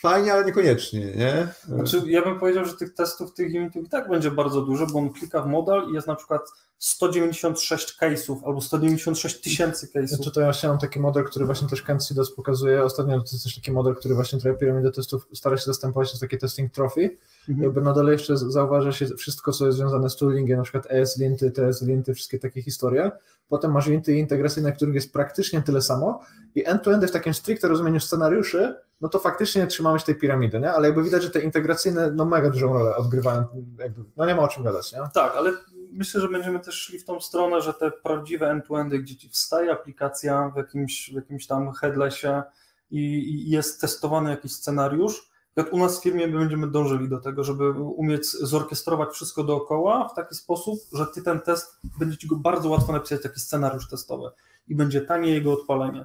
fajnie, 0.00 0.32
ale 0.32 0.44
niekoniecznie, 0.44 1.06
nie? 1.06 1.48
Znaczy, 1.64 2.02
ja 2.06 2.22
bym 2.22 2.38
powiedział, 2.38 2.64
że 2.64 2.74
tych 2.74 2.94
testów, 2.94 3.34
tych 3.34 3.54
unitów 3.54 3.86
i 3.86 3.88
tak 3.88 4.08
będzie 4.08 4.30
bardzo 4.30 4.62
dużo, 4.62 4.86
bo 4.86 4.98
on 4.98 5.12
klika 5.12 5.42
w 5.42 5.46
modal 5.46 5.90
i 5.90 5.94
jest 5.94 6.06
na 6.06 6.14
przykład 6.14 6.42
196 6.78 7.98
case'ów 8.00 8.36
albo 8.44 8.60
196 8.60 9.40
tysięcy 9.40 9.86
case'ów. 9.86 10.06
Znaczy 10.06 10.30
to 10.30 10.40
ja 10.40 10.52
chciałem 10.52 10.78
taki 10.78 11.00
model, 11.00 11.24
który 11.24 11.46
właśnie 11.46 11.68
też 11.68 11.82
Kent 11.82 12.04
Sidas 12.04 12.30
pokazuje. 12.30 12.84
Ostatnio 12.84 13.20
to 13.20 13.30
jest 13.32 13.44
też 13.44 13.54
taki 13.54 13.72
model, 13.72 13.94
który 13.94 14.14
właśnie 14.14 14.40
trochę 14.40 14.58
piramidę 14.58 14.90
testów 14.90 15.28
stara 15.34 15.56
się 15.56 15.64
zastępować, 15.64 16.08
to 16.08 16.12
jest 16.12 16.20
taki 16.20 16.38
testing 16.38 16.72
trophy. 16.72 17.16
Mhm. 17.48 17.64
Jakby 17.64 17.80
na 17.80 17.92
dole 17.92 18.12
jeszcze 18.12 18.36
zauważa 18.36 18.92
się 18.92 19.06
wszystko, 19.06 19.52
co 19.52 19.66
jest 19.66 19.78
związane 19.78 20.10
z 20.10 20.16
toolingiem, 20.16 20.56
na 20.56 20.62
przykład 20.62 20.86
ES-linty, 20.90 21.50
TS-linty, 21.50 22.14
wszystkie 22.14 22.38
takie 22.38 22.62
historie. 22.62 23.10
Potem 23.48 23.72
masz 23.72 23.86
linty 23.86 24.14
integracyjne, 24.14 24.72
których 24.72 24.94
jest 24.94 25.12
praktycznie 25.12 25.62
tyle 25.62 25.82
samo 25.82 26.20
i 26.54 26.66
end-to-endy 26.66 27.06
w 27.06 27.10
takim 27.10 27.34
stricte 27.34 27.68
rozumieniu 27.68 28.00
scenariuszy, 28.00 28.74
no 29.00 29.08
to 29.08 29.18
faktycznie 29.18 29.66
trzymamy 29.66 29.98
się 29.98 30.06
tej 30.06 30.14
piramidy, 30.14 30.60
nie? 30.60 30.72
Ale 30.72 30.88
jakby 30.88 31.02
widać, 31.02 31.22
że 31.22 31.30
te 31.30 31.40
integracyjne 31.40 32.10
no 32.10 32.24
mega 32.24 32.50
dużą 32.50 32.72
rolę 32.72 32.96
odgrywają, 32.96 33.44
jakby, 33.78 34.04
no 34.16 34.26
nie 34.26 34.34
ma 34.34 34.42
o 34.42 34.48
czym 34.48 34.64
gadać, 34.64 34.92
nie? 34.92 34.98
Tak, 35.14 35.36
ale 35.36 35.52
myślę, 35.92 36.20
że 36.20 36.28
będziemy 36.28 36.60
też 36.60 36.74
szli 36.74 36.98
w 36.98 37.04
tą 37.04 37.20
stronę, 37.20 37.60
że 37.60 37.74
te 37.74 37.90
prawdziwe 37.90 38.50
end-to-endy, 38.50 38.98
gdzie 38.98 39.16
ci 39.16 39.28
wstaje 39.28 39.72
aplikacja 39.72 40.52
w 40.54 40.56
jakimś, 40.56 41.10
w 41.10 41.14
jakimś 41.14 41.46
tam 41.46 41.72
headlessie 41.72 42.42
i, 42.90 43.00
i 43.00 43.50
jest 43.50 43.80
testowany 43.80 44.30
jakiś 44.30 44.52
scenariusz, 44.52 45.30
jak 45.58 45.72
u 45.72 45.78
nas 45.78 46.00
w 46.00 46.02
firmie 46.02 46.28
będziemy 46.28 46.70
dążyli 46.70 47.08
do 47.08 47.20
tego, 47.20 47.44
żeby 47.44 47.70
umieć 47.70 48.30
zorkiestrować 48.30 49.08
wszystko 49.10 49.44
dookoła 49.44 50.08
w 50.08 50.14
taki 50.14 50.34
sposób, 50.34 50.80
że 50.92 51.06
ty 51.06 51.22
ten 51.22 51.40
test, 51.40 51.80
będzie 51.98 52.18
ci 52.18 52.26
go 52.26 52.36
bardzo 52.36 52.68
łatwo 52.68 52.92
napisać 52.92 53.22
taki 53.22 53.40
scenariusz 53.40 53.88
testowy 53.88 54.30
i 54.68 54.74
będzie 54.74 55.00
tanie 55.00 55.30
jego 55.30 55.52
odpalenie. 55.52 56.04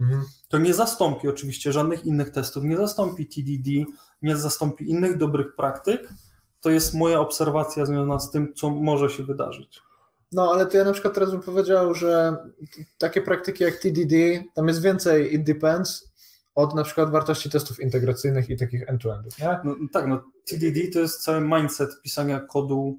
Mhm. 0.00 0.24
To 0.48 0.58
nie 0.58 0.74
zastąpi 0.74 1.28
oczywiście 1.28 1.72
żadnych 1.72 2.06
innych 2.06 2.30
testów, 2.30 2.64
nie 2.64 2.76
zastąpi 2.76 3.26
TDD, 3.26 3.70
nie 4.22 4.36
zastąpi 4.36 4.90
innych 4.90 5.16
dobrych 5.16 5.56
praktyk. 5.56 6.08
To 6.60 6.70
jest 6.70 6.94
moja 6.94 7.20
obserwacja 7.20 7.86
związana 7.86 8.18
z 8.18 8.30
tym, 8.30 8.54
co 8.54 8.70
może 8.70 9.10
się 9.10 9.22
wydarzyć. 9.22 9.82
No, 10.32 10.50
ale 10.52 10.66
to 10.66 10.76
ja 10.76 10.84
na 10.84 10.92
przykład 10.92 11.14
teraz 11.14 11.30
bym 11.30 11.40
powiedział, 11.40 11.94
że 11.94 12.36
takie 12.98 13.22
praktyki 13.22 13.64
jak 13.64 13.76
TDD, 13.76 14.14
tam 14.54 14.68
jest 14.68 14.82
więcej 14.82 15.34
it 15.34 15.44
depends 15.44 16.12
od 16.54 16.74
na 16.74 16.84
przykład 16.84 17.10
wartości 17.10 17.50
testów 17.50 17.80
integracyjnych 17.80 18.50
i 18.50 18.56
takich 18.56 18.88
end-to-endów, 18.88 19.38
nie? 19.38 19.58
No, 19.64 19.76
tak, 19.92 20.06
no 20.06 20.22
TDD 20.44 20.92
to 20.92 20.98
jest 20.98 21.22
cały 21.22 21.40
mindset 21.40 22.02
pisania 22.02 22.40
kodu 22.40 22.98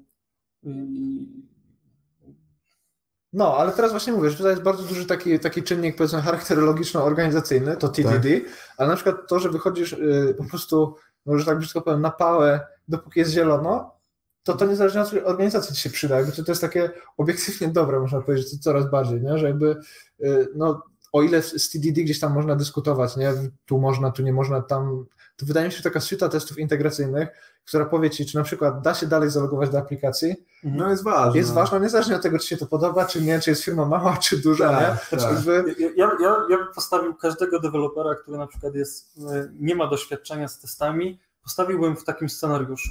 no, 3.32 3.56
ale 3.56 3.72
teraz 3.72 3.90
właśnie 3.90 4.12
mówisz, 4.12 4.36
tutaj 4.36 4.52
jest 4.52 4.62
bardzo 4.62 4.82
duży 4.82 5.06
taki, 5.06 5.40
taki 5.40 5.62
czynnik, 5.62 5.96
powiedzmy, 5.96 6.22
charakterologiczno-organizacyjny, 6.22 7.76
to 7.76 7.88
TDD, 7.88 8.40
tak. 8.40 8.50
ale 8.76 8.88
na 8.88 8.94
przykład 8.94 9.16
to, 9.28 9.38
że 9.38 9.48
wychodzisz 9.48 9.92
y, 9.92 10.34
po 10.38 10.44
prostu, 10.44 10.96
może 11.26 11.44
tak 11.44 11.58
brzydko 11.58 11.82
powiem, 11.82 12.00
na 12.00 12.10
pałę, 12.10 12.66
dopóki 12.90 13.20
jest 13.20 13.32
zielono, 13.32 14.00
to 14.42 14.54
to 14.54 14.66
niezależnie 14.66 15.00
od 15.00 15.12
organizacji 15.24 15.74
ci 15.74 15.82
się 15.82 15.90
przyda, 15.90 16.16
jakby 16.16 16.32
to, 16.32 16.44
to 16.44 16.52
jest 16.52 16.60
takie 16.60 16.90
obiektywnie 17.16 17.68
dobre, 17.68 18.00
można 18.00 18.20
powiedzieć, 18.20 18.62
coraz 18.62 18.90
bardziej, 18.90 19.22
nie? 19.22 19.38
że 19.38 19.46
jakby 19.46 19.76
y, 20.20 20.48
no, 20.54 20.82
o 21.12 21.22
ile 21.22 21.42
z 21.42 21.70
TDD 21.70 22.02
gdzieś 22.02 22.20
tam 22.20 22.32
można 22.32 22.56
dyskutować, 22.56 23.16
nie? 23.16 23.32
tu 23.66 23.78
można, 23.78 24.10
tu 24.10 24.22
nie 24.22 24.32
można, 24.32 24.62
tam, 24.62 25.06
to 25.36 25.46
wydaje 25.46 25.66
mi 25.66 25.72
się, 25.72 25.78
że 25.78 25.84
taka 25.84 26.00
suita 26.00 26.28
testów 26.28 26.58
integracyjnych, 26.58 27.28
która 27.64 27.84
powie 27.84 28.10
ci, 28.10 28.26
czy 28.26 28.36
na 28.36 28.42
przykład 28.42 28.82
da 28.82 28.94
się 28.94 29.06
dalej 29.06 29.30
zalogować 29.30 29.70
do 29.70 29.78
aplikacji, 29.78 30.34
mhm. 30.64 30.82
no 30.82 30.90
jest 30.90 31.04
ważna. 31.04 31.36
Jest 31.36 31.52
ważna 31.52 31.78
niezależnie 31.78 32.16
od 32.16 32.22
tego, 32.22 32.38
czy 32.38 32.46
się 32.46 32.56
to 32.56 32.66
podoba, 32.66 33.04
czy 33.04 33.22
nie, 33.22 33.40
czy 33.40 33.50
jest 33.50 33.64
firma 33.64 33.86
mała, 33.86 34.16
czy 34.16 34.38
duża, 34.38 34.68
tak, 34.68 35.12
nie? 35.12 35.18
Tak. 35.18 35.32
Jakby... 35.34 35.74
Ja, 35.96 36.10
ja, 36.20 36.36
ja 36.50 36.58
bym 36.58 36.74
postawił 36.74 37.14
każdego 37.14 37.60
dewelopera, 37.60 38.14
który 38.14 38.38
na 38.38 38.46
przykład 38.46 38.74
jest, 38.74 39.18
nie 39.60 39.74
ma 39.74 39.86
doświadczenia 39.86 40.48
z 40.48 40.60
testami, 40.60 41.20
postawiłbym 41.42 41.96
w 41.96 42.04
takim 42.04 42.28
scenariuszu. 42.28 42.90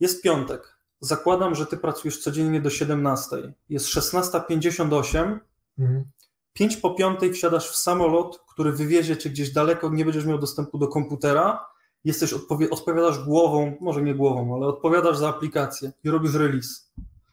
Jest 0.00 0.22
piątek. 0.22 0.78
Zakładam, 1.00 1.54
że 1.54 1.66
ty 1.66 1.76
pracujesz 1.76 2.18
codziennie 2.18 2.60
do 2.60 2.70
17. 2.70 3.52
Jest 3.68 3.86
16.58. 3.86 5.38
Mhm. 5.78 6.04
5 6.52 6.76
po 6.76 6.94
piątej 6.94 7.32
wsiadasz 7.32 7.70
w 7.70 7.76
samolot, 7.76 8.44
który 8.48 8.72
wywiezie 8.72 9.16
cię 9.16 9.30
gdzieś 9.30 9.52
daleko, 9.52 9.90
nie 9.90 10.04
będziesz 10.04 10.24
miał 10.24 10.38
dostępu 10.38 10.78
do 10.78 10.88
komputera. 10.88 11.66
Jesteś 12.04 12.32
odpowie- 12.32 12.70
odpowiadasz 12.70 13.24
głową, 13.24 13.76
może 13.80 14.02
nie 14.02 14.14
głową, 14.14 14.54
ale 14.56 14.66
odpowiadasz 14.66 15.16
za 15.18 15.28
aplikację 15.28 15.92
i 16.04 16.10
robisz 16.10 16.34
release. 16.34 16.92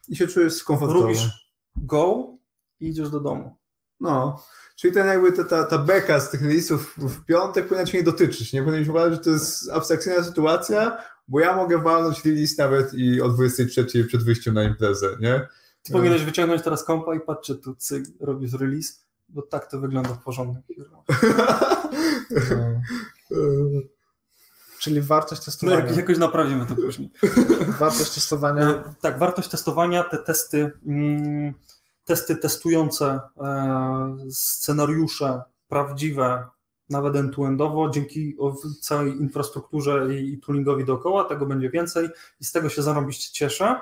I 0.09 0.15
się 0.15 0.27
czujesz 0.27 0.63
komfortowo. 0.63 1.01
Robisz 1.01 1.51
go 1.75 2.27
i 2.79 2.87
idziesz 2.87 3.09
do 3.09 3.19
domu. 3.19 3.55
No, 3.99 4.43
czyli 4.75 4.93
ten 4.93 5.07
jakby 5.07 5.31
ta, 5.31 5.43
ta, 5.43 5.63
ta 5.63 5.77
beka 5.77 6.19
z 6.19 6.29
tych 6.29 6.41
releasów 6.41 6.95
w 6.97 7.25
piątek 7.25 7.67
powinna 7.67 7.85
cię 7.87 7.97
nie 7.97 8.03
dotyczyć, 8.03 8.53
nie? 8.53 8.63
Powinieneś 8.63 8.87
uważać, 8.87 9.13
że 9.13 9.19
to 9.19 9.29
jest 9.29 9.69
abstrakcyjna 9.71 10.23
sytuacja, 10.23 10.97
bo 11.27 11.39
ja 11.39 11.55
mogę 11.55 11.77
walnąć 11.77 12.25
release 12.25 12.57
nawet 12.57 12.93
i 12.93 13.21
o 13.21 13.29
23 13.29 14.05
przed 14.05 14.23
wyjściem 14.23 14.53
na 14.53 14.63
imprezę, 14.63 15.17
nie? 15.19 15.47
Ty 15.83 15.91
powinieneś 15.93 16.23
wyciągnąć 16.23 16.63
teraz 16.63 16.83
kompa 16.83 17.15
i 17.15 17.19
patrzcie 17.19 17.55
tu, 17.55 17.75
cyk, 17.75 18.05
robisz 18.19 18.53
release, 18.53 19.05
bo 19.29 19.41
tak 19.41 19.71
to 19.71 19.79
wygląda 19.79 20.09
w 20.09 20.23
porządnych 20.23 20.65
firmach. 20.67 21.05
Czyli 24.79 25.01
wartość 25.01 25.41
No, 25.41 25.45
testowania. 25.45 25.85
jak, 25.85 25.97
jakoś 25.97 26.17
naprawimy 26.17 26.65
to 26.65 26.75
później. 26.75 27.09
Wartość 27.79 28.13
testowania. 28.13 28.69
E, 28.69 28.93
Tak, 29.01 29.19
wartość 29.19 29.49
testowania, 29.49 30.03
te 30.03 30.17
testy, 30.17 30.71
mm, 30.85 31.53
testy 32.05 32.37
testujące 32.37 33.19
e, 33.37 34.15
scenariusze 34.29 35.41
prawdziwe, 35.67 36.47
nawet 36.89 37.15
end-to-endowo, 37.15 37.89
dzięki 37.89 38.37
całej 38.81 39.17
infrastrukturze 39.17 40.15
i, 40.15 40.39
toolingowi 40.39 40.85
dookoła, 40.85 41.23
tego 41.23 41.45
będzie 41.45 41.69
więcej 41.69 42.09
i 42.39 42.45
z 42.45 42.51
tego 42.51 42.69
się 42.69 42.81
zarobiście 42.81 43.33
cieszę. 43.33 43.79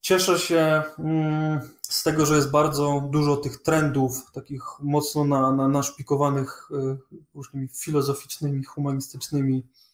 Cieszę 0.00 0.38
się 0.38 0.82
mm, 0.98 1.60
z 1.82 2.02
tego, 2.02 2.26
że 2.26 2.36
jest 2.36 2.50
bardzo 2.50 3.08
dużo 3.10 3.36
tych 3.36 3.62
trendów, 3.62 4.32
takich 4.32 4.62
mocno 4.80 5.24
na, 5.24 5.52
na, 5.52 5.68
naszpikowanych 5.68 6.68
y, 6.70 7.18
różnymi 7.34 7.68
filozoficznymi, 7.68 8.64
humanistycznymi 8.64 9.56
e, 9.58 9.93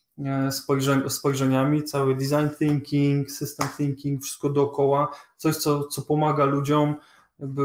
spojrzeń, 0.51 1.11
spojrzeniami. 1.11 1.85
Cały 1.85 2.15
design 2.15 2.49
thinking, 2.59 3.31
system 3.31 3.69
thinking, 3.77 4.23
wszystko 4.23 4.51
dookoła. 4.51 5.17
Coś, 5.37 5.57
co, 5.57 5.85
co 5.85 6.03
pomaga 6.03 6.45
ludziom 6.45 6.95
jakby 7.39 7.63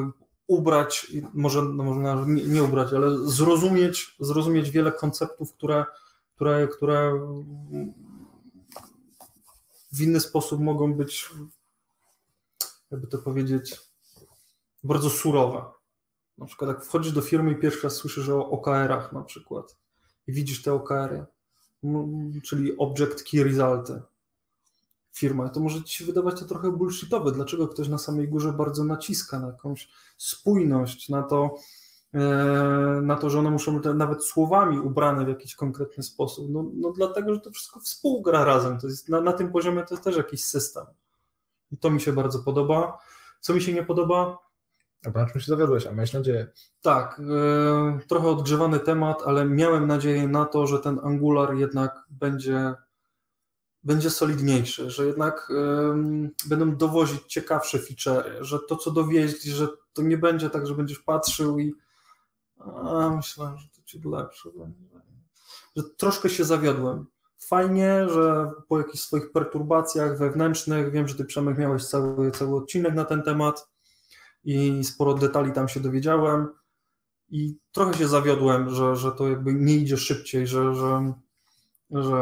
ubrać, 0.48 1.12
może, 1.34 1.62
no 1.62 1.84
może 1.84 2.26
nie, 2.28 2.44
nie 2.44 2.64
ubrać, 2.64 2.94
ale 2.94 3.18
zrozumieć, 3.18 4.16
zrozumieć 4.20 4.70
wiele 4.70 4.92
konceptów, 4.92 5.54
które, 5.54 5.86
które, 6.36 6.68
które 6.68 7.28
w 9.92 10.02
inny 10.02 10.20
sposób 10.20 10.62
mogą 10.62 10.94
być 10.94 11.30
jakby 12.92 13.08
to 13.08 13.18
powiedzieć, 13.18 13.80
bardzo 14.84 15.10
surowe. 15.10 15.66
Na 16.38 16.46
przykład 16.46 16.70
jak 16.70 16.86
wchodzisz 16.86 17.12
do 17.12 17.22
firmy 17.22 17.52
i 17.52 17.56
pierwszy 17.56 17.84
raz 17.84 17.96
słyszysz 17.96 18.30
o 18.30 18.50
OKR-ach 18.50 19.14
na 19.14 19.24
przykład 19.24 19.78
i 20.28 20.34
widzisz 20.34 20.62
te 20.62 20.74
OKR-y, 20.74 21.26
czyli 22.44 22.78
Object 22.78 23.24
Key 23.24 23.44
Resulty 23.44 24.02
firma, 25.16 25.50
to 25.50 25.60
może 25.60 25.84
ci 25.84 25.98
się 25.98 26.06
wydawać 26.06 26.40
to 26.40 26.46
trochę 26.46 26.72
bullshitowe. 26.72 27.32
Dlaczego 27.32 27.68
ktoś 27.68 27.88
na 27.88 27.98
samej 27.98 28.28
górze 28.28 28.54
bardzo 28.54 28.84
naciska 28.84 29.40
na 29.40 29.48
jakąś 29.48 29.90
spójność, 30.18 31.10
na 31.10 31.24
to, 31.24 31.56
e, 32.14 32.20
na 33.04 33.16
to, 33.16 33.30
że 33.30 33.40
one 33.40 33.52
muszą 33.52 33.80
być 33.80 33.96
nawet 33.96 34.26
słowami 34.26 34.80
ubrane 34.80 35.26
w 35.26 35.28
jakiś 35.28 35.56
konkretny 35.56 36.04
sposób? 36.04 36.46
No, 36.50 36.66
no 36.74 36.92
dlatego, 36.92 37.34
że 37.34 37.40
to 37.40 37.52
wszystko 37.52 37.80
współgra 37.80 38.46
razem. 38.46 38.80
To 38.80 38.88
jest, 38.88 39.10
na, 39.10 39.22
na 39.22 39.34
tym 39.34 39.52
poziomie 39.52 39.84
to 39.84 39.94
jest 39.94 40.04
też 40.04 40.18
jakiś 40.18 40.44
system. 40.44 40.86
I 41.72 41.78
to 41.78 41.90
mi 41.90 42.02
się 42.02 42.14
bardzo 42.14 42.40
podoba. 42.40 42.98
Co 43.40 43.54
mi 43.54 43.62
się 43.62 43.74
nie 43.74 43.84
podoba? 43.84 44.45
Dobra, 45.06 45.24
na 45.24 45.30
czym 45.30 45.42
się 45.42 45.48
zawiodłeś, 45.48 45.88
a 45.88 45.92
miałeś 45.92 46.14
nadzieję. 46.14 46.48
Tak, 46.82 47.20
e, 47.20 48.00
trochę 48.08 48.28
odgrzewany 48.28 48.80
temat, 48.80 49.24
ale 49.26 49.46
miałem 49.46 49.88
nadzieję 49.88 50.28
na 50.28 50.46
to, 50.46 50.68
że 50.68 50.80
ten 50.80 51.00
Angular 51.04 51.56
jednak 51.56 52.06
będzie, 52.10 52.74
będzie 53.84 54.10
solidniejszy, 54.10 54.90
że 54.90 55.06
jednak 55.06 55.52
e, 55.52 55.96
będą 56.50 56.76
dowozić 56.76 57.22
ciekawsze 57.28 57.80
featurey, 57.80 58.38
że 58.42 58.60
to, 58.60 58.76
co 58.76 58.92
dowieźli, 58.92 59.52
że 59.52 59.68
to 59.94 60.02
nie 60.02 60.18
będzie 60.18 60.50
tak, 60.50 60.68
że 60.68 60.76
będziesz 60.76 61.00
patrzył 61.00 61.60
i 61.60 61.76
a, 62.60 63.10
myślałem, 63.10 63.58
że 63.58 63.68
to 63.70 63.82
ci 63.86 64.02
lepsze 64.06 64.50
będzie. 64.58 64.86
Że 65.76 65.84
troszkę 65.98 66.30
się 66.30 66.46
zawiodłem. 66.46 67.06
Fajnie, 67.40 68.10
że 68.10 68.52
po 68.68 68.78
jakichś 68.78 69.04
swoich 69.04 69.32
perturbacjach 69.32 70.18
wewnętrznych, 70.18 70.92
wiem, 70.92 71.08
że 71.08 71.16
ty 71.16 71.26
Przemek 71.26 71.58
miałeś 71.58 71.86
cały, 71.86 72.32
cały 72.32 72.56
odcinek 72.56 72.94
na 72.94 73.06
ten 73.06 73.24
temat 73.24 73.75
i 74.46 74.84
sporo 74.84 75.14
detali 75.14 75.52
tam 75.52 75.68
się 75.68 75.80
dowiedziałem 75.80 76.48
i 77.30 77.58
trochę 77.72 77.94
się 77.94 78.08
zawiodłem, 78.08 78.70
że, 78.70 78.96
że 78.96 79.12
to 79.12 79.30
jakby 79.30 79.54
nie 79.54 79.76
idzie 79.76 79.98
szybciej, 79.98 80.48
że, 80.48 80.76
że, 80.76 81.14
że 81.92 82.18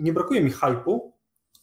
nie 0.00 0.12
brakuje 0.12 0.44
mi 0.44 0.50
hypu, 0.50 1.14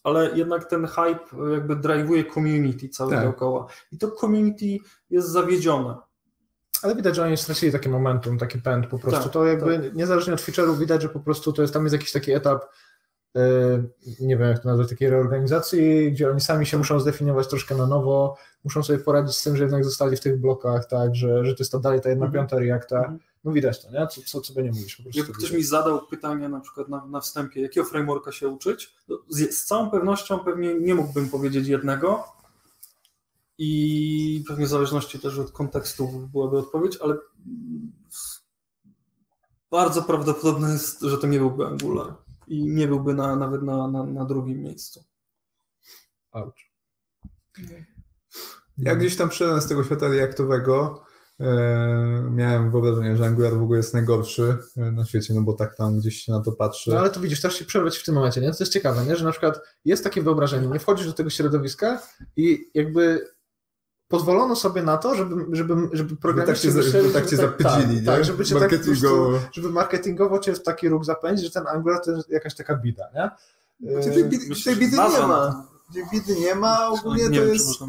ale 0.03 0.37
jednak 0.37 0.69
ten 0.69 0.87
hype 0.87 1.51
jakby 1.53 1.75
drive'uje 1.75 2.33
community 2.33 2.89
całe 2.89 3.11
tak. 3.11 3.23
dookoła 3.23 3.67
i 3.91 3.97
to 3.97 4.11
community 4.11 4.77
jest 5.09 5.29
zawiedzione. 5.29 5.95
Ale 6.83 6.95
widać, 6.95 7.15
że 7.15 7.23
oni 7.23 7.37
stracili 7.37 7.71
takie 7.71 7.89
momentum, 7.89 8.37
taki 8.37 8.61
pęd 8.61 8.87
po 8.87 8.99
prostu. 8.99 9.23
Tak, 9.23 9.31
to 9.31 9.45
jakby 9.45 9.79
tak. 9.79 9.95
niezależnie 9.95 10.33
od 10.33 10.41
feature'ów 10.41 10.79
widać, 10.79 11.01
że 11.01 11.09
po 11.09 11.19
prostu 11.19 11.53
to 11.53 11.61
jest, 11.61 11.73
tam 11.73 11.83
jest 11.83 11.93
jakiś 11.93 12.11
taki 12.11 12.31
etap 12.31 12.65
nie 14.19 14.37
wiem 14.37 14.49
jak 14.49 14.59
to 14.59 14.69
nazwać, 14.69 14.89
takiej 14.89 15.09
reorganizacji, 15.09 16.11
gdzie 16.11 16.31
oni 16.31 16.41
sami 16.41 16.65
się 16.65 16.77
muszą 16.77 16.99
zdefiniować 16.99 17.47
troszkę 17.47 17.75
na 17.75 17.87
nowo, 17.87 18.37
muszą 18.63 18.83
sobie 18.83 18.99
poradzić 18.99 19.35
z 19.35 19.43
tym, 19.43 19.57
że 19.57 19.63
jednak 19.63 19.85
zostali 19.85 20.17
w 20.17 20.19
tych 20.19 20.41
blokach, 20.41 20.87
tak, 20.87 21.15
że, 21.15 21.45
że 21.45 21.55
to 21.55 21.63
jest 21.63 21.71
to 21.71 21.79
dalej 21.79 22.01
ta 22.01 22.09
jedna 22.09 22.25
mm 22.25 22.33
-hmm. 22.33 22.39
piąta 22.39 22.59
Reacta. 22.59 23.01
-hmm. 23.01 23.17
No 23.43 23.51
widać 23.51 23.81
to, 23.81 23.91
nie? 23.91 24.07
Co, 24.07 24.21
co, 24.25 24.41
co 24.41 24.53
by 24.53 24.63
nie 24.63 24.71
mówisz. 24.71 24.95
Po 24.95 25.03
prostu 25.03 25.19
Jakby 25.19 25.33
ktoś 25.33 25.51
mi 25.51 25.63
zadał 25.63 26.07
pytanie 26.07 26.49
na 26.49 26.59
przykład 26.59 26.89
na, 26.89 27.05
na 27.05 27.19
wstępie, 27.19 27.61
jakiego 27.61 27.85
frameworka 27.85 28.31
się 28.31 28.47
uczyć, 28.47 28.95
z, 29.29 29.55
z 29.55 29.65
całą 29.65 29.91
pewnością 29.91 30.39
pewnie 30.39 30.75
nie 30.79 30.95
mógłbym 30.95 31.29
powiedzieć 31.29 31.67
jednego 31.67 32.23
i 33.57 34.43
pewnie 34.47 34.65
w 34.65 34.69
zależności 34.69 35.19
też 35.19 35.39
od 35.39 35.51
kontekstu 35.51 36.07
byłaby 36.33 36.57
odpowiedź, 36.57 36.97
ale 37.01 37.17
bardzo 39.71 40.01
prawdopodobne 40.01 40.73
jest, 40.73 41.01
że 41.01 41.17
to 41.17 41.27
nie 41.27 41.39
byłby 41.39 41.65
Angular 41.65 42.13
i 42.51 42.67
nie 42.67 42.87
byłby 42.87 43.13
na, 43.13 43.35
nawet 43.35 43.63
na, 43.63 43.87
na, 43.87 44.03
na 44.03 44.25
drugim 44.25 44.61
miejscu. 44.61 45.03
Ouch. 46.31 46.53
Ja 48.77 48.95
gdzieś 48.95 49.17
tam 49.17 49.29
przyszedłem 49.29 49.61
z 49.61 49.67
tego 49.67 49.83
świata 49.83 50.07
reaktowego. 50.07 51.03
E, 51.39 52.29
miałem 52.31 52.71
wyobrażenie, 52.71 53.17
że 53.17 53.25
Angular 53.25 53.53
w 53.53 53.63
ogóle 53.63 53.77
jest 53.77 53.93
najgorszy 53.93 54.57
na 54.75 55.05
świecie, 55.05 55.33
no 55.33 55.41
bo 55.41 55.53
tak 55.53 55.75
tam 55.75 55.99
gdzieś 55.99 56.15
się 56.15 56.31
na 56.31 56.41
to 56.41 56.51
patrzy. 56.51 56.91
No 56.91 56.99
ale 56.99 57.09
to 57.09 57.19
widzisz, 57.19 57.41
też 57.41 57.55
się 57.55 57.65
przerwać 57.65 57.97
w 57.97 58.05
tym 58.05 58.15
momencie, 58.15 58.41
nie? 58.41 58.51
To 58.51 58.57
jest 58.59 58.73
ciekawe, 58.73 59.05
nie? 59.05 59.15
Że 59.15 59.25
na 59.25 59.31
przykład 59.31 59.59
jest 59.85 60.03
takie 60.03 60.21
wyobrażenie, 60.21 60.67
nie 60.67 60.79
wchodzisz 60.79 61.07
do 61.07 61.13
tego 61.13 61.29
środowiska 61.29 62.01
i 62.37 62.71
jakby 62.73 63.27
pozwolono 64.11 64.55
sobie 64.55 64.83
na 64.83 64.97
to, 64.97 65.15
żeby, 65.15 65.55
żeby, 65.55 65.75
żeby 65.93 66.15
programiści 66.15 66.67
tak 66.67 66.75
cię, 66.75 66.81
myśleli, 66.83 67.13
tak 67.13 67.25
cię 67.25 67.37
tak, 67.37 67.45
zapędzili, 67.45 68.05
tak, 68.05 68.15
tak, 68.15 68.25
żeby 68.25 68.45
cię 68.45 68.55
marketingowo. 68.55 69.39
Tak 69.39 69.53
żeby 69.53 69.69
marketingowo 69.69 70.39
cię 70.39 70.53
w 70.53 70.63
taki 70.63 70.89
ruch 70.89 71.05
zapędzić, 71.05 71.45
że 71.45 71.51
ten 71.51 71.67
Angular 71.67 72.01
to 72.05 72.11
jest 72.11 72.29
jakaś 72.29 72.55
taka 72.55 72.75
bida, 72.75 73.03
nie? 73.15 73.29
Znaczy, 73.91 74.11
tej, 74.11 74.23
bidy, 74.23 74.45
tej 74.65 74.75
bidy 74.75 74.97
nie 74.97 75.27
ma. 75.27 75.67
Tej 75.93 76.03
bidy 76.11 76.35
nie 76.39 76.55
ma, 76.55 76.87
ogólnie 76.87 77.29
nie 77.29 77.39
to 77.39 77.45
jest 77.45 77.79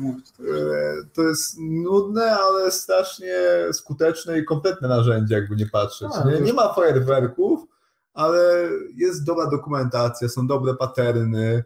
to 1.14 1.22
jest 1.22 1.56
nudne, 1.58 2.36
ale 2.36 2.70
strasznie 2.70 3.34
skuteczne 3.72 4.38
i 4.38 4.44
kompletne 4.44 4.88
narzędzie, 4.88 5.34
jakby 5.34 5.56
nie 5.56 5.66
patrzeć. 5.66 6.08
Nie? 6.26 6.40
nie 6.40 6.52
ma 6.52 6.74
fajerwerków, 6.74 7.60
ale 8.14 8.68
jest 8.96 9.24
dobra 9.24 9.46
dokumentacja, 9.46 10.28
są 10.28 10.46
dobre 10.46 10.74
paterny, 10.74 11.64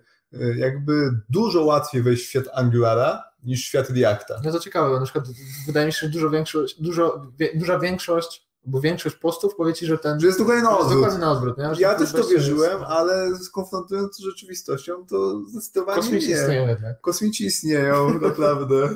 jakby 0.57 1.11
dużo 1.29 1.65
łatwiej 1.65 2.03
wejść 2.03 2.25
w 2.25 2.29
świat 2.29 2.45
Angulara 2.55 3.25
niż 3.47 3.65
świat 3.65 3.91
Reacta. 3.91 4.41
No 4.45 4.53
to 4.53 4.61
ciekawe, 4.61 4.91
bo 4.91 4.99
na 4.99 5.05
przykład 5.05 5.25
wydaje 5.67 5.87
mi 5.87 5.93
się, 5.93 5.99
że 5.99 6.09
dużo 6.09 6.31
większość, 6.31 6.83
dużo, 6.83 7.27
wie, 7.39 7.59
duża 7.59 7.79
większość, 7.79 8.47
bo 8.65 8.81
większość 8.81 9.17
postów 9.17 9.55
powie 9.55 9.75
ci, 9.75 9.87
że 9.87 9.99
ten. 9.99 10.21
Że 10.21 10.27
jest 10.27 10.39
dokładnie 10.39 10.63
na 10.63 10.79
odwrót. 10.79 10.95
Dokładnie 10.95 11.19
na 11.19 11.33
odwrót 11.33 11.59
nie? 11.59 11.75
Że 11.75 11.81
ja 11.81 11.95
też 11.95 12.13
to 12.13 12.29
wierzyłem, 12.29 12.81
jest... 12.81 12.93
ale 12.93 13.37
skonfrontując 13.39 14.17
z 14.17 14.19
rzeczywistością, 14.19 15.07
to 15.07 15.41
zdecydowanie 15.47 16.03
Kosmici 16.03 16.29
nie. 16.29 16.35
istnieją 16.35 16.69
jednak. 16.69 17.01
Kosmici 17.01 17.45
istnieją, 17.47 18.15
naprawdę. 18.29 18.89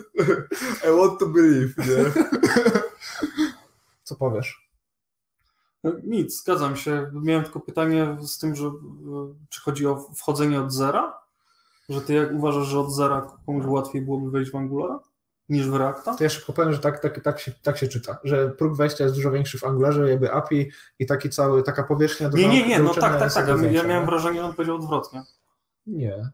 I 0.85 1.01
want 1.01 1.19
to 1.19 1.27
believe, 1.27 1.75
nie? 1.79 2.23
Co 4.05 4.17
powiesz? 4.17 4.71
No, 5.85 5.93
nic, 6.05 6.41
zgadzam 6.41 6.77
się. 6.77 7.11
Miałem 7.23 7.45
tylko 7.45 7.61
pytanie 7.61 8.17
z 8.21 8.39
tym, 8.39 8.57
że 8.57 8.71
czy 9.49 9.61
chodzi 9.61 9.87
o 9.87 10.11
wchodzenie 10.17 10.61
od 10.61 10.73
zera? 10.73 11.20
Że 11.91 12.01
ty 12.01 12.15
jak 12.15 12.33
uważasz, 12.33 12.67
że 12.67 12.81
od 12.81 12.95
zera 12.95 13.37
komuś 13.47 13.67
łatwiej 13.67 14.03
byłoby 14.03 14.31
wejść 14.31 14.51
w 14.51 14.57
Angulara? 14.57 15.01
niż 15.51 15.69
w 15.69 15.75
Reacta? 15.75 16.15
To 16.15 16.25
ja 16.25 16.31
szybko 16.31 16.53
powiem, 16.53 16.73
że 16.73 16.79
tak, 16.79 17.01
tak, 17.01 17.21
tak, 17.21 17.41
się, 17.41 17.53
tak 17.63 17.79
się 17.79 17.89
czyta, 17.89 18.19
że 18.25 18.51
próg 18.51 18.77
wejścia 18.77 19.05
jest 19.05 19.17
dużo 19.17 19.31
większy 19.31 19.59
w 19.59 19.65
Angularze, 19.65 20.11
jakby 20.11 20.33
API 20.33 20.71
i 20.99 21.07
taki 21.07 21.31
cały, 21.31 21.63
taka 21.63 21.83
powierzchnia 21.83 22.29
do 22.29 22.37
Nie, 22.37 22.49
nie, 22.49 22.69
nie, 22.69 22.79
no 22.79 22.95
tak, 22.95 23.19
tak, 23.19 23.33
tak. 23.35 23.49
Ja 23.49 23.83
miałem 23.83 23.89
nie? 23.89 24.07
wrażenie, 24.07 24.41
że 24.41 24.47
on 24.47 24.55
powiedział 24.55 24.77
odwrotnie. 24.77 25.23
Nie. 25.87 26.31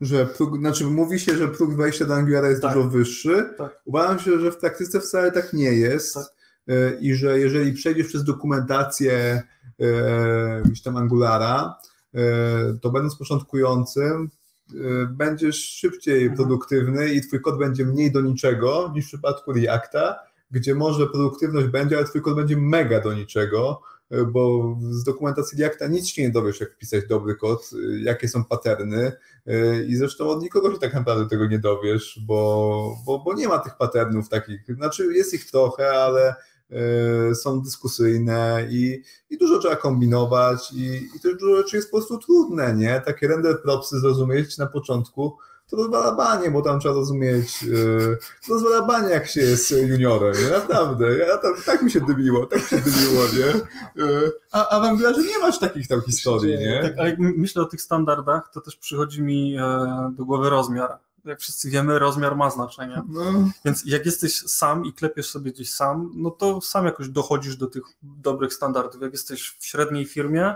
Że 0.00 0.26
próg, 0.26 0.58
znaczy 0.58 0.84
mówi 0.84 1.20
się, 1.20 1.36
że 1.36 1.48
próg 1.48 1.74
wejścia 1.74 2.04
do 2.04 2.14
Angulara 2.14 2.48
jest 2.48 2.62
Tak. 2.62 2.74
dużo 2.74 2.88
wyższy. 2.88 3.54
Tak. 3.58 3.82
Uważam 3.84 4.18
się, 4.18 4.40
że 4.40 4.52
w 4.52 4.56
praktyce 4.56 5.00
wcale 5.00 5.32
tak 5.32 5.52
nie 5.52 5.72
jest. 5.72 6.14
Tak. 6.14 6.24
E, 6.68 6.94
I 7.00 7.14
że 7.14 7.38
jeżeli 7.38 7.72
przejdziesz 7.72 8.06
przez 8.06 8.24
dokumentację 8.24 9.42
e, 9.80 10.62
gdzieś 10.64 10.82
tam 10.82 10.96
Angulara, 10.96 11.78
e, 12.14 12.20
to 12.82 12.90
będąc 12.90 13.16
początkującym, 13.16 14.30
będziesz 15.10 15.56
szybciej 15.56 16.22
Mhm. 16.22 16.36
produktywny 16.36 17.14
i 17.14 17.20
twój 17.20 17.40
kod 17.40 17.58
będzie 17.58 17.84
mniej 17.84 18.12
do 18.12 18.20
niczego 18.20 18.92
niż 18.94 19.04
w 19.04 19.08
przypadku 19.08 19.52
Reacta, 19.52 20.18
gdzie 20.50 20.74
może 20.74 21.06
produktywność 21.06 21.66
będzie, 21.66 21.96
ale 21.96 22.06
twój 22.06 22.22
kod 22.22 22.36
będzie 22.36 22.56
mega 22.56 23.00
do 23.00 23.14
niczego, 23.14 23.80
e, 24.10 24.24
bo 24.24 24.76
z 24.90 25.04
dokumentacji 25.04 25.58
Reacta 25.58 25.86
nic 25.86 26.08
się 26.08 26.22
nie 26.22 26.30
dowiesz, 26.30 26.60
jak 26.60 26.72
wpisać 26.72 27.06
dobry 27.06 27.34
kod, 27.34 27.70
e, 27.72 28.00
jakie 28.00 28.28
są 28.28 28.44
paterny 28.44 29.12
i 29.88 29.96
zresztą 29.96 30.28
od 30.28 30.42
nikogo 30.42 30.72
się 30.72 30.78
tak 30.78 30.94
naprawdę 30.94 31.28
tego 31.28 31.46
nie 31.46 31.58
dowiesz, 31.58 32.20
bo, 32.26 32.96
bo, 33.06 33.18
bo 33.18 33.34
nie 33.34 33.48
ma 33.48 33.58
tych 33.58 33.76
patternów 33.76 34.28
takich, 34.28 34.60
znaczy 34.74 35.14
jest 35.14 35.34
ich 35.34 35.50
trochę, 35.50 35.90
ale 35.90 36.34
są 37.34 37.60
dyskusyjne 37.62 38.66
i, 38.70 39.02
i 39.30 39.38
dużo 39.38 39.58
trzeba 39.58 39.76
kombinować 39.76 40.72
i, 40.72 41.08
i 41.16 41.20
też 41.20 41.36
dużo 41.36 41.56
rzeczy 41.56 41.76
jest 41.76 41.90
po 41.90 41.96
prostu 41.96 42.18
trudne, 42.18 42.74
nie? 42.74 43.02
Takie 43.06 43.28
render 43.28 43.62
propsy 43.62 44.00
zrozumieć 44.00 44.58
na 44.58 44.66
początku, 44.66 45.36
to 45.70 45.76
rozwala 45.76 46.12
banie, 46.14 46.50
bo 46.50 46.62
tam 46.62 46.80
trzeba 46.80 46.94
rozumieć, 46.94 47.62
e, 47.64 48.16
to 48.48 48.54
rozwala 48.54 48.82
banie, 48.82 49.08
jak 49.10 49.26
się 49.26 49.40
jest 49.40 49.70
juniorem, 49.70 50.34
nie? 50.44 50.50
Naprawdę. 50.50 51.18
Ja 51.18 51.38
tam, 51.38 51.52
tak 51.66 51.82
mi 51.82 51.90
się 51.90 52.00
dymiło, 52.00 52.46
tak 52.46 52.62
mi 52.62 52.68
się 52.68 52.76
dymiło, 52.84 53.22
nie? 53.38 53.46
E, 54.04 54.30
A, 54.52 54.68
a 54.68 54.80
w 54.80 54.84
Angularze 54.84 55.22
nie 55.22 55.38
masz 55.38 55.58
takich 55.58 55.88
tam 55.88 56.00
historii, 56.00 56.58
nie? 56.58 56.80
Tak, 56.82 56.92
ale 56.98 57.10
jak 57.10 57.18
my- 57.18 57.32
myślę 57.36 57.62
o 57.62 57.66
tych 57.66 57.80
standardach, 57.82 58.50
to 58.54 58.60
też 58.60 58.76
przychodzi 58.76 59.22
mi 59.22 59.56
e, 59.56 59.62
do 60.16 60.24
głowy 60.24 60.50
rozmiar. 60.50 60.98
Jak 61.24 61.40
wszyscy 61.40 61.70
wiemy, 61.70 61.98
rozmiar 61.98 62.36
ma 62.36 62.50
znaczenie. 62.50 63.02
No, 63.08 63.22
Więc 63.64 63.82
jak 63.86 64.06
jesteś 64.06 64.40
sam 64.40 64.84
i 64.84 64.92
klepiesz 64.92 65.30
sobie 65.30 65.52
gdzieś 65.52 65.72
sam, 65.72 66.10
no 66.14 66.30
to 66.30 66.60
sam 66.60 66.84
jakoś 66.86 67.08
dochodzisz 67.08 67.56
do 67.56 67.66
tych 67.66 67.82
dobrych 68.02 68.54
standardów. 68.54 69.02
Jak 69.02 69.12
jesteś 69.12 69.56
w 69.58 69.66
średniej 69.66 70.04
firmie, 70.04 70.54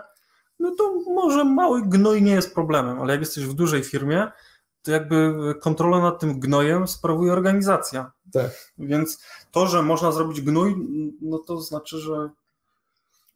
no 0.59 0.75
to 0.79 0.95
może 1.07 1.45
mały 1.45 1.83
gnoj 1.83 2.23
nie 2.23 2.33
jest 2.33 2.55
problemem, 2.55 3.01
ale 3.01 3.13
jak 3.13 3.21
jesteś 3.21 3.45
w 3.45 3.55
dużej 3.55 3.85
firmie, 3.85 4.31
to 4.83 4.91
jakby 4.91 5.35
kontrolę 5.61 6.01
nad 6.03 6.21
tym 6.21 6.41
gnojem 6.41 6.89
sprawuje 6.89 7.33
organizacja. 7.33 8.13
Tak. 8.33 8.73
Więc 8.79 9.25
to, 9.53 9.67
że 9.67 9.83
można 9.83 10.13
zrobić 10.13 10.41
gnój, 10.41 10.77
no 11.21 11.39
to 11.39 11.61
znaczy, 11.61 11.99
że 11.99 12.31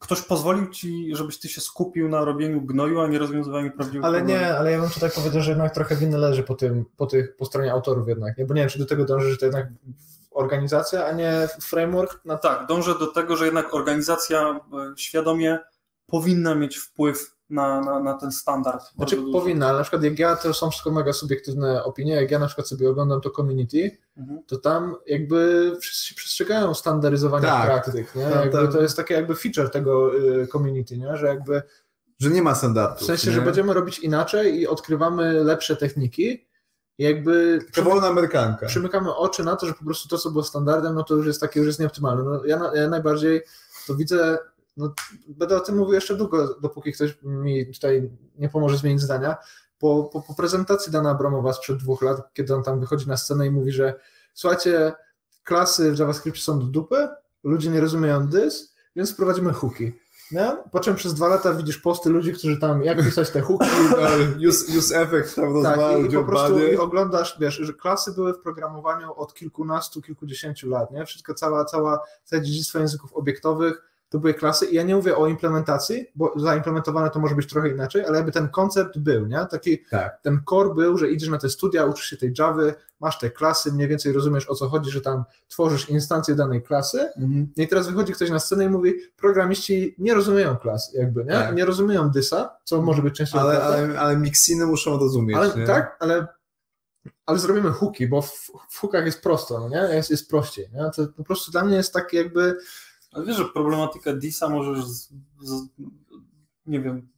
ktoś 0.03 0.23
pozwolił 0.23 0.67
ci, 0.67 1.17
żebyś 1.17 1.39
ty 1.39 1.49
się 1.49 1.61
skupił 1.61 2.09
na 2.09 2.25
robieniu 2.25 2.61
gnoju, 2.61 3.01
a 3.01 3.07
nie 3.07 3.19
rozwiązywaniu 3.19 3.71
prawdziwych 3.71 4.05
Ale 4.05 4.23
nie, 4.23 4.57
ale 4.57 4.73
ja 4.73 4.81
bym 4.81 4.91
tutaj 4.91 5.11
powiedział, 5.11 5.43
że 5.43 5.51
jednak 5.51 5.75
trochę 5.75 5.97
winy 5.97 6.19
leży 6.19 6.43
po 6.43 6.55
tym, 6.55 6.85
po 6.97 7.07
tych, 7.07 7.37
po 7.37 7.45
stronie 7.45 7.73
autorów 7.73 8.09
jednak, 8.09 8.39
nie? 8.39 8.47
Bo 8.47 8.55
nie 8.55 8.61
wiem, 8.61 8.69
czy 8.71 8.79
do 8.79 8.87
tego 8.87 9.05
dąży, 9.05 9.31
że 9.31 9.37
to 9.37 9.45
jednak 9.47 9.67
organizacja, 10.31 11.07
a 11.07 11.13
nie 11.13 11.49
framework 11.61 12.21
No 12.25 12.39
tak, 12.39 12.67
dążę 12.67 12.99
do 12.99 13.07
tego, 13.07 13.37
że 13.37 13.45
jednak 13.45 13.75
organizacja 13.75 14.41
e, 14.41 14.59
świadomie 14.97 15.59
powinna 16.07 16.55
mieć 16.55 16.77
wpływ 16.77 17.37
na, 17.53 17.81
na, 17.81 18.01
na 18.01 18.15
ten 18.15 18.33
standard. 18.33 18.93
Znaczy 18.97 19.17
duży. 19.17 19.33
powinna, 19.33 19.67
ale 19.69 19.77
na 19.79 19.83
przykład 19.85 20.03
jak 20.03 20.19
ja, 20.19 20.37
to 20.37 20.55
są 20.55 20.71
wszystko 20.71 20.91
mega 20.91 21.13
subiektywne 21.13 21.85
opinie, 21.85 22.15
jak 22.15 22.31
ja 22.31 22.39
na 22.39 22.47
przykład 22.47 22.69
sobie 22.69 22.91
oglądam 22.91 23.21
to 23.21 23.31
community, 23.31 23.91
Mhm. 24.17 24.43
to 24.47 24.57
tam 24.57 24.97
jakby 25.07 25.73
wszyscy 25.81 26.07
się 26.07 26.15
przestrzegają 26.15 26.75
standaryzowania 26.75 27.47
Tak. 27.49 27.65
praktyk, 27.67 28.15
nie? 28.15 28.51
Tam- 28.53 28.73
to 28.73 28.83
jest 28.83 28.97
takie 28.97 29.15
jakby 29.15 29.35
feature 29.35 29.71
tego 29.71 30.17
y, 30.19 30.47
community, 30.47 30.99
nie? 30.99 31.17
Że 31.17 31.27
jakby 31.27 31.63
Że 32.19 32.31
nie 32.31 32.43
ma 32.43 32.55
standardów. 32.55 32.99
w 33.03 33.05
sensie, 33.07 33.29
nie? 33.31 33.35
że 33.37 33.43
będziemy 33.43 33.75
robić 33.75 33.99
inaczej 33.99 34.61
i 34.61 34.67
odkrywamy 34.67 35.45
lepsze 35.45 35.77
techniki 35.77 36.47
i 36.99 37.05
jakby 37.05 37.59
Taka 37.75 37.89
wolna 37.89 38.07
amerykanka. 38.07 38.67
przymykamy 38.67 39.15
oczy 39.17 39.45
na 39.45 39.57
to, 39.57 39.67
że 39.67 39.75
po 39.75 39.85
prostu 39.85 40.09
to, 40.09 40.19
co 40.19 40.31
było 40.31 40.45
standardem, 40.45 40.95
no 40.95 41.03
to 41.05 41.15
już 41.15 41.27
jest 41.27 41.41
takie, 41.41 41.61
już 41.61 41.67
jest 41.67 41.81
nieoptymalne. 41.81 42.23
No, 42.25 42.45
ja, 42.45 42.59
na- 42.59 42.77
ja 42.77 42.89
najbardziej 42.89 43.43
to 43.87 43.95
widzę, 43.95 44.39
no, 44.77 44.95
będę 45.29 45.57
o 45.57 45.61
tym 45.61 45.77
mówił 45.77 45.95
jeszcze 45.95 46.17
długo, 46.17 46.61
dopóki 46.61 46.93
ktoś 46.93 47.19
mi 47.23 47.75
tutaj 47.75 48.11
nie 48.39 48.49
pomoże 48.49 48.77
zmienić 48.77 49.03
zdania. 49.03 49.37
Po, 49.79 50.11
po, 50.13 50.23
po 50.23 50.35
prezentacji 50.35 50.93
Dana 50.93 51.11
Abramowa 51.11 51.53
sprzed 51.53 51.77
dwóch 51.77 52.03
lat, 52.03 52.35
kiedy 52.35 52.55
on 52.55 52.63
tam 52.63 52.81
wychodzi 52.81 53.09
na 53.09 53.17
scenę 53.17 53.47
i 53.47 53.51
mówi, 53.51 53.73
że 53.73 53.95
słuchajcie, 54.35 54.93
klasy 55.45 55.93
w 55.93 55.99
JavaScriptie 55.99 56.41
są 56.41 56.59
do 56.59 56.67
dupy, 56.67 57.09
ludzie 57.45 57.71
nie 57.71 57.81
rozumieją 57.81 58.27
dys, 58.27 58.75
więc 58.97 59.13
wprowadzimy 59.13 59.53
hooki. 59.53 59.93
Nie? 60.33 60.57
Po 60.73 60.81
czym 60.81 60.95
przez 60.95 61.15
dwa 61.15 61.29
lata 61.29 61.55
widzisz 61.55 61.79
posty 61.79 62.11
ludzi, 62.11 62.33
którzy 62.33 62.57
tam, 62.57 62.85
jak 62.85 63.05
pisać 63.05 63.31
te 63.31 63.41
hooki, 63.41 63.67
Use, 64.49 64.79
use 64.79 65.01
effect 65.01 65.35
tam 65.37 65.63
tak, 65.63 65.81
i, 65.99 66.07
i 66.07 66.17
po 66.17 66.25
prostu 66.25 66.59
i 66.59 66.77
oglądasz, 66.77 67.37
wiesz, 67.41 67.55
że 67.55 67.73
klasy 67.73 68.13
były 68.13 68.35
w 68.35 68.39
programowaniu 68.39 69.15
od 69.15 69.35
kilkunastu, 69.35 70.03
kilkudziesięciu 70.03 70.69
lat, 70.69 70.91
nie? 70.91 71.07
Wszystko, 71.07 71.35
cała, 71.35 71.65
cała, 71.65 72.01
całe 72.25 72.43
dziedzictwo 72.43 72.79
języków 72.79 73.13
obiektowych 73.13 73.92
to 74.13 74.19
były 74.19 74.35
klasy 74.35 74.67
i 74.67 74.75
ja 74.75 74.83
nie 74.83 74.97
mówię 74.97 75.17
o 75.17 75.27
implementacji, 75.27 76.07
bo 76.15 76.33
zaimplementowane 76.37 77.11
to 77.11 77.21
może 77.21 77.35
być 77.35 77.49
trochę 77.49 77.69
inaczej, 77.69 78.05
ale 78.07 78.17
jakby 78.17 78.33
ten 78.33 78.49
koncept 78.49 78.99
był, 78.99 79.27
nie? 79.27 79.47
Taki, 79.51 79.79
Tak. 79.91 80.21
ten 80.23 80.41
core 80.49 80.75
był, 80.75 80.99
że 80.99 81.11
idziesz 81.11 81.29
na 81.29 81.39
te 81.39 81.49
studia, 81.49 81.85
uczysz 81.85 82.07
się 82.07 82.17
tej 82.17 82.33
Javy, 82.39 82.75
masz 83.01 83.19
te 83.19 83.31
klasy, 83.31 83.73
mniej 83.73 83.89
więcej 83.89 84.13
rozumiesz 84.13 84.51
o 84.51 84.55
co 84.55 84.69
chodzi, 84.69 84.91
że 84.91 85.01
tam 85.01 85.25
tworzysz 85.49 85.89
instancję 85.89 86.35
danej 86.35 86.63
klasy 86.63 87.01
Mhm. 87.17 87.49
no 87.57 87.65
i 87.65 87.69
teraz 87.69 87.89
wychodzi 87.89 88.13
ktoś 88.13 88.31
na 88.31 88.39
scenę 88.39 88.65
i 88.65 88.69
mówi, 88.69 88.95
programiści 89.17 89.95
nie 89.99 90.15
rozumieją 90.15 90.57
klas, 90.57 90.95
jakby, 90.95 91.25
nie? 91.25 91.31
Tak. 91.33 91.57
Nie 91.57 91.65
rozumieją 91.65 92.11
dysa, 92.11 92.57
co 92.65 92.83
może 92.83 93.03
być 93.03 93.15
częścią 93.17 93.41
Ale, 93.41 93.63
ale, 93.63 94.01
ale 94.01 94.17
miksiny 94.17 94.67
muszą 94.67 94.99
rozumieć. 94.99 95.37
Ale 95.37 95.55
nie? 95.57 95.67
tak, 95.67 95.97
ale, 96.01 96.27
ale 97.27 97.39
zrobimy 97.39 97.71
hooki, 97.71 98.07
bo 98.07 98.23
w, 98.23 98.51
w 98.71 98.79
hookach 98.81 99.07
jest 99.07 99.23
prosto, 99.23 99.61
no 99.61 99.69
nie? 99.69 99.95
Jest, 99.95 100.11
jest 100.11 100.31
prościej. 100.31 100.69
Nie? 100.75 100.91
To 100.97 101.07
po 101.17 101.25
prostu 101.25 101.53
dla 101.53 101.65
mnie 101.65 101.77
jest 101.77 101.93
takie 101.93 102.17
jakby. 102.17 102.59
Ale 103.13 103.27
wiesz, 103.27 103.37
że 103.37 103.45
problematykę 103.45 104.17
DISa 104.17 104.49
możesz, 104.49 104.85
z, 104.85 105.09
z, 105.43 105.63
nie 106.67 106.81
wiem, 106.81 107.09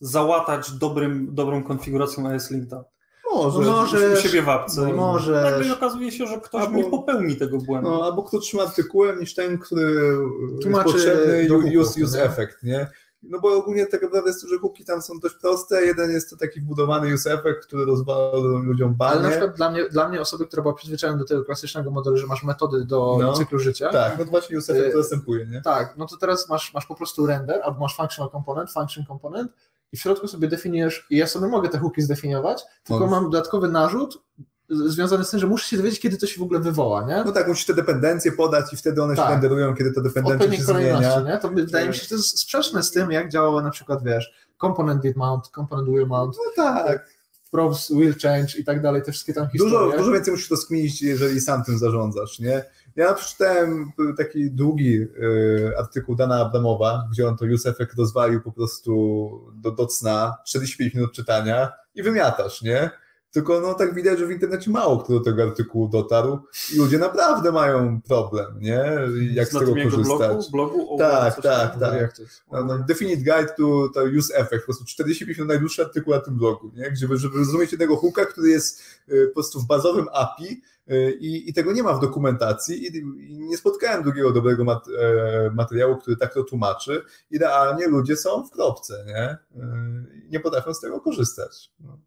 załatać 0.00 0.70
dobrym, 0.72 1.34
dobrą 1.34 1.62
konfiguracją 1.62 2.28
AS-Linta. 2.28 2.84
Może. 3.32 3.60
No 3.60 3.72
może- 3.72 4.12
u 4.12 4.16
siebie 4.16 4.42
w 4.42 4.48
apce. 4.48 4.80
No 4.80 4.88
i 4.88 4.92
możesz. 4.92 5.52
Nagle 5.52 5.72
okazuje 5.72 6.12
się, 6.12 6.26
że 6.26 6.40
ktoś 6.40 6.62
Albo- 6.62 6.76
nie 6.76 6.84
popełni 6.84 7.36
tego 7.36 7.58
błędu. 7.58 7.90
No, 7.90 8.04
albo 8.04 8.22
kto 8.22 8.38
trzyma 8.38 8.62
artykułem 8.62 9.20
niż 9.20 9.34
ten, 9.34 9.58
który 9.58 10.16
Tłumaczy 10.62 10.90
jest 10.90 11.06
potrzebny 11.08 11.80
use, 11.80 12.04
use 12.04 12.22
effect, 12.24 12.62
nie? 12.62 12.88
No 13.22 13.40
bo 13.40 13.56
ogólnie 13.56 13.86
tak 13.86 14.02
naprawdę 14.02 14.30
jest 14.30 14.42
to, 14.42 14.48
że 14.48 14.58
hooki 14.58 14.84
tam 14.84 15.02
są 15.02 15.18
dość 15.18 15.34
proste. 15.34 15.86
Jeden 15.86 16.10
jest 16.10 16.30
to 16.30 16.36
taki 16.36 16.60
wbudowany 16.60 17.14
use 17.14 17.32
effect, 17.32 17.66
który 17.66 17.84
rozwala 17.84 18.30
ludziom 18.62 18.96
Ale 18.98 19.14
na 19.14 19.20
banie. 19.22 19.30
przykład 19.30 19.56
dla 19.56 19.70
mnie, 19.70 19.88
dla 19.88 20.08
mnie 20.08 20.20
osoby, 20.20 20.46
która 20.46 20.62
była 20.62 20.74
przyzwyczajona 20.74 21.18
do 21.18 21.24
tego 21.24 21.44
klasycznego 21.44 21.90
modelu, 21.90 22.16
że 22.16 22.26
masz 22.26 22.42
metody 22.44 22.84
do 22.84 23.18
No. 23.20 23.32
cyklu 23.32 23.58
życia. 23.58 23.90
Tak, 23.90 24.18
no 24.18 24.24
to 24.24 24.30
właśnie 24.30 24.58
use 24.58 24.72
effect 24.72 24.88
Y- 24.88 24.92
to 24.92 24.98
następuje, 24.98 25.46
nie? 25.46 25.62
Tak, 25.62 25.94
no 25.96 26.06
to 26.06 26.16
teraz 26.16 26.48
masz, 26.48 26.74
masz 26.74 26.86
po 26.86 26.94
prostu 26.94 27.26
render, 27.26 27.60
albo 27.64 27.80
masz 27.80 27.96
functional 27.96 28.30
component, 28.30 28.72
function 28.72 29.04
component 29.06 29.52
i 29.92 29.96
w 29.96 30.00
środku 30.00 30.28
sobie 30.28 30.48
definiujesz, 30.48 31.06
i 31.10 31.16
ja 31.16 31.26
sobie 31.26 31.46
mogę 31.48 31.68
te 31.68 31.78
hooki 31.78 32.02
zdefiniować, 32.02 32.62
tylko 32.84 33.00
Możesz. 33.06 33.10
mam 33.10 33.30
dodatkowy 33.30 33.68
narzut 33.68 34.22
z- 34.70 34.92
związany 34.94 35.24
z 35.24 35.30
tym, 35.30 35.40
że 35.40 35.46
muszę 35.46 35.68
się 35.68 35.76
dowiedzieć, 35.76 36.00
kiedy 36.00 36.16
to 36.16 36.26
się 36.26 36.40
w 36.40 36.42
ogóle 36.42 36.60
wywoła, 36.60 37.04
nie? 37.06 37.22
No 37.26 37.32
tak, 37.32 37.48
musisz 37.48 37.66
te 37.66 37.74
dependencje 37.74 38.32
podać 38.32 38.72
i 38.72 38.76
wtedy 38.76 39.02
one 39.02 39.16
się 39.16 39.22
Tak. 39.22 39.30
renderują, 39.30 39.74
kiedy 39.74 39.92
te 39.92 40.02
dependencje 40.02 40.52
się 40.56 40.62
zmienia. 40.62 41.20
nie? 41.20 41.38
To 41.38 41.48
wydaje 41.48 41.88
mi 41.88 41.94
się, 41.94 42.02
że 42.02 42.08
to 42.08 42.14
jest 42.14 42.38
sprzeczne 42.38 42.82
z 42.82 42.90
tym, 42.90 43.10
jak 43.10 43.28
działało 43.28 43.62
na 43.62 43.70
przykład, 43.70 44.04
wiesz, 44.04 44.32
component 44.60 45.02
did 45.02 45.16
mount, 45.16 45.48
component 45.54 45.88
will 45.88 46.06
mount, 46.06 46.36
No 46.36 46.64
tak. 46.64 47.06
probes 47.50 47.90
will 47.90 48.14
change 48.22 48.58
i 48.58 48.64
tak 48.64 48.82
dalej, 48.82 49.02
te 49.02 49.12
wszystkie 49.12 49.32
tam 49.34 49.48
historie. 49.48 49.78
Dużo, 49.78 49.98
dużo 49.98 50.12
więcej 50.12 50.32
musisz 50.32 50.48
to 50.48 50.56
skminić, 50.56 51.02
jeżeli 51.02 51.40
sam 51.40 51.64
tym 51.64 51.78
zarządzasz, 51.78 52.38
nie? 52.38 52.64
Ja 52.96 53.14
przeczytałem 53.14 53.92
taki 54.16 54.50
długi 54.50 54.94
y, 55.02 55.72
artykuł 55.78 56.16
Dana 56.16 56.36
Abramowa, 56.40 57.08
gdzie 57.12 57.28
on 57.28 57.36
to 57.36 57.44
effect 57.66 57.94
rozwalił 57.98 58.40
po 58.42 58.52
prostu 58.52 59.30
do, 59.54 59.70
do 59.70 59.86
cna, 59.86 60.36
45 60.46 60.94
minut 60.94 61.12
czytania 61.12 61.72
i 61.94 62.02
wymiatasz, 62.02 62.62
nie? 62.62 62.90
Tylko 63.30 63.60
no 63.60 63.74
tak 63.74 63.94
widać, 63.94 64.18
że 64.18 64.26
w 64.26 64.30
internecie 64.30 64.70
mało 64.70 64.98
kto 64.98 65.12
do 65.12 65.20
tego 65.20 65.42
artykułu 65.42 65.88
dotarł 65.88 66.38
i 66.74 66.76
ludzie 66.76 66.98
naprawdę 66.98 67.52
mają 67.52 68.00
problem, 68.02 68.60
nie? 68.60 68.84
Jak 69.32 69.48
z 69.48 69.52
Na 69.52 69.60
tego 69.60 69.72
korzystać. 69.72 70.50
blogu, 70.50 70.50
blogu 70.52 70.94
o 70.94 70.98
Tak, 70.98 71.42
tak, 71.42 71.78
tak. 71.80 72.16
No, 72.52 72.64
no, 72.64 72.78
Definite 72.78 73.16
Guide 73.16 73.54
to, 73.56 73.88
to 73.94 74.04
Use 74.18 74.34
Effect, 74.36 74.62
po 74.62 74.64
prostu 74.64 74.84
45 74.84 75.38
minut 75.38 75.48
najdłuższy 75.48 75.82
artykuł 75.82 76.14
na 76.14 76.20
tym 76.20 76.36
blogu, 76.36 76.70
nie? 76.74 76.90
Gdzie, 76.90 77.06
żeby 77.16 77.38
rozumieć 77.38 77.78
tego 77.78 77.96
hooka, 77.96 78.26
który 78.26 78.48
jest 78.48 78.82
y, 79.08 79.26
po 79.26 79.34
prostu 79.34 79.60
w 79.60 79.66
bazowym 79.66 80.06
API 80.12 80.62
y, 80.90 81.18
i, 81.20 81.50
i 81.50 81.54
tego 81.54 81.72
nie 81.72 81.82
ma 81.82 81.92
w 81.92 82.00
dokumentacji 82.00 82.86
i, 82.86 82.96
i 83.32 83.38
nie 83.38 83.56
spotkałem 83.56 84.02
drugiego 84.02 84.32
dobrego 84.32 84.64
mat, 84.64 84.84
e, 84.98 85.50
materiału, 85.54 85.96
który 85.96 86.16
tak 86.16 86.34
to 86.34 86.44
tłumaczy. 86.44 87.02
Idealnie 87.30 87.88
ludzie 87.88 88.16
są 88.16 88.46
w 88.46 88.50
kropce, 88.50 89.04
nie? 89.06 89.38
Y, 89.62 90.28
nie 90.28 90.40
potrafią 90.40 90.74
z 90.74 90.80
tego 90.80 91.00
korzystać. 91.00 91.70
No. 91.80 91.98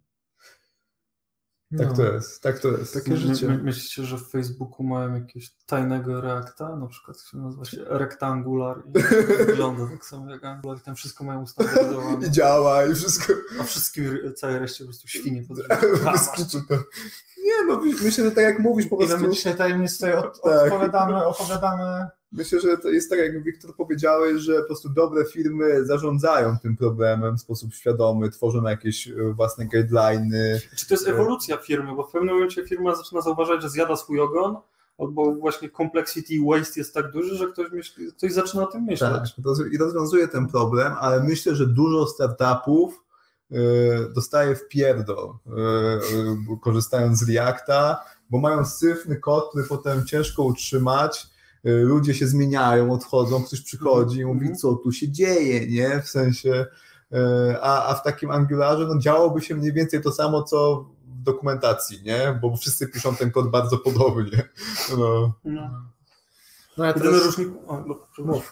Tak 1.77 1.87
no. 1.87 1.95
to 1.95 2.03
jest, 2.03 2.41
tak 2.41 2.59
to 2.59 2.67
jest. 2.67 2.93
Takie 2.93 3.17
życie. 3.17 3.47
My, 3.47 3.57
myślicie, 3.57 4.03
że 4.03 4.17
w 4.17 4.29
Facebooku 4.29 4.83
mają 4.83 5.13
jakiegoś 5.13 5.51
tajnego 5.65 6.21
reakta? 6.21 6.75
Na 6.75 6.87
przykład 6.87 7.21
się 7.21 7.37
nazywa 7.37 7.65
się 7.65 7.77
Rectangular 7.85 8.83
i 8.85 8.91
wygląda 9.45 9.87
tak 9.91 10.05
samo 10.05 10.31
jak 10.31 10.43
Angular 10.43 10.77
i 10.77 10.81
tam 10.81 10.95
wszystko 10.95 11.23
mają 11.23 11.41
ustawione. 11.41 12.27
I 12.27 12.31
działa 12.31 12.85
i 12.85 12.95
wszystko. 12.95 13.33
A 13.61 13.63
wszystkim, 13.63 14.33
całej 14.35 14.59
reszcie 14.59 14.83
po 14.83 14.87
prostu 14.87 15.07
świnie 15.07 15.43
Nie 17.43 17.65
no, 17.67 17.81
myślę, 18.03 18.23
że 18.23 18.31
tak 18.31 18.43
jak 18.43 18.59
mówisz 18.59 18.87
po 18.87 18.97
prostu... 18.97 19.15
Ile 19.15 19.27
my 19.27 19.33
dzisiaj 19.33 19.55
tajemnic 19.57 19.93
tutaj 19.93 20.13
od, 20.13 20.41
tak. 20.41 20.63
odpowiadamy, 20.63 21.25
opowiadamy... 21.25 22.07
Myślę, 22.33 22.59
że 22.59 22.77
to 22.77 22.89
jest 22.89 23.09
tak, 23.09 23.19
jak 23.19 23.43
Wiktor 23.43 23.75
powiedziałeś, 23.75 24.41
że 24.41 24.59
po 24.61 24.65
prostu 24.65 24.89
dobre 24.89 25.25
firmy 25.25 25.85
zarządzają 25.85 26.57
tym 26.61 26.77
problemem 26.77 27.37
w 27.37 27.41
sposób 27.41 27.73
świadomy, 27.73 28.29
tworzą 28.29 28.63
jakieś 28.63 29.07
e, 29.07 29.13
własne 29.33 29.65
guideliny. 29.65 30.61
Czy 30.75 30.87
to 30.87 30.93
jest 30.93 31.07
ewolucja 31.07 31.57
firmy, 31.57 31.95
bo 31.95 32.03
w 32.03 32.11
pewnym 32.11 32.33
momencie 32.33 32.67
firma 32.67 32.95
zaczyna 32.95 33.21
zauważać, 33.21 33.61
że 33.61 33.69
zjada 33.69 33.95
swój 33.95 34.19
ogon, 34.19 34.57
albo 34.97 35.35
właśnie 35.35 35.69
complexity 35.69 36.33
waste 36.45 36.79
jest 36.79 36.93
tak 36.93 37.11
duży, 37.11 37.35
że 37.35 37.47
ktoś, 37.47 37.71
myśli, 37.71 38.11
ktoś 38.17 38.33
zaczyna 38.33 38.63
o 38.63 38.67
tym 38.67 38.83
myśleć. 38.83 39.35
Tak, 39.35 39.73
i 39.73 39.77
rozwiązuje 39.77 40.27
ten 40.27 40.47
problem, 40.47 40.93
ale 40.99 41.23
myślę, 41.23 41.55
że 41.55 41.67
dużo 41.67 42.07
startupów 42.07 43.03
e, 43.51 43.55
dostaje 44.13 44.55
w 44.55 44.67
pierdol, 44.67 45.27
e, 45.27 46.59
korzystając 46.61 47.19
z 47.19 47.29
Reacta, 47.29 48.03
bo 48.29 48.39
mają 48.39 48.65
syfny 48.65 49.15
kod, 49.15 49.49
który 49.49 49.63
potem 49.63 50.05
ciężko 50.05 50.43
utrzymać, 50.43 51.32
ludzie 51.63 52.13
się 52.13 52.27
zmieniają, 52.27 52.91
odchodzą, 52.91 53.43
ktoś 53.43 53.61
przychodzi 53.61 54.19
i 54.19 54.25
mówi, 54.25 54.39
mhm. 54.39 54.55
co 54.55 54.75
tu 54.75 54.91
się 54.91 55.11
dzieje, 55.11 55.67
nie? 55.67 56.01
W 56.01 56.09
sensie, 56.09 56.65
y, 57.13 57.17
a, 57.61 57.87
a 57.87 57.95
w 57.95 58.03
takim 58.03 58.31
Angularze 58.31 58.87
no, 58.87 58.99
działoby 58.99 59.41
się 59.41 59.55
mniej 59.55 59.73
więcej 59.73 60.01
to 60.01 60.11
samo, 60.11 60.43
co 60.43 60.85
w 61.05 61.23
dokumentacji, 61.23 62.01
nie? 62.03 62.39
Bo 62.41 62.57
wszyscy 62.57 62.87
piszą 62.87 63.15
ten 63.15 63.31
kod 63.31 63.51
bardzo 63.51 63.77
podobnie. 63.77 64.49
No. 64.97 65.33
no. 65.45 65.69
No 66.77 66.85
ja 66.85 66.93
teraz... 66.93 67.25
różni... 67.25 67.45
o, 67.67 67.83
no. 68.17 68.51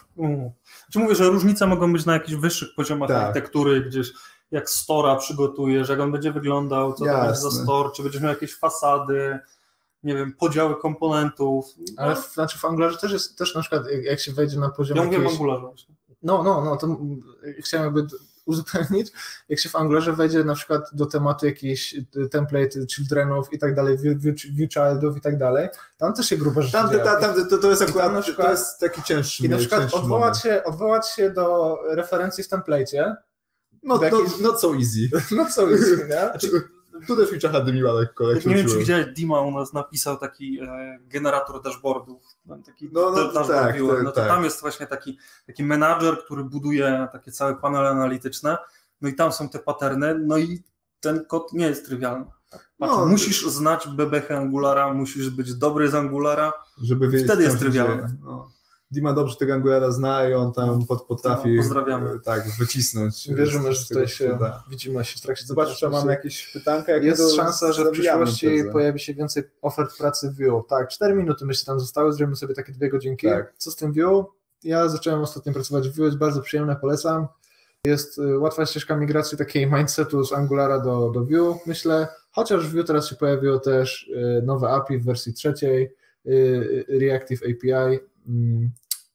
Czy 0.92 0.98
mówię, 0.98 1.14
że 1.14 1.28
różnice 1.28 1.66
mogą 1.66 1.92
być 1.92 2.06
na 2.06 2.12
jakichś 2.12 2.38
wyższych 2.38 2.68
poziomach 2.76 3.08
tak. 3.08 3.18
architektury, 3.18 3.80
gdzieś 3.80 4.12
jak 4.50 4.70
stora 4.70 5.16
przygotujesz, 5.16 5.88
jak 5.88 6.00
on 6.00 6.12
będzie 6.12 6.32
wyglądał, 6.32 6.92
co 6.92 7.04
Jasne. 7.04 7.20
to 7.20 7.26
będzie 7.26 7.40
za 7.40 7.50
store, 7.50 7.90
czy 7.96 8.02
będziesz 8.02 8.22
miał 8.22 8.30
jakieś 8.30 8.54
fasady, 8.54 9.38
nie 10.02 10.14
wiem, 10.14 10.32
podziały 10.32 10.76
komponentów. 10.76 11.66
Ale 11.96 12.16
w, 12.16 12.32
znaczy 12.32 12.58
w 12.58 12.64
Angularze 12.64 12.98
też 12.98 13.12
jest, 13.12 13.38
też 13.38 13.54
na 13.54 13.60
przykład 13.60 13.82
jak 14.02 14.20
się 14.20 14.32
wejdzie 14.32 14.58
na 14.58 14.70
poziom 14.70 14.96
Ja 14.96 15.04
mówię 15.04 15.16
jakiejś... 15.16 15.32
w 15.32 15.40
Angularze 15.40 15.66
właśnie. 15.66 15.94
No, 16.22 16.42
no, 16.42 16.64
no, 16.64 16.76
to 16.76 16.98
chciałem 17.58 17.84
jakby 17.84 18.06
uzupełnić, 18.44 19.12
jak 19.48 19.58
się 19.58 19.68
w 19.68 19.76
Angularze 19.76 20.12
wejdzie 20.12 20.44
na 20.44 20.54
przykład 20.54 20.82
do 20.92 21.06
tematu 21.06 21.46
jakichś 21.46 21.94
y, 21.94 22.28
template 22.30 22.86
childrenów 22.86 23.52
i 23.52 23.58
tak 23.58 23.74
dalej, 23.74 23.98
view 23.98 24.72
childów 24.72 25.16
i 25.16 25.20
tak 25.20 25.38
dalej, 25.38 25.68
tam 25.96 26.14
też 26.14 26.26
się 26.26 26.36
grubo 26.36 26.62
rzeczy 26.62 26.72
tam, 26.72 26.90
tam, 26.90 27.20
tam, 27.20 27.48
to, 27.48 27.58
to 27.58 27.70
jest 27.70 27.82
akurat 27.82 28.12
na 28.12 28.22
przykład, 28.22 28.46
to 28.46 28.52
jest 28.52 28.80
taki 28.80 29.02
cięższy 29.02 29.46
I 29.46 29.48
na 29.48 29.56
przykład 29.56 29.94
odwołać 29.94 30.42
się, 30.42 30.64
odwołać 30.64 31.10
się 31.10 31.30
do 31.30 31.78
referencji 31.90 32.44
w 32.44 32.48
template, 32.48 33.16
no, 33.82 34.00
no, 34.12 34.18
no 34.40 34.58
so 34.58 34.74
easy. 34.74 35.10
No 35.36 35.50
so 35.50 35.70
easy, 35.70 35.96
nie? 35.96 36.30
Znaczy, 36.30 36.68
tu 37.06 37.16
też 37.16 37.32
mi 37.32 37.38
czacha 37.38 37.60
dymiła 37.60 37.92
lekko. 37.92 38.32
Jak 38.32 38.46
nie 38.46 38.54
wiem, 38.54 38.68
czy 38.68 38.78
widziałeś, 38.78 39.06
Dima 39.06 39.40
u 39.40 39.50
nas 39.50 39.72
napisał 39.72 40.16
taki 40.16 40.60
e, 40.60 40.98
generator 41.06 41.62
dashboardów. 41.62 42.22
Taki 42.66 42.90
no, 42.92 43.10
no, 43.10 43.10
dashboard 43.10 43.48
tak, 43.48 43.72
tak, 43.72 44.04
no 44.04 44.10
to 44.10 44.20
tak. 44.20 44.28
tam 44.28 44.44
jest 44.44 44.60
właśnie 44.60 44.86
taki, 44.86 45.18
taki 45.46 45.64
menadżer, 45.64 46.18
który 46.24 46.44
buduje 46.44 47.08
takie 47.12 47.32
całe 47.32 47.56
panele 47.56 47.88
analityczne. 47.88 48.56
No 49.00 49.08
i 49.08 49.14
tam 49.14 49.32
są 49.32 49.48
te 49.48 49.58
paterny, 49.58 50.18
no 50.18 50.38
i 50.38 50.62
ten 51.00 51.24
kod 51.24 51.52
nie 51.52 51.66
jest 51.66 51.86
trywialny. 51.86 52.26
Patrz, 52.78 52.94
no, 52.96 53.06
musisz 53.06 53.46
znać 53.46 53.88
BBH 53.88 54.30
Angulara, 54.30 54.94
musisz 54.94 55.30
być 55.30 55.54
dobry 55.54 55.90
z 55.90 55.94
Angulara, 55.94 56.52
żeby 56.82 57.08
wiedzieć, 57.08 57.26
wtedy 57.26 57.42
jest 57.42 57.58
trywialny. 57.58 58.16
No. 58.24 58.50
Dima 58.92 59.12
dobrze 59.12 59.36
tego 59.36 59.54
Angulara 59.54 59.90
zna 59.90 60.28
i 60.28 60.34
on 60.34 60.52
tam 60.52 60.86
pod, 60.86 61.02
potrafi 61.02 61.48
no, 61.48 61.62
pozdrawiamy. 61.62 62.10
E, 62.10 62.18
tak, 62.18 62.44
wycisnąć. 62.58 63.28
Wierzymy, 63.28 63.72
że 63.72 63.86
tutaj 63.86 64.08
się 64.08 64.38
da. 64.40 64.64
widzimy 64.70 65.04
się 65.04 65.18
w 65.18 65.20
trakcie 65.20 65.46
Zobacz, 65.46 65.76
czy 65.76 65.88
mamy 65.88 66.12
jakieś 66.12 66.52
pytanka. 66.52 66.96
Jest 66.96 67.36
szansa, 67.36 67.72
że 67.72 67.84
w 67.84 67.90
przyszłości 67.90 68.46
tezę. 68.46 68.72
pojawi 68.72 69.00
się 69.00 69.14
więcej 69.14 69.42
ofert 69.62 69.98
pracy 69.98 70.30
w 70.30 70.36
Vue. 70.36 70.64
Tak, 70.68 70.88
4 70.88 71.14
minuty 71.14 71.44
myślę 71.44 71.66
tam 71.66 71.80
zostały, 71.80 72.12
zrobimy 72.12 72.36
sobie 72.36 72.54
takie 72.54 72.72
dwie 72.72 72.88
godzinki. 72.88 73.26
Tak. 73.26 73.54
Co 73.56 73.70
z 73.70 73.76
tym 73.76 73.92
Vue? 73.92 74.24
Ja 74.64 74.88
zacząłem 74.88 75.20
ostatnio 75.20 75.52
pracować 75.52 75.88
w 75.88 75.96
Vue, 75.96 76.04
jest 76.04 76.18
bardzo 76.18 76.42
przyjemne, 76.42 76.76
polecam. 76.76 77.26
Jest 77.84 78.18
e, 78.18 78.38
łatwa 78.38 78.66
ścieżka 78.66 78.96
migracji 78.96 79.38
takiej 79.38 79.70
mindsetu 79.70 80.24
z 80.24 80.32
Angulara 80.32 80.78
do, 80.78 81.10
do 81.10 81.24
Vue, 81.24 81.58
myślę. 81.66 82.08
Chociaż 82.30 82.66
w 82.66 82.72
Vue 82.72 82.84
teraz 82.84 83.08
się 83.08 83.16
pojawiło 83.16 83.58
też 83.58 84.10
e, 84.16 84.42
nowe 84.42 84.68
API 84.68 84.98
w 84.98 85.04
wersji 85.04 85.32
trzeciej, 85.32 85.94
Reactive 86.88 87.40
API. 87.42 87.98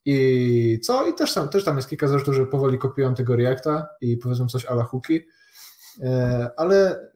I 0.10 0.80
co? 0.84 1.08
I 1.08 1.14
też 1.14 1.34
tam, 1.34 1.50
też 1.50 1.64
tam 1.64 1.76
jest 1.76 1.90
kilka 1.90 2.08
zarzutów, 2.08 2.36
że 2.36 2.46
powoli 2.46 2.78
kopiują 2.78 3.16
tego 3.16 3.36
Reacta 3.36 3.88
i 4.02 4.18
powiedzą 4.18 4.48
coś 4.48 4.66
ala 4.66 4.84
hooki, 4.84 5.22
e, 6.02 6.50
ale, 6.58 7.10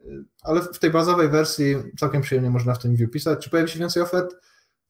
ale 0.43 0.61
w 0.61 0.79
tej 0.79 0.91
bazowej 0.91 1.29
wersji 1.29 1.75
całkiem 1.99 2.21
przyjemnie 2.21 2.49
można 2.49 2.73
w 2.73 2.79
tym 2.79 2.95
view 2.95 3.11
pisać. 3.11 3.39
Czy 3.39 3.49
pojawi 3.49 3.69
się 3.69 3.79
więcej 3.79 4.03
ofert? 4.03 4.35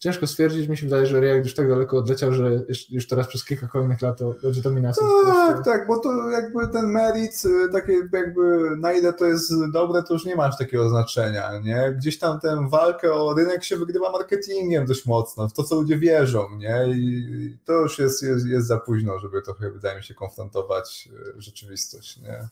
Ciężko 0.02 0.28
stwierdzić, 0.28 0.68
mi 0.68 0.78
się 0.78 0.86
wydaje, 0.86 1.06
że 1.06 1.19
React 1.19 1.45
już 1.45 1.56
tak 1.56 1.69
daleko 1.69 1.98
odleciał, 1.98 2.34
że 2.34 2.64
już 2.90 3.07
teraz 3.07 3.28
przez 3.28 3.45
kilka 3.45 3.68
kolejnych 3.68 4.02
lat 4.02 4.18
to 4.18 4.36
będzie 4.44 4.61
dominacja. 4.61 5.07
Tak, 5.26 5.65
tak, 5.65 5.88
bo 5.88 5.99
to 5.99 6.30
jakby 6.30 6.68
ten 6.68 6.86
merit, 6.86 7.44
y, 7.45 7.72
takie 7.72 7.94
jakby 7.94 8.69
na 8.78 8.94
ile 8.94 9.14
to 9.14 9.26
jest 9.26 9.53
dobre, 9.73 10.03
to 10.03 10.14
już 10.14 10.26
nie 10.26 10.36
ma 10.36 10.44
aż 10.44 10.57
takiego 10.57 10.90
znaczenia, 10.90 11.60
nie? 11.64 11.95
Gdzieś 11.98 12.19
tam 12.19 12.40
tę 12.40 12.68
walkę 12.69 13.14
o 13.14 13.34
rynek 13.34 13.64
się 13.64 13.78
wygrywa 13.78 14.11
marketingiem 14.11 14.86
dość 14.86 15.06
mocno, 15.06 15.48
w 15.48 15.53
to, 15.53 15.64
co 15.64 15.76
ludzie 15.76 15.98
wierzą, 15.98 16.57
nie? 16.57 16.86
I 16.95 17.57
to 17.65 17.73
już 17.73 17.99
jest, 17.99 18.23
jest, 18.23 18.45
jest 18.45 18.68
za 18.68 18.78
późno, 18.78 19.19
żeby 19.19 19.41
trochę, 19.41 19.72
wydaje 19.72 19.98
mi 19.98 20.03
się, 20.03 20.14
konfrontować 20.14 21.10
y, 21.38 21.41
rzeczywistość, 21.41 22.18
nie? 22.18 22.48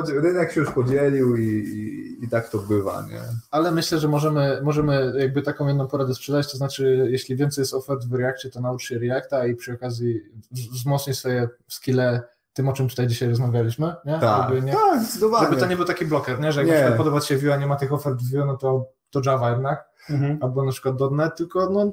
Rynek 0.00 0.52
się 0.52 0.60
już 0.60 0.70
podzielił 0.70 1.36
i, 1.36 1.46
i, 1.46 2.24
i, 2.24 2.28
tak 2.28 2.48
to 2.48 2.58
bywa, 2.58 3.06
nie? 3.10 3.20
Ale 3.50 3.72
myślę, 3.72 3.98
że 3.98 4.08
możemy, 4.08 4.60
możemy 4.62 5.12
jakby 5.18 5.42
taką 5.42 5.68
jedną 5.68 5.88
poradę 5.88 6.14
sprzedać, 6.14 6.52
to 6.52 6.56
znaczy 6.56 7.08
jeśli 7.10 7.36
więcej 7.36 7.62
jest 7.62 7.74
ofert 7.74 8.04
w 8.04 8.14
Reakcie, 8.14 8.50
to 8.50 8.60
naucz 8.60 8.82
się 8.82 8.98
Reacta 8.98 9.46
i 9.46 9.54
przy 9.54 9.72
okazji 9.72 10.20
wzmocnij 10.50 11.16
swoje 11.16 11.48
skille 11.68 12.22
tym, 12.52 12.68
o 12.68 12.72
czym 12.72 12.88
tutaj 12.88 13.06
dzisiaj 13.06 13.28
rozmawialiśmy, 13.28 13.94
nie? 14.04 14.18
Tak, 14.18 14.48
żeby, 14.48 14.62
nie? 14.62 14.72
tak 14.72 15.02
zdecydowanie. 15.02 15.46
Żeby 15.46 15.60
to 15.60 15.66
nie 15.66 15.76
był 15.76 15.84
taki 15.84 16.06
bloker, 16.06 16.40
nie? 16.40 16.52
Że 16.52 16.64
jak 16.64 16.90
nie. 16.90 16.96
podoba 16.96 17.20
Ci 17.20 17.28
się 17.28 17.36
Vue, 17.38 17.54
a 17.54 17.56
nie 17.56 17.66
ma 17.66 17.76
tych 17.76 17.92
ofert 17.92 18.22
w 18.22 18.30
Vue, 18.30 18.46
no 18.46 18.56
to, 18.56 18.86
to 19.10 19.20
Java 19.26 19.50
jednak, 19.50 19.84
mhm. 20.10 20.38
albo 20.40 20.64
na 20.64 20.72
przykład 20.72 20.94
.NET, 21.10 21.36
tylko 21.36 21.70
no 21.70 21.92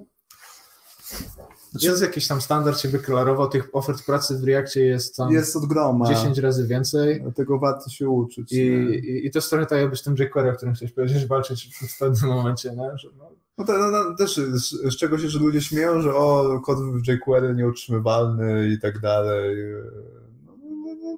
znaczy, 1.72 1.88
jest 1.88 2.02
jakiś 2.02 2.28
tam 2.28 2.42
standard 2.42 2.80
się 2.80 2.90
wyklarował, 2.90 3.50
tych 3.50 3.70
ofert 3.74 4.06
pracy 4.06 4.38
w 4.38 4.44
Reakcie 4.44 4.86
jest 4.86 5.16
tam 5.16 5.32
jest 5.32 5.56
od 5.56 5.66
groma. 5.66 6.08
10 6.08 6.38
razy 6.38 6.68
więcej. 6.68 7.22
Dlatego 7.22 7.60
warto 7.60 7.90
się 7.90 8.10
uczyć. 8.10 8.52
I, 8.52 8.58
i, 8.58 9.26
i 9.26 9.32
to 9.32 9.40
jest 9.40 9.50
trochę 9.50 9.66
tak 9.66 9.80
jakby 9.80 9.96
z 9.96 10.04
tym 10.04 10.16
jQuery, 10.16 10.52
o 10.52 10.56
którym 10.56 10.74
chciałeś 10.74 10.94
powiedzieć, 10.94 11.26
walczyć 11.26 11.76
w 11.96 12.00
pewnym 12.00 12.30
momencie, 12.30 12.70
nie? 12.70 12.98
Że 12.98 13.08
no, 13.18 13.32
no, 13.58 13.66
to, 13.66 13.78
no, 13.78 13.92
no 13.92 14.16
też 14.16 14.36
z, 14.36 14.70
z, 14.70 14.98
czego 14.98 15.20
się, 15.20 15.30
że 15.30 15.40
ludzie 15.40 15.62
śmieją, 15.62 16.02
że 16.02 16.16
o, 16.16 16.60
kod 16.66 16.80
w 16.80 17.08
jQuery 17.08 17.56
nieutrzymywalny 17.56 18.70
i 18.70 18.80
tak 18.80 19.00
dalej 19.00 19.58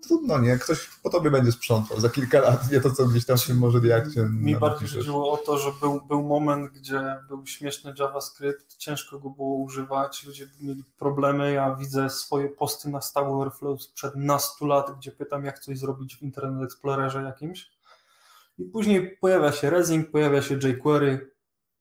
trudno, 0.08 0.40
nie? 0.40 0.58
Ktoś 0.58 0.90
po 1.04 1.10
tobie 1.10 1.32
będzie 1.32 1.52
sprzątał 1.52 2.00
za 2.00 2.10
kilka 2.10 2.42
lat, 2.42 2.72
nie 2.72 2.82
to, 2.82 2.92
co 2.92 3.06
gdzieś 3.06 3.26
tam 3.26 3.38
tym 3.38 3.58
może 3.58 3.80
Reakcie 3.80 4.30
Mi 4.32 4.56
bardziej 4.56 4.90
chodziło 4.90 5.32
o 5.32 5.38
to, 5.38 5.58
że 5.58 5.72
był, 5.82 6.02
był 6.02 6.24
moment, 6.24 6.72
gdzie 6.72 7.18
był 7.28 7.48
śmieszny 7.48 7.94
JavaScript, 8.00 8.78
ciężko 8.78 9.20
go 9.20 9.30
było 9.30 9.56
używać, 9.58 10.24
ludzie 10.26 10.48
mieli 10.62 10.84
problemy, 10.98 11.52
ja 11.52 11.76
widzę 11.76 12.10
swoje 12.10 12.50
posty 12.50 12.90
na 12.90 13.02
Stack 13.02 13.28
Overflow 13.28 13.84
sprzed 13.84 14.16
nastu 14.16 14.66
lat, 14.66 14.98
gdzie 14.98 15.12
pytam, 15.12 15.46
jak 15.46 15.60
coś 15.60 15.80
zrobić 15.80 16.18
w 16.18 16.22
Internet 16.22 16.64
Explorerze 16.64 17.24
jakimś 17.24 17.72
i 18.62 18.66
później 18.66 19.18
pojawia 19.22 19.52
się 19.52 19.70
Resing, 19.70 20.12
pojawia 20.12 20.42
się 20.42 20.56
jQuery, 20.56 21.32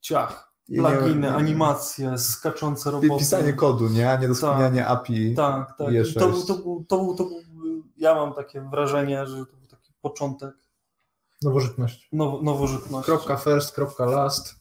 ciach, 0.01 0.53
pluginy, 0.67 1.35
animacje, 1.35 2.19
skaczące 2.19 2.91
roboty. 2.91 3.19
Pisanie 3.19 3.53
kodu, 3.53 3.89
nie? 3.89 4.11
A 4.11 4.17
nie 4.17 4.29
doskonalenie 4.29 4.81
tak, 4.81 4.91
API. 4.91 5.35
Tak, 5.35 5.77
tak. 5.79 5.89
To, 6.15 6.33
to, 6.33 6.47
to, 6.47 6.55
to, 6.89 7.15
to 7.19 7.25
był 7.25 7.41
ja 8.01 8.15
mam 8.15 8.35
takie 8.35 8.61
wrażenie, 8.61 9.27
że 9.27 9.47
to 9.47 9.57
był 9.57 9.67
taki 9.67 9.93
początek. 10.03 10.55
Nowożytność. 11.43 12.09
Now, 12.13 12.43
nowożytność. 12.43 13.07
Kropka 13.07 13.37
first, 13.37 13.75
kropka 13.75 14.05
last. 14.05 14.55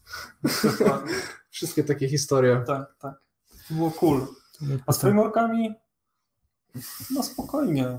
Wszystkie 1.50 1.84
takie 1.84 2.08
historie. 2.08 2.64
Tak, 2.66 2.94
tak. 2.98 3.14
To 3.68 3.74
było 3.74 3.90
cool. 3.90 4.26
A 4.86 4.92
z 4.92 5.00
frameworkami 5.00 5.74
no 7.10 7.22
spokojnie. 7.22 7.98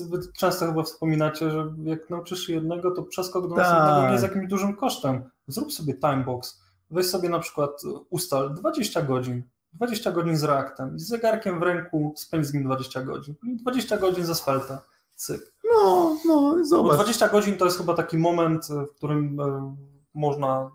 Wy 0.00 0.18
często 0.36 0.66
chyba 0.66 0.82
wspominacie, 0.82 1.50
że 1.50 1.74
jak 1.84 2.10
nauczysz 2.10 2.46
się 2.46 2.52
jednego, 2.52 2.90
to 2.90 3.02
przeskok 3.02 3.48
do 3.48 3.54
następnego 3.54 4.06
nie 4.06 4.12
jest 4.12 4.24
jakimś 4.24 4.48
dużym 4.48 4.76
kosztem. 4.76 5.30
Zrób 5.46 5.72
sobie 5.72 5.94
timebox. 5.94 6.60
Weź 6.90 7.06
sobie 7.06 7.28
na 7.28 7.38
przykład 7.38 7.82
ustal 8.10 8.54
20 8.54 9.02
godzin 9.02 9.42
20 9.72 10.12
godzin 10.12 10.36
z 10.36 10.44
Reactem 10.44 10.98
z 10.98 11.08
zegarkiem 11.08 11.60
w 11.60 11.62
ręku 11.62 12.14
spędź 12.16 12.46
z 12.46 12.54
nim 12.54 12.64
20 12.64 13.02
godzin. 13.02 13.34
20 13.42 13.96
godzin 13.96 14.26
z 14.26 14.30
asfalta. 14.30 14.82
Cyk. 15.14 15.52
No, 15.64 16.16
no, 16.26 16.64
zobacz. 16.64 16.90
Bo 16.90 16.94
20 16.94 17.28
godzin 17.28 17.56
to 17.56 17.64
jest 17.64 17.78
chyba 17.78 17.94
taki 17.94 18.18
moment, 18.18 18.68
w 18.68 18.96
którym 18.96 19.40
e, 19.40 19.76
można 20.14 20.70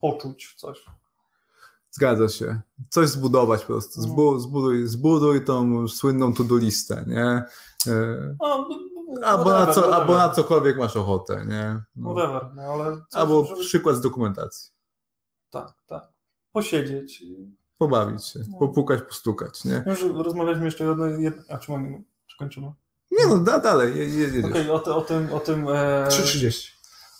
poczuć 0.00 0.54
coś. 0.56 0.84
Zgadza 1.90 2.28
się. 2.28 2.60
Coś 2.90 3.08
zbudować 3.08 3.60
po 3.60 3.66
prostu. 3.66 4.00
No. 4.00 4.06
Zbu, 4.06 4.38
zbuduj, 4.38 4.86
zbuduj 4.86 5.44
tą 5.44 5.88
słynną 5.88 6.34
to-do 6.34 6.56
listę, 6.56 7.04
nie? 7.06 7.44
E, 7.86 8.36
no, 8.40 8.68
albo, 9.22 9.44
whatever, 9.50 9.66
na 9.66 9.74
co, 9.74 9.94
albo 9.96 10.14
na 10.14 10.28
cokolwiek 10.28 10.78
masz 10.78 10.96
ochotę, 10.96 11.46
nie? 11.46 11.82
No. 11.96 12.14
Whatever, 12.14 12.54
no 12.54 12.62
ale... 12.62 12.96
Coś, 12.96 13.20
albo 13.20 13.44
żeby... 13.44 13.60
przykład 13.60 13.96
z 13.96 14.00
dokumentacji. 14.00 14.72
Tak, 15.50 15.74
tak. 15.86 16.08
Posiedzieć. 16.52 17.22
Pobawić 17.82 18.26
się, 18.26 18.40
no. 18.50 18.58
popukać, 18.58 19.02
postukać, 19.02 19.64
nie? 19.64 19.84
Już 19.86 20.02
rozmawialiśmy 20.02 20.64
jeszcze 20.64 20.90
o 20.90 21.06
jednej... 21.06 21.32
A 21.48 21.58
czy 21.58 21.72
mamy... 21.72 22.02
Czy 22.26 22.36
kończymy? 22.36 22.72
Nie 23.10 23.26
no, 23.26 23.38
da, 23.38 23.58
dalej. 23.58 23.92
Okej, 23.92 24.70
okay, 24.70 24.72
o, 24.72 24.96
o 24.96 25.00
tym... 25.00 25.32
O 25.32 25.40
tym 25.40 25.68
e... 25.68 26.06
3.30 26.08 26.72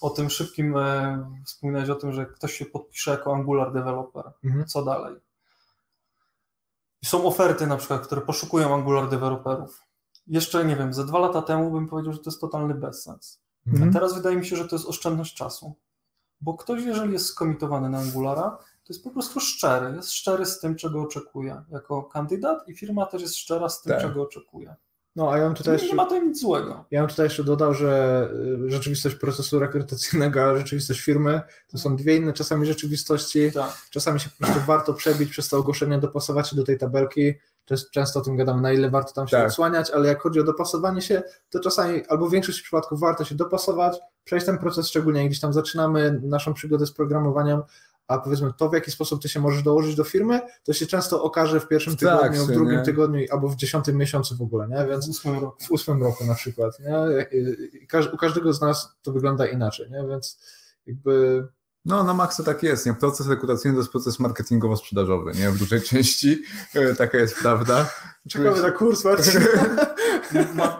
o 0.03 0.11
tym 0.11 0.31
szybkim, 0.31 0.77
e, 0.77 1.43
wspominać 1.47 1.91
o 1.91 1.95
tym, 1.95 2.13
że 2.13 2.27
ktoś 2.27 2.53
się 2.53 2.67
podpisze 2.67 3.11
jako 3.11 3.35
Angular 3.35 3.73
developer. 3.73 4.25
Mhm. 4.45 4.67
Co 4.67 4.83
dalej? 4.85 5.17
są 7.05 7.27
oferty 7.27 7.67
na 7.67 7.77
przykład, 7.77 8.07
które 8.07 8.21
poszukują 8.21 8.75
Angular 8.75 9.09
developerów. 9.09 9.83
Jeszcze, 10.27 10.65
nie 10.65 10.77
wiem, 10.77 10.95
ze 10.95 11.07
dwa 11.07 11.19
lata 11.19 11.43
temu 11.43 11.71
bym 11.71 11.89
powiedział, 11.89 12.13
że 12.13 12.19
to 12.19 12.31
jest 12.31 12.41
totalny 12.41 12.75
bezsens. 12.75 13.41
Mhm. 13.67 13.89
A 13.89 13.93
teraz 13.93 14.15
wydaje 14.15 14.37
mi 14.37 14.47
się, 14.47 14.57
że 14.57 14.69
to 14.69 14.77
jest 14.77 14.89
oszczędność 14.89 15.35
czasu. 15.35 15.75
Bo 16.41 16.55
ktoś, 16.55 16.83
jeżeli 16.83 17.13
jest 17.13 17.27
skomitowany 17.27 17.91
na 17.91 17.99
Angulara, 17.99 18.59
to 18.85 18.93
jest 18.93 19.05
po 19.05 19.11
prostu 19.11 19.41
szczery. 19.41 19.97
Jest 19.97 20.13
szczery 20.13 20.47
z 20.47 20.61
tym, 20.61 20.77
czego 20.77 21.03
oczekuje 21.03 21.63
jako 21.71 22.03
kandydat 22.03 22.69
i 22.69 22.75
firma 22.75 23.07
też 23.07 23.23
jest 23.23 23.37
szczera 23.37 23.69
z 23.69 23.83
tym, 23.83 23.93
tak. 23.93 24.03
czego 24.03 24.23
oczekuje. 24.23 24.77
No, 25.17 25.33
a 25.33 25.39
ja 25.39 25.45
bym 25.45 25.55
tutaj 25.55 25.73
nie, 25.73 25.79
jeszcze, 25.79 25.89
nie 25.89 25.95
ma 25.95 26.07
to 26.07 26.19
nic 26.19 26.41
złego. 26.41 26.85
Ja 26.91 27.01
bym 27.01 27.11
tutaj 27.11 27.27
jeszcze 27.27 27.45
dodał, 27.45 27.75
że 27.75 28.29
y, 28.67 28.71
rzeczywistość 28.71 29.15
procesu 29.15 29.59
rekrutacyjnego, 29.59 30.45
a 30.45 30.57
rzeczywistość 30.57 31.01
firmy 31.01 31.41
to 31.69 31.79
są 31.79 31.97
dwie 31.97 32.17
inne 32.17 32.33
czasami 32.33 32.67
rzeczywistości. 32.67 33.53
Tak. 33.53 33.77
Czasami 33.91 34.21
się 34.21 34.31
po 34.31 34.47
prostu 34.47 34.63
warto 34.67 34.95
przebić 34.95 35.31
przez 35.31 35.49
to 35.49 35.59
ogłoszenie, 35.59 35.99
dopasować 35.99 36.51
się 36.51 36.57
do 36.57 36.65
tej 36.65 36.79
tabelki. 36.79 37.35
Często 37.93 38.21
o 38.21 38.23
tym 38.23 38.37
gadamy, 38.37 38.63
na 38.63 38.73
ile 38.73 38.91
warto 38.91 39.13
tam 39.13 39.29
się 39.29 39.37
tak. 39.37 39.47
odsłaniać, 39.47 39.91
ale 39.91 40.09
jak 40.09 40.23
chodzi 40.23 40.41
o 40.41 40.45
dopasowanie 40.45 41.03
się, 41.03 41.23
to 41.51 41.61
czasami 41.61 42.07
albo 42.07 42.27
w 42.29 42.33
większości 42.33 42.63
przypadków 42.63 43.01
warto 43.01 43.25
się 43.25 43.35
dopasować, 43.35 44.01
przejść 44.25 44.47
ten 44.47 44.59
proces, 44.59 44.89
szczególnie 44.89 45.21
jak 45.21 45.29
gdzieś 45.29 45.41
tam 45.41 45.53
zaczynamy 45.53 46.21
naszą 46.23 46.55
przygodę 46.55 46.87
z 46.87 46.93
programowaniem, 46.93 47.63
a 48.13 48.19
powiedzmy 48.19 48.53
to, 48.57 48.69
w 48.69 48.73
jaki 48.73 48.91
sposób 48.91 49.23
ty 49.23 49.29
się 49.29 49.41
możesz 49.41 49.63
dołożyć 49.63 49.97
do 49.97 50.05
firmy, 50.05 50.41
to 50.65 50.73
się 50.73 50.87
często 50.87 51.23
okaże 51.23 51.61
w 51.61 51.69
pierwszym 51.69 51.97
tygodniu, 51.97 52.21
tak, 52.21 52.37
w 52.37 52.53
drugim 52.53 52.79
nie? 52.79 52.83
tygodniu 52.83 53.27
albo 53.31 53.49
w 53.49 53.57
dziesiątym 53.57 53.97
miesiącu 53.97 54.37
w 54.37 54.43
ogóle, 54.43 54.69
nie? 54.69 54.87
Więc 54.87 55.07
w 55.07 55.11
ósmym 55.11 55.39
roku, 55.39 55.65
w 55.65 55.71
ósmym 55.71 56.03
roku 56.03 56.25
na 56.25 56.35
przykład, 56.35 56.79
nie? 56.81 56.97
U 58.13 58.17
każdego 58.17 58.53
z 58.53 58.61
nas 58.61 58.97
to 59.03 59.13
wygląda 59.13 59.47
inaczej, 59.47 59.91
nie? 59.91 60.09
Więc 60.09 60.41
jakby 60.87 61.45
no, 61.85 62.05
na 62.05 62.15
maksa 62.15 62.43
tak 62.43 62.63
jest. 62.63 62.87
Nie? 62.87 62.95
Proces 62.95 63.27
rekrutacyjny 63.27 63.75
to 63.75 63.81
jest 63.81 63.91
proces 63.91 64.21
marketingowo-sprzedażowy, 64.21 65.39
nie? 65.39 65.51
W 65.51 65.59
dużej 65.59 65.83
części. 65.83 66.43
E, 66.75 66.95
taka 66.95 67.19
jest 67.19 67.35
prawda. 67.35 67.91
Czekamy 68.29 68.63
na 68.63 68.71
kurs, 68.71 69.05
Marcin. 69.05 69.41
ma, 70.55 70.65
ma, 70.65 70.79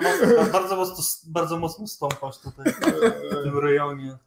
bardzo, 0.53 0.77
mocno, 0.77 1.05
bardzo 1.27 1.59
mocno 1.59 1.87
stąpasz 1.87 2.39
tutaj 2.39 2.73
w 3.31 3.43
tym 3.43 3.59
rejonie. 3.59 4.19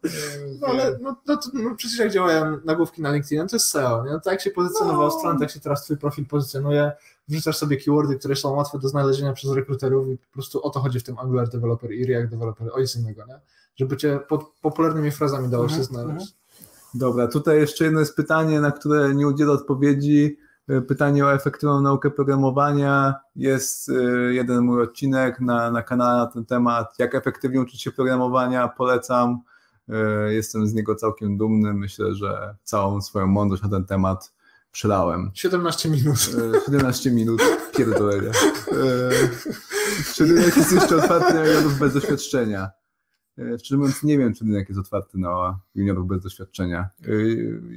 No, 0.60 0.66
ale 0.66 0.98
no, 1.02 1.16
no, 1.26 1.38
no, 1.52 1.74
przecież 1.76 1.98
jak 1.98 2.12
działają 2.12 2.58
nagłówki 2.64 3.02
na 3.02 3.12
LinkedIn, 3.12 3.48
to 3.48 3.56
jest 3.56 3.66
SEO. 3.66 4.04
Nie? 4.04 4.10
Tak 4.10 4.32
jak 4.32 4.40
się 4.40 4.50
pozycjonował 4.50 5.08
no. 5.08 5.10
stron, 5.10 5.38
tak 5.38 5.50
się 5.50 5.60
teraz 5.60 5.84
twój 5.84 5.96
profil 5.96 6.26
pozycjonuje. 6.26 6.92
Wrzucasz 7.28 7.56
sobie 7.56 7.76
keywordy, 7.76 8.18
które 8.18 8.36
są 8.36 8.54
łatwe 8.54 8.78
do 8.78 8.88
znalezienia 8.88 9.32
przez 9.32 9.52
rekruterów 9.52 10.08
i 10.08 10.18
po 10.18 10.32
prostu 10.32 10.62
o 10.62 10.70
to 10.70 10.80
chodzi 10.80 11.00
w 11.00 11.02
tym 11.02 11.18
Angular 11.18 11.48
Developer 11.48 11.92
i 11.92 12.06
React 12.06 12.30
Developer, 12.30 12.68
o 12.72 12.80
nic 12.80 12.96
innego, 12.96 13.26
nie? 13.26 13.40
Żeby 13.76 13.96
cię 13.96 14.20
pod 14.28 14.44
popularnymi 14.62 15.10
frazami 15.10 15.48
dało 15.48 15.64
mhm, 15.64 15.80
się 15.80 15.84
znaleźć. 15.84 16.34
Dobra, 16.98 17.28
tutaj 17.28 17.58
jeszcze 17.58 17.84
jedno 17.84 18.00
jest 18.00 18.16
pytanie, 18.16 18.60
na 18.60 18.72
które 18.72 19.14
nie 19.14 19.26
udzielę 19.28 19.52
odpowiedzi. 19.52 20.36
E, 20.68 20.80
pytanie 20.80 21.24
o 21.24 21.34
efektywną 21.34 21.80
naukę 21.80 22.10
programowania. 22.10 23.14
Jest 23.36 23.88
e, 23.88 23.92
jeden 24.34 24.60
mój 24.64 24.82
odcinek 24.82 25.40
na, 25.40 25.70
na 25.70 25.82
kanale 25.82 26.18
na 26.18 26.26
ten 26.26 26.44
temat. 26.44 26.98
Jak 26.98 27.14
efektywnie 27.14 27.60
uczyć 27.60 27.82
się 27.82 27.92
programowania? 27.92 28.68
Polecam. 28.68 29.40
E, 29.88 30.34
jestem 30.34 30.66
z 30.66 30.74
niego 30.74 30.94
całkiem 30.94 31.38
dumny. 31.38 31.74
Myślę, 31.74 32.14
że 32.14 32.54
całą 32.64 33.02
swoją 33.02 33.26
mądrość 33.26 33.62
na 33.62 33.68
ten 33.68 33.84
temat 33.84 34.32
przelałem. 34.72 35.30
17 35.34 35.88
minut. 35.90 36.18
17 36.66 37.10
minut 37.10 37.42
pierdolenia. 37.76 38.30
Czy 40.14 40.24
rynek 40.24 40.56
jest 40.56 40.72
jeszcze 40.72 40.96
otwarty 40.96 41.34
na 41.34 41.40
bez 41.80 41.94
doświadczenia? 41.94 42.70
E, 43.38 43.58
szczerze 43.58 43.78
mówiąc, 43.78 44.02
nie 44.02 44.18
wiem, 44.18 44.34
czy 44.34 44.44
rynek 44.44 44.68
jest 44.68 44.80
otwarty 44.80 45.18
na 45.18 45.60
juniorów 45.74 46.06
bez 46.06 46.22
doświadczenia. 46.22 46.88
E, 47.04 47.10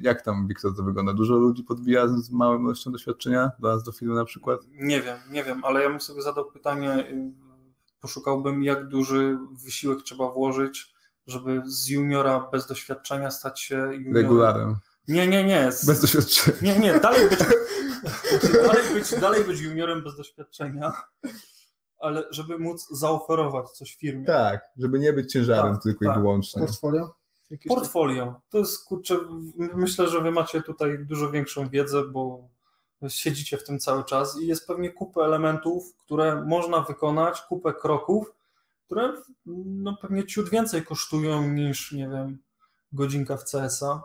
jak 0.01 0.21
tam, 0.21 0.47
Wiktor, 0.47 0.75
to 0.75 0.83
wygląda? 0.83 1.13
Dużo 1.13 1.35
ludzi 1.35 1.63
podbija 1.63 2.07
z 2.07 2.31
małą 2.31 2.61
ilością 2.61 2.91
doświadczenia 2.91 3.51
do 3.59 3.67
nas 3.67 3.83
do 3.83 3.91
filmu 3.91 4.15
na 4.15 4.25
przykład? 4.25 4.61
Nie 4.71 5.01
wiem, 5.01 5.17
nie 5.31 5.43
wiem, 5.43 5.65
ale 5.65 5.83
ja 5.83 5.89
bym 5.89 6.01
sobie 6.01 6.21
zadał 6.21 6.51
pytanie, 6.51 7.09
y, 7.09 7.31
poszukałbym, 8.01 8.63
jak 8.63 8.87
duży 8.87 9.37
wysiłek 9.63 10.03
trzeba 10.03 10.31
włożyć, 10.31 10.93
żeby 11.27 11.61
z 11.65 11.87
juniora 11.87 12.49
bez 12.51 12.67
doświadczenia 12.67 13.31
stać 13.31 13.61
się 13.61 13.75
juniorem. 13.75 14.15
Regularem. 14.15 14.75
Nie, 15.07 15.27
nie, 15.27 15.43
nie. 15.43 15.71
Z... 15.71 15.85
Bez 15.85 16.01
doświadczenia. 16.01 16.57
Nie, 16.61 16.79
nie, 16.79 16.99
dalej 16.99 17.29
być, 17.29 17.39
dalej 18.67 18.93
być, 18.93 19.19
dalej 19.19 19.43
być 19.43 19.59
juniorem 19.59 20.03
bez 20.03 20.17
doświadczenia 20.17 20.93
ale 21.99 22.23
żeby 22.31 22.59
móc 22.59 22.87
zaoferować 22.91 23.69
coś 23.69 23.95
firmie. 23.95 24.25
Tak, 24.25 24.61
żeby 24.77 24.99
nie 24.99 25.13
być 25.13 25.31
ciężarem 25.31 25.73
tak, 25.73 25.83
tylko 25.83 26.05
tak. 26.05 26.17
i 26.17 26.19
wyłącznie. 26.19 26.61
Portfolio? 26.61 27.13
Jakieś 27.49 27.69
Portfolio. 27.69 28.41
To 28.49 28.57
jest, 28.57 28.85
kurczę, 28.85 29.19
myślę, 29.75 30.07
że 30.07 30.21
wy 30.21 30.31
macie 30.31 30.61
tutaj 30.61 31.05
dużo 31.05 31.31
większą 31.31 31.69
wiedzę, 31.69 32.03
bo 32.03 32.49
siedzicie 33.07 33.57
w 33.57 33.63
tym 33.63 33.79
cały 33.79 34.03
czas 34.03 34.41
i 34.41 34.47
jest 34.47 34.67
pewnie 34.67 34.89
kupę 34.89 35.21
elementów, 35.21 35.95
które 35.97 36.45
można 36.45 36.81
wykonać, 36.81 37.41
kupę 37.41 37.73
kroków, 37.73 38.33
które 38.85 39.13
no, 39.45 39.97
pewnie 40.01 40.25
ciut 40.25 40.49
więcej 40.49 40.85
kosztują 40.85 41.47
niż, 41.47 41.91
nie 41.91 42.09
wiem, 42.09 42.37
godzinka 42.91 43.37
w 43.37 43.43
CSA 43.43 44.03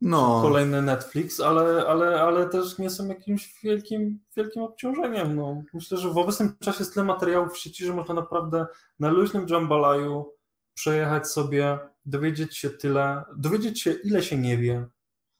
no. 0.00 0.42
kolejny 0.42 0.82
Netflix, 0.82 1.40
ale, 1.40 1.86
ale, 1.86 2.22
ale 2.22 2.48
też 2.48 2.78
nie 2.78 2.90
są 2.90 3.08
jakimś 3.08 3.60
wielkim, 3.62 4.20
wielkim 4.36 4.62
obciążeniem. 4.62 5.36
No. 5.36 5.62
Myślę, 5.74 5.98
że 5.98 6.10
w 6.10 6.18
obecnym 6.18 6.56
czasie 6.60 6.78
jest 6.78 6.94
tyle 6.94 7.06
materiałów 7.06 7.52
w 7.52 7.58
sieci, 7.58 7.84
że 7.84 7.94
można 7.94 8.14
naprawdę 8.14 8.66
na 9.00 9.10
luźnym 9.10 9.46
jambalaju 9.48 10.32
przejechać 10.74 11.28
sobie, 11.28 11.78
dowiedzieć 12.06 12.56
się 12.56 12.70
tyle, 12.70 13.24
dowiedzieć 13.36 13.82
się 13.82 13.92
ile 13.92 14.22
się 14.22 14.38
nie 14.38 14.58
wie. 14.58 14.86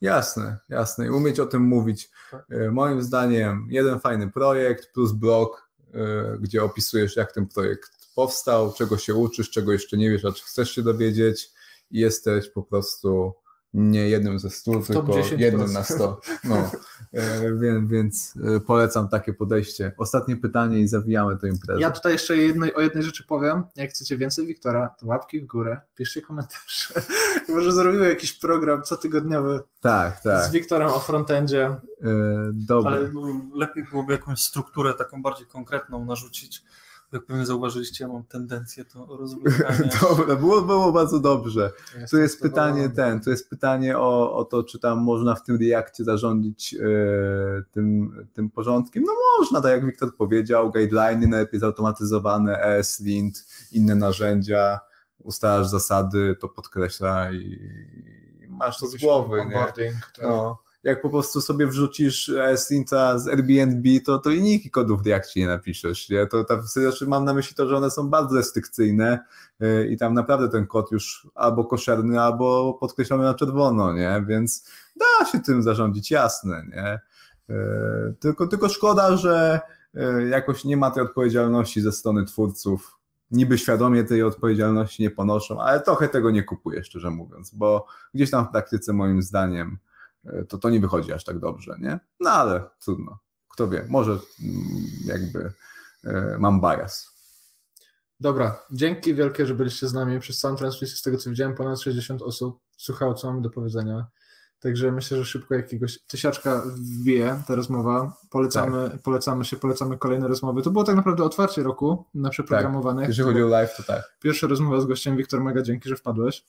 Jasne, 0.01 0.59
jasne. 0.69 1.07
I 1.07 1.11
umieć 1.11 1.41
o 1.41 1.47
tym 1.47 1.63
mówić. 1.63 2.11
Tak. 2.31 2.45
E, 2.51 2.71
moim 2.71 3.03
zdaniem 3.03 3.67
jeden 3.71 4.01
fajny 4.01 4.31
projekt 4.31 4.93
plus 4.93 5.13
blog, 5.13 5.71
e, 5.95 6.39
gdzie 6.41 6.65
opisujesz 6.65 7.17
jak 7.17 7.33
ten 7.33 7.47
projekt 7.47 7.91
powstał, 8.15 8.73
czego 8.73 8.99
się 8.99 9.15
uczysz, 9.15 9.51
czego 9.51 9.73
jeszcze 9.73 9.97
nie 9.97 10.11
wiesz, 10.11 10.25
a 10.25 10.33
czy 10.33 10.45
chcesz 10.45 10.71
się 10.71 10.83
dowiedzieć 10.83 11.51
i 11.91 12.01
jesteś 12.01 12.49
po 12.51 12.63
prostu 12.63 13.35
nie 13.75 14.09
jednym 14.09 14.39
ze 14.39 14.51
stu, 14.51 14.83
tylko 14.83 15.17
jednym 15.37 15.73
na 15.73 15.85
sto. 15.85 16.21
No, 16.45 16.57
e, 17.13 17.55
więc, 17.61 17.91
więc 17.91 18.35
e, 18.57 18.61
polecam 18.61 19.09
takie 19.09 19.33
podejście. 19.33 19.93
Ostatnie 19.99 20.37
pytanie 20.37 20.79
i 20.79 20.89
zawijamy 20.89 21.39
tę 21.39 21.49
imprezę. 21.49 21.81
Ja 21.81 21.91
tutaj 21.91 22.13
jeszcze 22.13 22.37
jednej, 22.37 22.75
o 22.75 22.81
jednej 22.81 23.03
rzeczy 23.03 23.25
powiem. 23.27 23.63
Jak 23.77 23.91
chcecie 23.91 24.17
więcej 24.17 24.47
Wiktora, 24.47 24.95
to 25.01 25.07
łapki 25.07 25.41
w 25.41 25.47
górę, 25.47 25.81
piszcie 25.95 26.23
komentarze. 26.23 26.95
Może 27.49 27.73
zrobimy 27.73 28.09
jakiś 28.09 28.33
program 28.33 28.83
cotygodniowy 28.83 29.61
tak, 29.81 30.21
tak. 30.21 30.45
z 30.45 30.53
Wiktorem 30.53 30.89
o 30.89 31.01
frontendzie. 31.01 31.77
Yy, 32.69 32.83
Ale 32.87 33.11
lepiej 33.55 33.85
byłoby 33.85 34.13
jakąś 34.13 34.41
strukturę 34.41 34.95
taką 34.95 35.23
bardziej 35.23 35.47
konkretną 35.47 36.05
narzucić 36.05 36.65
jak 37.15 37.27
pewnie 37.27 37.47
zauważyliście, 37.47 38.05
ja 38.05 38.13
mam 38.13 38.25
tendencję 38.25 38.85
to 38.85 39.07
rozwijania. 39.21 39.91
Dobra, 40.01 40.37
było, 40.37 40.63
było 40.63 40.93
bardzo 40.93 41.21
dobrze. 41.21 41.73
Ja 42.01 42.07
tu 42.07 42.19
jest 42.19 42.41
pytanie 42.41 42.89
ten, 42.89 43.21
tu 43.21 43.31
jest 43.31 43.51
pytanie 43.51 43.99
o, 43.99 44.37
o 44.37 44.45
to, 44.45 44.65
czy 44.65 44.79
tam 44.79 44.99
można 44.99 45.35
w 45.35 45.43
tym 45.43 45.59
Reakcie 45.61 46.05
zarządzić 46.05 46.75
e, 46.75 46.79
tym, 47.73 48.13
tym 48.33 48.51
porządkiem. 48.51 49.05
No 49.07 49.13
można, 49.39 49.61
tak 49.61 49.73
jak 49.73 49.87
Wiktor 49.87 50.17
powiedział, 50.17 50.71
guideliny 50.71 51.27
najlepiej 51.27 51.61
zautomatyzowane, 51.61 52.63
ESLint, 52.63 53.47
inne 53.73 53.95
narzędzia, 53.95 54.81
ustalasz 55.19 55.67
zasady, 55.67 56.37
to 56.41 56.49
podkreśla 56.49 57.33
i 57.33 57.59
masz 58.49 58.79
to 58.79 58.87
z 58.87 58.97
głowy. 58.97 59.47
Nie? 59.47 59.55
Tak. 59.55 60.23
No 60.23 60.64
jak 60.85 61.03
po 61.03 61.11
prostu 61.11 61.41
sobie 61.41 61.67
wrzucisz 61.67 62.33
Slinta 62.57 63.19
z 63.19 63.29
Airbnb, 63.29 64.01
to, 64.07 64.19
to 64.19 64.31
linijki 64.31 64.71
kodów 64.71 65.03
w 65.03 65.07
Reakcie 65.07 65.41
nie 65.41 65.47
napiszesz. 65.47 66.09
Nie? 66.09 66.27
To, 66.27 66.45
to, 66.45 66.63
znaczy 66.63 67.07
mam 67.07 67.25
na 67.25 67.35
myśli 67.35 67.57
to, 67.57 67.69
że 67.69 67.77
one 67.77 67.91
są 67.91 68.11
bardzo 68.11 68.37
restrykcyjne 68.37 69.19
yy, 69.61 69.89
i 69.89 69.97
tam 69.97 70.15
naprawdę 70.15 70.49
ten 70.49 70.67
kod 70.67 70.93
już 70.93 71.29
albo 71.35 71.65
koszerny, 71.65 72.21
albo 72.21 72.75
podkreślony 72.81 73.25
na 73.25 73.35
czerwono, 73.35 73.93
nie? 73.93 74.25
więc 74.27 74.71
da 74.97 75.27
się 75.27 75.41
tym 75.41 75.63
zarządzić, 75.63 76.11
jasne. 76.11 76.67
Nie? 76.71 77.01
Yy, 77.49 78.15
tylko, 78.21 78.47
tylko 78.47 78.69
szkoda, 78.69 79.17
że 79.17 79.61
jakoś 80.31 80.65
nie 80.65 80.77
ma 80.77 80.91
tej 80.91 81.03
odpowiedzialności 81.03 81.81
ze 81.81 81.93
strony 81.93 82.25
twórców 82.25 82.99
niby 83.31 83.59
świadomie 83.59 84.05
tej 84.05 84.23
odpowiedzialności 84.23 85.03
nie 85.03 85.11
ponoszą, 85.11 85.61
ale 85.61 85.81
trochę 85.81 86.09
tego 86.09 86.31
nie 86.31 86.43
kupuję, 86.43 86.85
szczerze 86.85 87.11
mówiąc, 87.11 87.55
bo 87.55 87.87
gdzieś 88.15 88.31
tam 88.31 88.47
w 88.47 88.51
praktyce 88.51 88.93
moim 88.93 89.23
zdaniem 89.23 89.69
e, 89.71 89.79
to 90.49 90.59
to 90.59 90.71
nie 90.71 90.81
wychodzi 90.81 91.13
aż 91.13 91.25
tak 91.25 91.39
dobrze, 91.39 91.77
nie? 91.81 92.01
No 92.21 92.31
ale 92.31 92.65
trudno. 92.85 93.19
Kto 93.49 93.69
wie, 93.69 93.87
może 93.89 94.11
mm, 94.13 94.23
jakby 95.05 95.53
e, 96.05 96.37
mam 96.39 96.61
bias. 96.61 97.15
Dobra, 98.21 98.63
dzięki 98.71 99.15
wielkie, 99.15 99.47
że 99.47 99.55
byliście 99.55 99.89
z 99.89 99.93
nami 99.93 100.21
przez 100.21 100.39
całą 100.39 100.57
transmisję. 100.57 100.97
Z 100.97 101.03
tego 101.03 101.19
co 101.19 101.31
widziałem, 101.31 101.55
ponad 101.55 101.81
60 101.81 102.23
osób 102.23 102.61
słuchało, 102.77 103.15
co 103.15 103.27
mamy 103.27 103.43
do 103.43 103.51
powiedzenia. 103.51 104.07
Także 104.61 104.93
myślę, 104.93 105.19
że 105.19 105.25
szybko 105.25 105.55
jakiegoś 105.55 105.99
tysiaczka 106.07 106.63
wbije 106.67 107.43
ta 107.47 107.55
rozmowa. 107.55 108.17
Polecamy, 108.31 108.91
tak. 108.91 109.03
polecamy 109.03 109.45
się, 109.45 109.57
polecamy 109.57 109.99
kolejne 109.99 110.29
rozmowy. 110.29 110.63
To 110.63 110.71
było 110.71 110.85
tak 110.85 110.97
naprawdę 110.97 111.25
otwarcie 111.25 111.63
roku 111.63 112.05
na 112.15 112.31
przeprogramowanych. 112.31 113.03
Tak. 113.03 113.09
Jeżeli 113.09 113.29
chodzi 113.29 113.43
o 113.43 113.47
live, 113.47 113.77
to 113.77 113.83
tak. 113.83 114.17
Pierwsza 114.21 114.47
rozmowa 114.47 114.81
z 114.81 114.87
gościem, 114.87 115.17
Wiktor, 115.17 115.41
mega 115.41 115.63
dzięki, 115.63 115.89
że 115.89 115.97
wpadłeś. 115.97 116.45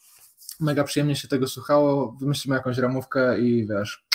Mega 0.59 0.83
przyjemnie 0.83 1.15
się 1.15 1.27
tego 1.27 1.47
słuchało. 1.47 2.17
Wymyślimy 2.19 2.57
jakąś 2.57 2.77
ramówkę 2.77 3.39
i 3.39 3.67
wiesz, 3.67 4.07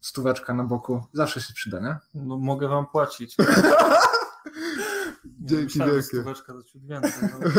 stóweczka 0.00 0.54
na 0.54 0.64
boku. 0.64 1.04
Zawsze 1.12 1.40
się 1.40 1.54
przyda, 1.54 1.80
nie? 1.80 1.96
No, 2.14 2.38
mogę 2.38 2.68
wam 2.68 2.86
płacić. 2.86 3.36
Dzięki 5.24 5.78
wielkie. 5.78 6.02
Stóweczka 6.02 6.52
to 6.52 6.62
ciut 6.62 6.86
więcej. 6.86 7.12
No. 7.22 7.50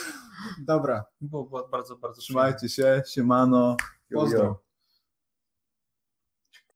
Dobra. 0.58 1.04
Było 1.20 1.68
bardzo, 1.68 1.96
bardzo 1.96 2.20
Trzymajcie 2.20 2.68
się, 2.68 3.02
siemano. 3.06 3.76
Pozdro. 4.14 4.62